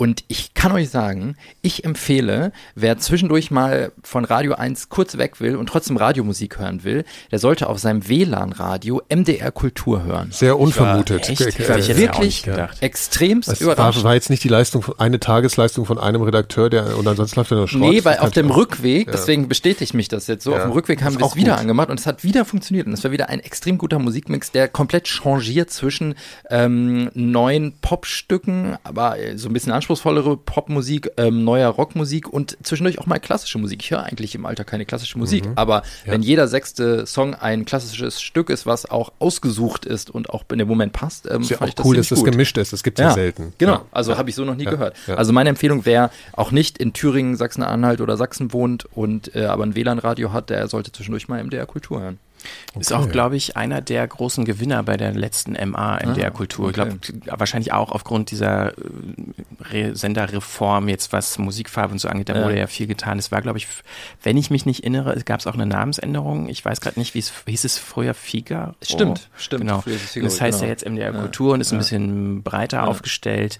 Und 0.00 0.24
ich 0.28 0.54
kann 0.54 0.72
euch 0.72 0.88
sagen, 0.88 1.36
ich 1.60 1.84
empfehle, 1.84 2.52
wer 2.74 2.96
zwischendurch 2.96 3.50
mal 3.50 3.92
von 4.02 4.24
Radio 4.24 4.54
1 4.54 4.88
kurz 4.88 5.18
weg 5.18 5.42
will 5.42 5.56
und 5.56 5.66
trotzdem 5.68 5.98
Radiomusik 5.98 6.58
hören 6.58 6.84
will, 6.84 7.04
der 7.30 7.38
sollte 7.38 7.68
auf 7.68 7.78
seinem 7.80 8.08
WLAN-Radio 8.08 9.02
MDR 9.14 9.52
Kultur 9.52 10.02
hören. 10.02 10.28
Sehr 10.32 10.58
unvermutet. 10.58 11.28
Echt? 11.28 11.42
Äh, 11.42 11.52
Das 11.58 11.68
hab 11.68 11.76
ich 11.80 11.92
auch 11.92 11.96
Wirklich 11.98 12.48
extremst 12.80 13.50
Das 13.50 13.60
überrascht. 13.60 13.98
war, 13.98 14.04
war 14.04 14.14
jetzt 14.14 14.30
nicht 14.30 14.42
die 14.42 14.48
Leistung, 14.48 14.86
eine 14.96 15.20
Tagesleistung 15.20 15.84
von 15.84 15.98
einem 15.98 16.22
Redakteur, 16.22 16.70
der 16.70 16.96
und 16.96 17.06
ansonsten 17.06 17.38
läuft 17.38 17.50
er 17.50 17.58
nur 17.58 17.68
Schrott. 17.68 17.80
Nee, 17.82 18.02
weil 18.02 18.20
auf 18.20 18.30
dem 18.30 18.50
Rückweg, 18.50 19.06
Ja. 19.08 19.12
deswegen 19.12 19.48
bestätigt 19.48 19.92
mich 19.92 20.08
das 20.08 20.28
jetzt 20.28 20.44
so, 20.44 20.52
Ja, 20.52 20.56
auf 20.58 20.62
dem 20.62 20.72
Rückweg 20.72 21.02
haben 21.02 21.12
wir 21.18 21.26
es 21.26 21.30
auch 21.30 21.36
wieder 21.36 21.52
gut. 21.52 21.60
angemacht 21.60 21.90
und 21.90 22.00
es 22.00 22.06
hat 22.06 22.24
wieder 22.24 22.46
funktioniert. 22.46 22.86
Und 22.86 22.94
es 22.94 23.04
war 23.04 23.10
wieder 23.10 23.28
ein 23.28 23.40
extrem 23.40 23.76
guter 23.76 23.98
Musikmix, 23.98 24.50
der 24.50 24.66
komplett 24.68 25.08
changiert 25.08 25.70
zwischen 25.70 26.14
ähm, 26.48 27.10
neuen 27.12 27.74
Popstücken, 27.82 28.78
aber 28.82 29.18
äh, 29.18 29.36
so 29.36 29.50
ein 29.50 29.52
bisschen 29.52 29.72
anspruchsvollere 29.94 30.36
Popmusik, 30.36 31.10
ähm, 31.16 31.44
neuer 31.44 31.68
Rockmusik 31.68 32.28
und 32.32 32.56
zwischendurch 32.62 32.98
auch 33.00 33.06
mal 33.06 33.18
klassische 33.18 33.58
Musik. 33.58 33.82
Ich 33.82 33.90
höre 33.90 34.04
eigentlich 34.04 34.34
im 34.36 34.46
Alter 34.46 34.64
keine 34.64 34.86
klassische 34.86 35.18
Musik, 35.18 35.44
Mhm. 35.46 35.52
aber 35.56 35.82
wenn 36.04 36.22
jeder 36.22 36.46
sechste 36.46 37.06
Song 37.06 37.34
ein 37.34 37.64
klassisches 37.64 38.22
Stück 38.22 38.50
ist, 38.50 38.66
was 38.66 38.86
auch 38.88 39.12
ausgesucht 39.18 39.84
ist 39.86 40.08
und 40.10 40.30
auch 40.30 40.44
in 40.52 40.58
dem 40.58 40.68
Moment 40.68 40.92
passt, 40.92 41.28
ähm, 41.28 41.42
Ist 41.42 41.50
ja 41.50 41.56
fand 41.56 41.62
auch 41.62 41.68
ich 41.70 41.74
das 41.74 41.86
cool, 41.86 41.92
ziemlich 41.94 42.08
dass 42.08 42.18
das 42.18 42.24
gut. 42.24 42.30
gemischt 42.32 42.58
ist. 42.58 42.72
Das 42.72 42.82
gibt's 42.84 43.00
ja, 43.00 43.10
selten. 43.12 43.52
Genau, 43.58 43.72
Ja. 43.72 43.82
also 43.90 44.12
Ja. 44.12 44.18
habe 44.18 44.30
ich 44.30 44.36
so 44.36 44.44
noch 44.44 44.54
nie 44.54 44.64
Ja, 44.64 44.70
gehört. 44.70 44.96
ja. 45.08 45.14
Also 45.16 45.32
meine 45.32 45.50
Empfehlung, 45.50 45.84
wer 45.84 46.10
auch 46.34 46.52
nicht 46.52 46.78
in 46.78 46.92
Thüringen, 46.92 47.34
Sachsen-Anhalt 47.36 48.00
oder 48.00 48.16
Sachsen 48.16 48.52
wohnt 48.52 48.86
und 48.94 49.34
äh, 49.34 49.46
aber 49.46 49.64
ein 49.64 49.74
WLAN-Radio 49.74 50.32
hat, 50.32 50.50
der 50.50 50.68
sollte 50.68 50.92
zwischendurch 50.92 51.28
mal 51.28 51.42
MDR 51.42 51.66
Kultur 51.66 52.00
hören. 52.00 52.18
Ist 52.78 52.92
Okay. 52.92 53.02
auch, 53.02 53.08
glaube 53.10 53.36
ich, 53.36 53.56
einer 53.56 53.80
der 53.80 54.06
großen 54.06 54.44
Gewinner 54.44 54.82
bei 54.82 54.96
der 54.96 55.12
letzten 55.12 55.52
MA 55.52 55.96
in 55.98 56.10
Ah, 56.22 56.30
Kultur. 56.30 56.70
Ich 56.70 56.78
okay. 56.78 56.96
glaube, 57.24 57.40
wahrscheinlich 57.40 57.72
auch 57.72 57.92
aufgrund 57.92 58.30
dieser 58.30 58.68
äh, 58.68 58.72
Re 59.70 59.96
Senderreform, 59.96 60.88
jetzt 60.88 61.12
was 61.12 61.38
Musikfarbe 61.38 61.92
und 61.92 61.98
so 61.98 62.08
angeht, 62.08 62.28
da 62.28 62.36
Ja. 62.36 62.44
wurde 62.44 62.58
ja 62.58 62.66
viel 62.66 62.86
getan. 62.86 63.18
Es 63.18 63.32
war, 63.32 63.42
glaube 63.42 63.58
ich, 63.58 63.66
wenn 64.22 64.36
ich 64.36 64.50
mich 64.50 64.66
nicht 64.66 64.80
erinnere, 64.80 65.18
gab 65.24 65.40
es 65.40 65.46
auch 65.46 65.54
eine 65.54 65.66
Namensänderung. 65.66 66.48
Ich 66.48 66.64
weiß 66.64 66.80
gerade 66.80 66.98
nicht, 66.98 67.14
wie 67.14 67.18
es 67.18 67.32
hieß 67.46 67.64
es 67.64 67.78
früher 67.78 68.14
Figaro? 68.14 68.74
Stimmt, 68.82 69.28
stimmt. 69.36 69.62
Genau. 69.62 69.82
Ist 69.86 70.04
es 70.10 70.16
Und 70.16 70.24
das 70.24 70.40
heißt 70.40 70.58
genau. 70.58 70.64
ja 70.64 70.70
jetzt 70.70 70.86
MDR 70.86 71.12
Ja, 71.14 71.20
und 71.52 71.60
ist 71.60 71.72
ein 71.72 71.74
ja. 71.76 71.78
bisschen 71.78 72.42
breiter 72.42 72.86
aufgestellt. 72.86 73.58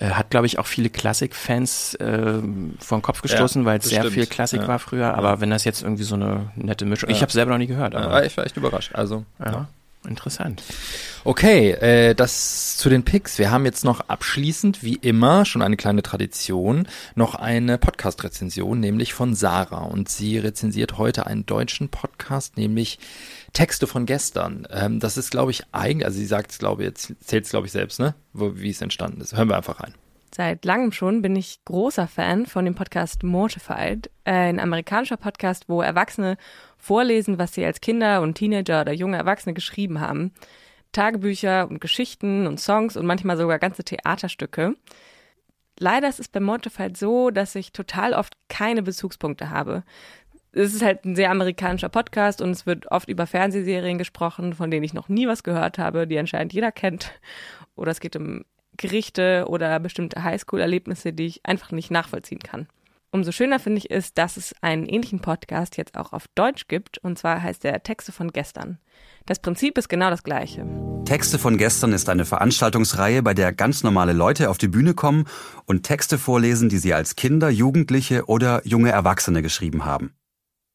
Äh, 0.00 0.10
hat, 0.10 0.30
glaube 0.30 0.46
ich, 0.46 0.58
auch 0.58 0.66
viele 0.66 0.90
Klassikfans 0.90 1.94
äh, 1.96 2.34
vor 2.78 2.98
den 2.98 3.02
Kopf 3.02 3.22
gestoßen, 3.22 3.64
weil 3.64 3.78
es 3.78 3.86
sehr 3.86 4.04
viel 4.10 4.26
Klassik 4.26 4.66
war 4.68 4.78
früher. 4.78 5.14
Aber 5.14 5.40
wenn 5.40 5.50
das 5.50 5.64
jetzt 5.64 5.82
irgendwie 5.82 6.04
so 6.04 6.14
eine 6.14 6.50
nette 6.56 6.84
Mischung, 6.84 7.10
ich 7.10 7.22
habe 7.22 7.32
selber 7.32 7.52
noch 7.52 7.58
nie 7.58 7.66
gehört, 7.66 7.94
aber 7.94 8.13
Aber 8.14 8.26
ich 8.26 8.36
war 8.36 8.44
echt 8.44 8.56
überrascht. 8.56 8.94
Also, 8.94 9.24
ja, 9.38 9.68
interessant. 10.08 10.62
Okay, 11.24 11.70
äh, 11.70 12.14
das 12.14 12.76
zu 12.76 12.88
den 12.88 13.04
Picks. 13.04 13.38
Wir 13.38 13.50
haben 13.50 13.64
jetzt 13.64 13.84
noch 13.84 14.00
abschließend, 14.08 14.82
wie 14.82 14.96
immer, 14.96 15.44
schon 15.44 15.62
eine 15.62 15.76
kleine 15.76 16.02
Tradition, 16.02 16.86
noch 17.14 17.34
eine 17.34 17.78
Podcast-Rezension, 17.78 18.80
nämlich 18.80 19.14
von 19.14 19.34
Sarah. 19.34 19.84
Und 19.84 20.08
sie 20.08 20.38
rezensiert 20.38 20.98
heute 20.98 21.26
einen 21.26 21.46
deutschen 21.46 21.88
Podcast, 21.88 22.56
nämlich 22.56 22.98
Texte 23.52 23.86
von 23.86 24.04
gestern. 24.04 24.66
Ähm, 24.70 25.00
das 25.00 25.16
ist, 25.16 25.30
glaube 25.30 25.50
ich, 25.50 25.62
eigentlich, 25.72 26.04
also 26.04 26.18
sie 26.18 26.26
sagt 26.26 26.50
es, 26.50 26.58
glaube 26.58 26.82
ich, 26.82 26.88
jetzt 26.88 27.12
zählt 27.20 27.44
es, 27.44 27.50
glaube 27.50 27.66
ich, 27.66 27.72
selbst, 27.72 28.00
ne? 28.00 28.14
Wo, 28.32 28.56
wie 28.56 28.70
es 28.70 28.82
entstanden 28.82 29.20
ist. 29.20 29.36
Hören 29.36 29.48
wir 29.48 29.56
einfach 29.56 29.80
rein. 29.80 29.94
Seit 30.36 30.64
langem 30.64 30.90
schon 30.90 31.22
bin 31.22 31.36
ich 31.36 31.64
großer 31.64 32.08
Fan 32.08 32.46
von 32.46 32.64
dem 32.64 32.74
Podcast 32.74 33.22
Mortified, 33.22 34.10
äh, 34.24 34.32
ein 34.32 34.58
amerikanischer 34.58 35.16
Podcast, 35.16 35.68
wo 35.68 35.80
Erwachsene 35.80 36.38
vorlesen, 36.76 37.38
was 37.38 37.54
sie 37.54 37.64
als 37.64 37.80
Kinder 37.80 38.20
und 38.20 38.34
Teenager 38.34 38.80
oder 38.80 38.92
junge 38.92 39.16
Erwachsene 39.16 39.54
geschrieben 39.54 40.00
haben. 40.00 40.32
Tagebücher 40.90 41.68
und 41.70 41.80
Geschichten 41.80 42.48
und 42.48 42.58
Songs 42.58 42.96
und 42.96 43.06
manchmal 43.06 43.36
sogar 43.36 43.60
ganze 43.60 43.84
Theaterstücke. 43.84 44.74
Leider 45.78 46.08
ist 46.08 46.18
es 46.18 46.26
bei 46.26 46.40
Mortified 46.40 46.96
so, 46.96 47.30
dass 47.30 47.54
ich 47.54 47.70
total 47.70 48.12
oft 48.12 48.34
keine 48.48 48.82
Bezugspunkte 48.82 49.50
habe. 49.50 49.84
Es 50.50 50.74
ist 50.74 50.82
halt 50.82 51.04
ein 51.04 51.14
sehr 51.14 51.30
amerikanischer 51.30 51.90
Podcast 51.90 52.42
und 52.42 52.50
es 52.50 52.66
wird 52.66 52.90
oft 52.90 53.08
über 53.08 53.28
Fernsehserien 53.28 53.98
gesprochen, 53.98 54.52
von 54.54 54.72
denen 54.72 54.82
ich 54.82 54.94
noch 54.94 55.08
nie 55.08 55.28
was 55.28 55.44
gehört 55.44 55.78
habe, 55.78 56.08
die 56.08 56.18
anscheinend 56.18 56.52
jeder 56.52 56.72
kennt. 56.72 57.12
Oder 57.76 57.92
es 57.92 58.00
geht 58.00 58.16
um 58.16 58.44
Gerichte 58.76 59.46
oder 59.48 59.78
bestimmte 59.80 60.22
Highschool-Erlebnisse, 60.22 61.12
die 61.12 61.26
ich 61.26 61.40
einfach 61.44 61.72
nicht 61.72 61.90
nachvollziehen 61.90 62.40
kann. 62.40 62.66
Umso 63.14 63.30
schöner 63.30 63.60
finde 63.60 63.78
ich 63.78 63.90
ist, 63.90 64.18
dass 64.18 64.36
es 64.36 64.56
einen 64.60 64.86
ähnlichen 64.86 65.20
Podcast 65.20 65.76
jetzt 65.76 65.96
auch 65.96 66.12
auf 66.12 66.26
Deutsch 66.34 66.66
gibt, 66.66 66.98
und 66.98 67.16
zwar 67.16 67.40
heißt 67.40 67.62
der 67.62 67.84
Texte 67.84 68.10
von 68.10 68.32
gestern. 68.32 68.78
Das 69.26 69.38
Prinzip 69.38 69.78
ist 69.78 69.88
genau 69.88 70.10
das 70.10 70.24
gleiche. 70.24 70.66
Texte 71.04 71.38
von 71.38 71.56
gestern 71.56 71.92
ist 71.92 72.08
eine 72.08 72.24
Veranstaltungsreihe, 72.24 73.22
bei 73.22 73.32
der 73.32 73.52
ganz 73.52 73.84
normale 73.84 74.12
Leute 74.12 74.50
auf 74.50 74.58
die 74.58 74.66
Bühne 74.66 74.94
kommen 74.94 75.28
und 75.64 75.84
Texte 75.84 76.18
vorlesen, 76.18 76.68
die 76.68 76.78
sie 76.78 76.92
als 76.92 77.14
Kinder, 77.14 77.50
Jugendliche 77.50 78.24
oder 78.24 78.62
junge 78.66 78.90
Erwachsene 78.90 79.42
geschrieben 79.42 79.84
haben. 79.84 80.14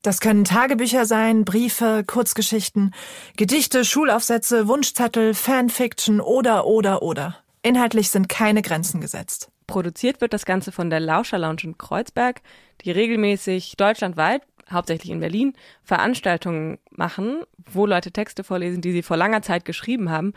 Das 0.02 0.22
können 0.22 0.46
Tagebücher 0.46 1.06
sein, 1.06 1.44
Briefe, 1.44 2.06
Kurzgeschichten, 2.08 2.94
Gedichte, 3.36 3.84
Schulaufsätze, 3.84 4.70
Wunschzettel, 4.70 5.34
Fanfiction 5.34 6.22
oder, 6.22 6.66
oder, 6.66 7.02
oder. 7.02 7.38
Inhaltlich 7.70 8.10
sind 8.10 8.30
keine 8.30 8.64
Grenzen 8.64 9.00
gesetzt. 9.00 9.52
Produziert 9.68 10.22
wird 10.22 10.34
das 10.34 10.48
Ganze 10.48 10.72
von 10.72 10.90
der 10.90 11.00
Lauscher 11.00 11.38
Lounge 11.38 11.62
in 11.66 11.78
Kreuzberg, 11.78 12.42
die 12.82 12.90
regelmäßig 12.90 13.78
deutschlandweit, 13.78 14.42
hauptsächlich 14.72 15.12
in 15.12 15.20
Berlin, 15.20 15.54
Veranstaltungen 15.84 16.80
machen, 16.90 17.44
wo 17.72 17.86
Leute 17.86 18.10
Texte 18.10 18.44
vorlesen, 18.44 18.82
die 18.82 18.92
sie 18.92 19.04
vor 19.04 19.18
langer 19.18 19.44
Zeit 19.44 19.66
geschrieben 19.66 20.10
haben. 20.10 20.34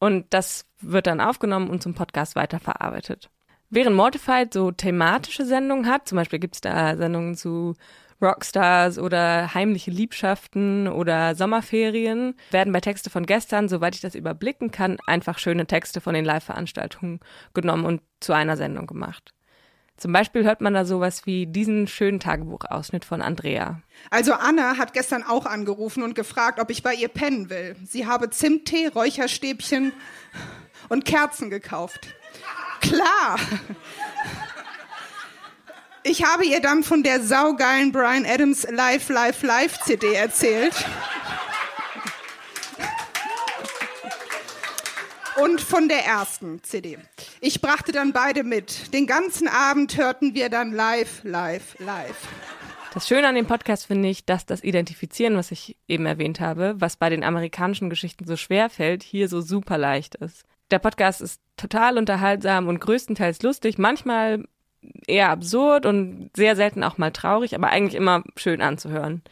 Und 0.00 0.26
das 0.30 0.66
wird 0.80 1.06
dann 1.06 1.20
aufgenommen 1.20 1.70
und 1.70 1.84
zum 1.84 1.94
Podcast 1.94 2.34
weiterverarbeitet. 2.34 3.30
Während 3.70 3.94
Mortified 3.94 4.52
so 4.52 4.72
thematische 4.72 5.46
Sendungen 5.46 5.86
hat, 5.86 6.08
zum 6.08 6.16
Beispiel 6.16 6.40
gibt 6.40 6.56
es 6.56 6.62
da 6.62 6.96
Sendungen 6.96 7.36
zu 7.36 7.74
Rockstars 8.22 8.98
oder 8.98 9.52
heimliche 9.54 9.90
Liebschaften 9.90 10.88
oder 10.88 11.34
Sommerferien, 11.34 12.34
werden 12.50 12.72
bei 12.72 12.80
Texte 12.80 13.10
von 13.10 13.26
gestern, 13.26 13.68
soweit 13.68 13.94
ich 13.94 14.00
das 14.00 14.14
überblicken 14.14 14.70
kann, 14.70 14.98
einfach 15.06 15.38
schöne 15.38 15.66
Texte 15.66 16.00
von 16.00 16.14
den 16.14 16.24
Live-Veranstaltungen 16.24 17.20
genommen 17.54 17.84
und 17.84 18.02
zu 18.20 18.32
einer 18.32 18.56
Sendung 18.56 18.86
gemacht. 18.86 19.34
Zum 19.96 20.12
Beispiel 20.12 20.42
hört 20.44 20.60
man 20.60 20.74
da 20.74 20.84
sowas 20.84 21.26
wie 21.26 21.46
diesen 21.46 21.86
schönen 21.86 22.18
Tagebuchausschnitt 22.18 23.04
von 23.04 23.22
Andrea. 23.22 23.82
Also 24.10 24.32
Anna 24.32 24.78
hat 24.78 24.94
gestern 24.94 25.22
auch 25.22 25.46
angerufen 25.46 26.02
und 26.02 26.14
gefragt, 26.14 26.58
ob 26.58 26.70
ich 26.70 26.82
bei 26.82 26.94
ihr 26.94 27.08
pennen 27.08 27.50
will. 27.50 27.76
Sie 27.84 28.06
habe 28.06 28.30
Zimttee, 28.30 28.88
Räucherstäbchen 28.88 29.92
und 30.88 31.04
Kerzen 31.04 31.50
gekauft. 31.50 32.08
Klar. 32.80 33.38
Ich 36.04 36.24
habe 36.24 36.44
ihr 36.44 36.60
dann 36.60 36.82
von 36.82 37.04
der 37.04 37.20
saugeilen 37.22 37.92
Brian 37.92 38.26
Adams 38.26 38.66
Live, 38.68 39.08
Live, 39.08 39.42
Live 39.42 39.80
CD 39.82 40.14
erzählt. 40.14 40.74
Und 45.40 45.60
von 45.60 45.88
der 45.88 46.04
ersten 46.04 46.60
CD. 46.64 46.98
Ich 47.40 47.60
brachte 47.60 47.92
dann 47.92 48.12
beide 48.12 48.42
mit. 48.42 48.92
Den 48.92 49.06
ganzen 49.06 49.46
Abend 49.46 49.96
hörten 49.96 50.34
wir 50.34 50.48
dann 50.50 50.72
live, 50.72 51.22
live, 51.22 51.76
live. 51.78 52.28
Das 52.92 53.06
Schöne 53.06 53.28
an 53.28 53.36
dem 53.36 53.46
Podcast 53.46 53.86
finde 53.86 54.08
ich, 54.08 54.26
dass 54.26 54.44
das 54.44 54.64
Identifizieren, 54.64 55.36
was 55.36 55.52
ich 55.52 55.76
eben 55.86 56.04
erwähnt 56.04 56.40
habe, 56.40 56.74
was 56.78 56.96
bei 56.96 57.10
den 57.10 57.22
amerikanischen 57.22 57.90
Geschichten 57.90 58.26
so 58.26 58.36
schwer 58.36 58.70
fällt, 58.70 59.04
hier 59.04 59.28
so 59.28 59.40
super 59.40 59.78
leicht 59.78 60.16
ist. 60.16 60.44
Der 60.72 60.80
Podcast 60.80 61.20
ist 61.20 61.40
total 61.56 61.96
unterhaltsam 61.96 62.66
und 62.66 62.80
größtenteils 62.80 63.42
lustig, 63.42 63.78
manchmal 63.78 64.44
eher 65.06 65.30
absurd 65.30 65.86
und 65.86 66.30
sehr 66.34 66.56
selten 66.56 66.84
auch 66.84 66.98
mal 66.98 67.10
traurig, 67.10 67.54
aber 67.54 67.68
eigentlich 67.68 67.94
immer 67.94 68.22
schön 68.36 68.60
anzuhören. 68.60 69.22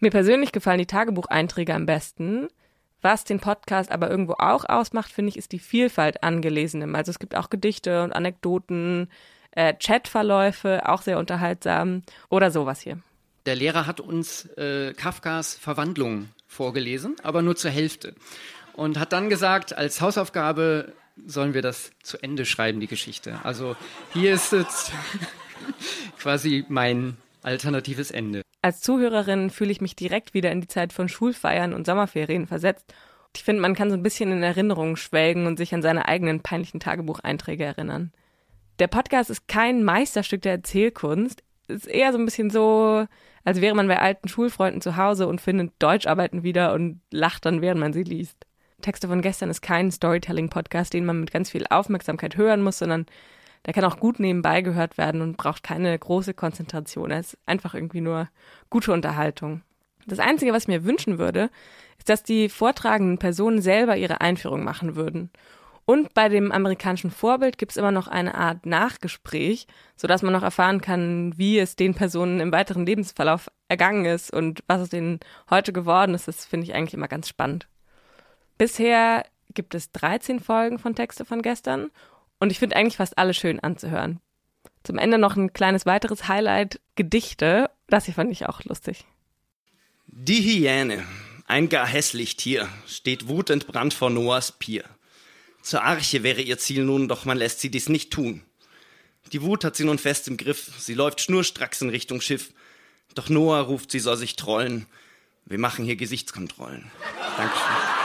Mir 0.00 0.10
persönlich 0.10 0.52
gefallen 0.52 0.78
die 0.78 0.86
Tagebucheinträge 0.86 1.74
am 1.74 1.86
besten. 1.86 2.48
Was 3.02 3.24
den 3.24 3.40
Podcast 3.40 3.92
aber 3.92 4.10
irgendwo 4.10 4.34
auch 4.38 4.64
ausmacht, 4.68 5.12
finde 5.12 5.30
ich, 5.30 5.36
ist 5.36 5.52
die 5.52 5.58
Vielfalt 5.58 6.22
an 6.22 6.42
Gelesenem. 6.42 6.94
Also 6.94 7.10
es 7.10 7.18
gibt 7.18 7.36
auch 7.36 7.50
Gedichte 7.50 8.02
und 8.02 8.12
Anekdoten, 8.12 9.08
äh, 9.52 9.74
Chatverläufe, 9.74 10.88
auch 10.88 11.02
sehr 11.02 11.18
unterhaltsam 11.18 12.02
oder 12.28 12.50
sowas 12.50 12.80
hier. 12.80 12.98
Der 13.46 13.54
Lehrer 13.54 13.86
hat 13.86 14.00
uns 14.00 14.46
äh, 14.56 14.92
Kafkas 14.94 15.54
Verwandlung 15.54 16.28
vorgelesen, 16.48 17.16
aber 17.22 17.42
nur 17.42 17.56
zur 17.56 17.70
Hälfte. 17.70 18.14
Und 18.72 18.98
hat 18.98 19.12
dann 19.12 19.30
gesagt, 19.30 19.76
als 19.76 20.00
Hausaufgabe 20.00 20.92
sollen 21.24 21.54
wir 21.54 21.62
das 21.62 21.90
zu 22.02 22.18
Ende 22.22 22.44
schreiben, 22.44 22.80
die 22.80 22.86
Geschichte. 22.86 23.40
Also 23.42 23.76
hier 24.12 24.34
ist 24.34 24.52
jetzt 24.52 24.92
quasi 26.18 26.64
mein 26.68 27.16
alternatives 27.42 28.10
Ende. 28.10 28.42
Als 28.62 28.80
Zuhörerin 28.80 29.50
fühle 29.50 29.70
ich 29.70 29.80
mich 29.80 29.96
direkt 29.96 30.34
wieder 30.34 30.50
in 30.50 30.60
die 30.60 30.68
Zeit 30.68 30.92
von 30.92 31.08
Schulfeiern 31.08 31.72
und 31.72 31.86
Sommerferien 31.86 32.46
versetzt. 32.46 32.92
Ich 33.34 33.44
finde, 33.44 33.62
man 33.62 33.74
kann 33.74 33.90
so 33.90 33.96
ein 33.96 34.02
bisschen 34.02 34.32
in 34.32 34.42
Erinnerungen 34.42 34.96
schwelgen 34.96 35.46
und 35.46 35.56
sich 35.56 35.74
an 35.74 35.82
seine 35.82 36.08
eigenen 36.08 36.40
peinlichen 36.40 36.80
Tagebucheinträge 36.80 37.64
erinnern. 37.64 38.12
Der 38.78 38.88
Podcast 38.88 39.30
ist 39.30 39.46
kein 39.46 39.84
Meisterstück 39.84 40.42
der 40.42 40.52
Erzählkunst. 40.52 41.42
Es 41.68 41.76
ist 41.76 41.86
eher 41.86 42.12
so 42.12 42.18
ein 42.18 42.24
bisschen 42.24 42.50
so, 42.50 43.06
als 43.44 43.60
wäre 43.60 43.74
man 43.74 43.88
bei 43.88 43.98
alten 43.98 44.28
Schulfreunden 44.28 44.80
zu 44.80 44.96
Hause 44.96 45.28
und 45.28 45.40
findet 45.40 45.72
Deutscharbeiten 45.78 46.42
wieder 46.42 46.74
und 46.74 47.00
lacht 47.10 47.44
dann, 47.44 47.60
während 47.62 47.80
man 47.80 47.92
sie 47.92 48.02
liest. 48.02 48.45
Texte 48.82 49.08
von 49.08 49.22
gestern 49.22 49.50
ist 49.50 49.62
kein 49.62 49.90
Storytelling-Podcast, 49.90 50.92
den 50.92 51.04
man 51.04 51.20
mit 51.20 51.32
ganz 51.32 51.50
viel 51.50 51.66
Aufmerksamkeit 51.68 52.36
hören 52.36 52.62
muss, 52.62 52.78
sondern 52.78 53.06
der 53.64 53.74
kann 53.74 53.84
auch 53.84 53.98
gut 53.98 54.20
nebenbei 54.20 54.62
gehört 54.62 54.96
werden 54.96 55.20
und 55.20 55.36
braucht 55.36 55.62
keine 55.62 55.98
große 55.98 56.34
Konzentration. 56.34 57.10
Er 57.10 57.20
ist 57.20 57.36
einfach 57.46 57.74
irgendwie 57.74 58.00
nur 58.00 58.28
gute 58.70 58.92
Unterhaltung. 58.92 59.62
Das 60.06 60.20
Einzige, 60.20 60.52
was 60.52 60.64
ich 60.64 60.68
mir 60.68 60.84
wünschen 60.84 61.18
würde, 61.18 61.50
ist, 61.98 62.08
dass 62.08 62.22
die 62.22 62.48
vortragenden 62.48 63.18
Personen 63.18 63.60
selber 63.60 63.96
ihre 63.96 64.20
Einführung 64.20 64.62
machen 64.62 64.94
würden. 64.94 65.30
Und 65.84 66.14
bei 66.14 66.28
dem 66.28 66.50
amerikanischen 66.50 67.12
Vorbild 67.12 67.58
gibt 67.58 67.72
es 67.72 67.76
immer 67.76 67.92
noch 67.92 68.08
eine 68.08 68.34
Art 68.34 68.66
Nachgespräch, 68.66 69.66
sodass 69.96 70.22
man 70.22 70.32
noch 70.32 70.42
erfahren 70.42 70.80
kann, 70.80 71.32
wie 71.36 71.58
es 71.58 71.76
den 71.76 71.94
Personen 71.94 72.40
im 72.40 72.52
weiteren 72.52 72.86
Lebensverlauf 72.86 73.48
ergangen 73.68 74.04
ist 74.04 74.32
und 74.32 74.62
was 74.66 74.80
es 74.80 74.88
denen 74.90 75.20
heute 75.48 75.72
geworden 75.72 76.14
ist. 76.14 76.26
Das 76.26 76.44
finde 76.44 76.66
ich 76.66 76.74
eigentlich 76.74 76.94
immer 76.94 77.08
ganz 77.08 77.28
spannend. 77.28 77.68
Bisher 78.58 79.26
gibt 79.54 79.74
es 79.74 79.90
13 79.92 80.40
Folgen 80.40 80.78
von 80.78 80.94
Texte 80.94 81.24
von 81.24 81.42
gestern 81.42 81.90
und 82.38 82.50
ich 82.50 82.58
finde 82.58 82.76
eigentlich 82.76 82.96
fast 82.96 83.18
alle 83.18 83.34
schön 83.34 83.60
anzuhören. 83.60 84.20
Zum 84.82 84.98
Ende 84.98 85.18
noch 85.18 85.36
ein 85.36 85.52
kleines 85.52 85.84
weiteres 85.84 86.28
Highlight, 86.28 86.80
Gedichte. 86.94 87.70
Das 87.88 88.04
hier 88.04 88.14
fand 88.14 88.30
ich 88.30 88.46
auch 88.46 88.62
lustig. 88.64 89.04
Die 90.06 90.40
Hyäne, 90.40 91.04
ein 91.46 91.68
gar 91.68 91.86
hässlich 91.86 92.36
Tier, 92.36 92.68
steht 92.86 93.28
wutentbrannt 93.28 93.94
vor 93.94 94.10
Noahs 94.10 94.52
Pier. 94.52 94.84
Zur 95.62 95.82
Arche 95.82 96.22
wäre 96.22 96.40
ihr 96.40 96.58
Ziel 96.58 96.84
nun, 96.84 97.08
doch 97.08 97.24
man 97.24 97.36
lässt 97.36 97.60
sie 97.60 97.70
dies 97.70 97.88
nicht 97.88 98.12
tun. 98.12 98.42
Die 99.32 99.42
Wut 99.42 99.64
hat 99.64 99.74
sie 99.74 99.84
nun 99.84 99.98
fest 99.98 100.28
im 100.28 100.36
Griff, 100.36 100.70
sie 100.78 100.94
läuft 100.94 101.20
schnurstracks 101.20 101.82
in 101.82 101.90
Richtung 101.90 102.20
Schiff. 102.20 102.52
Doch 103.16 103.28
Noah 103.28 103.60
ruft, 103.60 103.90
sie 103.90 103.98
soll 103.98 104.16
sich 104.16 104.36
trollen. 104.36 104.86
Wir 105.44 105.58
machen 105.58 105.84
hier 105.84 105.96
Gesichtskontrollen. 105.96 106.90
Dankeschön. 107.36 107.95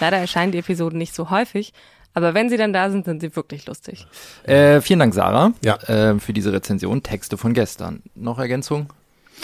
Leider 0.00 0.18
erscheinen 0.18 0.52
die 0.52 0.58
Episoden 0.58 0.98
nicht 0.98 1.14
so 1.14 1.30
häufig, 1.30 1.72
aber 2.14 2.34
wenn 2.34 2.48
sie 2.48 2.56
dann 2.56 2.72
da 2.72 2.90
sind, 2.90 3.04
sind 3.04 3.20
sie 3.20 3.34
wirklich 3.34 3.66
lustig. 3.66 4.06
Äh, 4.44 4.80
vielen 4.80 5.00
Dank, 5.00 5.14
Sarah, 5.14 5.52
Ja. 5.64 5.76
äh, 5.88 6.18
für 6.20 6.32
diese 6.32 6.52
Rezension. 6.52 7.02
Texte 7.02 7.36
von 7.36 7.54
gestern. 7.54 8.02
Noch 8.14 8.38
Ergänzung? 8.38 8.88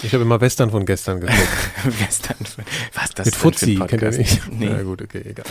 Ich 0.03 0.15
habe 0.15 0.23
immer 0.23 0.41
Western 0.41 0.71
von 0.71 0.87
gestern 0.87 1.21
geguckt. 1.21 1.39
Western. 2.01 2.37
Was 2.95 3.05
ist 3.05 3.19
das 3.19 3.27
Mit 3.27 3.35
Fuzzi, 3.37 3.75
kennt 3.87 4.01
ihr 4.03 4.11
nicht? 4.13 4.41
Nee. 4.51 4.71
Na 4.71 4.83
gut, 4.83 5.03
okay, 5.03 5.23
egal. 5.29 5.45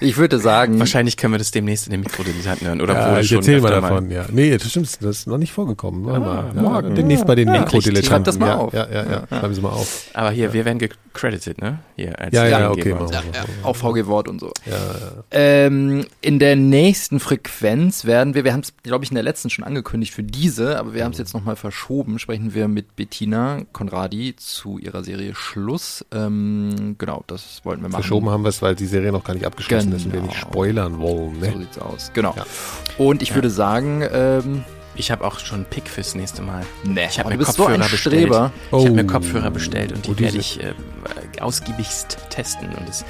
Ich 0.00 0.16
würde 0.16 0.40
sagen, 0.40 0.78
Wahrscheinlich 0.80 1.16
können 1.16 1.34
wir 1.34 1.38
das 1.38 1.52
demnächst 1.52 1.86
in 1.86 1.92
den 1.92 2.00
Mikrodilettanten 2.00 2.66
hören. 2.66 2.80
Oder 2.80 2.94
Ja, 2.94 3.10
wurde 3.10 3.20
ich 3.20 3.28
schon 3.28 3.36
erzähl 3.38 3.60
mal 3.60 3.70
davon, 3.70 4.10
ja. 4.10 4.24
Nee, 4.30 4.56
das 4.58 4.70
stimmt, 4.70 4.86
das 5.02 5.18
ist 5.18 5.26
noch 5.28 5.38
nicht 5.38 5.52
vorgekommen. 5.52 6.04
Warte 6.04 6.20
mal. 6.20 6.52
Ja, 6.54 6.62
morgen. 6.62 6.94
Demnächst 6.96 7.26
bei 7.26 7.36
den 7.36 7.46
Ja, 7.46 7.60
Mikrodilettanten. 7.60 8.08
schreibt 8.08 8.26
das 8.26 8.38
mal 8.40 8.48
ja, 8.48 8.56
auf. 8.56 8.72
Ja, 8.74 8.88
ja, 8.90 9.04
ja, 9.10 9.26
Schreiben 9.28 9.54
Sie 9.54 9.60
mal 9.60 9.68
auf. 9.70 10.04
Aber 10.14 10.30
hier, 10.32 10.52
wir 10.52 10.64
werden 10.64 10.78
gecredited, 10.80 11.60
ne? 11.60 11.78
Hier, 11.94 12.18
als 12.18 12.34
Ja, 12.34 12.46
ja, 12.48 12.70
okay, 12.72 12.92
machen 12.94 13.10
wir. 13.12 13.22
auch 13.66 13.76
VG-Wort 13.76 14.26
und 14.26 14.40
so. 14.40 14.52
Ja, 14.66 14.72
ja. 14.72 15.24
Ähm, 15.30 16.06
in 16.22 16.40
der 16.40 16.56
nächsten 16.56 17.20
Frequenz 17.20 18.04
werden 18.04 18.34
wir, 18.34 18.42
wir 18.44 18.52
haben 18.52 18.60
es, 18.60 18.72
glaube 18.82 19.04
ich, 19.04 19.10
in 19.10 19.14
der 19.14 19.24
letzten 19.24 19.48
schon 19.48 19.64
angekündigt 19.64 20.12
für 20.12 20.24
diese, 20.24 20.78
aber 20.78 20.92
wir 20.94 21.04
haben 21.04 21.12
es 21.12 21.18
jetzt 21.18 21.34
nochmal 21.34 21.54
verschoben, 21.56 22.18
sprechen 22.18 22.52
wir 22.54 22.66
mit 22.66 22.96
Bettina 22.96 23.49
Konradi 23.72 24.34
zu 24.36 24.78
ihrer 24.78 25.02
Serie 25.04 25.34
Schluss. 25.34 26.04
Ähm, 26.12 26.96
genau, 26.98 27.24
das 27.26 27.60
wollten 27.64 27.82
wir 27.82 27.88
machen. 27.88 28.02
Verschoben 28.02 28.30
haben 28.30 28.42
wir 28.44 28.48
es, 28.50 28.62
weil 28.62 28.74
die 28.74 28.86
Serie 28.86 29.12
noch 29.12 29.24
gar 29.24 29.34
nicht 29.34 29.46
abgeschlossen 29.46 29.92
ist 29.92 30.04
und 30.06 30.12
wir 30.12 30.20
Genau. 30.20 30.32
nicht 30.32 30.40
spoilern 30.40 30.98
wollen. 30.98 31.34
So 31.40 31.46
Ne? 31.46 31.58
sieht's 31.58 31.78
aus. 31.78 32.10
Genau. 32.14 32.34
Ja. 32.36 32.44
Und 32.98 33.22
ich 33.22 33.30
Ja. 33.30 33.34
würde 33.36 33.50
sagen, 33.50 34.02
ähm, 34.12 34.64
Ich 34.96 35.10
habe 35.12 35.24
auch 35.24 35.38
schon 35.38 35.60
einen 35.60 35.64
Pick 35.66 35.88
fürs 35.88 36.14
nächste 36.16 36.42
Mal. 36.42 36.62
ne, 36.84 37.06
Ich 37.08 37.18
habe 37.18 37.30
du 37.30 37.34
mir 37.34 37.38
bist 37.38 37.52
so 37.52 37.62
Kopfhörer 37.62 37.84
ein 37.84 37.90
bestellt. 37.90 38.16
Streber. 38.16 38.52
Ich 38.66 38.72
habe 38.72 38.90
mir 38.90 39.04
Oh. 39.04 39.06
Kopfhörer 39.06 39.50
bestellt 39.50 39.92
und 39.92 40.06
die 40.06 40.10
Oh, 40.10 40.18
werde 40.18 40.36
ich 40.36 40.60
äh, 40.62 40.74
ausgiebigst 41.40 42.18
testen. 42.28 42.68
Und 42.74 42.88
das, 42.88 43.04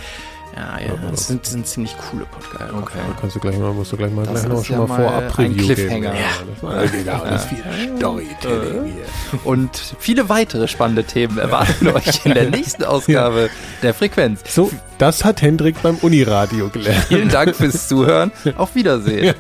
ja, 0.60 0.86
ja, 0.86 0.92
das 1.10 1.26
sind, 1.28 1.46
sind 1.46 1.66
ziemlich 1.66 1.94
coole 2.10 2.24
Podcasts. 2.26 2.74
Okay. 2.74 2.98
Da 3.08 3.16
kannst 3.20 3.36
du 3.36 3.40
gleich 3.40 3.58
mal, 3.58 3.72
musst 3.72 3.92
du 3.92 3.96
gleich 3.96 4.12
mal, 4.12 4.26
Das 4.26 4.42
gleich 4.42 4.52
noch 4.52 4.64
schon 4.64 4.80
ja 4.80 4.86
mal 4.86 4.96
vorab 5.02 5.22
ein 5.22 5.28
Preview 5.30 5.64
Cliffhanger. 5.64 6.10
geben. 6.12 6.24
Ja. 6.62 6.68
das 6.82 6.92
genau, 6.92 7.24
ist 7.34 7.44
viel 7.46 7.96
Storytelling 7.96 8.84
hier. 8.84 9.40
Und 9.44 9.94
viele 9.98 10.28
weitere 10.28 10.68
spannende 10.68 11.04
Themen 11.04 11.38
erwarten 11.38 11.88
euch 11.88 12.24
in 12.26 12.34
der 12.34 12.50
nächsten 12.50 12.84
Ausgabe 12.84 13.48
der 13.82 13.94
Frequenz. 13.94 14.40
So, 14.48 14.70
das 14.98 15.24
hat 15.24 15.40
Hendrik 15.42 15.82
beim 15.82 15.96
Uniradio 15.96 16.68
gelernt. 16.68 17.04
Vielen 17.08 17.28
Dank 17.28 17.56
fürs 17.56 17.88
Zuhören. 17.88 18.30
Auf 18.56 18.74
Wiedersehen. 18.74 19.34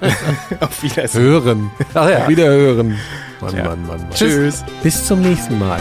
Auf 0.60 0.82
Wiedersehen. 0.82 1.22
Hören. 1.22 1.70
Ach 1.94 2.08
ja. 2.08 2.28
Wieder 2.28 2.46
hören. 2.46 2.98
Mann. 3.40 3.54
Mann, 3.56 3.64
Mann, 3.64 3.86
Mann. 3.86 4.10
Tschüss. 4.14 4.64
Bis 4.82 5.06
zum 5.06 5.20
nächsten 5.22 5.58
Mal. 5.58 5.80